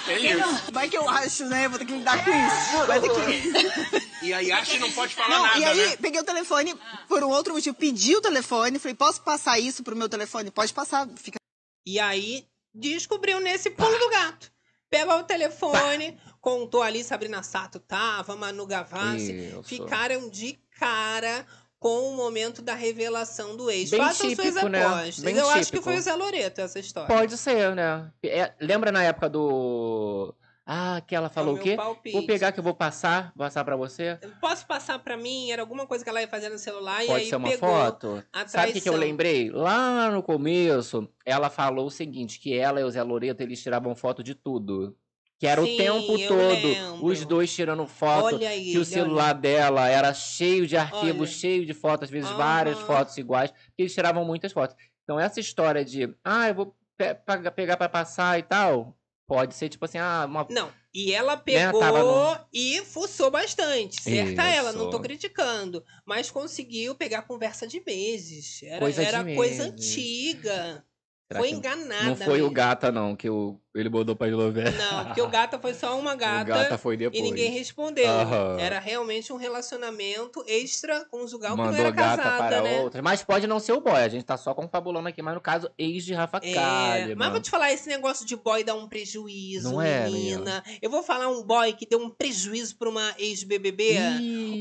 Tem 0.05 0.31
isso. 0.31 0.71
Vai 0.71 0.89
que 0.89 0.97
eu 0.97 1.07
acho, 1.09 1.45
né? 1.45 1.67
Vou 1.67 1.79
ter 1.79 1.85
que 1.85 1.93
lidar 1.93 2.23
com 2.23 2.31
isso. 2.31 2.85
Vai 2.85 2.99
ter 2.99 3.09
que... 3.09 4.25
E 4.25 4.33
aí 4.33 4.51
acha 4.51 4.75
e 4.75 4.79
não 4.79 4.91
pode 4.91 5.15
falar 5.15 5.29
Não, 5.29 5.43
nada, 5.43 5.59
e 5.59 5.65
aí, 5.65 5.89
né? 5.89 5.97
peguei 5.97 6.19
o 6.19 6.23
telefone 6.23 6.75
por 7.07 7.23
um 7.23 7.29
outro 7.29 7.53
motivo. 7.53 7.75
Pedi 7.75 8.15
o 8.15 8.21
telefone, 8.21 8.79
falei, 8.79 8.95
posso 8.95 9.21
passar 9.21 9.59
isso 9.59 9.83
pro 9.83 9.95
meu 9.95 10.09
telefone? 10.09 10.51
Pode 10.51 10.73
passar, 10.73 11.07
fica. 11.15 11.37
E 11.85 11.99
aí, 11.99 12.45
descobriu 12.73 13.39
nesse 13.39 13.69
pulo 13.69 13.97
do 13.97 14.09
gato. 14.09 14.51
Pega 14.89 15.15
o 15.15 15.23
telefone, 15.23 16.17
contou 16.47 16.81
ali, 16.81 17.03
Sabrina 17.03 17.43
Sato 17.43 17.77
tava, 17.77 18.33
Manu 18.37 18.65
Gavassi, 18.65 19.33
Isso. 19.49 19.63
ficaram 19.63 20.29
de 20.29 20.57
cara 20.79 21.45
com 21.77 22.09
o 22.09 22.15
momento 22.15 22.61
da 22.61 22.73
revelação 22.73 23.57
do 23.57 23.69
ex. 23.69 23.89
Bem 23.89 23.99
Façam 23.99 24.29
suas 24.33 24.47
típico, 24.47 24.69
né? 24.69 24.85
apostas. 24.85 25.19
Bem 25.19 25.35
Eu 25.35 25.49
acho 25.49 25.59
que 25.59 25.65
típico. 25.65 25.83
foi 25.83 25.97
o 25.97 26.01
Zé 26.01 26.15
Loreto 26.15 26.61
essa 26.61 26.79
história. 26.79 27.13
Pode 27.13 27.37
ser, 27.37 27.75
né? 27.75 28.09
É, 28.23 28.53
lembra 28.61 28.93
na 28.93 29.03
época 29.03 29.29
do. 29.29 30.33
Ah, 30.65 31.01
que 31.05 31.15
ela 31.15 31.29
falou 31.29 31.55
É 31.55 31.57
o 31.57 31.59
o 31.59 31.63
quê? 31.63 31.75
palpite. 31.75 32.13
Vou 32.13 32.25
pegar 32.25 32.51
que 32.53 32.59
eu 32.59 32.63
vou 32.63 32.73
passar, 32.73 33.33
passar 33.37 33.65
pra 33.65 33.75
você. 33.75 34.17
Posso 34.39 34.65
passar 34.65 34.99
pra 34.99 35.17
mim? 35.17 35.51
Era 35.51 35.61
alguma 35.61 35.85
coisa 35.85 36.01
que 36.03 36.09
ela 36.09 36.21
ia 36.21 36.27
fazer 36.29 36.47
no 36.49 36.57
celular 36.57 37.03
e 37.03 37.07
Pode 37.07 37.19
aí 37.23 37.29
ser 37.29 37.35
uma 37.35 37.49
pegou 37.49 37.69
foto. 37.69 38.23
Sabe 38.47 38.69
o 38.69 38.73
que, 38.73 38.81
que 38.81 38.89
eu 38.89 38.95
lembrei? 38.95 39.49
Lá 39.49 40.09
no 40.11 40.23
começo, 40.23 41.09
ela 41.25 41.49
falou 41.49 41.87
o 41.87 41.91
seguinte: 41.91 42.39
que 42.39 42.57
ela 42.57 42.79
e 42.79 42.83
o 42.85 42.89
Zé 42.91 43.03
Loreto 43.03 43.43
eles 43.43 43.61
tiravam 43.61 43.93
foto 43.95 44.23
de 44.23 44.33
tudo. 44.33 44.95
Que 45.39 45.45
era 45.45 45.61
Sim, 45.63 45.73
o 45.73 45.77
tempo 45.77 46.17
todo, 46.27 46.67
lembro. 46.67 47.05
os 47.05 47.23
dois 47.25 47.53
tirando 47.53 47.85
foto. 47.85 48.35
Olha 48.35 48.49
aí, 48.49 48.71
que 48.71 48.77
o 48.77 48.81
olha. 48.81 48.85
celular 48.85 49.33
dela 49.33 49.87
era 49.87 50.13
cheio 50.13 50.65
de 50.65 50.75
arquivos, 50.75 51.29
Olha. 51.29 51.39
cheio 51.39 51.65
de 51.65 51.73
fotos, 51.75 52.05
às 52.05 52.09
vezes 52.09 52.31
várias 52.31 52.77
Aham. 52.77 52.87
fotos 52.87 53.17
iguais, 53.17 53.51
porque 53.51 53.83
eles 53.83 53.93
tiravam 53.93 54.25
muitas 54.25 54.51
fotos. 54.51 54.75
Então, 55.03 55.19
essa 55.19 55.39
história 55.39 55.85
de, 55.85 56.13
ah, 56.23 56.47
eu 56.49 56.55
vou 56.55 56.75
pe- 56.97 57.13
pegar 57.55 57.77
pra 57.77 57.87
passar 57.87 58.39
e 58.39 58.43
tal, 58.43 58.97
pode 59.27 59.53
ser 59.53 59.69
tipo 59.69 59.85
assim, 59.85 59.99
ah, 59.99 60.25
uma. 60.27 60.47
Não, 60.49 60.71
e 60.93 61.13
ela 61.13 61.37
pegou 61.37 61.81
Né, 61.81 61.85
tava 61.93 62.47
e 62.51 62.81
fuçou 62.83 63.29
bastante. 63.29 64.01
Certa 64.01 64.41
ela, 64.43 64.73
não 64.73 64.89
tô 64.89 64.97
Isso. 64.97 65.03
criticando. 65.03 65.83
Mas 66.03 66.31
conseguiu 66.31 66.95
pegar 66.95 67.21
conversa 67.21 67.67
de 67.67 67.79
meses. 67.85 68.63
Era 68.63 68.79
Coisa 68.79 69.03
era 69.03 69.23
coisa 69.35 69.65
meses. 69.65 69.91
antiga. 69.91 70.83
Será 71.29 71.39
foi 71.41 71.49
enganada. 71.51 72.03
Não 72.05 72.15
foi 72.15 72.39
o 72.39 72.43
mesmo. 72.43 72.51
gata, 72.51 72.89
não, 72.91 73.13
que 73.13 73.29
o, 73.29 73.59
ele 73.75 73.89
mandou 73.89 74.15
pra 74.15 74.29
Eslovênia. 74.29 74.71
Não, 74.71 75.05
porque 75.05 75.21
o 75.21 75.27
gata 75.27 75.59
foi 75.59 75.73
só 75.73 75.99
uma 75.99 76.15
gata. 76.15 76.37
O 76.49 76.55
gata 76.55 76.77
foi 76.77 76.95
depois. 76.95 77.19
E 77.19 77.21
ninguém 77.21 77.51
respondeu. 77.51 78.07
Aham. 78.09 78.57
Era 78.59 78.79
realmente 78.79 79.33
um 79.33 79.35
relacionamento 79.35 80.41
extra-conjugal 80.47 81.51
que 81.51 81.57
não 81.57 81.65
Mandou 81.65 81.79
era 81.81 81.91
gata 81.91 82.23
casada, 82.23 82.47
para 82.47 82.61
né? 82.61 82.79
outras. 82.79 83.03
Mas 83.03 83.23
pode 83.23 83.45
não 83.45 83.59
ser 83.59 83.73
o 83.73 83.81
boy, 83.81 83.93
a 84.01 84.07
gente 84.07 84.23
tá 84.23 84.37
só 84.37 84.53
confabulando 84.53 85.09
aqui, 85.09 85.21
mas 85.21 85.33
no 85.33 85.41
caso, 85.41 85.69
ex 85.77 86.05
de 86.05 86.13
Rafa 86.13 86.39
É, 86.41 86.53
Kalimann. 86.53 87.15
mas 87.17 87.31
vou 87.31 87.41
te 87.41 87.49
falar, 87.49 87.73
esse 87.73 87.89
negócio 87.89 88.25
de 88.25 88.35
boy 88.37 88.63
dá 88.63 88.73
um 88.73 88.87
prejuízo, 88.87 89.69
Não 89.73 89.81
é, 89.81 90.05
menina. 90.05 90.63
Eu 90.81 90.89
vou 90.89 91.03
falar 91.03 91.27
um 91.27 91.43
boy 91.43 91.73
que 91.73 91.85
deu 91.85 91.99
um 91.99 92.09
prejuízo 92.09 92.77
pra 92.77 92.87
uma 92.89 93.13
ex-BBB. 93.17 93.97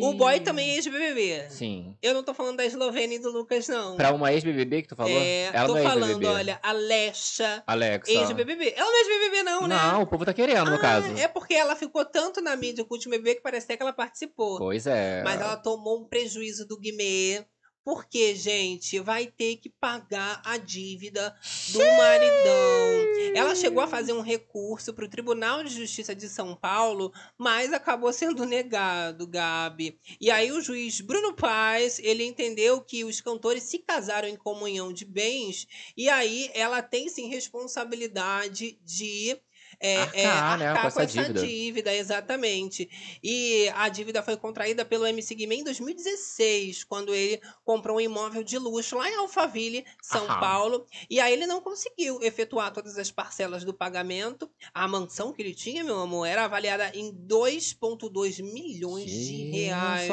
O 0.01 0.14
boy 0.14 0.41
também 0.41 0.71
é 0.71 0.75
ex-BBB. 0.77 1.47
Sim. 1.51 1.95
Eu 2.03 2.12
não 2.12 2.25
tô 2.25 2.35
falando 2.35 2.57
da 2.57 2.64
Eslovênia 2.67 3.17
e 3.17 3.19
do 3.21 3.31
Lucas, 3.31 3.69
não. 3.69 3.97
Pra 3.97 4.12
uma 4.12 4.33
ex-BBB 4.33 4.83
que 4.83 4.89
tu 4.89 4.97
falou? 4.97 5.12
É, 5.17 5.51
Ela 5.53 5.67
tô 5.67 5.75
não 5.75 5.81
é 5.81 5.83
falando, 5.85 6.27
olha, 6.27 6.55
a 6.62 6.72
Lesha, 6.72 7.62
Alexa. 7.66 8.11
ex-BBB. 8.12 8.74
Ela 8.76 8.86
não 8.90 8.96
é 8.96 9.00
ex-BBB, 9.00 9.42
não, 9.42 9.66
né? 9.68 9.76
Não, 9.76 10.02
o 10.02 10.07
povo 10.07 10.24
tá 10.24 10.32
querendo, 10.32 10.70
no 10.70 10.76
Ah, 10.76 10.80
caso. 10.80 11.07
É 11.18 11.28
porque 11.28 11.54
ela 11.54 11.74
ficou 11.76 12.04
tanto 12.04 12.40
na 12.40 12.54
mídia 12.57 12.84
com 12.84 12.94
o 12.94 12.96
último 12.96 13.12
BBB 13.12 13.36
que 13.36 13.40
parece 13.42 13.64
até 13.64 13.76
que 13.76 13.82
ela 13.82 13.92
participou. 13.92 14.59
Pois 14.59 14.86
é. 14.86 15.22
Mas 15.22 15.40
ela 15.40 15.57
tomou 15.57 16.02
um 16.02 16.09
prejuízo 16.09 16.66
do 16.66 16.78
Guimê. 16.78 17.44
Porque, 17.87 18.34
gente, 18.34 18.99
vai 18.99 19.26
ter 19.28 19.59
que 19.59 19.70
pagar 19.70 20.43
a 20.45 20.57
dívida 20.57 21.32
do 21.68 21.78
maridão. 21.78 23.32
Ela 23.32 23.55
chegou 23.55 23.80
a 23.80 23.87
fazer 23.87 24.12
um 24.12 24.22
recurso 24.22 24.93
para 24.93 25.05
o 25.05 25.09
Tribunal 25.09 25.62
de 25.62 25.72
Justiça 25.72 26.12
de 26.12 26.28
São 26.28 26.57
Paulo, 26.57 27.12
mas 27.39 27.72
acabou 27.72 28.12
sendo 28.12 28.45
negado, 28.45 29.24
Gabi. 29.24 30.01
E 30.20 30.32
aí 30.32 30.51
o 30.51 30.61
juiz 30.61 31.01
Bruno 31.01 31.32
Paz, 31.32 32.01
ele 32.01 32.24
entendeu 32.24 32.80
que 32.80 33.05
os 33.05 33.20
cantores 33.20 33.62
se 33.62 33.78
casaram 33.78 34.26
em 34.26 34.34
comunhão 34.34 34.93
de 34.93 35.05
bens, 35.05 35.68
e 35.97 36.09
aí 36.09 36.51
ela 36.55 36.82
tem 36.82 37.09
sim 37.09 37.28
responsabilidade 37.28 38.80
de 38.84 39.41
é, 39.81 39.97
Arcar, 39.99 40.55
é, 40.55 40.57
né, 40.59 40.66
arcar 40.68 40.83
com 40.83 40.89
essa 40.89 41.07
dívida. 41.07 41.47
dívida, 41.47 41.95
exatamente. 41.95 42.89
E 43.22 43.68
a 43.74 43.89
dívida 43.89 44.22
foi 44.22 44.37
contraída 44.37 44.85
pelo 44.85 45.07
MC 45.07 45.35
Guimê 45.35 45.57
em 45.57 45.64
2016, 45.64 46.85
quando 46.85 47.14
ele 47.14 47.41
comprou 47.64 47.97
um 47.97 48.01
imóvel 48.01 48.43
de 48.43 48.59
luxo 48.59 48.97
lá 48.97 49.09
em 49.09 49.16
Alphaville, 49.16 49.85
São 50.03 50.24
Aham. 50.24 50.41
Paulo. 50.41 50.87
E 51.11 51.20
aí 51.20 51.33
ele 51.33 51.47
não 51.47 51.61
conseguiu 51.61 52.18
efetuar 52.22 52.72
todas 52.72 52.99
as 52.99 53.11
parcelas 53.11 53.64
do 53.64 53.74
pagamento. 53.74 54.51
A 54.72 54.89
mansão 54.89 55.33
que 55.33 55.43
ele 55.43 55.55
tinha, 55.55 55.85
meu 55.85 56.01
amor, 56.01 56.27
era 56.27 56.45
avaliada 56.45 56.91
em 56.95 57.12
2,2 57.12 58.43
milhões 58.43 59.11
de 59.11 59.51
reais. 59.51 60.11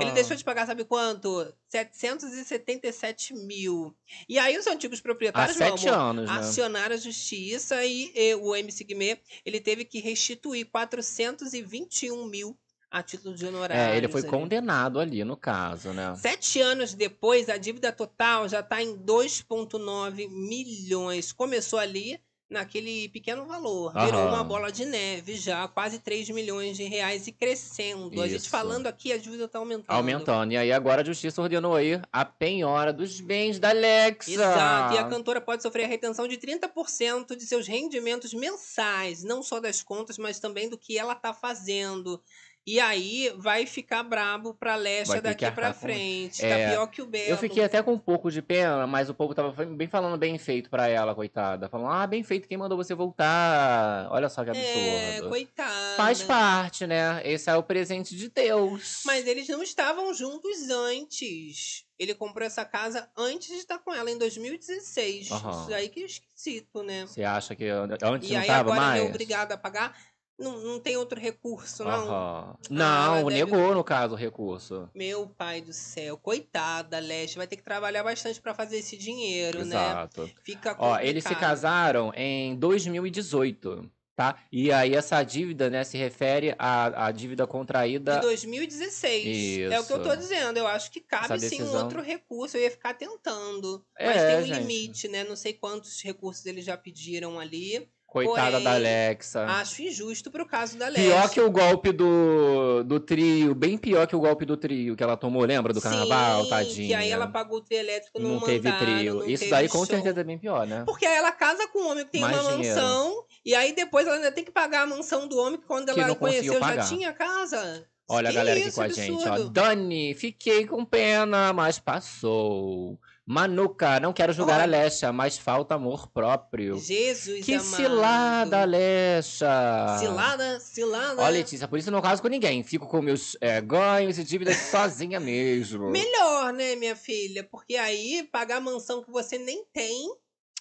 Ele 0.00 0.12
deixou 0.12 0.36
de 0.36 0.44
pagar, 0.44 0.66
sabe 0.66 0.84
quanto? 0.84 1.52
777 1.74 3.34
mil. 3.34 3.92
E 4.28 4.38
aí 4.38 4.56
os 4.56 4.66
antigos 4.68 5.00
Há 5.00 5.02
proprietários, 5.02 5.56
meu 5.56 5.76
sete 5.76 5.88
amor, 5.88 6.00
anos, 6.00 6.30
né? 6.30 6.36
acionaram 6.38 6.94
a 6.94 6.98
justiça 6.98 7.84
e, 7.84 8.12
eh, 8.14 8.36
o 8.36 8.54
MC 8.54 8.84
Guimê, 8.84 9.18
ele 9.44 9.60
teve 9.60 9.84
que 9.84 9.98
restituir 9.98 10.66
421 10.66 12.26
mil 12.26 12.56
a 12.88 13.02
título 13.02 13.34
de 13.34 13.44
honorários. 13.44 13.92
É, 13.92 13.96
ele 13.96 14.08
foi 14.08 14.20
ali. 14.20 14.30
condenado 14.30 15.00
ali, 15.00 15.24
no 15.24 15.36
caso, 15.36 15.92
né? 15.92 16.14
Sete 16.14 16.60
anos 16.60 16.94
depois, 16.94 17.48
a 17.48 17.56
dívida 17.56 17.90
total 17.90 18.48
já 18.48 18.60
está 18.60 18.80
em 18.80 18.96
2,9 18.96 20.28
milhões. 20.30 21.32
Começou 21.32 21.80
ali 21.80 22.20
naquele 22.48 23.08
pequeno 23.08 23.46
valor. 23.46 23.92
Virou 23.92 24.20
Aham. 24.20 24.34
uma 24.34 24.44
bola 24.44 24.70
de 24.70 24.84
neve 24.84 25.34
já, 25.34 25.66
quase 25.66 25.98
3 25.98 26.30
milhões 26.30 26.76
de 26.76 26.84
reais 26.84 27.26
e 27.26 27.32
crescendo. 27.32 28.20
A 28.20 28.28
gente 28.28 28.42
Isso. 28.42 28.50
falando 28.50 28.86
aqui, 28.86 29.12
a 29.12 29.16
dívida 29.16 29.44
está 29.44 29.58
aumentando. 29.58 29.96
Aumentando. 29.96 30.52
E 30.52 30.56
aí 30.56 30.72
agora 30.72 31.02
a 31.02 31.04
justiça 31.04 31.40
ordenou 31.40 31.74
aí 31.74 32.00
a 32.12 32.24
penhora 32.24 32.92
dos 32.92 33.20
bens 33.20 33.58
da 33.58 33.70
Alexa. 33.70 34.30
Exato, 34.30 34.94
e 34.94 34.98
a 34.98 35.04
cantora 35.04 35.40
pode 35.40 35.62
sofrer 35.62 35.84
a 35.84 35.88
retenção 35.88 36.28
de 36.28 36.36
30% 36.36 37.36
de 37.36 37.46
seus 37.46 37.66
rendimentos 37.66 38.32
mensais, 38.34 39.24
não 39.24 39.42
só 39.42 39.58
das 39.58 39.82
contas, 39.82 40.18
mas 40.18 40.38
também 40.38 40.68
do 40.68 40.78
que 40.78 40.98
ela 40.98 41.14
tá 41.14 41.32
fazendo. 41.32 42.22
E 42.66 42.80
aí 42.80 43.30
vai 43.36 43.66
ficar 43.66 44.02
brabo 44.02 44.54
pra 44.54 44.74
Lesha 44.74 45.20
daqui 45.20 45.50
pra 45.50 45.66
arcar 45.68 45.74
com- 45.74 45.80
frente. 45.86 46.42
É, 46.42 46.48
tá 46.66 46.70
pior 46.72 46.86
que 46.86 47.02
o 47.02 47.06
Belo. 47.06 47.28
Eu 47.28 47.36
fiquei 47.36 47.62
até 47.62 47.82
com 47.82 47.92
um 47.92 47.98
pouco 47.98 48.30
de 48.30 48.40
pena, 48.40 48.86
mas 48.86 49.10
o 49.10 49.14
povo 49.14 49.34
tava 49.34 49.52
bem 49.66 49.86
falando 49.86 50.16
bem 50.16 50.38
feito 50.38 50.70
pra 50.70 50.88
ela, 50.88 51.14
coitada. 51.14 51.68
Falando, 51.68 51.90
ah, 51.92 52.06
bem 52.06 52.22
feito, 52.22 52.48
quem 52.48 52.56
mandou 52.56 52.78
você 52.78 52.94
voltar? 52.94 54.08
Olha 54.10 54.30
só 54.30 54.42
que 54.44 54.50
absurdo. 54.50 54.68
É, 54.78 55.20
coitada. 55.28 55.96
Faz 55.96 56.22
parte, 56.22 56.86
né? 56.86 57.20
Esse 57.22 57.50
é 57.50 57.56
o 57.56 57.62
presente 57.62 58.16
de 58.16 58.30
Deus. 58.30 59.02
Mas 59.04 59.26
eles 59.26 59.46
não 59.48 59.62
estavam 59.62 60.14
juntos 60.14 60.70
antes. 60.70 61.84
Ele 61.98 62.14
comprou 62.14 62.46
essa 62.46 62.64
casa 62.64 63.08
antes 63.16 63.48
de 63.48 63.56
estar 63.56 63.78
com 63.78 63.92
ela, 63.94 64.10
em 64.10 64.18
2016. 64.18 65.30
Aham. 65.30 65.62
Isso 65.62 65.74
aí 65.74 65.88
que 65.88 66.00
é 66.02 66.06
esquisito, 66.06 66.82
né? 66.82 67.06
Você 67.06 67.22
acha 67.22 67.54
que 67.54 67.66
antes 68.02 68.30
E 68.30 68.32
não 68.32 68.40
aí 68.40 68.46
tava 68.46 68.60
agora 68.60 68.80
mais? 68.80 68.98
ele 69.00 69.06
é 69.06 69.10
obrigado 69.10 69.52
a 69.52 69.56
pagar. 69.58 69.96
Não, 70.38 70.58
não 70.60 70.80
tem 70.80 70.96
outro 70.96 71.18
recurso, 71.20 71.84
não. 71.84 71.90
Aham. 71.90 72.54
Ah, 72.54 72.56
Não, 72.68 73.24
deve- 73.28 73.44
negou 73.44 73.72
no 73.74 73.84
caso 73.84 74.14
o 74.14 74.16
recurso. 74.16 74.90
Meu 74.94 75.28
pai 75.28 75.60
do 75.60 75.72
céu, 75.72 76.16
coitada, 76.16 76.98
Leste, 76.98 77.36
vai 77.36 77.46
ter 77.46 77.56
que 77.56 77.62
trabalhar 77.62 78.02
bastante 78.02 78.40
pra 78.40 78.52
fazer 78.52 78.78
esse 78.78 78.96
dinheiro, 78.96 79.60
Exato. 79.60 80.24
né? 80.24 80.30
Fica 80.42 80.72
Ó, 80.72 80.74
complicado. 80.74 81.04
eles 81.06 81.24
se 81.24 81.34
casaram 81.36 82.12
em 82.16 82.56
2018, 82.56 83.88
tá? 84.16 84.36
E 84.50 84.72
aí 84.72 84.94
essa 84.94 85.22
dívida, 85.22 85.70
né, 85.70 85.84
se 85.84 85.96
refere 85.96 86.54
à, 86.58 87.06
à 87.06 87.12
dívida 87.12 87.46
contraída. 87.46 88.16
De 88.16 88.20
2016. 88.22 89.70
É 89.72 89.78
o 89.80 89.84
que 89.86 89.92
eu 89.92 90.02
tô 90.02 90.08
Isso. 90.10 90.18
dizendo. 90.18 90.56
Eu 90.58 90.66
acho 90.66 90.90
que 90.90 91.00
cabe 91.00 91.26
Essa 91.34 91.38
sim 91.48 91.56
um 91.56 91.58
decisão. 91.58 91.82
outro 91.84 92.02
recurso. 92.02 92.56
Eu 92.56 92.62
ia 92.62 92.70
ficar 92.70 92.94
tentando. 92.94 93.84
É, 93.96 94.06
Mas 94.06 94.22
tem 94.22 94.36
um 94.38 94.42
gente. 94.46 94.58
limite, 94.60 95.08
né? 95.08 95.24
Não 95.24 95.36
sei 95.36 95.52
quantos 95.52 96.02
recursos 96.02 96.44
eles 96.46 96.64
já 96.64 96.76
pediram 96.76 97.38
ali. 97.38 97.88
Coitada 98.14 98.52
Porém, 98.52 98.62
da 98.62 98.74
Alexa. 98.74 99.44
Acho 99.44 99.82
injusto 99.82 100.30
pro 100.30 100.46
caso 100.46 100.78
da 100.78 100.86
Leste. 100.86 101.02
Pior 101.02 101.28
que 101.28 101.40
o 101.40 101.50
golpe 101.50 101.90
do, 101.90 102.84
do 102.84 103.00
trio, 103.00 103.56
bem 103.56 103.76
pior 103.76 104.06
que 104.06 104.14
o 104.14 104.20
golpe 104.20 104.44
do 104.44 104.56
trio 104.56 104.94
que 104.94 105.02
ela 105.02 105.16
tomou, 105.16 105.44
lembra 105.44 105.72
do 105.72 105.80
carnaval, 105.80 106.44
Sim, 106.44 106.48
tadinha? 106.50 106.86
Que 106.86 106.94
aí 106.94 107.10
ela 107.10 107.26
pagou 107.26 107.58
o 107.58 107.60
trio 107.60 107.80
elétrico 107.80 108.20
no 108.20 108.34
não 108.34 108.40
teve 108.40 108.70
trio. 108.70 109.14
não 109.14 109.26
Isso 109.26 109.40
teve 109.40 109.50
daí 109.50 109.68
com 109.68 109.78
show. 109.78 109.86
certeza 109.86 110.20
é 110.20 110.24
bem 110.24 110.38
pior, 110.38 110.64
né? 110.64 110.84
Porque 110.86 111.04
aí 111.04 111.16
ela 111.16 111.32
casa 111.32 111.66
com 111.66 111.80
um 111.80 111.90
homem 111.90 112.04
que 112.04 112.12
tem 112.12 112.20
Mais 112.20 112.40
uma 112.40 112.52
dinheiro. 112.52 112.80
mansão. 112.80 113.24
E 113.44 113.52
aí 113.52 113.74
depois 113.74 114.06
ela 114.06 114.14
ainda 114.14 114.30
tem 114.30 114.44
que 114.44 114.52
pagar 114.52 114.82
a 114.82 114.86
mansão 114.86 115.26
do 115.26 115.36
homem 115.36 115.58
que 115.58 115.66
quando 115.66 115.92
Que 115.92 115.98
ela 115.98 116.14
conheceu 116.14 116.60
já 116.60 116.84
tinha 116.84 117.12
casa. 117.12 117.84
Olha 118.08 118.30
Que 118.30 118.36
a 118.36 118.38
galera 118.38 118.60
aqui 118.60 118.70
com 118.70 118.80
a 118.80 118.88
gente, 118.88 119.28
ó. 119.28 119.38
Dani, 119.48 120.14
fiquei 120.14 120.66
com 120.66 120.84
pena, 120.84 121.52
mas 121.52 121.80
passou. 121.80 122.96
Manuca, 123.26 123.98
não 124.00 124.12
quero 124.12 124.34
julgar 124.34 124.60
a 124.60 124.64
Olha. 124.64 124.78
Alexa, 124.78 125.10
mas 125.10 125.38
falta 125.38 125.76
amor 125.76 126.08
próprio. 126.08 126.78
Jesus 126.78 127.42
Que 127.44 127.54
amado. 127.54 127.76
cilada, 127.76 128.62
Alexa! 128.62 129.96
Cilada, 129.98 130.60
cilada. 130.60 131.22
Ó, 131.22 131.28
Letícia, 131.28 131.66
por 131.66 131.78
isso 131.78 131.88
eu 131.88 131.92
não 131.92 132.02
caso 132.02 132.20
com 132.20 132.28
ninguém. 132.28 132.62
Fico 132.62 132.86
com 132.86 133.00
meus 133.00 133.34
é, 133.40 133.60
ganhos 133.62 134.18
e 134.18 134.24
dívidas 134.24 134.56
sozinha 134.70 135.18
mesmo. 135.18 135.90
Melhor, 135.90 136.52
né, 136.52 136.76
minha 136.76 136.94
filha? 136.94 137.42
Porque 137.42 137.76
aí 137.76 138.28
pagar 138.30 138.58
a 138.58 138.60
mansão 138.60 139.02
que 139.02 139.10
você 139.10 139.38
nem 139.38 139.64
tem 139.72 140.14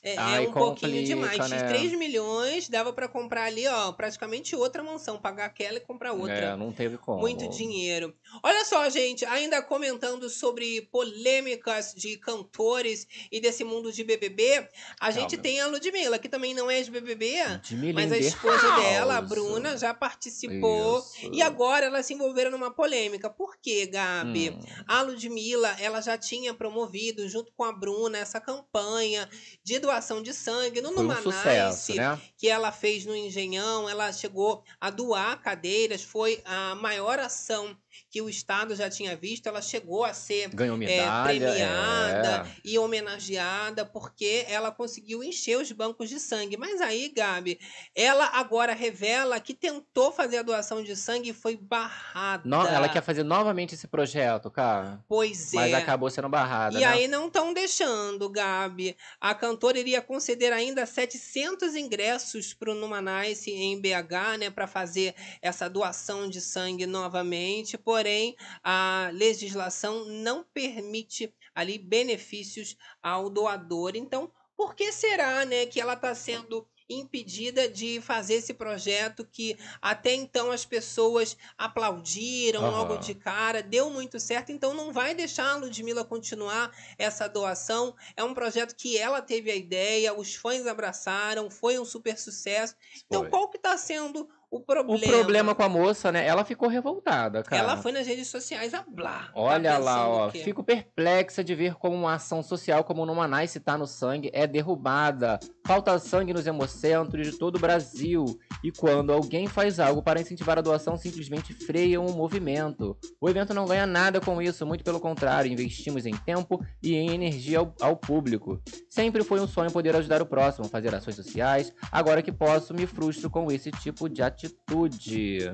É, 0.03 0.15
é 0.15 0.41
um 0.41 0.51
pouquinho 0.51 0.91
complica, 0.91 1.03
demais. 1.03 1.49
né? 1.49 1.63
3 1.63 1.93
milhões 1.93 2.67
dava 2.67 2.91
pra 2.91 3.07
comprar 3.07 3.45
ali, 3.45 3.65
ó, 3.67 3.93
praticamente 3.93 4.53
outra 4.53 4.83
mansão. 4.83 5.17
Pagar 5.17 5.45
aquela 5.45 5.77
e 5.77 5.79
comprar 5.79 6.11
outra. 6.11 6.35
É, 6.35 6.55
não 6.57 6.73
teve 6.73 6.97
como. 6.97 7.21
Muito 7.21 7.47
dinheiro. 7.47 8.13
Olha 8.43 8.65
só, 8.65 8.89
gente, 8.89 9.23
ainda 9.23 9.61
comentando 9.61 10.29
sobre 10.29 10.81
polêmicas 10.91 11.93
de 11.95 12.17
cantores 12.17 13.07
e 13.31 13.39
desse 13.39 13.63
mundo 13.63 13.93
de 13.93 14.03
BBB, 14.03 14.67
a 14.99 15.09
gente 15.09 15.37
tem 15.37 15.61
a 15.61 15.67
Ludmilla, 15.67 16.19
que 16.19 16.27
também 16.27 16.53
não 16.53 16.69
é 16.69 16.81
de 16.81 16.91
BBB, 16.91 17.41
Ludmilla 17.41 17.93
mas 17.93 18.11
a 18.11 18.17
esposa 18.17 18.67
house. 18.67 18.83
dela, 18.83 19.17
a 19.17 19.21
Bruna, 19.21 19.77
já 19.77 19.93
participou. 19.93 20.99
Isso. 20.99 21.29
E 21.31 21.41
agora 21.41 21.85
elas 21.85 22.05
se 22.05 22.13
envolveram 22.13 22.51
numa 22.51 22.71
polêmica. 22.71 23.29
Por 23.29 23.55
quê, 23.61 23.85
Gabi? 23.85 24.49
Hum. 24.49 24.59
A 24.85 25.01
Ludmilla, 25.01 25.77
ela 25.79 26.01
já 26.01 26.17
tinha 26.17 26.53
promovido, 26.53 27.29
junto 27.29 27.53
com 27.53 27.63
a 27.63 27.71
Bruna, 27.71 28.17
essa 28.17 28.41
campanha 28.41 29.29
de 29.63 29.79
doação 29.79 29.92
de 30.21 30.33
sangue 30.33 30.81
no 30.81 30.93
Foi 30.93 31.05
um 31.05 31.21
sucesso, 31.21 31.95
né? 31.95 32.19
que 32.37 32.47
ela 32.47 32.71
fez 32.71 33.05
no 33.05 33.15
Engenhão. 33.15 33.89
Ela 33.89 34.11
chegou 34.11 34.63
a 34.79 34.89
doar 34.89 35.41
cadeiras, 35.41 36.03
foi 36.03 36.41
a 36.45 36.75
maior 36.75 37.19
ação 37.19 37.77
que 38.09 38.21
o 38.21 38.29
Estado 38.29 38.75
já 38.75 38.89
tinha 38.89 39.15
visto. 39.15 39.47
Ela 39.47 39.61
chegou 39.61 40.03
a 40.03 40.13
ser 40.13 40.49
é, 40.53 40.65
medalha. 40.77 41.23
premiada 41.23 42.47
é. 42.47 42.51
e 42.63 42.77
homenageada 42.77 43.85
porque 43.85 44.45
ela 44.47 44.71
conseguiu 44.71 45.23
encher 45.23 45.57
os 45.57 45.71
bancos 45.71 46.09
de 46.09 46.19
sangue. 46.19 46.57
Mas 46.57 46.81
aí, 46.81 47.11
Gabi, 47.15 47.59
ela 47.95 48.25
agora 48.33 48.73
revela 48.73 49.39
que 49.39 49.53
tentou 49.53 50.11
fazer 50.11 50.37
a 50.37 50.43
doação 50.43 50.83
de 50.83 50.95
sangue 50.95 51.29
e 51.29 51.33
foi 51.33 51.55
barrada. 51.57 52.43
No- 52.45 52.65
ela 52.65 52.89
quer 52.89 53.01
fazer 53.03 53.23
novamente 53.23 53.75
esse 53.75 53.87
projeto, 53.87 54.49
cara. 54.49 55.03
Pois 55.07 55.53
é. 55.53 55.57
Mas 55.57 55.73
acabou 55.73 56.09
sendo 56.09 56.29
barrada, 56.29 56.77
E 56.77 56.81
né? 56.81 56.85
aí 56.85 57.07
não 57.07 57.27
estão 57.27 57.53
deixando, 57.53 58.29
Gabi. 58.29 58.95
A 59.19 59.33
cantora 59.35 59.77
iria 59.79 60.01
conceder 60.01 60.51
ainda 60.53 60.85
700 60.85 61.75
ingressos 61.75 62.53
para 62.53 62.71
o 62.71 62.75
Numanice 62.75 63.51
em 63.51 63.79
BH, 63.79 64.37
né, 64.39 64.49
para 64.49 64.67
fazer 64.67 65.15
essa 65.41 65.69
doação 65.69 66.29
de 66.29 66.41
sangue 66.41 66.85
novamente. 66.85 67.77
Porém, 67.83 68.35
a 68.63 69.09
legislação 69.13 70.05
não 70.05 70.43
permite 70.53 71.33
ali 71.53 71.77
benefícios 71.77 72.77
ao 73.01 73.29
doador. 73.29 73.93
Então, 73.95 74.31
por 74.55 74.75
que 74.75 74.91
será, 74.91 75.45
né, 75.45 75.65
que 75.65 75.81
ela 75.81 75.93
está 75.93 76.13
sendo 76.15 76.67
impedida 76.89 77.67
de 77.67 78.01
fazer 78.01 78.35
esse 78.35 78.53
projeto 78.53 79.25
que 79.31 79.57
até 79.81 80.13
então 80.13 80.51
as 80.51 80.65
pessoas 80.65 81.37
aplaudiram 81.57 82.61
Aham. 82.61 82.71
logo 82.71 82.97
de 82.97 83.15
cara, 83.15 83.63
deu 83.63 83.89
muito 83.89 84.19
certo, 84.19 84.51
então 84.51 84.73
não 84.73 84.91
vai 84.91 85.15
deixar 85.15 85.51
a 85.51 85.55
Ludmilla 85.55 86.03
continuar 86.03 86.71
essa 86.97 87.27
doação. 87.27 87.95
É 88.15 88.23
um 88.23 88.33
projeto 88.33 88.75
que 88.75 88.97
ela 88.97 89.21
teve 89.21 89.49
a 89.49 89.55
ideia, 89.55 90.13
os 90.13 90.35
fãs 90.35 90.67
abraçaram, 90.67 91.49
foi 91.49 91.79
um 91.79 91.85
super 91.85 92.17
sucesso. 92.17 92.75
Então, 93.07 93.21
Foi. 93.21 93.29
qual 93.29 93.49
que 93.49 93.57
está 93.57 93.77
sendo 93.77 94.27
o 94.53 94.57
O 94.57 94.61
problema? 94.63 95.07
problema 95.07 95.55
com 95.55 95.63
a 95.63 95.69
moça, 95.69 96.11
né? 96.11 96.25
Ela 96.25 96.45
ficou 96.45 96.69
revoltada, 96.69 97.41
cara. 97.41 97.61
Ela 97.61 97.77
foi 97.77 97.91
nas 97.91 98.05
redes 98.05 98.27
sociais 98.27 98.73
a 98.73 98.83
blá. 98.87 99.31
Olha 99.33 99.71
tá 99.71 99.77
lá, 99.79 100.07
ó. 100.07 100.27
o? 100.27 100.31
Fico 100.31 100.63
perplexa 100.63 101.43
de 101.43 101.55
ver 101.55 101.73
como 101.75 101.95
uma 101.95 102.13
ação 102.13 102.43
social 102.43 102.83
como 102.83 103.03
no 103.05 103.15
Manaus 103.15 103.53
tá 103.65 103.77
no 103.77 103.87
sangue 103.87 104.29
é 104.31 104.45
derrubada. 104.45 105.39
Falta 105.65 105.97
sangue 105.97 106.33
nos 106.33 106.45
hemocentros 106.45 107.31
de 107.31 107.37
todo 107.37 107.55
o 107.55 107.59
Brasil. 107.59 108.25
E 108.63 108.71
quando 108.71 109.11
alguém 109.11 109.47
faz 109.47 109.79
algo 109.79 110.03
para 110.03 110.21
incentivar 110.21 110.57
a 110.59 110.61
doação, 110.61 110.97
simplesmente 110.97 111.53
freiam 111.53 112.05
o 112.05 112.13
movimento. 112.13 112.95
O 113.19 113.29
evento 113.29 113.53
não 113.53 113.65
ganha 113.65 113.87
nada 113.87 114.21
com 114.21 114.41
isso, 114.41 114.65
muito 114.67 114.83
pelo 114.83 114.99
contrário, 114.99 115.51
investimos 115.51 116.05
em 116.05 116.13
tempo 116.13 116.63
e 116.81 116.95
em 116.95 117.09
energia 117.11 117.59
ao, 117.59 117.73
ao 117.81 117.95
público. 117.95 118.61
Sempre 118.89 119.23
foi 119.23 119.39
um 119.39 119.47
sonho 119.47 119.71
poder 119.71 119.95
ajudar 119.95 120.21
o 120.21 120.25
próximo, 120.25 120.67
fazer 120.67 120.93
ações 120.93 121.15
sociais. 121.15 121.73
Agora 121.91 122.21
que 122.21 122.31
posso, 122.31 122.73
me 122.73 122.85
frustro 122.85 123.29
com 123.29 123.51
esse 123.51 123.71
tipo 123.71 124.07
de 124.07 124.21
atitude. 124.21 124.42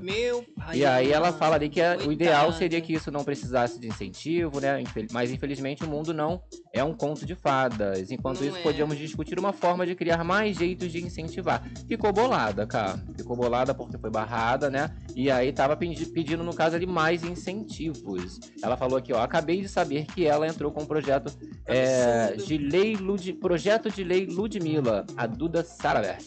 Meu 0.01 0.43
pai. 0.55 0.77
E 0.77 0.85
aí 0.85 1.11
ela 1.11 1.31
fala 1.33 1.55
ali 1.55 1.69
que 1.69 1.81
é- 1.81 1.97
o 1.97 2.11
ideal 2.11 2.51
seria 2.53 2.79
que 2.81 2.93
isso 2.93 3.11
não 3.11 3.23
precisasse 3.23 3.79
de 3.79 3.87
incentivo, 3.87 4.59
né? 4.59 4.83
Mas 5.11 5.31
infelizmente 5.31 5.83
o 5.83 5.87
mundo 5.87 6.13
não 6.13 6.41
é 6.73 6.83
um 6.83 6.93
conto 6.93 7.25
de 7.25 7.35
fadas. 7.35 8.11
Enquanto 8.11 8.41
Não 8.41 8.47
isso, 8.47 8.57
é. 8.57 8.61
podíamos 8.61 8.97
discutir 8.97 9.39
uma 9.39 9.53
forma 9.53 9.85
de 9.85 9.95
criar 9.95 10.23
mais 10.23 10.57
jeitos 10.57 10.91
de 10.91 11.03
incentivar. 11.03 11.63
Ficou 11.87 12.11
bolada, 12.13 12.65
cara. 12.65 12.97
Ficou 13.17 13.35
bolada 13.35 13.73
porque 13.73 13.97
foi 13.97 14.09
barrada, 14.09 14.69
né? 14.69 14.89
E 15.15 15.29
aí 15.31 15.51
tava 15.51 15.75
pedi- 15.75 16.05
pedindo, 16.07 16.43
no 16.43 16.53
caso 16.53 16.75
ali, 16.75 16.85
mais 16.85 17.23
incentivos. 17.23 18.39
Ela 18.63 18.77
falou 18.77 18.97
aqui, 18.97 19.13
ó. 19.13 19.21
Acabei 19.21 19.61
de 19.61 19.69
saber 19.69 20.05
que 20.05 20.25
ela 20.25 20.47
entrou 20.47 20.71
com 20.71 20.83
um 20.83 20.85
projeto 20.85 21.31
é, 21.65 22.33
de 22.33 22.57
lei 22.57 22.95
Lud... 22.95 23.33
Projeto 23.33 23.89
de 23.91 24.03
Lei 24.03 24.25
Ludmilla, 24.25 25.05
a 25.15 25.25
Duda 25.27 25.63
Saravert 25.63 26.25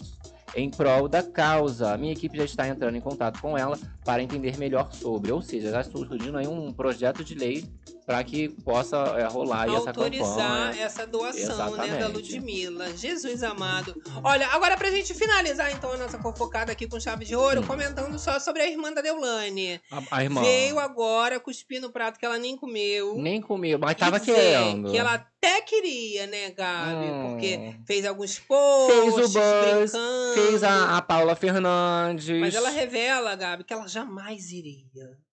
em 0.54 0.70
prol 0.70 1.08
da 1.08 1.22
causa. 1.22 1.92
A 1.92 1.98
minha 1.98 2.12
equipe 2.12 2.36
já 2.36 2.44
está 2.44 2.68
entrando 2.68 2.96
em 2.96 3.00
contato 3.00 3.40
com 3.40 3.56
ela 3.56 3.78
para 4.04 4.22
entender 4.22 4.56
melhor 4.58 4.92
sobre. 4.92 5.32
Ou 5.32 5.42
seja, 5.42 5.70
já 5.70 5.80
está 5.80 5.98
surgindo 5.98 6.38
aí 6.38 6.46
um 6.46 6.72
projeto 6.72 7.24
de 7.24 7.34
lei 7.34 7.64
para 8.06 8.22
que 8.24 8.48
possa 8.48 8.96
é, 9.18 9.24
rolar 9.24 9.66
essa 9.68 9.90
autorizar 9.90 10.66
campanha. 10.68 10.82
essa 10.84 11.06
doação, 11.06 11.70
né, 11.76 11.76
da 11.76 11.86
Exatamente. 11.86 12.12
Ludmilla. 12.12 12.96
Jesus 12.96 13.42
amado. 13.42 13.94
Olha, 14.24 14.46
agora 14.48 14.76
pra 14.76 14.90
gente 14.90 15.14
finalizar 15.14 15.72
então 15.72 15.92
a 15.92 15.96
nossa 15.96 16.18
fofocada 16.18 16.72
aqui 16.72 16.86
com 16.88 16.98
chave 17.00 17.24
de 17.24 17.34
ouro, 17.36 17.62
comentando 17.66 18.18
só 18.18 18.38
sobre 18.40 18.62
a 18.62 18.68
irmã 18.68 18.92
da 18.92 19.00
Deulane. 19.00 19.80
A, 19.90 20.02
a 20.18 20.24
irmã 20.24 20.42
Veio 20.42 20.78
agora 20.78 21.38
cuspir 21.40 21.80
no 21.80 21.90
prato 21.90 22.18
que 22.18 22.26
ela 22.26 22.38
nem 22.38 22.56
comeu. 22.56 23.16
nem 23.18 23.40
comeu, 23.40 23.78
mas 23.78 23.94
tava 23.96 24.18
querendo. 24.20 24.90
Que 24.90 24.98
ela 24.98 25.14
até 25.14 25.60
queria, 25.62 26.26
né, 26.26 26.50
Gabi? 26.50 27.04
Hum. 27.06 27.30
Porque 27.30 27.76
fez 27.86 28.04
alguns 28.04 28.36
Fez 28.36 28.46
posts, 28.46 29.34
o 29.34 29.38
buzz, 29.40 29.92
brincando. 29.92 30.34
fez 30.34 30.62
a, 30.64 30.96
a 30.96 31.02
Paula 31.02 31.34
Fernandes. 31.34 32.40
Mas 32.40 32.54
ela 32.54 32.70
revela, 32.70 33.34
Gabi, 33.34 33.64
que 33.64 33.72
ela 33.72 33.86
jamais 33.88 34.50
iria. 34.50 34.82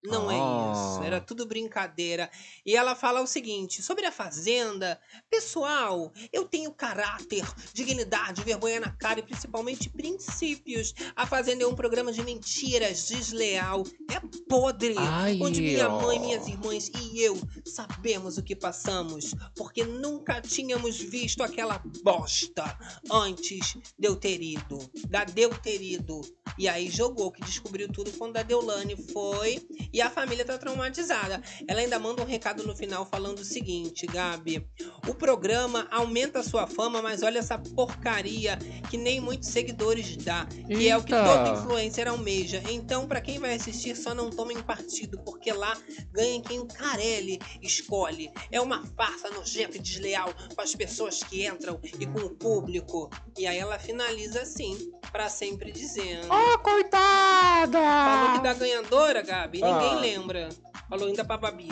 Não 0.03 0.31
é 0.31 0.35
Ah. 0.39 0.71
isso. 0.73 1.03
Era 1.03 1.19
tudo 1.19 1.45
brincadeira. 1.45 2.29
E 2.65 2.75
ela 2.75 2.95
fala 2.95 3.21
o 3.21 3.27
seguinte: 3.27 3.81
sobre 3.81 4.05
a 4.05 4.11
Fazenda, 4.11 4.99
pessoal, 5.29 6.11
eu 6.31 6.45
tenho 6.45 6.71
caráter, 6.71 7.45
dignidade, 7.73 8.43
vergonha 8.43 8.79
na 8.79 8.91
cara 8.91 9.19
e 9.19 9.23
principalmente 9.23 9.89
princípios. 9.89 10.93
A 11.15 11.25
Fazenda 11.25 11.63
é 11.63 11.67
um 11.67 11.75
programa 11.75 12.11
de 12.11 12.23
mentiras, 12.23 13.07
desleal, 13.07 13.83
é 14.09 14.19
podre. 14.47 14.95
Ai, 14.97 15.39
onde 15.41 15.61
minha 15.61 15.89
ó. 15.89 16.01
mãe, 16.01 16.19
minhas 16.19 16.47
irmãs 16.47 16.89
e 16.89 17.21
eu 17.21 17.37
sabemos 17.65 18.37
o 18.37 18.43
que 18.43 18.55
passamos, 18.55 19.33
porque 19.55 19.83
nunca 19.83 20.41
tínhamos 20.41 20.97
visto 20.97 21.43
aquela 21.43 21.81
bosta 22.03 22.77
antes 23.11 23.75
de 23.97 24.07
eu 24.07 24.15
ter 24.15 24.41
ido. 24.41 24.79
Da 25.09 25.25
ido. 25.65 26.21
E 26.57 26.67
aí 26.67 26.89
jogou, 26.89 27.31
que 27.31 27.41
descobriu 27.41 27.91
tudo 27.91 28.11
quando 28.11 28.37
a 28.37 28.43
Deulane 28.43 28.95
foi. 29.11 29.65
E 29.91 30.01
a 30.01 30.09
família 30.09 30.45
tá 30.45 30.57
traumatizada. 30.57 31.41
Ela 31.67 31.81
ainda 31.81 31.99
manda 31.99 32.21
um 32.21 32.25
recado 32.25 32.63
no 32.63 32.75
final 32.75 33.05
falando 33.05 33.39
o 33.39 33.45
seguinte, 33.45 34.05
Gabi. 34.05 34.67
O 35.07 35.15
programa 35.15 35.87
aumenta 35.91 36.39
a 36.39 36.43
sua 36.43 36.67
fama, 36.67 37.01
mas 37.01 37.23
olha 37.23 37.39
essa 37.39 37.57
porcaria 37.57 38.57
que 38.89 38.97
nem 38.97 39.19
muitos 39.19 39.49
seguidores 39.49 40.15
dá. 40.17 40.45
Que 40.67 40.89
é 40.89 40.97
o 40.97 41.03
que 41.03 41.13
Eita. 41.13 41.25
todo 41.25 41.57
influencer 41.57 42.07
almeja. 42.07 42.61
Então, 42.69 43.07
pra 43.07 43.21
quem 43.21 43.39
vai 43.39 43.55
assistir, 43.55 43.95
só 43.95 44.13
não 44.13 44.29
tomem 44.29 44.61
partido, 44.61 45.19
porque 45.23 45.51
lá 45.51 45.75
ganha 46.11 46.41
quem 46.41 46.59
o 46.59 46.67
Carelli 46.67 47.39
escolhe. 47.61 48.31
É 48.51 48.61
uma 48.61 48.85
farsa 48.95 49.29
nojenta 49.29 49.77
e 49.77 49.79
desleal 49.79 50.33
com 50.55 50.61
as 50.61 50.75
pessoas 50.75 51.23
que 51.23 51.45
entram 51.45 51.79
e 51.99 52.05
com 52.05 52.19
o 52.19 52.29
público. 52.29 53.09
E 53.37 53.47
aí 53.47 53.57
ela 53.57 53.79
finaliza 53.79 54.41
assim, 54.41 54.91
pra 55.11 55.29
sempre 55.29 55.71
dizendo. 55.71 56.27
Oh, 56.29 56.59
coitada! 56.59 57.79
Falou 57.79 58.33
que 58.33 58.43
da 58.43 58.53
ganhadora, 58.53 59.21
Gabi, 59.21 59.61
ninguém 59.61 59.78
Ah. 59.81 59.99
lembra. 59.99 60.49
Falou 60.89 61.07
ainda 61.07 61.23
pra 61.25 61.37
Babi. 61.37 61.69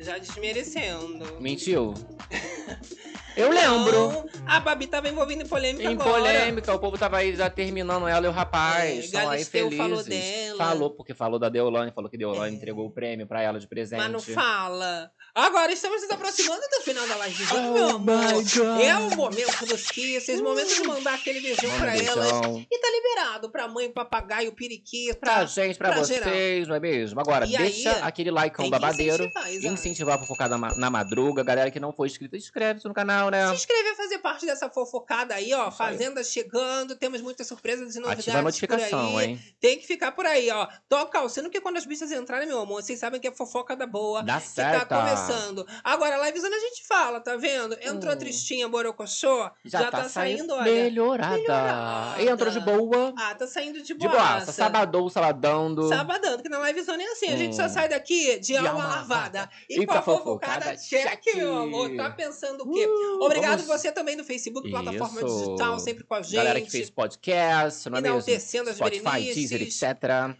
Já 0.00 0.16
desmerecendo. 0.18 1.40
Mentiu? 1.40 1.94
Eu 3.36 3.50
lembro. 3.50 3.92
Não, 4.10 4.26
a 4.46 4.58
Babi 4.58 4.88
tava 4.88 5.08
envolvida 5.08 5.44
em 5.44 5.46
polêmica 5.46 5.84
Em 5.84 5.94
agora. 5.94 6.10
polêmica, 6.10 6.74
o 6.74 6.78
povo 6.80 6.98
tava 6.98 7.18
aí 7.18 7.36
já 7.36 7.48
terminando 7.48 8.08
ela 8.08 8.26
e 8.26 8.28
o 8.28 8.32
rapaz. 8.32 8.90
É, 8.90 8.94
estão 8.96 9.30
aí 9.30 9.44
felizes. 9.44 9.76
falou 9.78 10.02
dela. 10.02 10.58
Falou, 10.58 10.90
porque 10.90 11.14
falou 11.14 11.38
da 11.38 11.48
Deolane, 11.48 11.92
falou 11.92 12.10
que 12.10 12.18
Deolane 12.18 12.52
É. 12.52 12.56
entregou 12.56 12.86
o 12.86 12.90
prêmio 12.90 13.28
pra 13.28 13.40
ela 13.40 13.60
de 13.60 13.68
presente. 13.68 14.00
Mas 14.00 14.10
não 14.10 14.18
fala. 14.20 15.08
Agora 15.34 15.72
estamos 15.72 16.02
nos 16.02 16.10
aproximando 16.10 16.60
do 16.76 16.82
final 16.82 17.06
da 17.06 17.16
live 17.16 17.46
de 17.46 17.54
Oh 17.54 17.72
meu 17.72 17.88
amor. 17.90 18.80
É 18.82 18.96
o 18.96 19.14
momento 19.16 19.66
dos 19.66 19.86
kisses, 19.90 20.40
o 20.40 20.42
momento 20.42 20.74
de 20.74 20.82
mandar 20.82 21.14
aquele 21.14 21.40
beijão 21.40 21.70
Manda 21.70 21.84
pra 21.84 21.92
um 21.92 21.96
elas. 22.06 22.32
beijão. 22.32 22.66
E 22.70 22.78
tá 22.80 22.88
liberado 22.90 23.50
pra 23.50 23.68
mãe, 23.68 23.88
papagaio, 23.92 24.52
periquito. 24.52 25.16
Pra 25.20 25.44
gente, 25.44 25.78
pra, 25.78 25.90
pra 25.90 25.98
vocês, 25.98 26.18
geral. 26.24 26.66
não 26.68 26.74
é 26.74 26.80
mesmo? 26.80 27.20
Agora, 27.20 27.46
E 27.46 27.56
deixa 27.56 27.92
aí, 27.94 28.02
aquele 28.02 28.30
like 28.32 28.56
que 28.56 28.68
babadeiro. 28.70 29.24
incentivar. 29.26 29.72
Incentivar 29.72 30.16
a 30.16 30.18
fofocada 30.18 30.58
na, 30.58 30.90
madruga. 30.90 31.44
Galera 31.44 31.70
que 31.70 31.78
não 31.78 31.92
foi 31.92 32.08
inscrita, 32.08 32.36
inscreve-se 32.36 32.88
no 32.88 32.94
canal. 32.94 33.30
né? 33.30 33.48
Se 33.48 33.54
inscrever, 33.54 33.96
fazer 33.96 34.18
parte 34.18 34.44
dessa 34.46 34.68
fofocada 34.68 35.34
aí, 35.34 35.52
ó. 35.54 35.66
aí. 35.66 35.72
Fazenda 35.72 36.24
chegando, 36.24 36.96
temos 36.96 37.20
muitas 37.20 37.46
surpresas 37.46 37.94
e 37.94 38.00
novidades 38.00 38.26
Ativa 38.26 38.38
a 38.38 38.42
notificação, 38.42 39.12
por 39.12 39.20
aí. 39.20 39.26
hein? 39.26 39.40
Tem 39.60 39.78
que 39.78 39.86
ficar 39.86 40.12
por 40.12 40.26
aí, 40.26 40.50
ó. 40.50 40.66
Toca 40.88 41.20
o 41.22 41.28
sino 41.28 41.48
que 41.48 41.60
quando 41.60 41.76
as 41.76 41.86
bichas 41.86 42.10
entrarem, 42.10 42.48
meu 42.48 42.60
amor, 42.60 42.82
vocês 42.82 42.98
sabem 42.98 43.20
que 43.20 43.28
é 43.28 43.32
fofoca 43.32 43.76
da 43.76 43.86
boa. 43.86 44.22
Dá 44.22 44.40
que 44.40 44.48
certo. 44.48 44.88
tá 44.88 44.96
começando. 45.28 45.66
Agora, 45.84 46.16
a 46.20 46.26
livezona 46.26 46.56
a 46.56 46.60
gente 46.60 46.86
fala, 46.86 47.20
tá 47.20 47.36
vendo? 47.36 47.76
Entrou 47.82 48.12
a 48.12 48.16
Tristinha 48.16 48.68
Borocochô, 48.68 49.50
já, 49.64 49.90
tá, 49.90 50.08
saindo, 50.08 50.52
olha. 50.54 50.64
melhorada. 50.64 51.36
melhorada. 51.36 52.22
Entrou 52.22 52.50
de 52.50 52.60
boa. 52.60 53.14
Ah, 53.16 53.34
tá 53.34 53.46
saindo 53.46 53.82
de 53.82 53.94
De 53.94 54.08
boa. 54.08 54.40
Sabadão, 54.46 55.08
sabadando. 55.08 55.88
Sabadão, 55.88 56.38
que 56.38 56.48
na 56.48 56.58
livezona 56.68 57.02
é 57.02 57.06
assim. 57.06 57.26
A 57.28 57.36
gente 57.36 57.50
Hum. 57.50 57.56
só 57.56 57.68
sai 57.68 57.88
daqui 57.88 58.38
de, 58.38 58.56
alma, 58.56 58.70
alma 58.70 58.86
lavada. 58.88 59.48
E, 59.68 59.80
E 59.80 59.86
com 59.86 59.94
a 59.94 60.02
fofocada, 60.02 60.76
check, 60.76 61.22
meu 61.34 61.56
amor. 61.56 61.94
Tá 61.96 62.10
pensando 62.10 62.62
o 62.64 62.72
quê? 62.72 62.86
Uh, 62.86 63.24
Obrigado 63.24 63.60
vamos- 63.62 63.66
você 63.66 63.90
também 63.92 64.16
do 64.16 64.24
Facebook, 64.24 64.68
plataforma 64.70 65.20
Isso. 65.22 65.44
digital, 65.44 65.78
sempre 65.78 66.04
com 66.04 66.14
a 66.14 66.22
gente. 66.22 66.34
Galera 66.36 66.60
que 66.60 66.70
fez 66.70 66.90
podcast, 66.90 67.88
não 67.88 67.98
é 67.98 68.00
mesmo? 68.00 68.16
Enaltecendo 68.16 68.70
as 68.70 68.76
Spotify. 68.76 69.32
Deezer, 69.34 69.62
etc. 69.62 69.82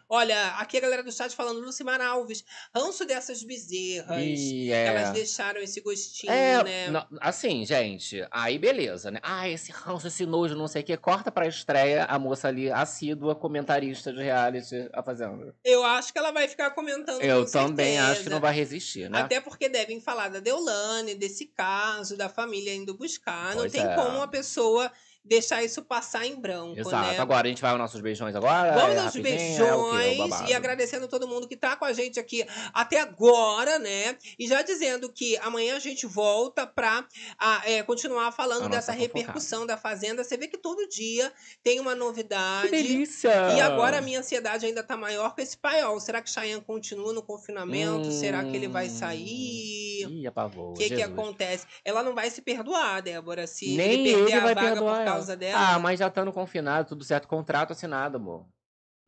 Olha, 0.08 0.48
aqui 0.58 0.76
a 0.76 0.80
galera 0.80 1.02
do 1.02 1.10
chat 1.12 1.34
falando, 1.34 1.60
Lucimar 1.60 2.00
Alves, 2.00 2.44
ranço 2.74 3.04
dessas 3.04 3.42
bezerras. 3.42 4.16
E 4.68 4.72
é. 4.72 4.86
Elas 4.86 5.10
deixaram 5.12 5.60
esse 5.60 5.80
gostinho, 5.80 6.32
É, 6.32 6.62
né? 6.62 6.90
não, 6.90 7.06
assim, 7.20 7.64
gente, 7.64 8.26
aí 8.30 8.58
beleza, 8.58 9.10
né? 9.10 9.18
Ah, 9.22 9.48
esse 9.48 9.72
ranço, 9.72 10.06
esse 10.08 10.26
nojo, 10.26 10.54
não 10.54 10.68
sei 10.68 10.82
o 10.82 10.84
que. 10.84 10.96
Corta 10.96 11.30
pra 11.32 11.46
estreia 11.46 12.04
a 12.04 12.18
moça 12.18 12.48
ali, 12.48 12.70
assídua, 12.70 13.34
comentarista 13.34 14.12
de 14.12 14.22
reality, 14.22 14.88
a 14.92 15.02
fazenda. 15.02 15.54
Eu 15.64 15.84
acho 15.84 16.12
que 16.12 16.18
ela 16.18 16.30
vai 16.32 16.46
ficar 16.48 16.70
comentando 16.72 17.20
Eu 17.22 17.44
com 17.44 17.50
também 17.50 17.94
certeza. 17.96 18.12
acho 18.12 18.22
que 18.24 18.30
não 18.30 18.40
vai 18.40 18.54
resistir, 18.54 19.08
né? 19.10 19.20
Até 19.20 19.40
porque 19.40 19.68
devem 19.68 20.00
falar 20.00 20.28
da 20.28 20.40
Deolane, 20.40 21.14
desse 21.14 21.46
caso, 21.46 22.16
da 22.16 22.28
família 22.28 22.74
indo 22.74 22.94
buscar. 22.94 23.50
Não 23.50 23.58
Pois 23.62 23.72
tem 23.72 23.82
é. 23.86 23.94
como 23.94 24.16
uma 24.18 24.28
pessoa 24.28 24.90
deixar 25.28 25.62
isso 25.62 25.82
passar 25.82 26.26
em 26.26 26.40
branco, 26.40 26.78
Exato. 26.78 27.12
né? 27.12 27.18
Agora 27.18 27.46
a 27.46 27.48
gente 27.48 27.60
vai 27.60 27.70
aos 27.70 27.78
nossos 27.78 28.00
beijões 28.00 28.34
agora. 28.34 28.72
Vamos 28.72 28.96
é 28.96 29.00
aos 29.00 29.16
é 29.16 29.20
beijões 29.20 30.18
babado. 30.18 30.50
e 30.50 30.54
agradecendo 30.54 31.06
todo 31.06 31.28
mundo 31.28 31.46
que 31.46 31.56
tá 31.56 31.76
com 31.76 31.84
a 31.84 31.92
gente 31.92 32.18
aqui 32.18 32.44
até 32.72 33.00
agora, 33.00 33.78
né? 33.78 34.16
E 34.38 34.46
já 34.46 34.62
dizendo 34.62 35.12
que 35.12 35.36
amanhã 35.38 35.76
a 35.76 35.78
gente 35.78 36.06
volta 36.06 36.66
pra 36.66 37.06
ah, 37.38 37.62
é, 37.64 37.82
continuar 37.82 38.32
falando 38.32 38.64
A 38.64 38.68
dessa 38.68 38.92
fofocada. 38.92 39.18
repercussão 39.18 39.66
da 39.66 39.76
Fazenda. 39.76 40.24
Você 40.24 40.36
vê 40.36 40.48
que 40.48 40.58
todo 40.58 40.88
dia 40.88 41.32
tem 41.62 41.80
uma 41.80 41.94
novidade. 41.94 42.68
Que 42.68 42.76
delícia! 42.76 43.52
E 43.56 43.60
agora 43.60 43.98
a 43.98 44.00
minha 44.00 44.20
ansiedade 44.20 44.64
ainda 44.66 44.82
tá 44.82 44.96
maior 44.96 45.34
com 45.34 45.40
esse 45.40 45.56
paiol. 45.56 46.00
Será 46.00 46.22
que 46.22 46.30
Cheyenne 46.30 46.62
continua 46.62 47.12
no 47.12 47.22
confinamento? 47.22 48.10
Será 48.12 48.42
que 48.44 48.56
ele 48.56 48.68
vai 48.68 48.88
sair? 48.88 50.06
Ih, 50.08 50.26
apavou. 50.26 50.70
O 50.70 50.74
que, 50.74 50.84
que 50.84 50.96
Jesus. 50.96 51.12
acontece? 51.12 51.66
Ela 51.84 52.02
não 52.02 52.14
vai 52.14 52.30
se 52.30 52.40
perdoar, 52.42 53.02
Débora, 53.02 53.46
se 53.46 53.76
Nem 53.76 53.92
ele 53.92 54.12
perder 54.14 54.22
ele 54.22 54.32
a 54.32 54.40
vai 54.40 54.54
vaga 54.54 54.68
perdoar 54.68 54.94
por 54.94 55.00
ela. 55.00 55.17
Causa 55.18 55.36
dela. 55.36 55.74
Ah, 55.74 55.78
mas 55.78 55.98
já 55.98 56.08
estando 56.08 56.32
confinado, 56.32 56.88
tudo 56.88 57.04
certo. 57.04 57.28
Contrato 57.28 57.72
assinado, 57.72 58.16
amor. 58.16 58.46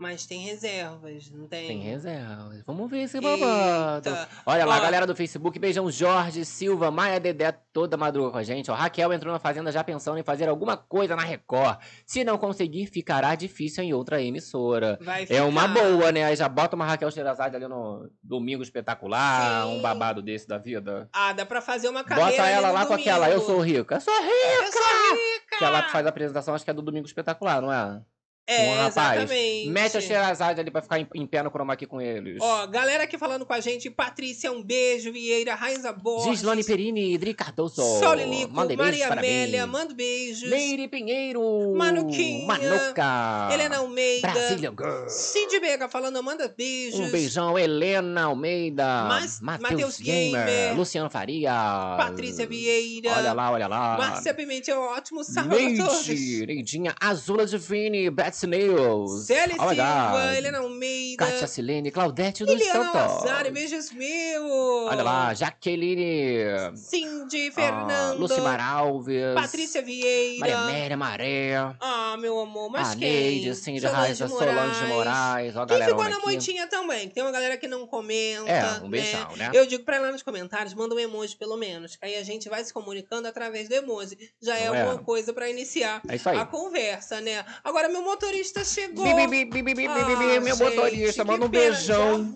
Mas 0.00 0.24
tem 0.24 0.40
reservas, 0.40 1.30
não 1.30 1.46
tem? 1.46 1.66
Tem 1.68 1.78
reservas. 1.80 2.62
Vamos 2.66 2.90
ver 2.90 3.02
esse 3.02 3.20
babado. 3.20 4.08
Eita. 4.08 4.28
Olha 4.46 4.64
lá, 4.64 4.78
Ó. 4.78 4.80
galera 4.80 5.06
do 5.06 5.14
Facebook. 5.14 5.58
Beijão, 5.58 5.90
Jorge, 5.90 6.42
Silva, 6.46 6.90
Maia 6.90 7.20
Dedé, 7.20 7.52
toda 7.70 7.98
madruga 7.98 8.30
com 8.30 8.38
a 8.38 8.42
gente. 8.42 8.70
Ó, 8.70 8.74
Raquel 8.74 9.12
entrou 9.12 9.30
na 9.30 9.38
Fazenda 9.38 9.70
já 9.70 9.84
pensando 9.84 10.16
em 10.18 10.22
fazer 10.22 10.48
alguma 10.48 10.74
coisa 10.74 11.14
na 11.14 11.22
Record. 11.22 11.78
Se 12.06 12.24
não 12.24 12.38
conseguir, 12.38 12.86
ficará 12.86 13.34
difícil 13.34 13.84
em 13.84 13.92
outra 13.92 14.22
emissora. 14.22 14.98
Vai 15.02 15.26
É 15.28 15.42
uma 15.42 15.68
ficar. 15.68 15.74
boa, 15.82 16.10
né? 16.12 16.24
Aí 16.24 16.34
já 16.34 16.48
bota 16.48 16.74
uma 16.74 16.86
Raquel 16.86 17.10
Sherazade 17.10 17.54
ali 17.56 17.68
no 17.68 18.10
Domingo 18.22 18.62
Espetacular, 18.62 19.66
Sim. 19.66 19.76
um 19.76 19.82
babado 19.82 20.22
desse 20.22 20.48
da 20.48 20.56
vida. 20.56 21.10
Ah, 21.12 21.34
dá 21.34 21.44
pra 21.44 21.60
fazer 21.60 21.90
uma 21.90 22.02
carreira 22.02 22.30
Bota 22.30 22.48
ela 22.48 22.70
lá 22.70 22.86
com 22.86 22.92
domingo. 22.94 23.00
aquela, 23.10 23.28
eu 23.30 23.40
sou 23.42 23.60
rica. 23.60 23.96
Eu 23.96 24.00
sou 24.00 24.14
rica! 24.18 24.64
Eu 24.64 24.72
sou 24.72 25.14
rica! 25.14 25.58
Que 25.58 25.64
ela 25.64 25.82
faz 25.90 26.06
a 26.06 26.08
apresentação, 26.08 26.54
acho 26.54 26.64
que 26.64 26.70
é 26.70 26.74
do 26.74 26.80
Domingo 26.80 27.06
Espetacular, 27.06 27.60
não 27.60 27.70
é? 27.70 28.00
É, 28.46 28.56
Com 28.66 28.72
o 28.72 28.76
rapaz. 28.82 29.16
exatamente. 29.20 29.68
Mete 29.68 29.96
a 29.96 30.00
Sherazade 30.00 30.60
ali 30.60 30.70
pra 30.72 30.82
ficar 30.82 30.98
em, 30.98 31.06
em 31.14 31.24
pé 31.26 31.40
no 31.42 31.50
chroma 31.50 31.74
aqui 31.74 31.86
com 31.86 32.00
eles. 32.00 32.38
Ó, 32.40 32.66
galera 32.66 33.04
aqui 33.04 33.16
falando 33.16 33.46
com 33.46 33.52
a 33.52 33.60
gente, 33.60 33.88
Patrícia, 33.88 34.50
um 34.50 34.60
beijo, 34.60 35.12
Vieira, 35.12 35.54
Raiza 35.54 35.92
Borges, 35.92 36.30
Gislane 36.38 36.64
Perini, 36.64 37.12
Idri 37.14 37.32
Cardoso. 37.32 37.80
Sol 37.80 38.14
Lilico, 38.14 38.52
Mandem 38.52 38.76
beijos 38.76 38.98
Maria. 39.08 39.12
Amélia, 39.18 39.66
mando 39.68 39.94
beijos. 39.94 40.50
Leire 40.50 40.88
Pinheiro. 40.88 41.74
Manuquinha. 41.76 42.46
Manuca. 42.46 43.48
Helena 43.52 43.76
Almeida. 43.78 44.28
Brasília 44.32 44.70
Girl. 44.76 45.08
Cindy 45.08 45.60
Vega 45.60 45.88
falando, 45.88 46.20
manda 46.22 46.48
beijos. 46.48 46.98
Um 46.98 47.10
beijão, 47.10 47.56
Helena 47.58 48.24
Almeida. 48.24 49.04
Mas- 49.08 49.40
Matheus 49.40 50.00
Gamer. 50.00 50.44
Gamer. 50.46 50.76
Luciano 50.76 51.08
Faria. 51.08 51.52
Patrícia 51.98 52.46
Vieira. 52.48 53.10
Olha 53.16 53.32
lá, 53.32 53.52
olha 53.52 53.68
lá. 53.68 53.96
Márcia 53.96 54.34
Pimentel, 54.34 54.80
ótimo 54.80 55.22
sábado 55.22 55.54
a 55.54 55.86
todos. 55.86 56.08
Neide, 56.08 56.46
Neidinha 56.46 56.94
Azula 57.00 57.46
Divine, 57.46 58.10
Betsy 58.30 58.46
Nails. 58.46 59.26
Célia 59.26 59.56
Oh 59.58 59.68
Silva. 59.68 60.36
Helena 60.36 60.58
Almeida. 60.58 61.26
Kátia 61.26 61.46
Silene, 61.48 61.90
Claudete 61.90 62.44
dos 62.44 62.62
Santos. 62.64 63.24
Lazari, 63.24 63.50
beijos 63.50 63.90
meus. 63.90 64.88
Olha 64.88 65.02
lá, 65.02 65.34
Jaqueline. 65.34 66.76
Cindy, 66.76 67.48
ah, 67.48 67.52
Fernando. 67.52 68.20
Lucimar 68.20 68.60
Alves. 68.60 69.34
Patrícia 69.34 69.82
Vieira. 69.82 70.38
Maria 70.38 70.58
Amélia 70.58 70.96
Maré. 70.96 71.54
Ah, 71.80 72.16
meu 72.18 72.38
amor, 72.38 72.70
mas 72.70 72.92
a 72.92 72.96
quem? 72.96 73.10
Neide, 73.10 73.54
Cindy 73.56 73.84
Raiza, 73.84 74.28
Solange 74.28 74.84
Moraes. 74.86 75.56
Ó, 75.56 75.66
Quem 75.66 75.82
ficou 75.84 76.04
na 76.04 76.16
aqui. 76.16 76.26
moitinha 76.26 76.66
também, 76.68 77.08
tem 77.08 77.22
uma 77.22 77.32
galera 77.32 77.56
que 77.56 77.66
não 77.66 77.86
comenta. 77.86 78.48
É, 78.50 78.84
um 78.84 78.88
beijão, 78.88 79.36
né? 79.36 79.50
Eu 79.52 79.66
digo 79.66 79.82
pra 79.82 79.98
lá 79.98 80.12
nos 80.12 80.22
comentários, 80.22 80.72
manda 80.74 80.94
um 80.94 80.98
emoji 81.00 81.36
pelo 81.36 81.56
menos. 81.56 81.98
Aí 82.00 82.14
a 82.14 82.22
gente 82.22 82.48
vai 82.48 82.62
se 82.62 82.72
comunicando 82.72 83.26
através 83.26 83.68
do 83.68 83.74
emoji. 83.74 84.16
Já 84.40 84.56
é 84.56 84.66
Não 84.66 84.74
é? 84.74 84.82
alguma 84.82 85.02
coisa 85.02 85.32
pra 85.32 85.50
iniciar 85.50 86.00
É 86.08 86.38
a 86.38 86.46
conversa, 86.46 87.20
né? 87.20 87.44
Agora, 87.64 87.88
meu 87.88 88.02
motorista 88.20 88.62
chegou. 88.62 89.04
Bi, 89.04 89.26
bi, 89.26 89.44
bi, 89.46 89.62
bi, 89.62 89.74
bi, 89.74 89.86
ah, 89.86 89.94
bi, 89.94 90.16
bi, 90.16 90.36
ah, 90.36 90.40
meu 90.40 90.54
gente, 90.54 90.76
motorista, 90.76 91.24
manda 91.24 91.46
um 91.46 91.48
beijão. 91.48 92.34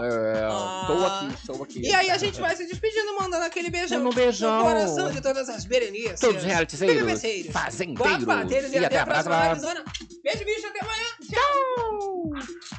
É, 0.00 0.44
ah. 0.44 0.84
Tô 0.86 1.06
aqui, 1.06 1.34
estou 1.34 1.62
aqui. 1.62 1.80
E 1.82 1.94
aí 1.94 2.10
a 2.10 2.18
gente 2.18 2.40
vai 2.40 2.56
se 2.56 2.66
despedindo, 2.66 3.14
mandando 3.18 3.44
aquele 3.44 3.70
beijão. 3.70 3.98
Manda 3.98 4.10
um 4.10 4.14
beijão. 4.14 4.58
No 4.58 4.64
coração 4.64 5.10
de 5.12 5.20
todas 5.20 5.48
as 5.48 5.64
berenices. 5.64 6.20
Todos 6.20 6.42
os 6.42 6.44
realitizeiros. 6.44 7.22
Fazendeiros. 7.52 8.72
E 8.72 8.84
até 8.84 8.98
a 8.98 9.06
próxima, 9.06 9.36
Arizona. 9.36 9.84
Beijo, 10.24 10.44
bicho, 10.44 10.66
até 10.66 10.80
amanhã. 10.80 11.06
Tchau. 11.30 12.30
Tchau. 12.40 12.78